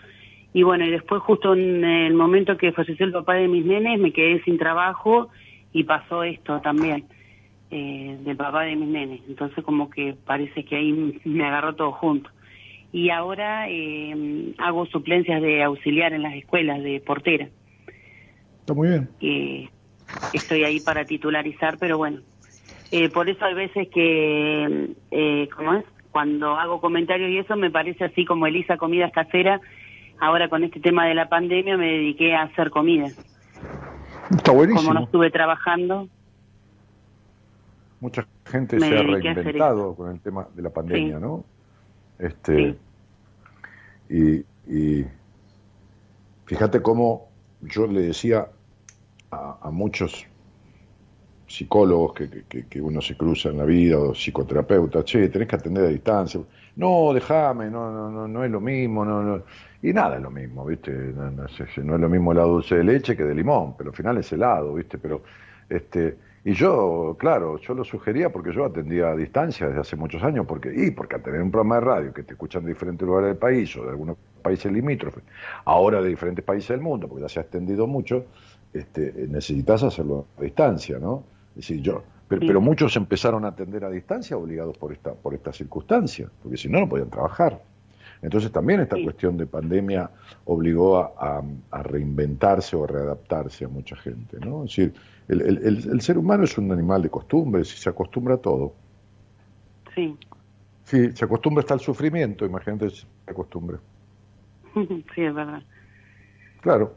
y 0.53 0.63
bueno, 0.63 0.85
y 0.85 0.91
después 0.91 1.21
justo 1.21 1.53
en 1.53 1.83
el 1.83 2.13
momento 2.13 2.57
que 2.57 2.71
falleció 2.71 3.05
el 3.05 3.11
papá 3.11 3.35
de 3.35 3.47
mis 3.47 3.65
nenes 3.65 3.99
me 3.99 4.13
quedé 4.13 4.41
sin 4.43 4.57
trabajo 4.57 5.29
y 5.73 5.83
pasó 5.83 6.23
esto 6.23 6.61
también 6.61 7.05
eh, 7.69 8.17
del 8.23 8.37
papá 8.37 8.63
de 8.63 8.75
mis 8.75 8.87
nenes. 8.87 9.21
Entonces 9.27 9.63
como 9.63 9.89
que 9.89 10.15
parece 10.25 10.63
que 10.63 10.77
ahí 10.77 11.19
me 11.25 11.45
agarró 11.45 11.75
todo 11.75 11.91
junto. 11.91 12.29
Y 12.93 13.09
ahora 13.09 13.69
eh, 13.69 14.53
hago 14.57 14.85
suplencias 14.85 15.41
de 15.41 15.61
auxiliar 15.63 16.13
en 16.13 16.23
las 16.23 16.33
escuelas 16.33 16.81
de 16.81 17.01
portera. 17.01 17.49
Está 18.61 18.73
muy 18.73 18.87
bien. 18.89 19.09
Eh, 19.21 19.69
estoy 20.33 20.63
ahí 20.63 20.79
para 20.79 21.05
titularizar, 21.05 21.77
pero 21.77 21.97
bueno. 21.97 22.21
Eh, 22.91 23.09
por 23.09 23.29
eso 23.29 23.43
hay 23.43 23.53
veces 23.53 23.89
que, 23.89 24.95
eh, 25.11 25.49
¿cómo 25.55 25.73
es? 25.75 25.85
Cuando 26.11 26.55
hago 26.55 26.81
comentarios 26.81 27.29
y 27.29 27.37
eso 27.37 27.55
me 27.55 27.71
parece 27.71 28.05
así 28.05 28.25
como 28.25 28.47
Elisa 28.47 28.77
Comidas 28.77 29.11
Caseras. 29.11 29.61
Ahora 30.19 30.49
con 30.49 30.63
este 30.63 30.79
tema 30.79 31.05
de 31.05 31.13
la 31.13 31.29
pandemia 31.29 31.77
me 31.77 31.87
dediqué 31.87 32.35
a 32.35 32.43
hacer 32.43 32.69
comida. 32.71 33.07
Está 34.31 34.51
buenísimo. 34.51 34.87
Como 34.87 34.99
no 34.99 35.05
estuve 35.05 35.29
trabajando. 35.31 36.07
Mucha 37.99 38.27
gente 38.45 38.79
se 38.79 38.97
ha 38.97 39.01
reinventado 39.03 39.95
con 39.95 40.11
el 40.11 40.19
tema 40.19 40.47
de 40.53 40.61
la 40.61 40.69
pandemia, 40.69 41.19
¿no? 41.19 41.43
Este, 42.19 42.75
Y, 44.09 44.45
y 44.67 45.05
fíjate 46.45 46.81
cómo 46.81 47.27
yo 47.61 47.87
le 47.87 48.01
decía 48.01 48.47
a, 49.31 49.57
a 49.61 49.71
muchos 49.71 50.25
psicólogos 51.47 52.13
que, 52.13 52.45
que- 52.47 52.67
que 52.67 52.81
uno 52.81 53.01
se 53.01 53.15
cruza 53.17 53.49
en 53.49 53.57
la 53.57 53.65
vida 53.65 53.97
o 53.99 54.13
psicoterapeutas, 54.13 55.05
che, 55.05 55.29
tenés 55.29 55.47
que 55.47 55.55
atender 55.55 55.85
a 55.85 55.87
distancia. 55.89 56.41
No, 56.75 57.13
déjame, 57.13 57.69
no, 57.69 57.91
no, 57.91 58.11
no, 58.11 58.27
no 58.27 58.43
es 58.43 58.51
lo 58.51 58.59
mismo, 58.61 59.03
no, 59.05 59.23
no. 59.23 59.43
Y 59.81 59.93
nada 59.93 60.17
es 60.17 60.21
lo 60.21 60.31
mismo, 60.31 60.65
¿viste? 60.65 60.91
No, 60.91 61.31
no 61.31 61.47
sé, 61.47 61.65
no 61.83 61.95
es 61.95 62.01
lo 62.01 62.09
mismo 62.09 62.31
helado 62.31 62.49
dulce 62.49 62.75
de 62.75 62.83
leche 62.83 63.15
que 63.15 63.23
de 63.23 63.33
limón, 63.35 63.75
pero 63.77 63.89
al 63.91 63.95
final 63.95 64.17
es 64.17 64.31
helado, 64.31 64.73
¿viste? 64.73 64.97
Pero, 64.97 65.23
este, 65.69 66.17
y 66.43 66.53
yo, 66.53 67.15
claro, 67.19 67.57
yo 67.59 67.73
lo 67.73 67.83
sugería 67.83 68.31
porque 68.31 68.51
yo 68.53 68.65
atendía 68.65 69.09
a 69.09 69.15
distancia 69.15 69.67
desde 69.67 69.81
hace 69.81 69.95
muchos 69.95 70.23
años, 70.23 70.45
porque, 70.47 70.71
y 70.75 70.91
porque 70.91 71.15
al 71.15 71.23
tener 71.23 71.41
un 71.41 71.51
programa 71.51 71.75
de 71.75 71.81
radio 71.81 72.13
que 72.13 72.23
te 72.23 72.33
escuchan 72.33 72.63
de 72.63 72.69
diferentes 72.69 73.05
lugares 73.07 73.29
del 73.29 73.37
país 73.37 73.75
o 73.77 73.83
de 73.83 73.89
algunos 73.89 74.17
países 74.41 74.71
limítrofes, 74.71 75.23
ahora 75.65 76.01
de 76.01 76.09
diferentes 76.09 76.43
países 76.45 76.69
del 76.69 76.81
mundo, 76.81 77.07
porque 77.07 77.23
ya 77.23 77.29
se 77.29 77.39
ha 77.39 77.43
extendido 77.43 77.87
mucho, 77.87 78.25
este, 78.73 79.27
necesitas 79.27 79.83
hacerlo 79.83 80.29
a 80.37 80.41
distancia, 80.43 80.99
¿no? 80.99 81.36
Es 81.57 81.67
decir, 81.67 81.81
yo, 81.81 82.03
pero, 82.27 82.41
Sí. 82.41 82.47
pero 82.47 82.61
muchos 82.61 82.95
empezaron 82.95 83.43
a 83.45 83.49
atender 83.49 83.83
a 83.83 83.89
distancia 83.89 84.37
obligados 84.37 84.77
por 84.77 84.91
esta, 84.93 85.13
por 85.13 85.33
esta 85.33 85.51
circunstancia, 85.51 86.29
porque 86.43 86.57
si 86.57 86.69
no, 86.69 86.79
no 86.81 86.87
podían 86.89 87.09
trabajar. 87.09 87.63
Entonces 88.21 88.51
también 88.51 88.79
esta 88.81 88.95
Sí. 88.95 89.03
cuestión 89.03 89.37
de 89.37 89.45
pandemia 89.47 90.09
obligó 90.45 90.97
a, 90.99 91.13
a- 91.17 91.43
a 91.71 91.83
reinventarse 91.83 92.75
o 92.75 92.83
a 92.83 92.87
readaptarse 92.87 93.65
a 93.65 93.67
mucha 93.67 93.95
gente, 93.95 94.37
¿no? 94.39 94.65
Es 94.65 94.69
decir, 94.75 94.93
el, 95.27 95.41
el- 95.41 95.57
el- 95.65 95.89
el 95.91 96.01
ser 96.01 96.17
humano 96.17 96.43
es 96.43 96.57
un 96.57 96.71
animal 96.71 97.01
de 97.01 97.09
costumbres 97.09 97.73
y 97.73 97.77
se 97.77 97.89
acostumbra 97.89 98.35
a 98.35 98.37
todo. 98.37 98.73
Sí. 99.95 100.15
Sí, 100.83 101.11
se 101.13 101.25
acostumbra 101.25 101.61
hasta 101.61 101.73
al 101.73 101.79
sufrimiento, 101.79 102.45
imagínate 102.45 102.89
si 102.91 102.97
se 103.01 103.07
acostumbra. 103.31 103.79
sí, 105.15 105.21
es 105.23 105.33
verdad. 105.33 105.61
Claro. 106.61 106.93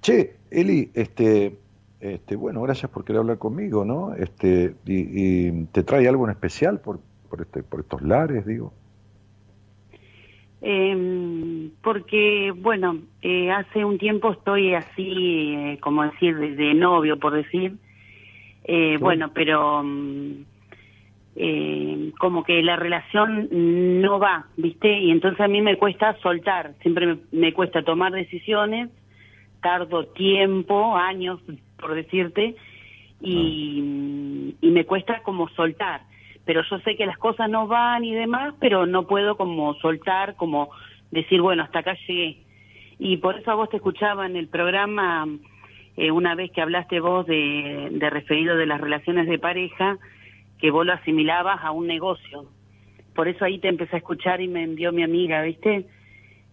Che, 0.00 0.36
Eli, 0.50 0.90
este, 0.94 1.58
este, 2.00 2.36
bueno, 2.36 2.62
gracias 2.62 2.90
por 2.90 3.04
querer 3.04 3.20
hablar 3.20 3.38
conmigo, 3.38 3.84
¿no? 3.84 4.14
Este, 4.14 4.74
y, 4.86 5.48
y 5.48 5.64
te 5.72 5.82
trae 5.82 6.08
algo 6.08 6.24
en 6.24 6.30
especial 6.30 6.80
por, 6.80 7.00
por 7.28 7.40
este, 7.42 7.62
por 7.62 7.80
estos 7.80 8.02
lares, 8.02 8.46
digo. 8.46 8.72
Eh, 10.60 11.70
porque, 11.82 12.52
bueno, 12.56 12.98
eh, 13.22 13.50
hace 13.50 13.84
un 13.84 13.98
tiempo 13.98 14.32
estoy 14.32 14.74
así, 14.74 15.54
eh, 15.54 15.78
como 15.80 16.02
decir, 16.02 16.36
de, 16.36 16.54
de 16.54 16.74
novio, 16.74 17.18
por 17.18 17.34
decir. 17.34 17.76
Eh, 18.64 18.96
Sí. 18.98 19.02
Bueno, 19.02 19.30
pero 19.32 19.82
mm, 19.82 20.32
eh, 21.36 22.12
como 22.18 22.42
que 22.44 22.62
la 22.62 22.76
relación 22.76 23.48
no 24.00 24.18
va, 24.18 24.46
¿viste? 24.56 24.98
Y 24.98 25.10
entonces 25.10 25.40
a 25.40 25.48
mí 25.48 25.62
me 25.62 25.76
cuesta 25.78 26.16
soltar, 26.20 26.74
siempre 26.82 27.06
me, 27.06 27.18
me 27.32 27.52
cuesta 27.52 27.82
tomar 27.82 28.12
decisiones, 28.12 28.90
tardo 29.62 30.06
tiempo, 30.08 30.96
años, 30.96 31.40
por 31.80 31.94
decirte, 31.94 32.56
y, 33.20 34.54
y 34.60 34.70
me 34.70 34.84
cuesta 34.84 35.22
como 35.22 35.48
soltar. 35.50 36.02
Pero 36.44 36.62
yo 36.70 36.78
sé 36.80 36.96
que 36.96 37.06
las 37.06 37.18
cosas 37.18 37.50
no 37.50 37.66
van 37.66 38.04
y 38.04 38.14
demás, 38.14 38.54
pero 38.58 38.86
no 38.86 39.06
puedo 39.06 39.36
como 39.36 39.74
soltar, 39.74 40.34
como 40.36 40.70
decir, 41.10 41.40
bueno, 41.40 41.62
hasta 41.62 41.80
acá 41.80 41.96
llegué. 42.06 42.38
Y 42.98 43.18
por 43.18 43.38
eso 43.38 43.50
a 43.50 43.54
vos 43.54 43.68
te 43.68 43.76
escuchaba 43.76 44.26
en 44.26 44.36
el 44.36 44.48
programa, 44.48 45.26
eh, 45.96 46.10
una 46.10 46.34
vez 46.34 46.50
que 46.50 46.60
hablaste 46.60 47.00
vos 47.00 47.26
de, 47.26 47.88
de 47.92 48.10
referido 48.10 48.56
de 48.56 48.66
las 48.66 48.80
relaciones 48.80 49.26
de 49.28 49.38
pareja, 49.38 49.98
que 50.58 50.70
vos 50.70 50.86
lo 50.86 50.94
asimilabas 50.94 51.62
a 51.62 51.70
un 51.70 51.86
negocio. 51.86 52.46
Por 53.14 53.28
eso 53.28 53.44
ahí 53.44 53.58
te 53.58 53.68
empecé 53.68 53.96
a 53.96 53.98
escuchar 53.98 54.40
y 54.40 54.48
me 54.48 54.62
envió 54.62 54.90
mi 54.92 55.02
amiga, 55.02 55.42
¿viste? 55.42 55.86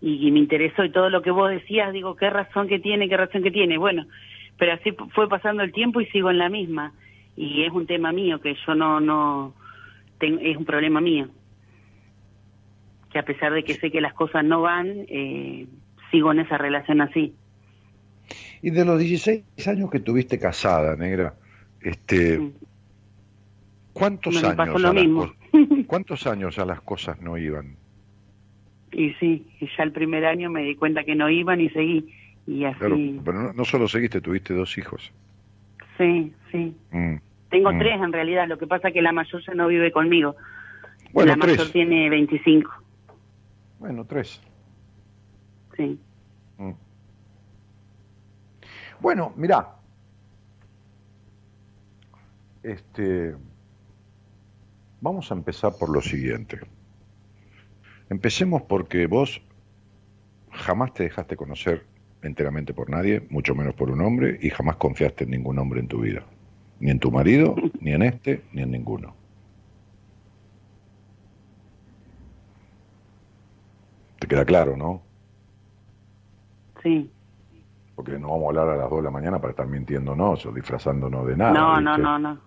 Y, 0.02 0.27
y 0.27 0.31
me 0.31 0.39
interesó 0.39 0.84
y 0.84 0.91
todo 0.91 1.10
lo 1.10 1.22
que 1.22 1.31
vos 1.31 1.49
decías, 1.49 1.93
digo, 1.93 2.15
qué 2.15 2.30
razón 2.30 2.68
que 2.68 2.80
tiene, 2.80 3.07
qué 3.07 3.18
razón 3.18 3.43
que 3.43 3.52
tiene. 3.52 3.77
Bueno, 3.77 4.06
pero 4.57 4.73
así 4.73 4.91
fu- 4.91 5.10
fue 5.10 5.27
pasando 5.30 5.64
el 5.64 5.72
tiempo 5.72 6.02
y 6.02 6.06
sigo 6.07 6.30
en 6.30 6.38
la 6.38 6.49
misma. 6.49 6.94
Y 7.36 7.64
es 7.64 7.72
un 7.72 7.86
tema 7.86 8.11
mío 8.11 8.40
que 8.40 8.56
yo 8.65 8.76
no, 8.76 8.99
no, 8.99 9.53
ten- 10.19 10.40
es 10.41 10.56
un 10.57 10.65
problema 10.65 11.02
mío. 11.02 11.27
Que 13.11 13.19
a 13.19 13.23
pesar 13.26 13.53
de 13.53 13.64
que 13.64 13.73
sé 13.76 13.91
que 13.91 14.02
las 14.02 14.14
cosas 14.14 14.44
no 14.44 14.61
van, 14.61 14.88
eh, 15.10 15.68
sigo 16.11 16.32
en 16.32 16.40
esa 16.40 16.57
relación 16.57 17.02
así. 17.02 17.34
Y 18.61 18.72
de 18.72 18.86
los 18.86 18.99
16 18.99 19.44
años 19.68 19.90
que 19.91 19.99
tuviste 19.99 20.40
casada, 20.40 20.95
negra, 20.95 21.36
este. 21.82 22.52
¿cuántos 23.94 24.44
años 24.44 24.60
a 24.60 24.65
las 24.94 25.32
¿Cuántos 25.88 26.27
años 26.27 26.57
a 26.60 26.65
las 26.65 26.82
cosas 26.82 27.22
no 27.22 27.38
iban? 27.38 27.76
Y 28.91 29.11
sí, 29.19 29.48
y 29.60 29.68
ya 29.77 29.84
el 29.84 29.91
primer 29.91 30.26
año 30.26 30.49
me 30.49 30.64
di 30.64 30.76
cuenta 30.76 31.03
que 31.03 31.15
no 31.15 31.30
iban 31.30 31.61
y 31.61 31.69
seguí. 31.69 32.14
Y 32.47 32.63
así, 32.65 32.77
Claro, 32.80 32.97
pero 33.23 33.41
no, 33.41 33.53
no 33.53 33.65
solo 33.65 33.88
seguiste, 33.88 34.22
tuviste 34.22 34.53
dos 34.53 34.77
hijos. 34.77 35.11
sí, 35.97 36.34
sí. 36.51 36.76
Mm. 36.91 37.15
Tengo 37.49 37.72
Mm. 37.72 37.80
tres 37.80 38.01
en 38.01 38.11
realidad, 38.13 38.47
lo 38.47 38.57
que 38.57 38.67
pasa 38.67 38.91
que 38.91 39.01
la 39.01 39.11
mayor 39.11 39.41
ya 39.45 39.53
no 39.53 39.67
vive 39.67 39.91
conmigo. 39.91 40.35
Bueno, 41.13 41.31
la 41.31 41.38
mayor 41.38 41.72
tiene 41.72 42.09
25, 42.09 42.72
Bueno, 43.80 44.05
tres. 44.05 44.41
sí. 45.77 45.99
Mm. 46.57 46.72
Bueno, 48.99 49.34
mirá. 49.35 49.69
Este, 52.63 53.35
vamos 55.01 55.31
a 55.31 55.35
empezar 55.35 55.73
por 55.80 55.89
lo 55.89 56.01
siguiente. 56.01 56.59
Empecemos 58.09 58.63
porque 58.63 59.07
vos 59.07 59.41
jamás 60.51 60.93
te 60.93 61.03
dejaste 61.03 61.35
conocer 61.35 61.85
enteramente 62.27 62.73
por 62.73 62.89
nadie, 62.89 63.26
mucho 63.30 63.56
menos 63.56 63.73
por 63.76 63.89
un 63.91 64.02
hombre, 64.02 64.38
y 64.41 64.49
jamás 64.49 64.76
confiaste 64.77 65.23
en 65.26 65.31
ningún 65.31 65.60
hombre 65.60 65.80
en 65.80 65.88
tu 65.88 66.02
vida. 66.02 66.23
Ni 66.80 66.91
en 66.91 66.99
tu 66.99 67.11
marido, 67.11 67.56
ni 67.80 67.93
en 67.93 68.03
este, 68.03 68.43
ni 68.53 68.64
en 68.64 68.72
ninguno. 68.72 69.14
Te 74.19 74.27
queda 74.27 74.45
claro, 74.45 74.76
¿no? 74.76 75.02
Sí. 76.81 77.10
Porque 77.95 78.19
no 78.19 78.30
vamos 78.30 78.45
a 78.45 78.47
hablar 78.49 78.69
a 78.69 78.77
las 78.77 78.89
2 78.89 78.99
de 78.99 79.03
la 79.03 79.11
mañana 79.11 79.39
para 79.39 79.52
estar 79.52 79.68
mintiéndonos 79.68 80.45
o 80.45 80.52
disfrazándonos 80.52 81.27
de 81.27 81.38
nada. 81.38 81.53
no, 81.53 81.81
no, 81.81 81.91
¿viste? 81.91 82.03
no, 82.03 82.19
no. 82.19 82.39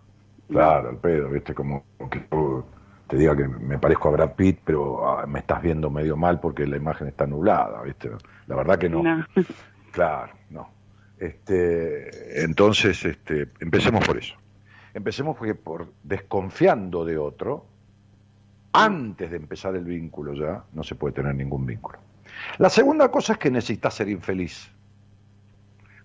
Claro, 0.49 0.89
al 0.89 0.97
pedo, 0.97 1.29
¿viste? 1.29 1.55
Como 1.55 1.85
que 2.11 2.21
te 3.09 3.17
diga 3.17 3.35
que 3.35 3.49
me 3.49 3.79
parezco 3.79 4.09
a 4.09 4.13
Brad 4.13 4.35
Pitt, 4.35 4.61
pero 4.65 5.09
ah, 5.09 5.27
me 5.27 5.39
estás 5.39 5.63
viendo 5.63 5.91
medio 5.91 6.17
mal 6.17 6.41
porque 6.41 6.67
la 6.67 6.77
imagen 6.77 7.09
está 7.09 7.27
nublada, 7.27 7.83
¿viste? 7.83 8.11
La 8.47 8.55
verdad 8.55 8.79
que 8.79 8.89
no. 8.89 9.03
No. 9.03 9.27
Claro, 9.91 10.35
no. 10.51 10.69
Este, 11.19 12.45
entonces, 12.45 13.03
este, 13.05 13.49
empecemos 13.59 14.07
por 14.07 14.19
eso. 14.19 14.35
Empecemos 14.93 15.37
porque 15.37 15.55
por 15.55 15.93
desconfiando 16.05 17.07
de 17.07 17.17
otro, 17.17 17.65
antes 18.73 19.31
de 19.31 19.39
empezar 19.39 19.75
el 19.75 19.85
vínculo 19.85 20.35
ya, 20.35 20.63
no 20.75 20.85
se 20.85 20.95
puede 20.95 21.15
tener 21.15 21.35
ningún 21.35 21.65
vínculo. 21.65 21.99
La 22.59 22.69
segunda 22.69 23.11
cosa 23.11 23.33
es 23.33 23.39
que 23.39 23.51
necesitas 23.51 23.95
ser 23.95 24.09
infeliz. 24.11 24.71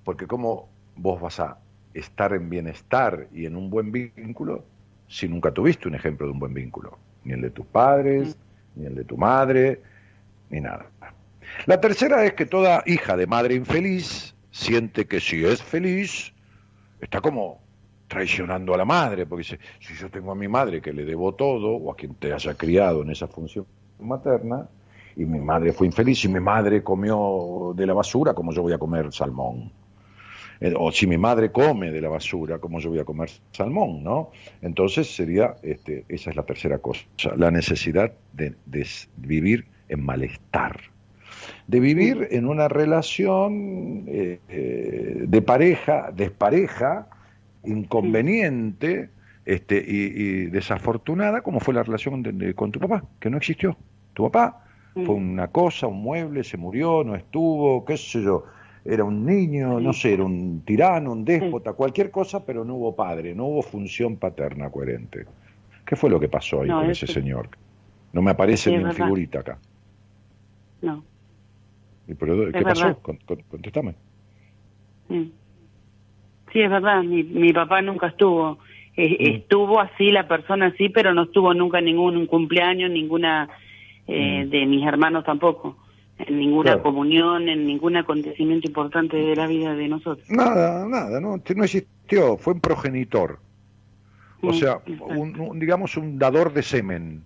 Porque 0.06 0.26
cómo 0.26 0.70
vos 0.96 1.22
vas 1.22 1.40
a 1.42 1.60
estar 1.94 2.34
en 2.34 2.50
bienestar 2.50 3.28
y 3.34 3.46
en 3.46 3.58
un 3.58 3.70
buen 3.70 3.92
vínculo 3.92 4.64
si 5.14 5.28
nunca 5.28 5.52
tuviste 5.52 5.88
un 5.88 5.94
ejemplo 5.94 6.26
de 6.26 6.34
un 6.34 6.40
buen 6.40 6.56
vínculo, 6.56 6.98
ni 7.24 7.34
el 7.34 7.42
de 7.42 7.52
tus 7.52 7.68
padres, 7.68 8.36
ni 8.76 8.88
el 8.88 8.96
de 8.96 9.04
tu 9.04 9.16
madre, 9.16 9.80
ni 10.50 10.60
nada. 10.60 10.88
La 11.68 11.80
tercera 11.80 12.26
es 12.26 12.34
que 12.34 12.48
toda 12.48 12.82
hija 12.88 13.16
de 13.16 13.28
madre 13.28 13.54
infeliz 13.54 14.34
siente 14.50 15.06
que 15.06 15.20
si 15.20 15.46
es 15.46 15.62
feliz, 15.62 16.34
está 17.00 17.22
como 17.22 17.62
traicionando 18.08 18.74
a 18.74 18.78
la 18.78 18.86
madre, 18.86 19.28
porque 19.28 19.42
dice, 19.42 19.60
si 19.80 19.94
yo 19.94 20.10
tengo 20.10 20.32
a 20.32 20.36
mi 20.36 20.48
madre 20.48 20.82
que 20.82 20.92
le 20.92 21.06
debo 21.06 21.36
todo, 21.36 21.76
o 21.76 21.92
a 21.92 21.96
quien 21.96 22.16
te 22.16 22.34
haya 22.34 22.56
criado 22.56 23.04
en 23.04 23.12
esa 23.12 23.28
función 23.28 23.68
materna, 24.00 24.68
y 25.16 25.26
mi 25.26 25.40
madre 25.40 25.74
fue 25.74 25.86
infeliz, 25.86 26.26
y 26.26 26.28
mi 26.28 26.40
madre 26.40 26.82
comió 26.82 27.74
de 27.76 27.86
la 27.86 27.94
basura, 27.94 28.34
como 28.34 28.52
yo 28.52 28.64
voy 28.64 28.74
a 28.74 28.80
comer 28.80 29.14
salmón. 29.14 29.72
Eh, 30.64 30.74
O 30.78 30.92
si 30.92 31.06
mi 31.06 31.18
madre 31.18 31.52
come 31.52 31.92
de 31.92 32.00
la 32.00 32.08
basura, 32.10 32.58
como 32.58 32.80
yo 32.80 32.90
voy 32.90 33.00
a 33.00 33.04
comer 33.06 33.30
salmón, 33.52 34.02
¿no? 34.04 34.32
Entonces 34.62 35.14
sería, 35.14 35.56
este, 35.62 36.06
esa 36.08 36.30
es 36.32 36.36
la 36.38 36.44
tercera 36.44 36.78
cosa, 36.80 37.04
la 37.36 37.52
necesidad 37.52 38.14
de, 38.32 38.56
vivir 39.18 39.66
en 39.90 40.00
malestar 40.06 40.80
de 41.68 41.80
vivir 41.80 42.28
en 42.32 42.48
una 42.48 42.68
relación 42.68 44.06
eh, 44.08 44.40
eh, 44.48 45.26
de 45.28 45.42
pareja, 45.42 46.12
despareja, 46.16 47.08
inconveniente 47.66 49.10
este, 49.46 49.84
y, 49.86 49.98
y 50.06 50.46
desafortunada, 50.46 51.42
como 51.42 51.60
fue 51.60 51.74
la 51.74 51.84
relación 51.84 52.24
de- 52.24 52.32
de- 52.32 52.54
con 52.54 52.72
tu 52.72 52.80
papá, 52.80 53.04
que 53.20 53.30
no 53.30 53.38
existió. 53.38 53.76
Tu 54.14 54.24
papá 54.24 54.64
fue 54.94 55.16
una 55.16 55.48
cosa, 55.48 55.88
un 55.88 56.02
mueble, 56.04 56.44
se 56.44 56.56
murió, 56.58 57.04
no 57.04 57.16
estuvo, 57.16 57.84
qué 57.84 57.98
sé 57.98 58.22
yo, 58.22 58.46
era 58.86 59.04
un 59.04 59.26
niño, 59.26 59.80
no 59.80 59.94
sé, 59.94 60.14
era 60.14 60.24
un 60.24 60.62
tirano, 60.66 61.12
un 61.14 61.24
déspota, 61.24 61.74
cualquier 61.74 62.12
cosa, 62.12 62.46
pero 62.46 62.66
no 62.66 62.76
hubo 62.76 62.96
padre, 62.96 63.34
no 63.34 63.46
hubo 63.46 63.62
función 63.62 64.18
paterna 64.18 64.70
coherente. 64.70 65.26
¿Qué 65.86 65.96
fue 65.96 66.10
lo 66.10 66.20
que 66.20 66.28
pasó 66.30 66.62
ahí 66.62 66.70
No, 66.70 66.82
con 66.82 66.90
ese 66.92 67.08
señor? 67.08 67.50
No 68.12 68.22
me 68.22 68.32
aparece 68.32 68.70
Sí, 68.70 68.76
ni 68.78 68.84
en 68.84 68.94
figurita 68.94 69.40
acá. 69.40 69.58
No. 70.82 71.04
¿Y 72.08 72.14
pero, 72.14 72.52
¿Qué 72.52 72.58
Es 72.60 72.64
pasó? 72.64 72.98
Con- 73.00 73.18
con- 73.26 73.42
contestame. 73.50 73.96
Mm. 75.10 75.24
Sí, 76.52 76.60
es 76.62 76.70
verdad, 76.70 77.02
mi, 77.04 77.24
mi 77.24 77.52
papá 77.54 77.82
nunca 77.82 78.08
estuvo. 78.08 78.60
Eh, 78.96 79.18
Mm. 79.20 79.36
Estuvo 79.38 79.80
así, 79.80 80.12
la 80.12 80.28
persona 80.28 80.68
así, 80.68 80.90
pero 80.90 81.14
no 81.14 81.24
estuvo 81.24 81.54
nunca 81.54 81.82
ningún 81.82 82.26
cumpleaños, 82.28 82.92
ninguna 82.92 83.50
eh, 84.08 84.44
Mm. 84.46 84.50
de 84.50 84.66
mis 84.66 84.86
hermanos 84.86 85.24
tampoco, 85.24 85.78
en 86.28 86.40
ninguna 86.40 86.72
Claro. 86.72 86.84
comunión, 86.84 87.50
en 87.50 87.66
ningún 87.66 87.96
acontecimiento 87.98 88.68
importante 88.68 89.18
de 89.18 89.36
la 89.36 89.48
vida 89.48 89.74
de 89.76 89.88
nosotros. 89.88 90.30
Nada, 90.30 90.88
nada, 90.88 91.20
no, 91.20 91.38
no 91.56 91.64
existió, 91.64 92.38
fue 92.38 92.54
un 92.54 92.60
progenitor. 92.60 93.40
O 94.42 94.50
Mm, 94.50 94.54
sea, 94.54 94.82
un, 95.08 95.40
un, 95.40 95.60
digamos 95.60 95.96
un 95.98 96.20
dador 96.20 96.54
de 96.54 96.64
semen. 96.64 97.24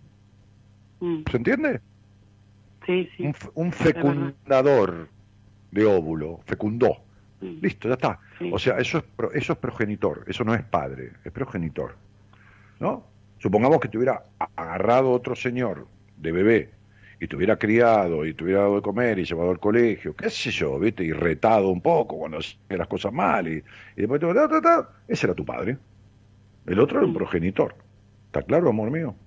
Mm, 0.99 1.17
¿Se 1.29 1.37
entiende? 1.37 1.81
Sí, 2.85 3.09
sí. 3.17 3.31
Un, 3.55 3.71
fecundador 3.71 5.09
de 5.71 5.85
óvulo, 5.85 6.39
fecundó. 6.45 6.97
Mm, 7.41 7.57
Listo, 7.61 7.87
ya 7.87 7.95
está. 7.95 8.19
Sí. 8.39 8.49
O 8.53 8.57
sea, 8.59 8.77
eso 8.77 8.99
es, 8.99 9.03
eso 9.33 9.53
es 9.53 9.59
progenitor, 9.59 10.23
eso 10.27 10.43
no 10.43 10.53
es 10.53 10.63
padre, 10.63 11.11
es 11.23 11.31
progenitor. 11.31 11.95
¿No? 12.79 13.03
Supongamos 13.39 13.79
que 13.79 13.87
te 13.87 13.97
hubiera 13.97 14.23
agarrado 14.55 15.11
otro 15.11 15.35
señor 15.35 15.87
de 16.17 16.31
bebé 16.31 16.69
y 17.19 17.27
te 17.27 17.35
hubiera 17.35 17.57
criado 17.57 18.25
y 18.25 18.33
te 18.33 18.43
hubiera 18.43 18.61
dado 18.61 18.75
de 18.75 18.81
comer 18.81 19.19
y 19.19 19.25
llevado 19.25 19.51
al 19.51 19.59
colegio, 19.59 20.15
qué 20.15 20.29
sé 20.29 20.51
yo, 20.51 20.79
¿viste? 20.79 21.03
Y 21.03 21.11
retado 21.13 21.69
un 21.69 21.81
poco 21.81 22.17
cuando 22.17 22.37
hacías 22.39 22.57
las 22.69 22.87
cosas 22.87 23.13
mal 23.13 23.47
y, 23.47 23.57
y 23.95 24.01
después 24.01 24.19
te 24.21 24.33
ta, 24.33 24.47
ta, 24.49 24.61
ta, 24.61 24.89
ese 25.07 25.27
era 25.27 25.35
tu 25.35 25.45
padre. 25.45 25.79
El 26.65 26.79
otro 26.79 26.99
era 26.99 27.07
un 27.07 27.13
progenitor. 27.13 27.75
¿Está 28.27 28.43
claro, 28.43 28.69
amor 28.69 28.91
mío? 28.91 29.17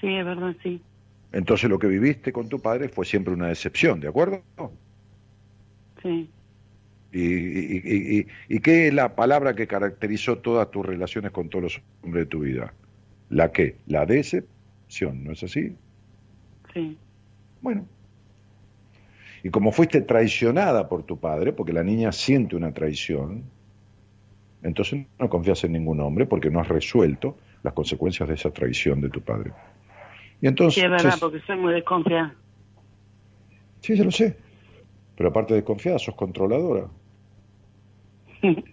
Sí, 0.00 0.06
es 0.16 0.24
verdad, 0.24 0.54
sí. 0.62 0.86
Entonces 1.32 1.68
lo 1.68 1.78
que 1.78 1.86
viviste 1.86 2.32
con 2.32 2.48
tu 2.48 2.62
padre 2.62 2.88
fue 2.88 3.04
siempre 3.04 3.34
una 3.34 3.48
decepción, 3.48 4.00
¿de 4.00 4.08
acuerdo? 4.08 4.42
Sí. 6.02 6.34
¿Y, 7.10 7.20
y, 7.20 8.18
y, 8.20 8.26
y- 8.48 8.60
qué 8.60 8.88
es 8.88 8.94
la 8.94 9.14
palabra 9.14 9.54
que 9.54 9.68
caracterizó 9.68 10.40
todas 10.40 10.70
tus 10.70 10.84
relaciones 10.84 11.30
con 11.32 11.48
todos 11.48 11.62
los 11.62 11.82
hombres 12.02 12.24
de 12.24 12.28
tu 12.30 12.40
vida? 12.40 12.76
¿La 13.28 13.52
qué? 13.52 13.82
La 13.86 14.04
decepción, 14.06 15.22
¿no 15.24 15.32
es 15.32 15.42
así? 15.44 15.78
Sí. 16.74 16.98
Bueno. 17.62 17.86
Y 19.42 19.50
como 19.50 19.72
fuiste 19.72 20.00
traicionada 20.02 20.88
por 20.88 21.02
tu 21.04 21.18
padre, 21.18 21.52
porque 21.52 21.72
la 21.72 21.82
niña 21.82 22.12
siente 22.12 22.56
una 22.56 22.72
traición, 22.72 23.44
entonces 24.62 25.06
no 25.18 25.28
confías 25.28 25.62
en 25.64 25.72
ningún 25.72 26.00
hombre 26.00 26.26
porque 26.26 26.50
no 26.50 26.60
has 26.60 26.68
resuelto 26.68 27.36
las 27.62 27.74
consecuencias 27.74 28.28
de 28.28 28.34
esa 28.34 28.50
traición 28.50 29.00
de 29.00 29.10
tu 29.10 29.20
padre. 29.20 29.52
Y 30.40 30.46
entonces, 30.46 30.74
Sí, 30.74 30.84
es 30.84 30.90
verdad, 30.90 31.16
porque 31.20 31.40
soy 31.46 31.56
muy 31.56 31.72
desconfiada. 31.74 32.34
sí, 33.80 33.96
ya 33.96 34.04
lo 34.04 34.10
sé. 34.10 34.36
Pero 35.16 35.28
aparte 35.28 35.54
de 35.54 35.62
confiada, 35.62 35.98
sos 35.98 36.14
controladora. 36.14 36.86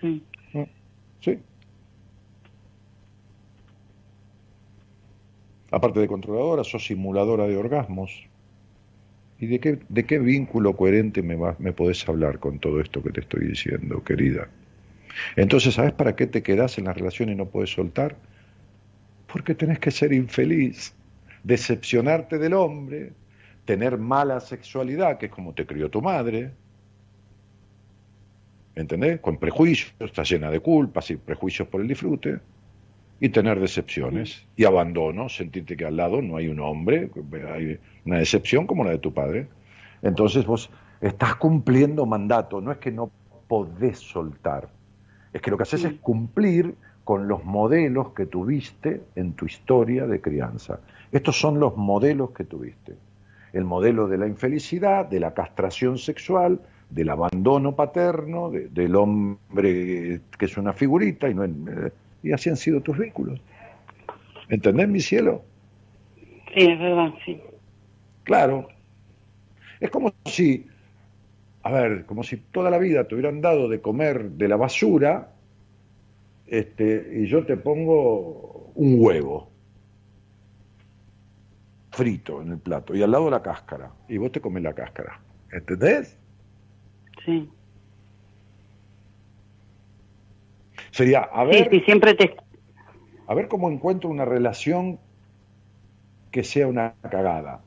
Sí. 0.00 0.22
Aparte 5.74 5.98
de 5.98 6.06
controladora, 6.06 6.62
sos 6.62 6.86
simuladora 6.86 7.48
de 7.48 7.56
orgasmos. 7.56 8.28
¿Y 9.40 9.46
de 9.46 9.58
qué, 9.58 9.80
de 9.88 10.06
qué 10.06 10.20
vínculo 10.20 10.76
coherente 10.76 11.20
me, 11.20 11.34
vas, 11.34 11.58
me 11.58 11.72
podés 11.72 12.08
hablar 12.08 12.38
con 12.38 12.60
todo 12.60 12.80
esto 12.80 13.02
que 13.02 13.10
te 13.10 13.20
estoy 13.20 13.48
diciendo, 13.48 14.04
querida? 14.04 14.46
Entonces, 15.34 15.74
¿sabes 15.74 15.92
para 15.92 16.14
qué 16.14 16.28
te 16.28 16.44
quedás 16.44 16.78
en 16.78 16.84
la 16.84 16.92
relación 16.92 17.28
y 17.30 17.34
no 17.34 17.46
puedes 17.46 17.70
soltar? 17.70 18.14
Porque 19.26 19.56
tenés 19.56 19.80
que 19.80 19.90
ser 19.90 20.12
infeliz, 20.12 20.94
decepcionarte 21.42 22.38
del 22.38 22.54
hombre, 22.54 23.12
tener 23.64 23.98
mala 23.98 24.38
sexualidad, 24.38 25.18
que 25.18 25.26
es 25.26 25.32
como 25.32 25.54
te 25.54 25.66
crió 25.66 25.90
tu 25.90 26.00
madre, 26.00 26.52
¿entendés? 28.76 29.18
Con 29.18 29.38
prejuicios, 29.38 29.92
está 29.98 30.22
llena 30.22 30.52
de 30.52 30.60
culpas 30.60 31.10
y 31.10 31.16
prejuicios 31.16 31.66
por 31.66 31.80
el 31.80 31.88
disfrute, 31.88 32.38
y 33.20 33.28
tener 33.30 33.60
decepciones 33.60 34.44
y 34.56 34.64
abandono, 34.64 35.28
sentirte 35.28 35.76
que 35.76 35.86
al 35.86 35.96
lado 35.96 36.20
no 36.20 36.36
hay 36.36 36.48
un 36.48 36.60
hombre, 36.60 37.10
hay 37.52 37.78
una 38.04 38.18
decepción 38.18 38.66
como 38.66 38.84
la 38.84 38.90
de 38.90 38.98
tu 38.98 39.12
padre. 39.14 39.46
Entonces 40.02 40.44
vos 40.46 40.70
estás 41.00 41.36
cumpliendo 41.36 42.06
mandato, 42.06 42.60
no 42.60 42.72
es 42.72 42.78
que 42.78 42.90
no 42.90 43.10
podés 43.48 43.98
soltar, 43.98 44.68
es 45.32 45.40
que 45.40 45.50
lo 45.50 45.56
que 45.56 45.62
haces 45.64 45.84
es 45.84 45.94
cumplir 45.94 46.74
con 47.04 47.28
los 47.28 47.44
modelos 47.44 48.10
que 48.14 48.26
tuviste 48.26 49.02
en 49.14 49.34
tu 49.34 49.46
historia 49.46 50.06
de 50.06 50.20
crianza. 50.20 50.80
Estos 51.12 51.38
son 51.38 51.60
los 51.60 51.76
modelos 51.76 52.30
que 52.30 52.44
tuviste. 52.44 52.94
El 53.52 53.64
modelo 53.64 54.08
de 54.08 54.18
la 54.18 54.26
infelicidad, 54.26 55.06
de 55.06 55.20
la 55.20 55.34
castración 55.34 55.98
sexual, 55.98 56.60
del 56.90 57.10
abandono 57.10 57.76
paterno, 57.76 58.50
de- 58.50 58.68
del 58.68 58.96
hombre 58.96 60.20
que 60.38 60.44
es 60.46 60.56
una 60.56 60.72
figurita 60.72 61.28
y, 61.28 61.34
no, 61.34 61.44
y 62.24 62.32
así 62.32 62.48
han 62.48 62.56
sido 62.56 62.80
tus 62.80 62.98
vínculos. 62.98 63.38
¿Entendés, 64.48 64.88
mi 64.88 65.00
cielo? 65.00 65.44
Sí, 66.16 66.60
es 66.70 66.78
verdad, 66.78 67.12
sí. 67.24 67.40
Claro. 68.24 68.68
Es 69.78 69.90
como 69.90 70.14
si, 70.24 70.66
a 71.62 71.70
ver, 71.70 72.06
como 72.06 72.22
si 72.22 72.38
toda 72.38 72.70
la 72.70 72.78
vida 72.78 73.06
te 73.06 73.14
hubieran 73.14 73.42
dado 73.42 73.68
de 73.68 73.80
comer 73.82 74.30
de 74.30 74.48
la 74.48 74.56
basura, 74.56 75.32
este, 76.46 77.10
y 77.14 77.26
yo 77.26 77.44
te 77.44 77.58
pongo 77.58 78.72
un 78.74 78.96
huevo 78.98 79.50
frito 81.90 82.42
en 82.42 82.52
el 82.52 82.58
plato 82.58 82.94
y 82.94 83.02
al 83.02 83.10
lado 83.10 83.30
la 83.30 83.42
cáscara, 83.42 83.92
y 84.08 84.16
vos 84.16 84.32
te 84.32 84.40
comes 84.40 84.62
la 84.62 84.72
cáscara. 84.72 85.20
¿Entendés? 85.52 86.18
Sí. 87.24 87.48
Sería, 90.94 91.22
a 91.22 91.42
Sí, 91.42 91.50
ver, 91.50 91.70
sí, 91.70 91.80
siempre 91.80 92.14
te... 92.14 92.36
a 93.26 93.34
ver 93.34 93.48
cómo 93.48 93.68
encuentro 93.68 94.08
una 94.08 94.24
relación 94.24 95.00
que 96.30 96.44
sea 96.44 96.68
una 96.68 96.94
cagada. 97.10 97.60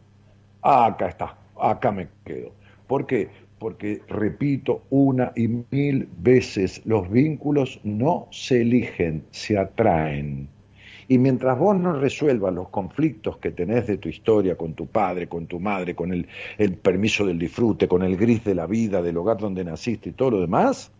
Ah, 0.61 0.85
acá 0.85 1.09
está, 1.09 1.35
acá 1.59 1.91
me 1.91 2.07
quedo. 2.23 2.53
¿Por 2.87 3.05
qué? 3.05 3.27
Porque, 3.59 4.01
repito 4.07 4.83
una 4.91 5.33
y 5.35 5.49
mil 5.71 6.07
veces, 6.19 6.81
los 6.85 7.09
vínculos 7.11 7.81
no 7.83 8.29
se 8.31 8.61
eligen, 8.61 9.25
se 9.31 9.57
atraen. 9.57 10.47
Y 11.09 11.17
mientras 11.17 11.59
vos 11.59 11.77
no 11.77 11.99
resuelvas 11.99 12.53
los 12.53 12.69
conflictos 12.69 13.39
que 13.39 13.51
tenés 13.51 13.87
de 13.87 13.97
tu 13.97 14.07
historia 14.07 14.55
con 14.55 14.73
tu 14.73 14.87
padre, 14.87 15.27
con 15.27 15.47
tu 15.47 15.59
madre, 15.59 15.95
con 15.95 16.13
el, 16.13 16.27
el 16.57 16.75
permiso 16.77 17.25
del 17.25 17.39
disfrute, 17.39 17.89
con 17.89 18.03
el 18.03 18.15
gris 18.15 18.45
de 18.45 18.55
la 18.55 18.67
vida, 18.67 19.01
del 19.01 19.17
hogar 19.17 19.37
donde 19.37 19.65
naciste 19.65 20.09
y 20.09 20.13
todo 20.13 20.31
lo 20.31 20.39
demás, 20.41 20.93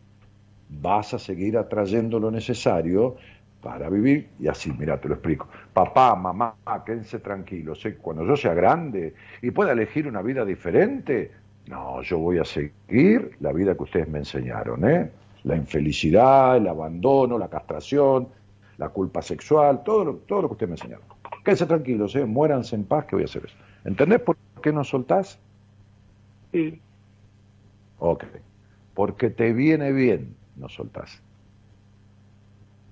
vas 0.69 1.13
a 1.13 1.19
seguir 1.19 1.57
atrayendo 1.57 2.19
lo 2.19 2.31
necesario 2.31 3.15
para 3.61 3.89
vivir 3.89 4.29
y 4.39 4.47
así, 4.47 4.71
mira, 4.71 4.99
te 4.99 5.07
lo 5.07 5.15
explico. 5.15 5.47
Papá, 5.73 6.15
mamá, 6.15 6.55
quédense 6.85 7.19
tranquilos. 7.19 7.85
¿eh? 7.85 7.97
Cuando 8.01 8.25
yo 8.25 8.35
sea 8.35 8.53
grande 8.53 9.13
y 9.41 9.51
pueda 9.51 9.71
elegir 9.71 10.07
una 10.07 10.21
vida 10.21 10.45
diferente, 10.45 11.31
no, 11.67 12.01
yo 12.01 12.19
voy 12.19 12.37
a 12.37 12.45
seguir 12.45 13.31
la 13.39 13.51
vida 13.51 13.75
que 13.75 13.83
ustedes 13.83 14.07
me 14.07 14.19
enseñaron, 14.19 14.89
¿eh? 14.89 15.11
La 15.43 15.55
infelicidad, 15.55 16.57
el 16.57 16.67
abandono, 16.67 17.37
la 17.37 17.49
castración, 17.49 18.29
la 18.77 18.89
culpa 18.89 19.21
sexual, 19.21 19.83
todo 19.83 20.05
lo, 20.05 20.13
todo 20.15 20.43
lo 20.43 20.47
que 20.49 20.53
ustedes 20.53 20.69
me 20.69 20.75
enseñaron. 20.75 21.05
Quédense 21.43 21.65
tranquilos, 21.65 22.15
¿eh? 22.15 22.25
Muéranse 22.25 22.75
en 22.75 22.85
paz 22.85 23.05
que 23.05 23.15
voy 23.15 23.23
a 23.23 23.25
hacer 23.25 23.45
eso. 23.45 23.55
¿Entendés 23.83 24.21
por 24.21 24.37
qué 24.61 24.71
no 24.71 24.83
soltás? 24.83 25.39
Sí. 26.51 26.79
Ok. 27.99 28.25
Porque 28.93 29.29
te 29.29 29.53
viene 29.53 29.91
bien, 29.91 30.35
no 30.57 30.69
soltás. 30.69 31.21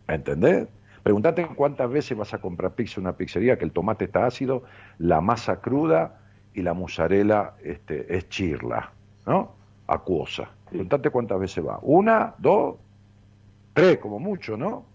¿Entendés? 0.08 0.68
Pregúntate 1.04 1.46
cuántas 1.56 1.90
veces 1.90 2.18
vas 2.18 2.34
a 2.34 2.40
comprar 2.40 2.74
pizza 2.74 3.00
en 3.00 3.08
una 3.08 3.16
pizzería 3.16 3.58
que 3.58 3.66
el 3.66 3.72
tomate 3.72 4.06
está 4.06 4.26
ácido, 4.26 4.64
la 4.98 5.22
masa 5.22 5.62
cruda 5.62 6.20
y 6.54 6.62
la 6.62 6.74
mozzarella 6.74 7.54
este, 7.64 8.16
es 8.16 8.28
chirla, 8.30 8.92
¿no? 9.28 9.54
Acuosa. 9.88 10.50
Pregúntate 10.70 11.10
cuántas 11.12 11.40
veces 11.40 11.64
va. 11.64 11.80
Una, 11.84 12.34
dos, 12.40 12.78
tres, 13.74 14.00
como 14.00 14.20
mucho, 14.20 14.58
¿no? 14.58 14.86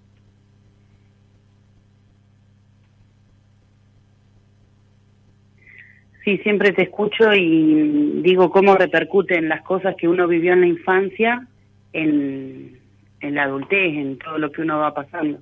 Sí, 6.24 6.38
siempre 6.38 6.72
te 6.72 6.82
escucho 6.82 7.32
y 7.32 8.20
digo 8.22 8.50
cómo 8.50 8.74
repercuten 8.74 9.48
las 9.48 9.62
cosas 9.62 9.94
que 9.96 10.06
uno 10.08 10.26
vivió 10.26 10.52
en 10.52 10.60
la 10.60 10.66
infancia 10.66 11.46
en, 11.92 12.80
en 13.20 13.34
la 13.34 13.44
adultez, 13.44 13.94
en 13.96 14.18
todo 14.18 14.38
lo 14.38 14.50
que 14.52 14.62
uno 14.62 14.78
va 14.78 14.94
pasando. 14.94 15.38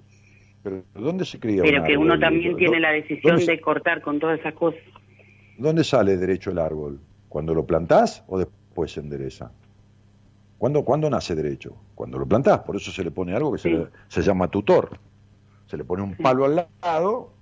Pero 0.62 0.84
¿dónde 0.94 1.24
se 1.24 1.38
cría 1.38 1.62
Pero 1.62 1.80
un 1.82 1.86
que 1.86 1.96
uno 1.96 2.18
también 2.18 2.52
¿Dó- 2.52 2.56
tiene 2.58 2.80
la 2.80 2.90
decisión 2.92 3.32
¿dónde 3.36 3.44
se- 3.44 3.52
de 3.52 3.60
cortar 3.60 4.02
con 4.02 4.18
todas 4.18 4.38
esas 4.40 4.54
cosas. 4.54 4.80
¿Dónde 5.56 5.84
sale 5.84 6.16
derecho 6.16 6.50
el 6.50 6.58
árbol? 6.58 7.00
¿Cuando 7.28 7.54
lo 7.54 7.66
plantás 7.66 8.24
o 8.28 8.38
después 8.38 8.92
se 8.92 9.00
endereza? 9.00 9.52
¿Cuándo, 10.56 10.84
cuándo 10.84 11.08
nace 11.08 11.34
derecho? 11.34 11.76
Cuando 11.94 12.18
lo 12.18 12.26
plantás, 12.26 12.60
por 12.60 12.74
eso 12.76 12.90
se 12.90 13.04
le 13.04 13.10
pone 13.10 13.34
algo 13.34 13.52
que 13.52 13.58
se, 13.58 13.70
le- 13.70 13.86
se 14.08 14.22
llama 14.22 14.48
tutor. 14.48 14.98
Se 15.66 15.76
le 15.76 15.84
pone 15.84 16.02
un 16.02 16.16
palo 16.16 16.44
al 16.46 16.66
lado, 16.82 17.32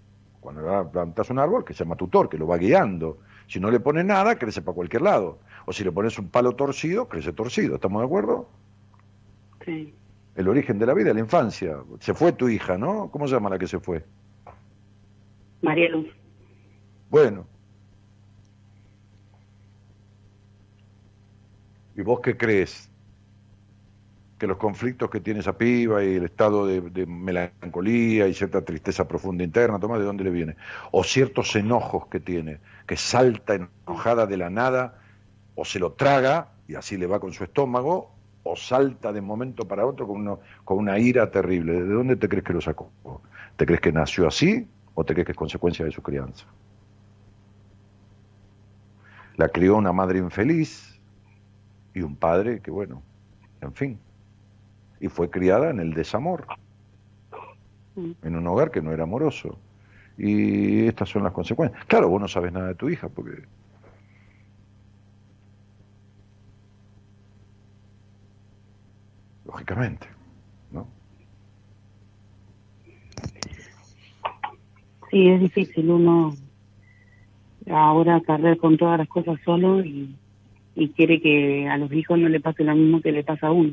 cuando 0.41 0.91
plantás 0.91 1.31
un 1.31 1.39
árbol, 1.39 1.65
que 1.65 1.73
se 1.73 1.85
llama 1.85 1.97
tutor, 1.97 2.29
que 2.29 2.37
lo 2.39 2.47
va 2.47 2.59
guiando. 2.59 3.19
Si 3.47 3.61
no 3.61 3.71
le 3.71 3.81
pones 3.81 4.05
nada, 4.05 4.37
crece 4.37 4.61
para 4.63 4.75
cualquier 4.75 5.03
lado. 5.03 5.39
O 5.65 5.73
si 5.73 5.85
le 5.85 5.93
pones 5.93 6.19
un 6.19 6.29
palo 6.29 6.53
torcido, 6.57 7.09
crece 7.09 7.33
torcido. 7.33 7.77
¿Estamos 7.77 8.03
de 8.03 8.07
acuerdo? 8.07 8.49
Sí. 9.67 9.93
El 10.37 10.49
origen 10.49 10.79
de 10.79 10.87
la 10.87 10.95
vida, 10.95 11.13
la 11.13 11.21
infancia. 11.21 11.79
Se 12.01 12.15
fue 12.15 12.33
tu 12.33 12.49
hija, 12.49 12.79
¿no? 12.79 13.11
¿Cómo 13.11 13.27
se 13.27 13.35
llama 13.35 13.51
la 13.51 13.59
que 13.59 13.67
se 13.67 13.81
fue? 13.81 14.05
María 15.61 15.89
Luz. 15.89 16.07
Bueno. 17.11 17.47
¿Y 21.97 22.03
vos 22.03 22.21
qué 22.21 22.37
crees? 22.37 22.91
Que 24.39 24.47
los 24.47 24.59
conflictos 24.59 25.09
que 25.11 25.21
tiene 25.21 25.41
esa 25.41 25.57
piba 25.57 26.05
y 26.05 26.17
el 26.17 26.25
estado 26.25 26.67
de, 26.67 26.83
de 26.83 27.07
melancolía 27.07 28.29
y 28.29 28.35
cierta 28.35 28.63
tristeza 28.63 29.09
profunda 29.09 29.43
interna, 29.43 29.81
toma, 29.81 29.99
¿de 29.99 30.05
dónde 30.05 30.25
le 30.25 30.31
viene? 30.31 30.57
O 30.93 31.03
ciertos 31.03 31.57
enojos 31.57 32.07
que 32.09 32.21
tiene, 32.21 32.61
que 32.87 32.99
salta 32.99 33.55
enojada 33.55 34.27
de 34.27 34.37
la 34.37 34.51
nada, 34.51 35.01
o 35.55 35.65
se 35.65 35.79
lo 35.79 35.93
traga, 35.93 36.53
y 36.69 36.75
así 36.75 36.99
le 36.99 37.07
va 37.07 37.19
con 37.19 37.33
su 37.33 37.45
estómago, 37.45 38.16
o 38.49 38.57
salta 38.57 39.13
de 39.13 39.21
momento 39.21 39.67
para 39.67 39.85
otro 39.85 40.07
con, 40.07 40.21
uno, 40.21 40.41
con 40.65 40.79
una 40.79 40.99
ira 40.99 41.31
terrible. 41.31 41.73
¿De 41.73 41.93
dónde 41.93 42.17
te 42.17 42.29
crees 42.29 42.45
que 42.45 42.53
lo 42.53 42.61
sacó? 42.61 42.91
¿Te 43.57 43.67
crees 43.67 43.81
que 43.81 43.93
nació 43.93 44.29
así 44.29 44.67
o 44.95 45.05
te 45.05 45.15
crees 45.15 45.27
que 45.27 45.33
es 45.33 45.39
consecuencia 45.39 45.85
de 45.85 45.91
su 45.91 46.03
crianza? 46.03 46.47
La 49.37 49.49
crió 49.49 49.77
una 49.77 49.93
madre 49.93 50.19
infeliz 50.19 50.99
y 51.93 52.03
un 52.03 52.17
padre 52.17 52.61
que, 52.61 52.71
bueno, 52.71 53.03
en 53.61 53.73
fin, 53.73 53.99
y 55.01 55.09
fue 55.09 55.29
criada 55.29 55.71
en 55.71 55.81
el 55.81 55.93
desamor, 55.93 56.47
en 57.97 58.37
un 58.37 58.47
hogar 58.47 58.71
que 58.71 58.81
no 58.81 58.93
era 58.93 59.03
amoroso. 59.03 59.59
Y 60.17 60.87
estas 60.87 61.11
son 61.11 61.25
las 61.25 61.33
consecuencias. 61.33 61.85
Claro, 61.87 62.09
vos 62.09 62.21
no 62.21 62.29
sabes 62.29 62.53
nada 62.53 62.69
de 62.69 62.75
tu 62.75 62.89
hija 62.89 63.09
porque 63.09 63.43
lógicamente, 69.57 70.07
¿no? 70.71 70.87
Sí, 75.11 75.29
es 75.29 75.41
difícil 75.41 75.91
uno 75.91 76.35
ahora 77.71 78.21
cargar 78.21 78.59
con 78.59 78.77
todas 78.77 78.99
las 78.99 79.09
cosas 79.09 79.39
solo 79.45 79.83
y, 79.83 80.15
y 80.75 80.91
quiere 80.91 81.23
que 81.23 81.69
a 81.69 81.79
los 81.79 81.91
hijos 81.93 82.19
no 82.19 82.29
le 82.29 82.39
pase 82.41 82.65
lo 82.65 82.75
mismo 82.75 83.01
que 83.01 83.13
le 83.13 83.25
pasa 83.25 83.47
a 83.47 83.53
uno. 83.53 83.73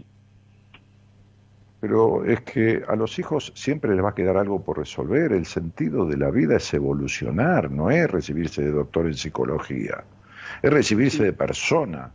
Pero 1.82 2.24
es 2.24 2.40
que 2.42 2.82
a 2.88 2.96
los 2.96 3.20
hijos 3.20 3.52
siempre 3.54 3.94
les 3.94 4.04
va 4.04 4.12
a 4.12 4.16
quedar 4.16 4.38
algo 4.38 4.64
por 4.64 4.78
resolver. 4.78 5.34
El 5.34 5.46
sentido 5.46 6.06
de 6.06 6.16
la 6.16 6.32
vida 6.32 6.56
es 6.56 6.74
evolucionar, 6.74 7.70
no 7.70 7.92
es 7.92 8.10
recibirse 8.10 8.62
de 8.62 8.72
doctor 8.72 9.06
en 9.06 9.16
psicología, 9.16 10.06
es 10.62 10.72
recibirse 10.72 11.26
de 11.26 11.34
persona. 11.34 12.14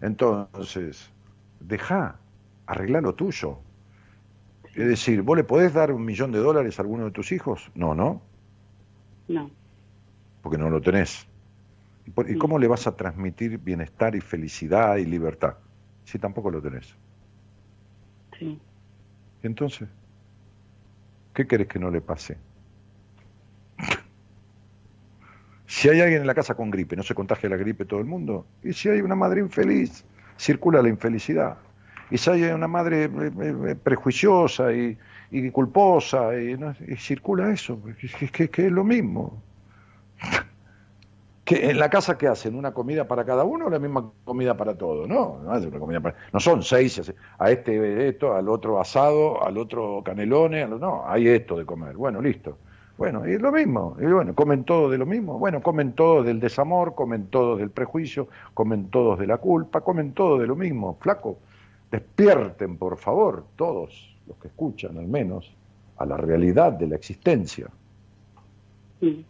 Entonces, 0.00 1.10
deja, 1.58 2.20
arregla 2.66 3.00
lo 3.00 3.14
tuyo. 3.14 3.58
Es 4.74 4.86
decir, 4.88 5.22
¿vos 5.22 5.36
le 5.36 5.44
podés 5.44 5.72
dar 5.72 5.92
un 5.92 6.04
millón 6.04 6.32
de 6.32 6.38
dólares 6.38 6.78
a 6.78 6.82
alguno 6.82 7.04
de 7.04 7.10
tus 7.12 7.30
hijos? 7.32 7.70
No, 7.74 7.94
¿no? 7.94 8.22
No. 9.28 9.50
Porque 10.42 10.58
no 10.58 10.68
lo 10.70 10.80
tenés. 10.80 11.26
¿Y, 12.06 12.10
por- 12.10 12.28
y 12.30 12.36
cómo 12.36 12.58
le 12.58 12.66
vas 12.68 12.86
a 12.86 12.96
transmitir 12.96 13.58
bienestar 13.58 14.14
y 14.16 14.20
felicidad 14.20 14.96
y 14.96 15.04
libertad 15.06 15.54
si 16.04 16.18
tampoco 16.18 16.50
lo 16.50 16.60
tenés? 16.60 16.94
Sí. 18.38 18.58
¿Y 19.42 19.46
entonces? 19.46 19.88
¿Qué 21.32 21.46
querés 21.46 21.68
que 21.68 21.78
no 21.78 21.90
le 21.90 22.00
pase? 22.00 22.36
Si 25.66 25.88
hay 25.88 26.00
alguien 26.00 26.20
en 26.20 26.26
la 26.26 26.34
casa 26.34 26.54
con 26.54 26.70
gripe, 26.70 26.94
¿no 26.94 27.02
se 27.02 27.14
contagia 27.14 27.48
la 27.48 27.56
gripe 27.56 27.84
todo 27.86 27.98
el 27.98 28.06
mundo? 28.06 28.46
Y 28.62 28.74
si 28.74 28.88
hay 28.90 29.00
una 29.00 29.14
madre 29.14 29.40
infeliz, 29.40 30.04
circula 30.38 30.82
la 30.82 30.88
infelicidad. 30.90 31.56
Y 32.10 32.30
hay 32.30 32.44
una 32.44 32.68
madre 32.68 33.04
eh, 33.04 33.10
eh, 33.70 33.76
prejuiciosa 33.76 34.72
y, 34.72 34.98
y 35.30 35.50
culposa, 35.50 36.38
y, 36.40 36.56
¿no? 36.56 36.74
y 36.86 36.96
circula 36.96 37.50
eso, 37.52 37.80
que, 37.82 38.08
que- 38.08 38.28
que- 38.30 38.50
que 38.50 38.66
es 38.66 38.72
lo 38.72 38.84
mismo. 38.84 39.42
que 41.44 41.70
¿En 41.70 41.78
la 41.78 41.90
casa 41.90 42.16
qué 42.16 42.26
hacen? 42.28 42.54
¿Una 42.54 42.72
comida 42.72 43.06
para 43.06 43.24
cada 43.24 43.44
uno 43.44 43.66
o 43.66 43.70
la 43.70 43.78
misma 43.78 44.10
comida 44.24 44.56
para 44.56 44.76
todos? 44.76 45.06
No, 45.08 45.40
no, 45.44 45.56
es 45.56 45.64
una 45.66 45.78
comida 45.78 46.00
para- 46.00 46.16
no 46.32 46.40
son 46.40 46.62
seis, 46.62 47.00
a 47.38 47.50
este 47.50 48.08
esto, 48.08 48.34
al 48.34 48.48
otro 48.48 48.80
asado, 48.80 49.44
al 49.44 49.58
otro 49.58 50.02
canelones, 50.04 50.68
no, 50.70 51.04
hay 51.06 51.28
esto 51.28 51.56
de 51.56 51.66
comer. 51.66 51.96
Bueno, 51.96 52.20
listo. 52.22 52.58
Bueno, 52.96 53.28
y 53.28 53.32
es 53.34 53.40
lo 53.42 53.50
mismo. 53.52 53.96
Y 54.00 54.06
bueno, 54.06 54.34
comen 54.34 54.64
todo 54.64 54.88
de 54.88 54.98
lo 54.98 55.04
mismo. 55.06 55.38
Bueno, 55.38 55.60
comen 55.62 55.94
todos 55.94 56.24
del 56.24 56.38
desamor, 56.40 56.94
comen 56.94 57.26
todos 57.28 57.58
del 57.58 57.70
prejuicio, 57.70 58.28
comen 58.54 58.88
todos 58.88 59.18
de 59.18 59.26
la 59.26 59.38
culpa, 59.38 59.80
comen 59.80 60.12
todo 60.12 60.38
de 60.38 60.46
lo 60.46 60.54
mismo. 60.56 60.96
Flaco, 61.00 61.38
despierten, 61.94 62.76
por 62.76 62.96
favor, 62.98 63.46
todos 63.56 64.16
los 64.26 64.36
que 64.38 64.48
escuchan 64.48 64.98
al 64.98 65.06
menos, 65.06 65.52
a 65.96 66.04
la 66.06 66.16
realidad 66.16 66.72
de 66.72 66.88
la 66.88 66.96
existencia. 66.96 67.68
Sí. 69.00 69.24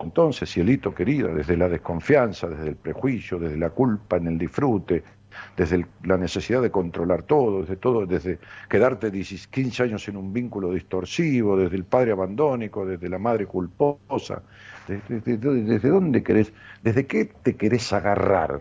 Entonces, 0.00 0.50
cielito 0.50 0.94
querida, 0.94 1.28
desde 1.28 1.56
la 1.56 1.68
desconfianza, 1.68 2.48
desde 2.48 2.68
el 2.68 2.76
prejuicio, 2.76 3.38
desde 3.38 3.56
la 3.56 3.70
culpa 3.70 4.16
en 4.16 4.28
el 4.28 4.38
disfrute, 4.38 5.02
desde 5.56 5.76
el- 5.76 5.86
la 6.04 6.16
necesidad 6.16 6.62
de 6.62 6.70
controlar 6.70 7.22
todo, 7.22 7.60
desde 7.62 7.76
todo, 7.76 8.06
desde 8.06 8.38
quedarte 8.68 9.10
10 9.10 9.46
15 9.48 9.82
años 9.82 10.06
en 10.08 10.16
un 10.16 10.32
vínculo 10.32 10.72
distorsivo, 10.72 11.56
desde 11.56 11.76
el 11.76 11.84
padre 11.84 12.12
abandónico, 12.12 12.86
desde 12.86 13.08
la 13.08 13.18
madre 13.18 13.46
culposa, 13.46 14.42
desde, 14.86 15.20
desde- 15.20 15.62
desde 15.62 15.88
dónde 15.88 16.22
querés, 16.22 16.52
desde 16.82 17.06
qué 17.06 17.24
te 17.24 17.56
querés 17.56 17.92
agarrar, 17.92 18.60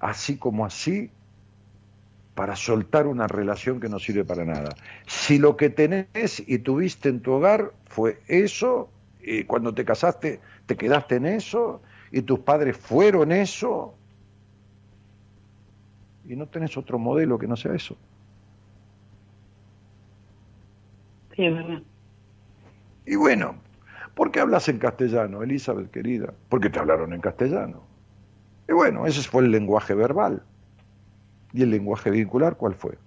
así 0.00 0.36
como 0.38 0.64
así, 0.64 1.10
para 2.36 2.54
soltar 2.54 3.06
una 3.06 3.26
relación 3.26 3.80
que 3.80 3.88
no 3.88 3.98
sirve 3.98 4.22
para 4.22 4.44
nada. 4.44 4.76
Si 5.06 5.38
lo 5.38 5.56
que 5.56 5.70
tenés 5.70 6.44
y 6.46 6.58
tuviste 6.58 7.08
en 7.08 7.20
tu 7.20 7.32
hogar 7.32 7.72
fue 7.86 8.20
eso, 8.28 8.90
y 9.22 9.44
cuando 9.44 9.74
te 9.74 9.86
casaste 9.86 10.40
te 10.66 10.76
quedaste 10.76 11.16
en 11.16 11.24
eso, 11.24 11.80
y 12.12 12.20
tus 12.22 12.40
padres 12.40 12.76
fueron 12.76 13.32
eso, 13.32 13.94
y 16.28 16.36
no 16.36 16.46
tenés 16.46 16.76
otro 16.76 16.98
modelo 16.98 17.38
que 17.38 17.46
no 17.46 17.56
sea 17.56 17.74
eso. 17.74 17.96
Sí, 21.34 21.46
es 21.46 21.54
verdad. 21.54 21.82
Y 23.06 23.16
bueno, 23.16 23.54
¿por 24.14 24.30
qué 24.30 24.40
hablas 24.40 24.68
en 24.68 24.78
castellano, 24.78 25.42
Elizabeth 25.42 25.90
querida? 25.90 26.34
Porque 26.50 26.68
te 26.68 26.78
hablaron 26.78 27.14
en 27.14 27.22
castellano. 27.22 27.80
Y 28.68 28.74
bueno, 28.74 29.06
ese 29.06 29.26
fue 29.26 29.42
el 29.42 29.50
lenguaje 29.50 29.94
verbal. 29.94 30.42
¿Y 31.56 31.62
el 31.62 31.70
lenguaje 31.70 32.10
vincular 32.10 32.56
cuál 32.56 32.74
fue? 32.74 32.98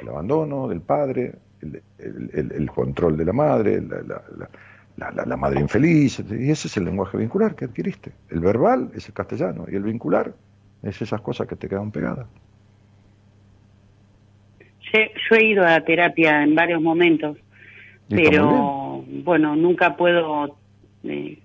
El 0.00 0.08
abandono 0.08 0.68
del 0.68 0.80
padre, 0.80 1.34
el, 1.60 1.82
el- 1.98 2.30
el- 2.32 2.52
el 2.52 2.70
control 2.70 3.16
de 3.18 3.24
la 3.26 3.32
madre, 3.34 3.80
la, 3.82 3.96
la- 4.02 4.22
la- 4.38 4.50
la- 4.96 5.10
la- 5.10 5.26
la 5.26 5.36
madre 5.36 5.60
infeliz. 5.60 6.18
Y 6.30 6.50
ese 6.50 6.68
es 6.68 6.76
el 6.78 6.84
lenguaje 6.86 7.18
vincular 7.18 7.54
que 7.54 7.66
adquiriste. 7.66 8.12
El 8.30 8.40
verbal 8.40 8.90
es 8.94 9.06
el 9.08 9.12
castellano 9.14 9.66
y 9.70 9.76
el 9.76 9.82
vincular 9.82 10.32
es 10.82 11.02
esas 11.02 11.20
cosas 11.20 11.46
que 11.46 11.56
te 11.56 11.68
quedan 11.68 11.90
pegadas. 11.90 12.26
Yo, 14.92 15.00
yo 15.30 15.36
he 15.36 15.44
ido 15.44 15.66
a 15.66 15.78
terapia 15.82 16.42
en 16.42 16.54
varios 16.54 16.80
momentos, 16.80 17.36
pero 18.08 19.04
bueno, 19.24 19.54
nunca 19.56 19.96
puedo, 19.96 20.56
eh, 21.04 21.38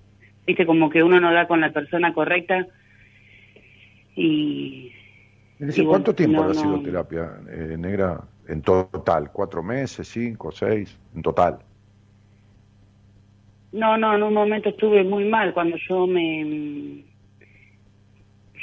viste, 0.48 0.66
como 0.66 0.90
que 0.90 1.04
uno 1.04 1.20
no 1.20 1.34
da 1.34 1.48
con 1.48 1.60
la 1.60 1.72
persona 1.74 2.14
correcta 2.14 2.66
Y 4.16 4.92
dice, 5.60 5.82
Y 5.82 5.86
bueno, 5.86 5.90
¿Cuánto 5.90 6.16
tiempo 6.16 6.44
no, 6.44 6.50
ha 6.50 6.54
sido 6.54 6.78
no. 6.78 6.84
terapia 6.84 7.40
eh, 7.50 7.76
negra 7.78 8.22
en 8.48 8.62
total? 8.62 9.32
¿Cuatro 9.32 9.64
meses, 9.64 10.08
cinco, 10.08 10.52
seis? 10.52 10.98
En 11.16 11.22
total. 11.22 11.60
no, 13.72 13.98
no, 13.98 14.16
en 14.16 14.24
un 14.24 14.34
momento 14.34 14.70
estuve 14.70 15.04
muy 15.04 15.26
mal 15.26 15.54
cuando 15.54 15.78
yo 15.90 16.08
me... 16.08 17.04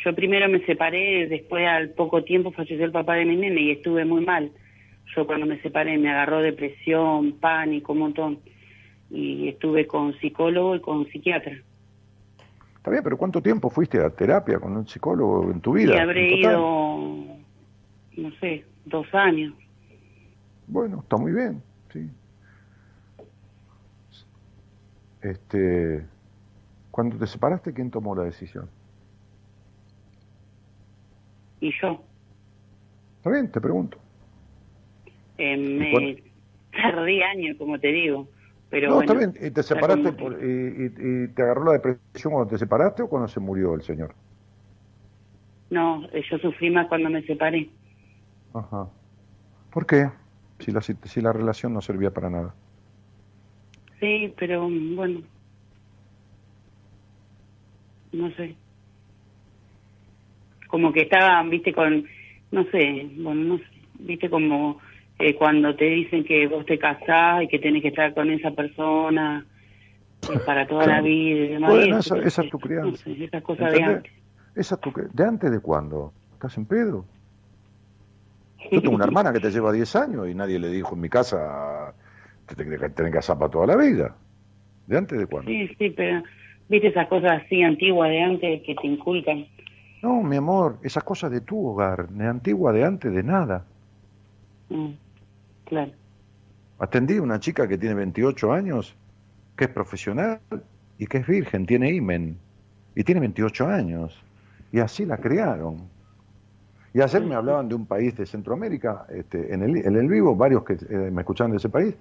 Yo 0.03 0.15
primero 0.15 0.49
me 0.49 0.65
separé, 0.65 1.27
después 1.29 1.67
al 1.67 1.91
poco 1.91 2.25
tiempo 2.25 2.53
falleció 2.53 2.87
el 2.87 2.93
papá 2.93 3.17
de 3.17 3.27
mi 3.27 3.37
nene 3.37 3.61
y 3.61 3.71
estuve 3.73 4.07
muy 4.07 4.25
mal. 4.25 4.51
Yo 5.15 5.27
cuando 5.27 5.45
me 5.45 5.61
separé 5.61 5.99
me 5.99 6.11
agarró 6.11 6.41
depresión, 6.41 7.33
pánico, 7.33 7.93
un 7.93 7.99
montón. 7.99 8.39
Y 9.11 9.49
estuve 9.49 9.87
con 9.87 10.19
psicólogo 10.19 10.77
y 10.77 10.81
con 10.81 11.07
psiquiatra. 11.09 11.59
Está 12.81 12.91
bien, 12.93 13.05
pero 13.05 13.19
¿cuánto 13.19 13.43
tiempo 13.43 13.69
fuiste 13.69 14.03
a 14.03 14.09
terapia 14.09 14.59
con 14.59 14.75
un 14.75 14.89
psicólogo 14.89 15.51
en 15.51 15.61
tu 15.61 15.75
vida? 15.75 15.97
Y 15.97 15.99
habré 15.99 16.35
ido, 16.35 16.57
no 18.17 18.31
sé, 18.41 18.65
dos 18.87 19.07
años. 19.13 19.53
Bueno, 20.67 21.01
está 21.03 21.19
muy 21.19 21.31
bien, 21.31 21.63
sí. 21.93 22.09
Este, 25.21 26.07
cuando 26.91 27.19
te 27.19 27.27
separaste, 27.27 27.75
¿quién 27.75 27.91
tomó 27.91 28.15
la 28.15 28.23
decisión? 28.23 28.67
Y 31.61 31.71
yo 31.83 32.03
Está 33.19 33.29
bien, 33.29 33.53
te 33.53 33.61
pregunto. 33.61 33.99
eh, 35.37 35.55
¿Y 35.55 35.59
me 35.59 36.23
tardé 36.73 37.23
años, 37.25 37.59
como 37.59 37.79
te 37.79 37.89
digo. 37.89 38.27
Pero 38.71 38.89
no, 38.89 38.95
bueno, 38.97 39.13
está 39.21 39.33
bien. 39.33 39.47
¿Y 39.49 39.51
te 39.51 39.63
separaste 39.63 40.03
como- 40.15 40.17
por- 40.17 40.45
y, 40.45 40.47
y- 40.47 41.25
y 41.25 41.29
te 41.29 41.43
agarró 41.43 41.65
la 41.65 41.73
depresión 41.73 42.33
cuando 42.33 42.51
te 42.51 42.59
separaste 42.59 43.03
o 43.03 43.09
cuando 43.09 43.29
se 43.29 43.41
murió 43.41 43.75
el 43.75 43.83
señor? 43.83 44.15
No, 45.71 46.05
eh, 46.13 46.23
yo 46.31 46.39
sufrí 46.39 46.71
más 46.71 46.87
cuando 46.89 47.11
me 47.11 47.23
separé. 47.23 47.69
Ajá. 48.55 48.89
¿Por 49.73 49.87
qué? 49.87 50.11
Si 50.61 50.73
la, 50.73 50.81
si 50.81 51.21
la 51.21 51.33
relación 51.33 51.73
no 51.73 51.81
servía 51.81 52.11
para 52.13 52.31
nada. 52.31 52.55
Sí, 53.99 54.33
pero 54.39 54.69
mm, 54.69 54.97
bueno. 54.97 55.21
No 58.13 58.31
sé. 58.33 58.57
Como 60.69 60.93
que 60.93 61.03
estaba, 61.03 61.43
viste, 61.45 61.73
con. 61.73 62.07
No 62.51 62.65
sé, 62.71 63.11
bueno, 63.19 63.43
no 63.45 63.59
sé. 63.59 63.65
Viste, 64.01 64.29
como 64.31 64.81
eh, 65.21 65.35
cuando 65.37 65.75
te 65.77 65.85
dicen 65.87 66.25
que 66.25 66.47
vos 66.47 66.65
te 66.67 66.79
casás 66.79 67.43
y 67.43 67.49
que 67.49 67.59
tenés 67.59 67.83
que 67.83 67.89
estar 67.89 68.15
con 68.15 68.31
esa 68.31 68.51
persona 68.51 69.45
eh, 70.29 70.39
para 70.47 70.67
toda 70.67 70.87
la 70.87 71.01
vida 71.01 71.45
y 71.45 71.49
demás. 71.49 71.71
Bueno, 71.71 71.99
esa- 71.99 72.19
esa 72.23 72.43
es 72.43 72.51
tu 72.51 72.59
crianza. 72.59 72.91
No 73.09 73.17
sé, 73.17 73.25
esas 73.25 73.43
cosas 73.43 73.73
de 73.73 73.83
antes. 73.83 74.13
Esa 74.55 74.75
es 74.75 74.81
tu 74.81 74.91
cre- 74.91 75.11
¿De 75.13 75.25
antes 75.25 75.51
de 75.51 75.61
cuándo? 75.61 76.13
¿Estás 76.33 76.57
en 76.57 76.67
pedo? 76.67 77.05
Yo 78.71 78.81
tengo 78.81 78.95
una 78.95 79.05
hermana 79.05 79.33
que 79.33 79.41
te 79.41 79.51
lleva 79.51 79.73
10 79.73 79.95
años 79.97 80.29
y 80.29 80.35
nadie 80.35 80.59
le 80.59 80.69
dijo 80.69 80.95
en 80.95 81.01
mi 81.01 81.09
casa 81.09 81.95
que 82.47 82.55
te 82.55 82.65
tenés 82.65 82.81
que 82.91 83.11
casar 83.11 83.39
para 83.39 83.51
toda 83.51 83.67
la 83.67 83.77
vida. 83.77 84.17
¿De 84.87 84.99
antes 84.99 85.19
de 85.19 85.27
cuándo? 85.27 85.51
Sí, 85.51 85.69
sí, 85.79 85.91
pero 85.91 86.23
viste 86.69 86.89
esas 86.89 87.07
cosas 87.09 87.43
así 87.45 87.63
antiguas 87.63 88.11
de 88.11 88.23
antes 88.23 88.63
que 88.67 88.75
te 88.75 88.87
inculcan. 88.87 89.47
No, 90.03 90.23
mi 90.23 90.37
amor, 90.37 90.79
esas 90.83 91.05
cosas 91.05 91.31
de 91.31 91.41
tu 91.43 91.65
hogar, 91.67 92.09
de 92.09 92.27
antigua, 92.27 92.73
de 92.73 92.85
antes, 92.85 93.13
de 93.13 93.23
nada. 93.23 93.65
Mm, 94.71 94.91
claro. 95.71 95.93
Atendí 96.79 97.17
a 97.17 97.23
una 97.23 97.39
chica 97.41 97.67
que 97.69 97.79
tiene 97.79 97.95
28 97.95 98.53
años, 98.53 98.95
que 99.57 99.65
es 99.65 99.71
profesional 99.71 100.41
y 100.99 101.07
que 101.07 101.19
es 101.19 101.27
virgen, 101.27 101.65
tiene 101.67 101.91
imen, 101.93 102.37
y 102.95 103.05
tiene 103.05 103.21
28 103.21 103.67
años. 103.67 104.23
Y 104.73 104.81
así 104.81 105.05
la 105.07 105.17
criaron. 105.19 105.77
Y 106.95 107.01
ayer 107.01 107.23
me 107.25 107.35
hablaban 107.35 107.69
de 107.69 107.75
un 107.75 107.87
país 107.87 108.17
de 108.17 108.27
Centroamérica, 108.27 109.07
este, 109.11 109.53
en, 109.55 109.63
el, 109.63 109.77
en 109.87 109.95
el 109.97 110.09
vivo, 110.09 110.35
varios 110.35 110.65
que 110.65 110.73
eh, 110.89 111.11
me 111.13 111.21
escuchaban 111.23 111.51
de 111.53 111.59
ese 111.59 111.69
país, 111.69 111.95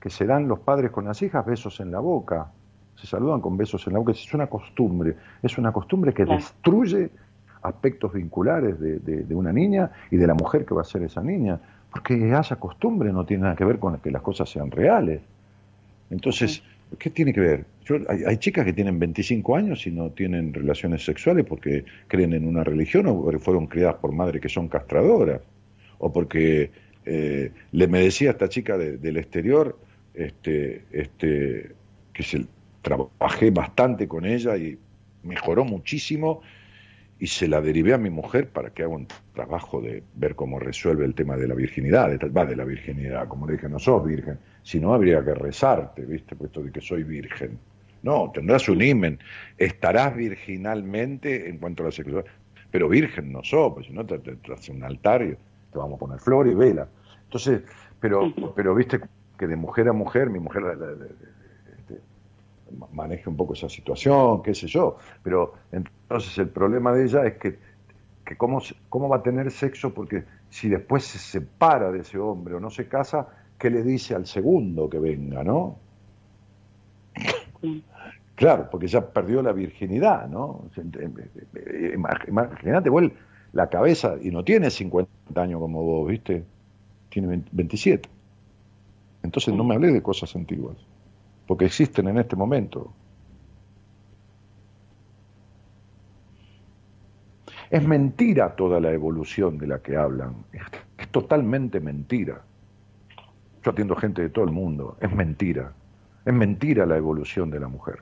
que 0.00 0.10
se 0.10 0.26
dan 0.26 0.48
los 0.48 0.58
padres 0.60 0.90
con 0.90 1.04
las 1.04 1.20
hijas 1.22 1.44
besos 1.46 1.78
en 1.80 1.90
la 1.92 2.00
boca. 2.00 2.50
Se 2.96 3.06
saludan 3.06 3.40
con 3.40 3.56
besos 3.56 3.86
en 3.86 3.92
la 3.92 3.98
boca. 4.00 4.12
Es 4.12 4.32
una 4.34 4.46
costumbre. 4.48 5.16
Es 5.42 5.56
una 5.58 5.70
costumbre 5.72 6.12
que 6.14 6.24
Claro. 6.24 6.40
destruye 6.40 7.10
aspectos 7.62 8.12
vinculares 8.12 8.78
de, 8.80 8.98
de- 9.00 9.24
de 9.24 9.34
una 9.34 9.52
niña 9.52 9.90
y 10.10 10.16
de 10.16 10.26
la 10.26 10.34
mujer 10.34 10.64
que 10.64 10.74
va 10.74 10.80
a 10.82 10.84
ser 10.84 11.02
esa 11.02 11.22
niña. 11.22 11.60
Porque 11.94 12.28
esa 12.28 12.56
costumbre 12.56 13.12
no 13.12 13.24
tiene 13.24 13.44
nada 13.44 13.54
que 13.56 13.64
ver 13.64 13.78
con 13.78 13.96
que 13.98 14.10
las 14.10 14.20
cosas 14.20 14.50
sean 14.50 14.70
reales. 14.70 15.20
Entonces, 16.10 16.62
¿qué 16.98 17.08
tiene 17.10 17.32
que 17.32 17.40
ver? 17.40 17.66
Yo- 17.84 17.98
hay, 18.08 18.24
hay 18.24 18.36
chicas 18.38 18.64
que 18.64 18.72
tienen 18.72 18.98
25 18.98 19.56
años 19.56 19.86
y 19.86 19.92
no 19.92 20.10
tienen 20.10 20.52
relaciones 20.52 21.04
sexuales 21.04 21.46
porque 21.48 21.84
creen 22.08 22.32
en 22.32 22.46
una 22.46 22.64
religión 22.64 23.06
o 23.06 23.30
fueron 23.38 23.66
criadas 23.68 23.96
por 23.96 24.12
madres 24.12 24.42
que 24.42 24.48
son 24.48 24.68
castradoras. 24.68 25.40
O 25.98 26.12
porque 26.12 26.70
eh, 27.06 27.52
le 27.72 27.86
me 27.86 28.00
decía 28.00 28.30
esta 28.32 28.48
chica 28.48 28.76
de- 28.76 28.98
del 28.98 29.16
exterior 29.16 29.78
este, 30.14 30.84
este, 30.90 31.72
que 32.12 32.22
se, 32.24 32.46
trabajé 32.82 33.50
bastante 33.50 34.06
con 34.08 34.26
ella 34.26 34.56
y 34.56 34.76
mejoró 35.22 35.64
muchísimo 35.64 36.42
y 37.24 37.26
se 37.26 37.48
la 37.48 37.62
derivé 37.62 37.94
a 37.94 37.98
mi 37.98 38.10
mujer 38.10 38.50
para 38.50 38.68
que 38.68 38.82
haga 38.82 38.92
un 38.94 39.06
trabajo 39.32 39.80
de 39.80 40.02
ver 40.14 40.34
cómo 40.34 40.58
resuelve 40.58 41.06
el 41.06 41.14
tema 41.14 41.38
de 41.38 41.48
la 41.48 41.54
virginidad, 41.54 42.10
de, 42.10 42.18
va 42.28 42.44
de 42.44 42.54
la 42.54 42.66
virginidad, 42.66 43.28
como 43.28 43.46
le 43.46 43.54
dije, 43.54 43.66
no 43.66 43.78
sos 43.78 44.04
virgen, 44.04 44.38
si 44.62 44.78
no 44.78 44.92
habría 44.92 45.24
que 45.24 45.32
rezarte, 45.32 46.02
¿viste? 46.04 46.36
Puesto 46.36 46.60
de 46.62 46.70
que 46.70 46.82
soy 46.82 47.02
virgen. 47.02 47.58
No, 48.02 48.30
tendrás 48.30 48.68
un 48.68 48.82
imen, 48.82 49.18
estarás 49.56 50.14
virginalmente 50.14 51.48
en 51.48 51.56
cuanto 51.56 51.82
a 51.82 51.86
la 51.86 51.92
sexualidad, 51.92 52.30
pero 52.70 52.90
virgen 52.90 53.32
no 53.32 53.42
sos, 53.42 53.72
pues 53.72 53.86
si 53.86 53.94
no 53.94 54.04
te, 54.04 54.18
te, 54.18 54.36
te 54.36 54.52
hace 54.52 54.72
un 54.72 54.84
altar 54.84 55.22
y 55.22 55.30
te 55.72 55.78
vamos 55.78 55.96
a 55.96 56.00
poner 56.00 56.20
flor 56.20 56.46
y 56.46 56.52
vela. 56.54 56.86
Entonces, 57.24 57.62
pero, 58.00 58.34
pero 58.54 58.74
viste 58.74 59.00
que 59.38 59.46
de 59.46 59.56
mujer 59.56 59.88
a 59.88 59.94
mujer, 59.94 60.28
mi 60.28 60.40
mujer 60.40 60.60
la- 60.62 60.74
la- 60.74 60.90
la- 60.92 61.06
este, 61.78 62.00
ma- 62.78 62.88
maneje 62.92 63.30
un 63.30 63.36
poco 63.36 63.54
esa 63.54 63.68
situación, 63.70 64.42
qué 64.42 64.54
sé 64.54 64.66
yo. 64.66 64.98
Pero 65.22 65.54
entonces 66.14 66.38
el 66.38 66.48
problema 66.48 66.92
de 66.92 67.04
ella 67.04 67.26
es 67.26 67.34
que, 67.38 67.58
que 68.24 68.36
cómo, 68.36 68.62
cómo 68.88 69.08
va 69.08 69.16
a 69.16 69.22
tener 69.22 69.50
sexo, 69.50 69.92
porque 69.92 70.22
si 70.48 70.68
después 70.68 71.04
se 71.04 71.18
separa 71.18 71.90
de 71.90 72.00
ese 72.00 72.18
hombre 72.18 72.54
o 72.54 72.60
no 72.60 72.70
se 72.70 72.86
casa, 72.86 73.26
¿qué 73.58 73.68
le 73.68 73.82
dice 73.82 74.14
al 74.14 74.26
segundo 74.26 74.88
que 74.88 75.00
venga, 75.00 75.42
no? 75.42 75.76
Sí. 77.60 77.82
Claro, 78.36 78.68
porque 78.70 78.86
ya 78.86 79.00
perdió 79.00 79.42
la 79.42 79.52
virginidad, 79.52 80.28
¿no? 80.28 80.64
Imag- 80.76 82.28
Imagínate, 82.28 82.90
vos 82.90 83.04
la 83.52 83.68
cabeza, 83.68 84.14
y 84.20 84.30
no 84.30 84.44
tiene 84.44 84.70
50 84.70 85.10
años 85.36 85.60
como 85.60 85.82
vos, 85.82 86.08
¿viste? 86.08 86.44
Tiene 87.10 87.28
20 87.28 87.48
27. 87.52 88.08
Entonces 89.22 89.54
no 89.54 89.64
me 89.64 89.74
hablé 89.74 89.92
de 89.92 90.02
cosas 90.02 90.34
antiguas, 90.36 90.76
porque 91.46 91.64
existen 91.64 92.08
en 92.08 92.18
este 92.18 92.36
momento. 92.36 92.92
Es 97.70 97.86
mentira 97.86 98.54
toda 98.56 98.80
la 98.80 98.92
evolución 98.92 99.58
de 99.58 99.66
la 99.66 99.80
que 99.80 99.96
hablan, 99.96 100.44
es, 100.52 101.08
totalmente 101.10 101.80
mentira. 101.80 102.42
Yo 103.62 103.70
atiendo 103.70 103.96
gente 103.96 104.22
de 104.22 104.28
todo 104.28 104.44
el 104.44 104.52
mundo, 104.52 104.96
es 105.00 105.12
mentira. 105.12 105.72
Es 106.24 106.34
mentira 106.34 106.86
la 106.86 106.96
evolución 106.96 107.50
de 107.50 107.60
la 107.60 107.68
mujer. 107.68 108.00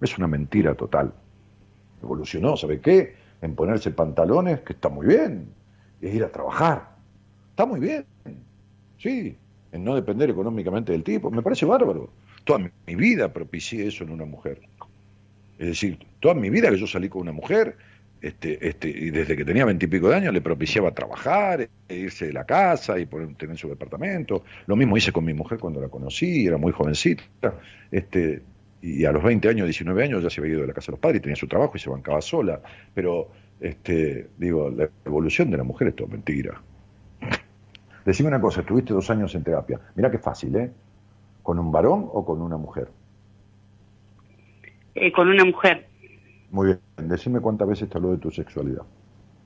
Es 0.00 0.16
una 0.18 0.26
mentira 0.26 0.74
total. 0.74 1.12
Evolucionó, 2.02 2.56
¿sabe 2.56 2.80
qué? 2.80 3.14
En 3.40 3.54
ponerse 3.54 3.90
pantalones, 3.90 4.60
que 4.60 4.72
está 4.72 4.88
muy 4.88 5.06
bien, 5.06 5.48
y 6.00 6.08
ir 6.08 6.24
a 6.24 6.30
trabajar. 6.30 6.96
Está 7.50 7.66
muy 7.66 7.80
bien. 7.80 8.04
Sí, 8.98 9.36
en 9.72 9.84
no 9.84 9.94
depender 9.94 10.30
económicamente 10.30 10.92
del 10.92 11.02
tipo. 11.02 11.30
Me 11.30 11.42
parece 11.42 11.64
bárbaro. 11.66 12.10
Toda 12.44 12.58
mi 12.58 12.94
vida 12.94 13.32
propicié 13.32 13.86
eso 13.86 14.04
en 14.04 14.10
una 14.10 14.24
mujer. 14.24 14.60
Es 15.58 15.68
decir, 15.68 15.98
toda 16.20 16.34
mi 16.34 16.50
vida 16.50 16.70
que 16.70 16.78
yo 16.78 16.86
salí 16.86 17.08
con 17.08 17.22
una 17.22 17.32
mujer, 17.32 17.76
este, 18.22 18.68
este, 18.68 18.88
y 18.88 19.10
desde 19.10 19.36
que 19.36 19.44
tenía 19.44 19.64
veintipico 19.64 20.08
de 20.08 20.14
años 20.14 20.32
le 20.32 20.40
propiciaba 20.40 20.92
trabajar, 20.92 21.68
e 21.88 21.94
irse 21.96 22.26
de 22.26 22.32
la 22.32 22.44
casa 22.44 22.96
y 22.98 23.06
poner, 23.06 23.34
tener 23.34 23.58
su 23.58 23.68
departamento. 23.68 24.44
Lo 24.66 24.76
mismo 24.76 24.96
hice 24.96 25.10
con 25.10 25.24
mi 25.24 25.34
mujer 25.34 25.58
cuando 25.58 25.80
la 25.80 25.88
conocí, 25.88 26.46
era 26.46 26.56
muy 26.56 26.70
jovencita. 26.70 27.24
Este, 27.90 28.42
y 28.80 29.04
a 29.04 29.12
los 29.12 29.24
20 29.24 29.48
años, 29.48 29.66
19 29.66 30.04
años 30.04 30.22
ya 30.22 30.30
se 30.30 30.40
había 30.40 30.52
ido 30.52 30.62
de 30.62 30.68
la 30.68 30.72
casa 30.72 30.86
de 30.86 30.92
los 30.92 31.00
padres 31.00 31.18
y 31.18 31.22
tenía 31.22 31.36
su 31.36 31.48
trabajo 31.48 31.72
y 31.74 31.80
se 31.80 31.90
bancaba 31.90 32.20
sola. 32.20 32.60
Pero, 32.94 33.28
este, 33.60 34.28
digo, 34.38 34.70
la 34.70 34.88
evolución 35.04 35.50
de 35.50 35.56
la 35.56 35.64
mujer 35.64 35.88
es 35.88 35.96
toda 35.96 36.10
mentira. 36.10 36.62
Decime 38.04 38.28
una 38.28 38.40
cosa, 38.40 38.60
estuviste 38.60 38.94
dos 38.94 39.10
años 39.10 39.34
en 39.34 39.42
terapia. 39.42 39.80
Mirá 39.96 40.12
qué 40.12 40.18
fácil, 40.18 40.54
¿eh? 40.54 40.70
¿Con 41.42 41.58
un 41.58 41.72
varón 41.72 42.08
o 42.12 42.24
con 42.24 42.40
una 42.40 42.56
mujer? 42.56 42.86
Eh, 44.94 45.10
con 45.10 45.28
una 45.28 45.44
mujer. 45.44 45.88
Muy 46.52 46.66
bien, 46.66 46.80
decime 47.08 47.40
cuántas 47.40 47.66
veces 47.66 47.88
te 47.88 47.96
habló 47.96 48.10
de 48.10 48.18
tu 48.18 48.30
sexualidad. 48.30 48.82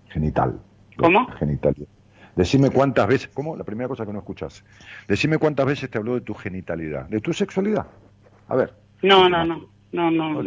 Genital. 0.09 0.61
¿Cómo? 0.97 1.27
Genitalidad. 1.39 1.89
Decime 2.35 2.69
cuántas 2.69 3.07
veces, 3.07 3.31
¿cómo? 3.33 3.57
La 3.57 3.65
primera 3.65 3.89
cosa 3.89 4.05
que 4.05 4.13
no 4.13 4.19
escuchás. 4.19 4.65
Decime 5.07 5.39
cuántas 5.39 5.67
veces 5.67 5.89
te 5.89 5.99
habló 5.99 6.15
de 6.15 6.21
tu 6.21 6.35
genitalidad, 6.35 7.09
de 7.09 7.21
tu 7.21 7.33
sexualidad. 7.33 7.87
A 8.49 8.57
ver. 8.57 8.75
No, 9.03 9.29
no, 9.29 9.45
no. 9.45 9.69
No, 9.93 10.11
no. 10.11 10.43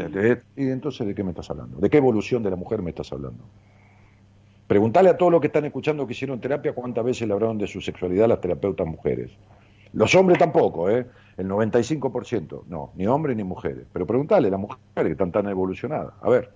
¿Y 0.55 0.69
entonces 0.69 1.07
de 1.07 1.15
qué 1.15 1.23
me 1.23 1.31
estás 1.31 1.49
hablando? 1.49 1.79
¿De 1.79 1.89
qué 1.89 1.97
evolución 1.97 2.43
de 2.43 2.49
la 2.49 2.57
mujer 2.57 2.81
me 2.81 2.89
estás 2.89 3.11
hablando? 3.13 3.43
Preguntale 4.67 5.09
a 5.09 5.17
todos 5.17 5.31
los 5.31 5.41
que 5.41 5.47
están 5.47 5.65
escuchando 5.65 6.05
que 6.05 6.11
hicieron 6.13 6.39
terapia 6.41 6.73
cuántas 6.75 7.03
veces 7.03 7.27
le 7.27 7.33
hablaron 7.33 7.57
de 7.57 7.67
su 7.67 7.81
sexualidad 7.81 8.27
las 8.27 8.41
terapeutas 8.41 8.85
mujeres. 8.85 9.31
Los 9.93 10.13
hombres 10.13 10.37
tampoco, 10.37 10.89
¿eh? 10.89 11.07
El 11.39 11.47
95%. 11.47 12.65
No, 12.67 12.91
ni 12.95 13.07
hombres 13.07 13.37
ni 13.37 13.45
mujeres. 13.45 13.87
Pero 13.93 14.05
preguntale 14.05 14.49
las 14.51 14.59
mujeres 14.59 14.81
que 14.95 15.11
están 15.11 15.31
tan 15.31 15.47
evolucionadas. 15.47 16.13
A 16.21 16.29
ver. 16.29 16.51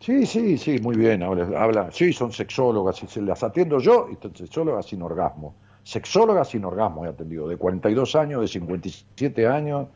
Sí, 0.00 0.24
sí, 0.24 0.56
sí, 0.56 0.78
muy 0.80 0.96
bien. 0.96 1.22
Habla. 1.22 1.90
Sí, 1.92 2.12
son 2.14 2.32
sexólogas. 2.32 3.02
y 3.02 3.06
se 3.06 3.20
las 3.20 3.42
atiendo 3.42 3.78
yo 3.80 4.08
y 4.10 4.16
sexólogas 4.36 4.86
sin 4.86 5.02
orgasmo. 5.02 5.54
Sexólogas 5.82 6.48
sin 6.48 6.64
orgasmo 6.64 7.04
he 7.04 7.08
atendido. 7.10 7.48
De 7.48 7.58
42 7.58 8.16
años, 8.16 8.40
de 8.40 8.48
57 8.48 9.46
años. 9.46 9.88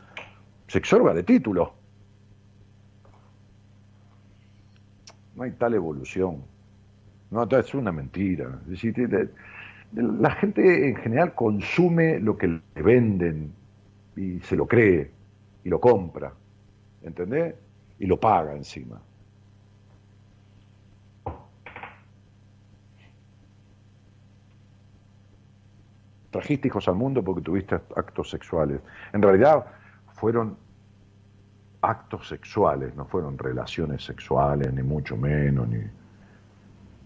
Sexóloga 0.67 1.15
de 1.15 1.23
título. 1.23 1.73
No 5.35 5.41
hay 5.43 5.51
tal 5.53 5.73
evolución. 5.73 6.43
No, 7.31 7.43
es 7.43 7.73
una 7.73 7.91
mentira. 7.91 8.59
Es 8.65 8.69
decir, 8.69 8.93
de- 8.93 9.07
de- 9.07 9.29
la 9.93 10.31
gente 10.31 10.89
en 10.89 10.95
general 10.97 11.33
consume 11.33 12.19
lo 12.19 12.37
que 12.37 12.47
le 12.47 12.81
venden 12.81 13.51
y 14.15 14.39
se 14.41 14.55
lo 14.55 14.67
cree 14.67 15.11
y 15.63 15.69
lo 15.69 15.79
compra. 15.79 16.31
¿Entendés? 17.01 17.55
Y 17.99 18.05
lo 18.05 18.19
paga 18.19 18.53
encima. 18.53 19.01
trajiste 26.31 26.67
hijos 26.67 26.87
al 26.87 26.95
mundo 26.95 27.23
porque 27.23 27.41
tuviste 27.41 27.75
actos 27.95 28.29
sexuales. 28.29 28.81
En 29.13 29.21
realidad 29.21 29.65
fueron 30.13 30.57
actos 31.81 32.27
sexuales, 32.27 32.95
no 32.95 33.05
fueron 33.05 33.37
relaciones 33.37 34.03
sexuales, 34.03 34.71
ni 34.73 34.83
mucho 34.83 35.17
menos, 35.17 35.67
ni, 35.67 35.81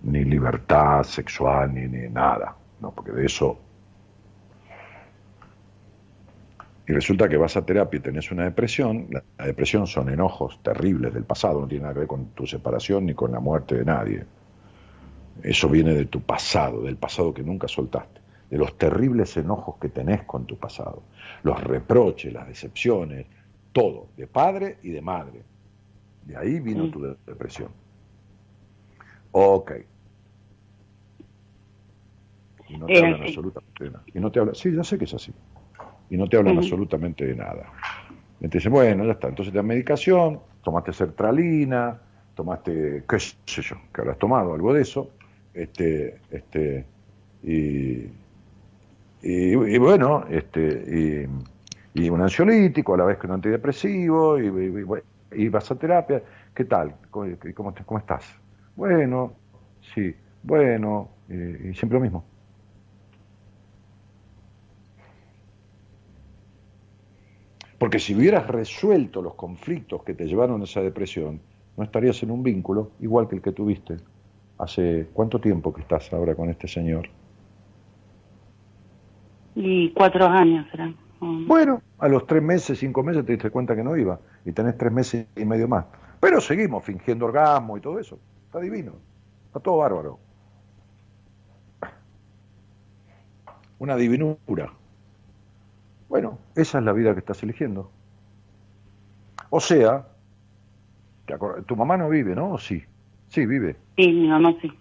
ni 0.04 0.24
libertad 0.26 1.04
sexual, 1.04 1.74
ni, 1.74 1.88
ni 1.88 2.10
nada, 2.10 2.56
¿no? 2.84 2.92
porque 2.92 3.12
de 3.12 3.26
eso... 3.26 3.58
Y 6.86 6.92
resulta 6.92 7.30
que 7.30 7.38
vas 7.38 7.56
a 7.56 7.66
terapia 7.66 7.98
y 7.98 8.02
tenés 8.02 8.30
una 8.30 8.44
depresión, 8.44 9.08
la, 9.10 9.24
la 9.38 9.46
depresión 9.46 9.88
son 9.88 10.10
enojos 10.10 10.62
terribles 10.62 11.14
del 11.14 11.24
pasado, 11.24 11.62
no 11.62 11.68
tiene 11.68 11.84
nada 11.84 11.94
que 11.94 12.00
ver 12.02 12.10
con 12.10 12.26
tu 12.32 12.46
separación 12.46 13.06
ni 13.06 13.14
con 13.14 13.32
la 13.32 13.40
muerte 13.40 13.76
de 13.76 13.86
nadie. 13.86 14.26
Eso 15.42 15.70
viene 15.70 15.94
de 15.94 16.06
tu 16.06 16.20
pasado, 16.20 16.82
del 16.82 16.98
pasado 16.98 17.34
que 17.34 17.42
nunca 17.42 17.70
soltaste, 17.70 18.20
de 18.50 18.58
los 18.58 18.78
terribles 18.78 19.36
enojos 19.38 19.76
que 19.80 19.88
tenés 19.88 20.24
con 20.24 20.46
tu 20.46 20.58
pasado, 20.58 21.04
los 21.44 21.64
reproches, 21.64 22.34
las 22.34 22.50
decepciones, 22.50 23.28
todo, 23.72 24.08
de 24.18 24.28
padre 24.28 24.78
y 24.84 24.90
de 24.90 25.02
madre. 25.02 25.42
De 26.26 26.36
ahí 26.36 26.60
vino 26.60 26.84
Mm. 26.88 26.92
tu 26.92 27.02
de- 27.02 27.16
depresión. 27.26 27.70
Ok. 29.32 29.72
Y 32.68 32.78
no 32.78 32.90
te 32.92 33.00
Es 33.00 33.02
hablan 33.02 33.22
así. 33.22 33.24
absolutamente 33.24 33.84
de 33.86 33.92
nada. 33.92 34.04
Y 34.14 34.20
no 34.20 34.32
te 34.32 34.40
hablan, 34.40 34.56
sí, 34.56 34.74
ya 34.74 34.84
sé 34.84 34.98
que 34.98 35.06
es 35.06 35.14
así. 35.14 35.34
Y 36.10 36.18
no 36.18 36.28
te 36.28 36.38
hablan 36.38 36.58
absolutamente 36.58 37.26
de 37.26 37.36
nada. 37.36 37.72
Dicen, 38.40 38.72
bueno, 38.72 39.06
ya 39.06 39.14
está. 39.14 39.30
Entonces 39.30 39.52
te 39.54 39.58
dan 39.58 39.68
medicación, 39.68 40.42
tomaste 40.64 40.94
sertralina, 40.94 42.02
tomaste, 42.36 43.06
qué 43.08 43.20
sé 43.20 43.62
yo, 43.62 43.78
que 43.94 44.02
habrás 44.02 44.18
tomado, 44.20 44.54
algo 44.54 44.74
de 44.74 44.82
eso. 44.82 45.12
Este, 45.54 46.22
este, 46.30 46.88
y, 47.44 48.06
y, 49.22 49.54
y 49.54 49.78
bueno, 49.78 50.26
este, 50.30 51.28
y, 51.94 52.04
y 52.06 52.10
un 52.10 52.22
ansiolítico 52.22 52.94
a 52.94 52.98
la 52.98 53.06
vez 53.06 53.18
que 53.18 53.28
un 53.28 53.34
antidepresivo, 53.34 54.40
y, 54.40 54.48
y- 55.36 55.50
vas 55.50 55.72
a 55.72 55.76
terapia. 55.78 56.24
¿Qué 56.54 56.66
tal? 56.66 56.96
¿Cómo, 57.10 57.28
cómo, 57.56 57.74
te- 57.74 57.84
cómo 57.86 58.00
estás? 58.00 58.26
Bueno, 58.76 59.40
sí, 59.94 60.16
bueno, 60.42 61.18
y 61.28 61.74
siempre 61.74 61.98
lo 61.98 62.02
mismo. 62.02 62.33
Porque 67.84 68.00
si 68.00 68.16
hubieras 68.16 68.48
resuelto 68.48 69.22
los 69.22 69.34
conflictos 69.34 70.04
que 70.04 70.14
te 70.14 70.24
llevaron 70.26 70.62
a 70.62 70.64
esa 70.64 70.80
depresión, 70.80 71.42
no 71.76 71.84
estarías 71.84 72.24
en 72.24 72.32
un 72.32 72.42
vínculo 72.42 72.92
igual 73.02 73.28
que 73.28 73.36
el 73.36 73.42
que 73.42 73.52
tuviste. 73.52 73.98
¿Hace 74.58 75.10
cuánto 75.12 75.42
tiempo 75.42 75.74
que 75.74 75.82
estás 75.82 76.14
ahora 76.14 76.34
con 76.34 76.50
este 76.50 76.66
señor? 76.66 77.10
Y 79.56 79.92
cuatro 79.92 80.28
años 80.28 80.66
serán. 80.72 80.96
Bueno, 81.20 81.82
a 82.00 82.08
los 82.08 82.26
tres 82.26 82.42
meses, 82.42 82.80
cinco 82.80 83.04
meses 83.04 83.26
te 83.26 83.34
diste 83.34 83.50
cuenta 83.50 83.76
que 83.76 83.84
no 83.84 83.98
iba 83.98 84.18
y 84.46 84.54
tenés 84.54 84.78
tres 84.78 84.94
meses 84.94 85.28
y 85.36 85.44
medio 85.44 85.68
más. 85.68 85.84
Pero 86.22 86.40
seguimos 86.40 86.86
fingiendo 86.86 87.26
orgasmo 87.26 87.76
y 87.76 87.82
todo 87.82 88.00
eso. 88.00 88.18
Está 88.46 88.62
divino. 88.62 88.94
Está 89.48 89.60
todo 89.60 89.80
bárbaro. 89.80 90.20
Una 93.78 93.98
divinura. 93.98 94.72
Bueno, 96.14 96.38
esa 96.54 96.78
es 96.78 96.86
la 96.86 96.94
vida 96.94 97.14
que 97.14 97.22
estás 97.22 97.42
eligiendo. 97.42 97.90
O 99.50 99.60
sea, 99.60 100.06
¿te 101.26 101.34
acor- 101.34 101.66
tu 101.66 101.76
mamá 101.76 101.98
no 101.98 102.08
vive, 102.08 102.36
¿no? 102.36 102.52
¿O 102.54 102.60
sí? 102.60 102.84
Sí, 103.30 103.48
vive. 103.48 103.78
Sí, 103.98 104.12
mi 104.12 104.28
mamá 104.28 104.56
sí. 104.62 104.72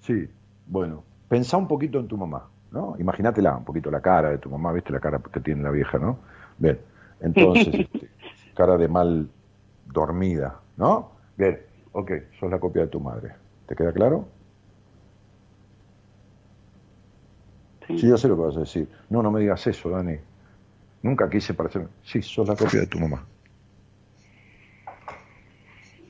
Sí, 0.00 0.26
bueno, 0.64 1.04
pensá 1.28 1.58
un 1.58 1.68
poquito 1.68 1.98
en 1.98 2.08
tu 2.08 2.16
mamá, 2.16 2.48
¿no? 2.70 2.96
Imagínatela 2.98 3.54
un 3.54 3.66
poquito 3.66 3.90
la 3.90 4.00
cara 4.00 4.30
de 4.30 4.38
tu 4.38 4.48
mamá, 4.48 4.72
¿viste 4.72 4.92
la 4.92 5.00
cara 5.00 5.20
que 5.30 5.40
tiene 5.40 5.62
la 5.62 5.70
vieja, 5.70 5.98
¿no? 5.98 6.20
Bien, 6.56 6.80
entonces, 7.20 7.74
este, 7.78 8.08
cara 8.54 8.78
de 8.78 8.88
mal 8.88 9.28
dormida, 9.84 10.58
¿no? 10.78 11.10
Bien, 11.36 11.60
ok, 11.92 12.12
sos 12.40 12.50
la 12.50 12.58
copia 12.58 12.80
de 12.84 12.88
tu 12.88 13.00
madre. 13.00 13.34
¿Te 13.66 13.76
queda 13.76 13.92
claro? 13.92 14.26
sí. 17.86 17.98
Sí, 17.98 18.08
ya 18.08 18.16
sé 18.16 18.28
lo 18.28 18.36
que 18.36 18.42
vas 18.42 18.56
a 18.56 18.60
decir. 18.60 18.88
No, 19.10 19.22
no 19.22 19.30
me 19.30 19.40
digas 19.40 19.66
eso, 19.66 19.90
Dani. 19.90 20.18
Nunca 21.06 21.30
quise 21.30 21.54
parecer... 21.54 21.86
Sí, 22.02 22.20
sos 22.20 22.48
la 22.48 22.56
copia 22.56 22.80
de 22.80 22.88
tu 22.88 22.98
mamá. 22.98 23.24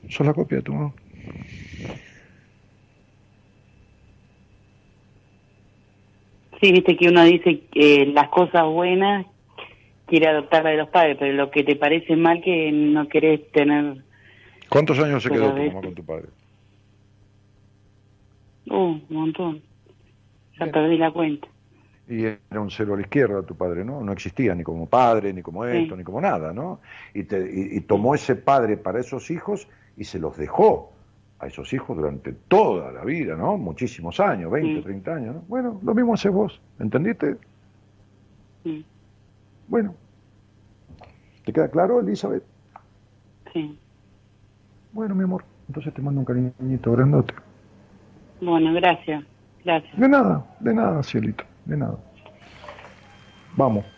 Sos 0.09 0.25
la 0.25 0.33
copia 0.33 0.57
de 0.57 0.63
tu 0.63 0.73
mamá. 0.73 0.91
Sí, 6.59 6.71
viste 6.71 6.97
que 6.97 7.09
uno 7.09 7.23
dice 7.25 7.61
que 7.71 8.07
las 8.07 8.29
cosas 8.29 8.65
buenas 8.65 9.27
quiere 10.07 10.29
adoptarla 10.29 10.71
de 10.71 10.77
los 10.77 10.89
padres, 10.89 11.17
pero 11.19 11.33
lo 11.33 11.51
que 11.51 11.63
te 11.63 11.75
parece 11.75 12.15
mal 12.15 12.41
que 12.41 12.71
no 12.71 13.07
querés 13.07 13.51
tener... 13.51 14.03
¿Cuántos 14.67 14.97
años 14.97 15.21
se 15.21 15.29
quedó 15.29 15.53
tu 15.53 15.61
mamá 15.61 15.81
con 15.81 15.93
tu 15.93 16.03
padre? 16.03 16.29
Uh, 18.65 18.73
un 18.75 19.05
montón. 19.09 19.61
Ya 20.57 20.65
Bien. 20.65 20.71
perdí 20.71 20.97
la 20.97 21.11
cuenta. 21.11 21.47
Y 22.09 22.23
era 22.23 22.61
un 22.61 22.71
cero 22.71 22.93
a 22.93 22.95
la 22.97 23.01
izquierda 23.01 23.41
tu 23.43 23.55
padre, 23.55 23.83
¿no? 23.83 24.01
No 24.01 24.11
existía 24.13 24.55
ni 24.55 24.63
como 24.63 24.85
padre, 24.87 25.33
ni 25.33 25.41
como 25.41 25.65
esto, 25.65 25.95
Sí. 25.95 25.97
ni 25.99 26.03
como 26.05 26.21
nada, 26.21 26.53
¿no? 26.53 26.79
Y, 27.13 27.23
te- 27.23 27.51
y- 27.53 27.77
y 27.77 27.81
tomó 27.81 28.15
ese 28.15 28.35
padre 28.35 28.77
para 28.77 28.99
esos 28.99 29.29
hijos 29.29 29.67
y 29.97 30.05
se 30.05 30.17
los 30.19 30.37
dejó 30.37 30.93
a 31.39 31.47
esos 31.47 31.71
hijos 31.73 31.97
durante 31.97 32.31
toda 32.31 32.91
la 32.91 33.03
vida, 33.03 33.35
¿no? 33.35 33.57
Muchísimos 33.57 34.19
años, 34.21 34.49
20, 34.51 34.77
Sí. 34.77 34.81
30 34.83 35.15
años, 35.15 35.35
¿no? 35.35 35.41
Bueno, 35.47 35.79
lo 35.83 35.93
mismo 35.93 36.13
haces 36.13 36.31
vos, 36.31 36.61
¿entendiste? 36.79 37.35
Sí, 38.63 38.85
Bueno. 39.67 39.93
¿Te 41.45 41.53
queda 41.53 41.69
claro, 41.69 41.99
Elizabeth? 41.99 42.43
sí. 43.53 43.77
Bueno, 44.93 45.13
mi 45.15 45.23
amor, 45.25 45.43
entonces 45.67 45.93
te 45.93 46.01
mando 46.01 46.21
un 46.21 46.25
cariñito 46.25 46.91
grandote. 46.93 47.33
Bueno, 48.41 48.73
gracias. 48.73 49.23
Gracias. 49.63 49.97
De 49.99 50.07
nada, 50.09 50.45
de 50.59 50.73
nada, 50.73 51.03
cielito, 51.03 51.43
de 51.67 51.77
nada. 51.77 51.97
Vamos. 53.55 53.96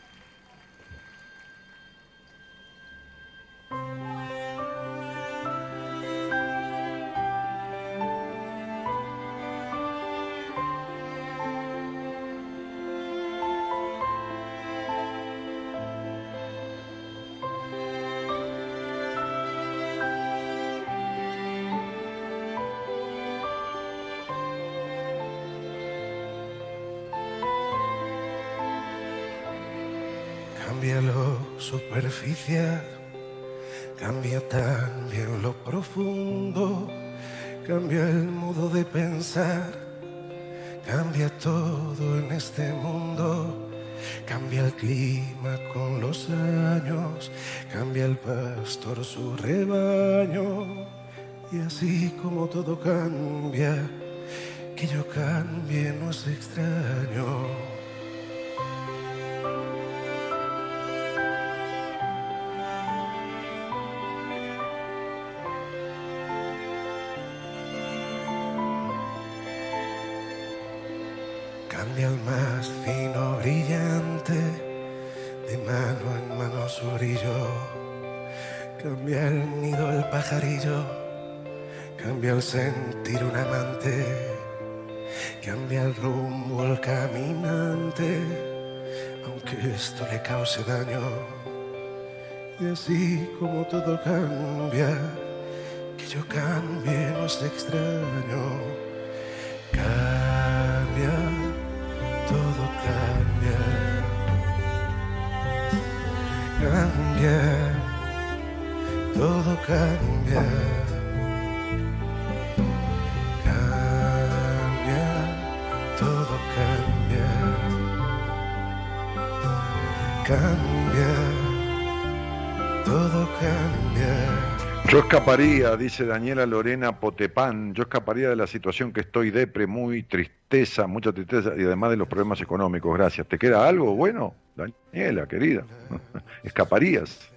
Yo 125.00 125.06
escaparía, 125.06 125.78
dice 125.78 126.06
Daniela 126.06 126.46
Lorena 126.46 127.00
Potepán, 127.00 127.74
yo 127.74 127.84
escaparía 127.84 128.28
de 128.28 128.36
la 128.36 128.48
situación 128.48 128.92
que 128.92 129.00
estoy 129.00 129.32
depre, 129.32 129.66
muy 129.66 130.04
tristeza, 130.04 130.88
mucha 130.88 131.14
tristeza 131.14 131.54
y 131.58 131.64
además 131.64 131.92
de 131.92 131.96
los 131.96 132.10
problemas 132.10 132.42
económicos. 132.42 132.98
Gracias. 132.98 133.26
¿Te 133.26 133.38
queda 133.38 133.66
algo 133.66 133.96
bueno, 133.96 134.36
Daniela, 134.58 135.26
querida? 135.26 135.64
¿Escaparías? 136.44 137.32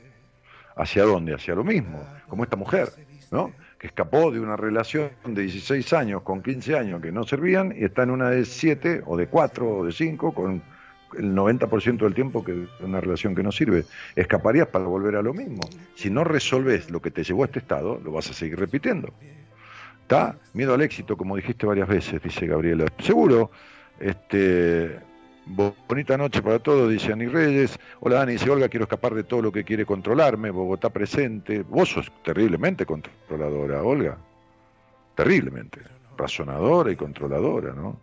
¿Hacia 0.75 1.05
dónde? 1.05 1.35
Hacia 1.35 1.55
lo 1.55 1.63
mismo, 1.63 2.05
como 2.27 2.43
esta 2.43 2.57
mujer, 2.57 2.89
¿no? 3.31 3.53
Que 3.79 3.87
escapó 3.87 4.33
de 4.33 4.41
una 4.41 4.57
relación 4.57 5.13
de 5.25 5.43
16 5.43 5.93
años 5.93 6.23
con 6.23 6.43
15 6.43 6.77
años 6.77 7.01
que 7.01 7.13
no 7.13 7.23
servían 7.23 7.73
y 7.79 7.85
está 7.85 8.03
en 8.03 8.11
una 8.11 8.31
de 8.31 8.45
7 8.45 9.05
o 9.07 9.17
de 9.17 9.29
4 9.29 9.71
o 9.71 9.87
de 9.87 9.93
5 9.93 10.35
con 10.35 10.65
el 11.23 11.35
90% 11.35 11.99
del 11.99 12.15
tiempo 12.15 12.45
que 12.45 12.67
una 12.81 13.01
relación 13.01 13.35
que 13.35 13.43
no 13.43 13.53
sirve. 13.53 13.85
Escaparías 14.17 14.69
para 14.69 14.85
volver 14.85 15.17
a 15.17 15.23
lo 15.23 15.33
mismo. 15.33 15.61
Si 15.95 16.11
no 16.11 16.25
resolves 16.25 16.91
lo 16.91 17.01
que 17.01 17.11
te 17.11 17.25
llevó 17.25 17.43
a 17.43 17.47
este 17.47 17.61
estado, 17.61 18.01
lo 18.05 18.13
vas 18.13 18.29
a 18.31 18.35
seguir 18.35 18.59
repitiendo. 18.59 19.13
¿Está? 20.03 20.37
Miedo 20.53 20.75
al 20.75 20.83
éxito, 20.83 21.17
como 21.17 21.37
dijiste 21.37 21.65
varias 21.67 21.89
veces, 21.89 22.23
dice 22.23 22.47
Gabriela. 22.47 22.87
Seguro. 22.99 23.51
Este, 24.01 24.99
bonita 25.47 26.17
noche 26.17 26.43
para 26.43 26.59
todos, 26.59 26.91
dice 26.91 27.13
Ani 27.13 27.27
Reyes. 27.27 27.79
Hola 28.01 28.17
Dani, 28.17 28.33
dice 28.33 28.51
Olga, 28.51 28.69
quiero 28.69 28.85
escapar 28.85 29.15
de 29.15 29.25
todo 29.25 29.43
lo 29.43 29.53
que 29.53 29.65
quiere 29.65 29.87
controlarme. 29.87 30.51
Bogotá 30.51 30.91
presente. 30.91 31.63
Vos 31.63 31.91
sos 31.91 32.11
terriblemente 32.25 32.85
controladora, 32.85 33.83
Olga. 33.83 34.19
Terriblemente. 35.15 35.81
Razonadora 36.17 36.91
y 36.93 36.97
controladora, 36.97 37.73
¿no? 37.73 37.97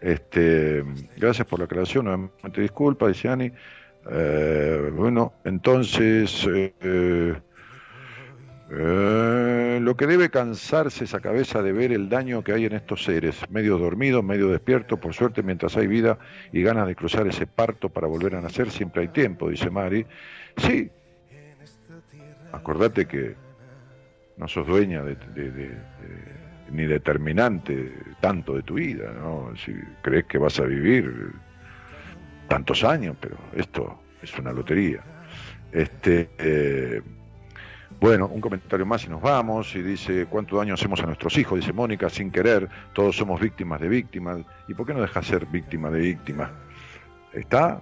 Este, 0.00 0.84
gracias 1.16 1.46
por 1.46 1.58
la 1.58 1.64
aclaración, 1.64 2.04
nuevamente 2.04 2.60
disculpa, 2.60 3.08
dice 3.08 3.28
Ani. 3.28 3.52
Eh, 4.10 4.90
bueno, 4.94 5.32
entonces, 5.44 6.46
eh, 6.46 7.34
eh, 8.70 9.78
lo 9.80 9.96
que 9.96 10.06
debe 10.06 10.30
cansarse 10.30 11.04
esa 11.04 11.20
cabeza 11.20 11.62
de 11.62 11.72
ver 11.72 11.92
el 11.92 12.08
daño 12.08 12.44
que 12.44 12.52
hay 12.52 12.66
en 12.66 12.74
estos 12.74 13.04
seres, 13.04 13.36
medio 13.50 13.78
dormidos, 13.78 14.22
medio 14.22 14.48
despiertos, 14.48 14.98
por 14.98 15.14
suerte 15.14 15.42
mientras 15.42 15.76
hay 15.76 15.86
vida 15.86 16.18
y 16.52 16.62
ganas 16.62 16.86
de 16.86 16.94
cruzar 16.94 17.26
ese 17.26 17.46
parto 17.46 17.88
para 17.88 18.06
volver 18.06 18.36
a 18.36 18.40
nacer, 18.40 18.70
siempre 18.70 19.02
hay 19.02 19.08
tiempo, 19.08 19.50
dice 19.50 19.70
Mari. 19.70 20.06
Sí, 20.56 20.90
acordate 22.52 23.06
que 23.06 23.34
no 24.36 24.46
sos 24.46 24.66
dueña 24.66 25.02
de 25.02 25.16
ni 26.70 26.84
determinante 26.84 27.92
tanto 28.20 28.54
de 28.54 28.62
tu 28.62 28.74
vida, 28.74 29.12
¿no? 29.12 29.52
Si 29.56 29.72
crees 30.02 30.24
que 30.26 30.38
vas 30.38 30.58
a 30.60 30.64
vivir 30.64 31.32
tantos 32.48 32.84
años, 32.84 33.16
pero 33.20 33.36
esto 33.54 34.00
es 34.22 34.36
una 34.38 34.52
lotería. 34.52 35.00
Este, 35.72 36.30
eh, 36.38 37.02
bueno, 38.00 38.26
un 38.26 38.40
comentario 38.40 38.84
más 38.84 39.04
y 39.04 39.08
nos 39.08 39.22
vamos. 39.22 39.74
Y 39.74 39.82
dice, 39.82 40.26
¿cuánto 40.26 40.56
daño 40.56 40.74
hacemos 40.74 41.00
a 41.00 41.06
nuestros 41.06 41.36
hijos? 41.38 41.60
Dice 41.60 41.72
Mónica, 41.72 42.08
sin 42.10 42.30
querer, 42.30 42.68
todos 42.92 43.16
somos 43.16 43.40
víctimas 43.40 43.80
de 43.80 43.88
víctimas. 43.88 44.38
¿Y 44.68 44.74
por 44.74 44.86
qué 44.86 44.94
no 44.94 45.00
dejas 45.00 45.26
ser 45.26 45.46
víctima 45.46 45.90
de 45.90 46.00
víctima? 46.00 46.50
¿Está? 47.32 47.80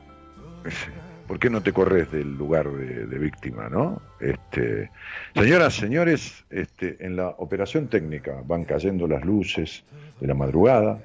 ¿Por 1.27 1.39
qué 1.39 1.49
no 1.49 1.63
te 1.63 1.73
corres 1.73 2.13
del 2.13 2.37
lugar 2.37 2.71
de, 2.71 3.19
víctima, 3.19 3.69
no? 3.71 4.03
Este, 4.21 4.91
señoras, 5.35 5.75
señores, 5.75 6.45
este, 6.51 6.99
en 7.05 7.17
la 7.17 7.29
operación 7.29 7.89
técnica 7.89 8.43
van 8.45 8.65
cayendo 8.65 9.07
las 9.07 9.25
luces 9.25 9.85
de 10.21 10.27
la 10.27 10.35
madrugada, 10.35 11.01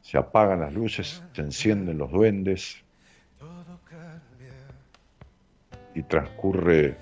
se 0.00 0.18
apagan 0.18 0.60
las 0.60 0.74
luces, 0.74 1.22
se 1.32 1.42
encienden 1.42 1.98
los 1.98 2.10
duendes 2.10 2.82
y 5.94 6.02
transcurre 6.02 6.96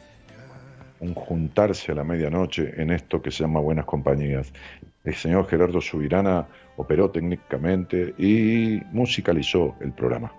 un 1.00 1.14
juntarse 1.14 1.92
a 1.92 1.94
la 1.94 2.04
medianoche 2.04 2.74
en 2.76 2.90
esto 2.90 3.22
que 3.22 3.30
se 3.30 3.44
llama 3.44 3.60
Buenas 3.60 3.86
Compañías. 3.86 4.52
El 5.04 5.14
señor 5.14 5.48
Gerardo 5.48 5.80
Subirana 5.80 6.46
operó 6.76 7.10
técnicamente 7.10 8.14
y 8.18 8.82
musicalizó 8.92 9.74
el 9.80 9.92
programa. 9.92 10.32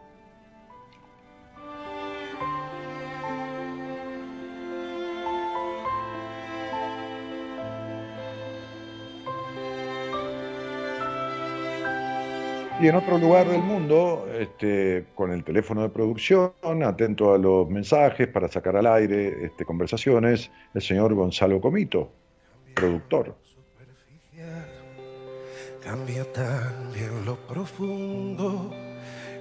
Y 12.82 12.88
en 12.88 12.96
otro 12.96 13.20
lugar 13.20 13.48
del 13.48 13.62
mundo, 13.62 14.28
este, 14.40 15.06
con 15.14 15.32
el 15.32 15.44
teléfono 15.44 15.84
de 15.84 15.90
producción, 15.90 16.52
atento 16.84 17.32
a 17.32 17.38
los 17.38 17.70
mensajes 17.70 18.28
para 18.28 18.48
sacar 18.48 18.76
al 18.76 18.88
aire 18.88 19.46
este, 19.46 19.66
conversaciones, 19.66 20.50
el 20.74 20.82
señor 20.82 21.14
Gonzalo 21.14 21.62
Comito, 21.62 22.10
productor. 22.74 23.36
Cambia 25.84 26.24
también 26.34 27.24
lo 27.24 27.36
profundo, 27.46 28.72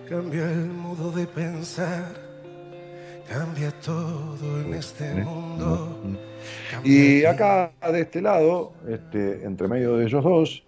cambia 0.07 0.51
el 0.51 0.67
modo 0.67 1.11
de 1.11 1.27
pensar, 1.27 2.13
cambia 3.27 3.71
todo 3.81 4.61
en 4.61 4.75
este 4.75 5.15
mundo. 5.15 5.99
Y 6.85 7.25
acá 7.25 7.73
de 7.91 8.03
este 8.03 8.21
lado, 8.21 8.75
este, 8.87 9.45
entre 9.45 9.67
medio 9.67 9.97
de 9.97 10.05
ellos 10.05 10.23
dos, 10.23 10.63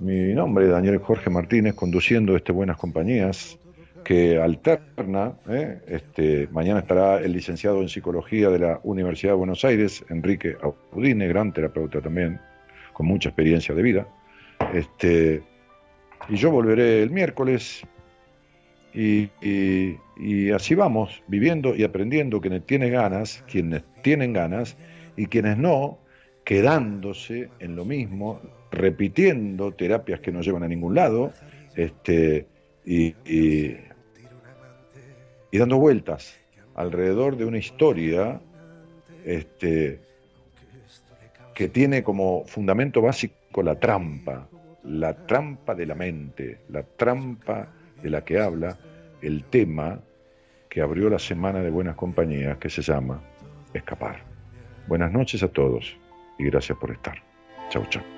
mi 0.00 0.32
nombre 0.34 0.66
es 0.66 0.70
Daniel 0.70 0.98
Jorge 0.98 1.30
Martínez, 1.30 1.74
conduciendo 1.74 2.36
este 2.36 2.52
Buenas 2.52 2.76
Compañías, 2.76 3.58
que 4.04 4.38
alterna. 4.38 5.34
¿eh? 5.48 5.80
Este, 5.86 6.48
mañana 6.52 6.80
estará 6.80 7.18
el 7.18 7.32
licenciado 7.32 7.80
en 7.80 7.88
Psicología 7.88 8.48
de 8.50 8.58
la 8.58 8.80
Universidad 8.84 9.32
de 9.32 9.38
Buenos 9.38 9.64
Aires, 9.64 10.04
Enrique 10.08 10.56
Audine, 10.62 11.26
gran 11.28 11.52
terapeuta 11.52 12.00
también, 12.00 12.40
con 12.92 13.06
mucha 13.06 13.30
experiencia 13.30 13.74
de 13.74 13.82
vida. 13.82 14.08
Este, 14.72 15.42
y 16.28 16.36
yo 16.36 16.50
volveré 16.50 17.02
el 17.02 17.10
miércoles. 17.10 17.82
Y, 18.94 19.28
y 19.40 20.50
así 20.50 20.74
vamos, 20.74 21.22
viviendo 21.28 21.76
y 21.76 21.84
aprendiendo 21.84 22.40
quienes 22.40 22.64
tienen 22.66 22.92
ganas, 22.92 23.44
quienes 23.46 23.84
tienen 24.02 24.32
ganas, 24.32 24.76
y 25.16 25.26
quienes 25.26 25.58
no, 25.58 25.98
quedándose 26.44 27.50
en 27.58 27.76
lo 27.76 27.84
mismo, 27.84 28.40
repitiendo 28.70 29.72
terapias 29.72 30.20
que 30.20 30.32
no 30.32 30.40
llevan 30.40 30.62
a 30.62 30.68
ningún 30.68 30.94
lado, 30.94 31.32
este, 31.74 32.46
y, 32.84 33.14
dando 35.52 35.78
vueltas 35.78 36.36
alrededor 36.74 37.36
de 37.36 37.44
una 37.44 37.58
historia 37.58 38.40
este, 39.24 40.00
que 41.54 41.68
tiene 41.68 42.02
como 42.02 42.44
fundamento 42.44 43.02
básico 43.02 43.62
la 43.62 43.78
trampa, 43.78 44.48
la 44.84 45.26
trampa 45.26 45.74
de 45.74 45.86
la 45.86 45.94
mente, 45.94 46.60
la 46.68 46.82
trampa 46.82 47.72
de 48.02 48.10
la 48.10 48.24
que 48.24 48.38
habla 48.38 48.78
el 49.20 49.44
tema 49.44 50.00
que 50.68 50.80
abrió 50.80 51.08
la 51.10 51.18
semana 51.18 51.60
de 51.60 51.70
buenas 51.70 51.96
compañías 51.96 52.58
que 52.58 52.70
se 52.70 52.82
llama 52.82 53.22
Escapar. 53.72 54.22
Buenas 54.86 55.12
noches 55.12 55.42
a 55.42 55.48
todos 55.48 55.96
y 56.38 56.44
gracias 56.44 56.78
por 56.78 56.90
estar. 56.90 57.22
Chau, 57.70 57.84
chau. 57.90 58.17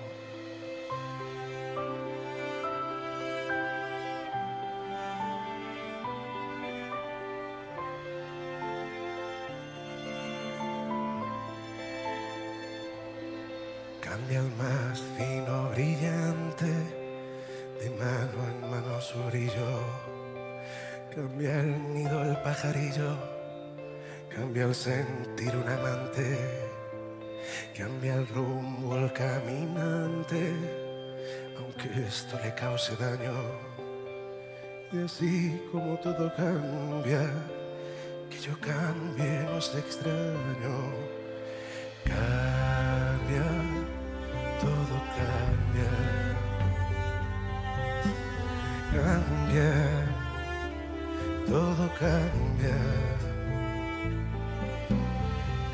Más 14.39 15.03
fino 15.17 15.69
brillante, 15.71 16.65
de 16.65 17.89
mano 17.99 18.47
en 18.49 18.71
mano 18.71 19.01
su 19.01 19.21
brillo. 19.23 19.83
Cambia 21.13 21.59
el 21.59 21.93
nido 21.93 22.23
el 22.23 22.37
pajarillo, 22.37 23.17
cambia 24.33 24.63
el 24.63 24.73
sentir 24.73 25.53
un 25.53 25.67
amante, 25.67 26.39
cambia 27.77 28.15
el 28.15 28.27
rumbo 28.29 28.95
el 28.95 29.11
caminante, 29.11 30.53
aunque 31.57 32.07
esto 32.07 32.39
le 32.41 32.55
cause 32.55 32.95
daño. 32.95 33.33
Y 34.93 35.03
así 35.03 35.61
como 35.73 35.97
todo 35.99 36.33
cambia, 36.37 37.29
que 38.29 38.39
yo 38.39 38.57
cambie 38.61 39.43
no 39.43 39.57
es 39.57 39.75
extraño. 39.75 40.93
Cambia, 42.05 43.80
Cambia, 48.91 49.71
todo 51.47 51.89
cambia. 51.97 52.75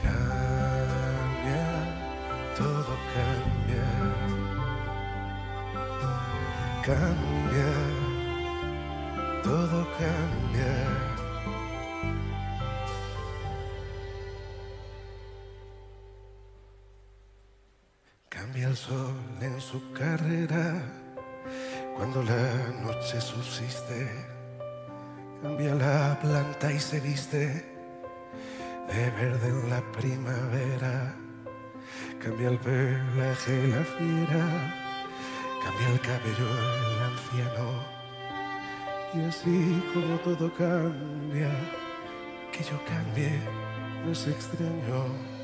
Cambia, 0.04 1.66
todo 2.56 2.94
cambia. 3.16 3.88
Cambia, 6.86 7.74
todo 9.44 9.88
cambia. 9.98 10.76
Cambia 18.30 18.68
el 18.68 18.76
sol 18.76 19.16
en 19.42 19.60
su 19.60 19.92
carrera 19.92 21.07
cuando 22.08 22.32
la 22.32 22.72
noche 22.84 23.20
subsiste. 23.20 24.10
Cambia 25.42 25.76
la 25.76 26.18
planta 26.22 26.72
y 26.72 26.80
se 26.80 27.00
viste 27.00 27.66
de 28.88 29.10
verde 29.12 29.50
en 29.50 29.70
la 29.70 29.82
primavera. 29.92 31.16
Cambia 32.22 32.50
el 32.50 32.60
pelaje 32.60 33.68
la 33.68 33.84
fiera. 33.84 34.46
Cambia 35.64 35.88
el 35.90 36.00
cabello 36.00 36.48
el 36.88 37.04
anciano. 37.12 37.98
Y 39.14 39.20
así 39.28 39.84
como 39.94 40.18
todo 40.20 40.54
cambia, 40.54 41.52
que 42.52 42.64
yo 42.64 42.80
cambie 42.86 43.40
no 44.06 44.12
es 44.12 44.28
extraño. 44.28 45.37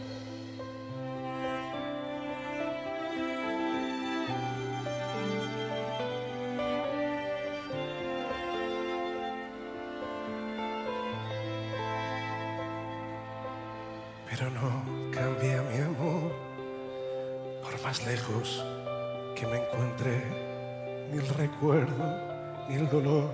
Dolor 22.93 23.31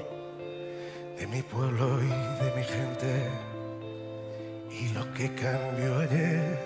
de 1.17 1.27
mi 1.27 1.41
pueblo 1.41 1.85
y 2.01 2.07
de 2.41 2.47
mi 2.55 2.63
gente. 2.63 3.11
Y 4.79 4.93
lo 4.93 5.03
que 5.13 5.27
cambió 5.35 5.99
ayer 5.99 6.57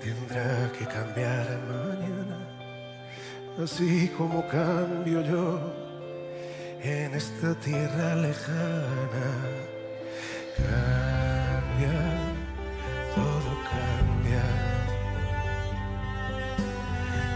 tendrá 0.00 0.70
que 0.76 0.84
cambiar 0.86 1.46
mañana, 1.68 2.40
así 3.62 4.08
como 4.16 4.46
cambio 4.48 5.20
yo 5.22 5.58
en 6.82 7.14
esta 7.14 7.54
tierra 7.66 8.14
lejana. 8.14 9.28
Cambia 10.56 12.30
todo 13.14 13.52
cambia, 13.72 14.44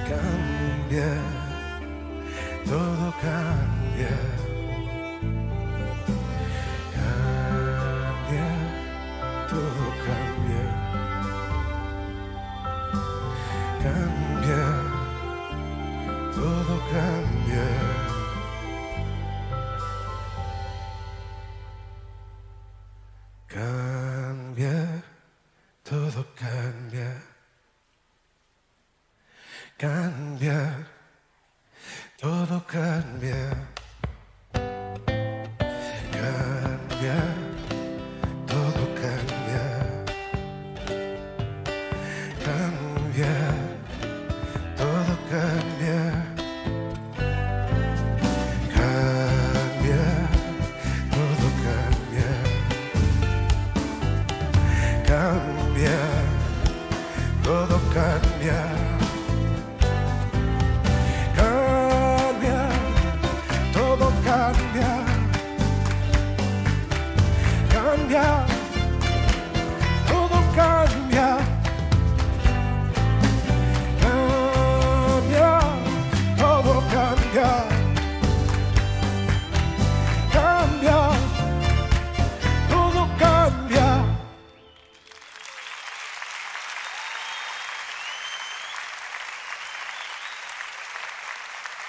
cambia, 0.09 1.11
todo 2.65 3.07
cambia, 3.23 3.74
cambia, 3.95 4.34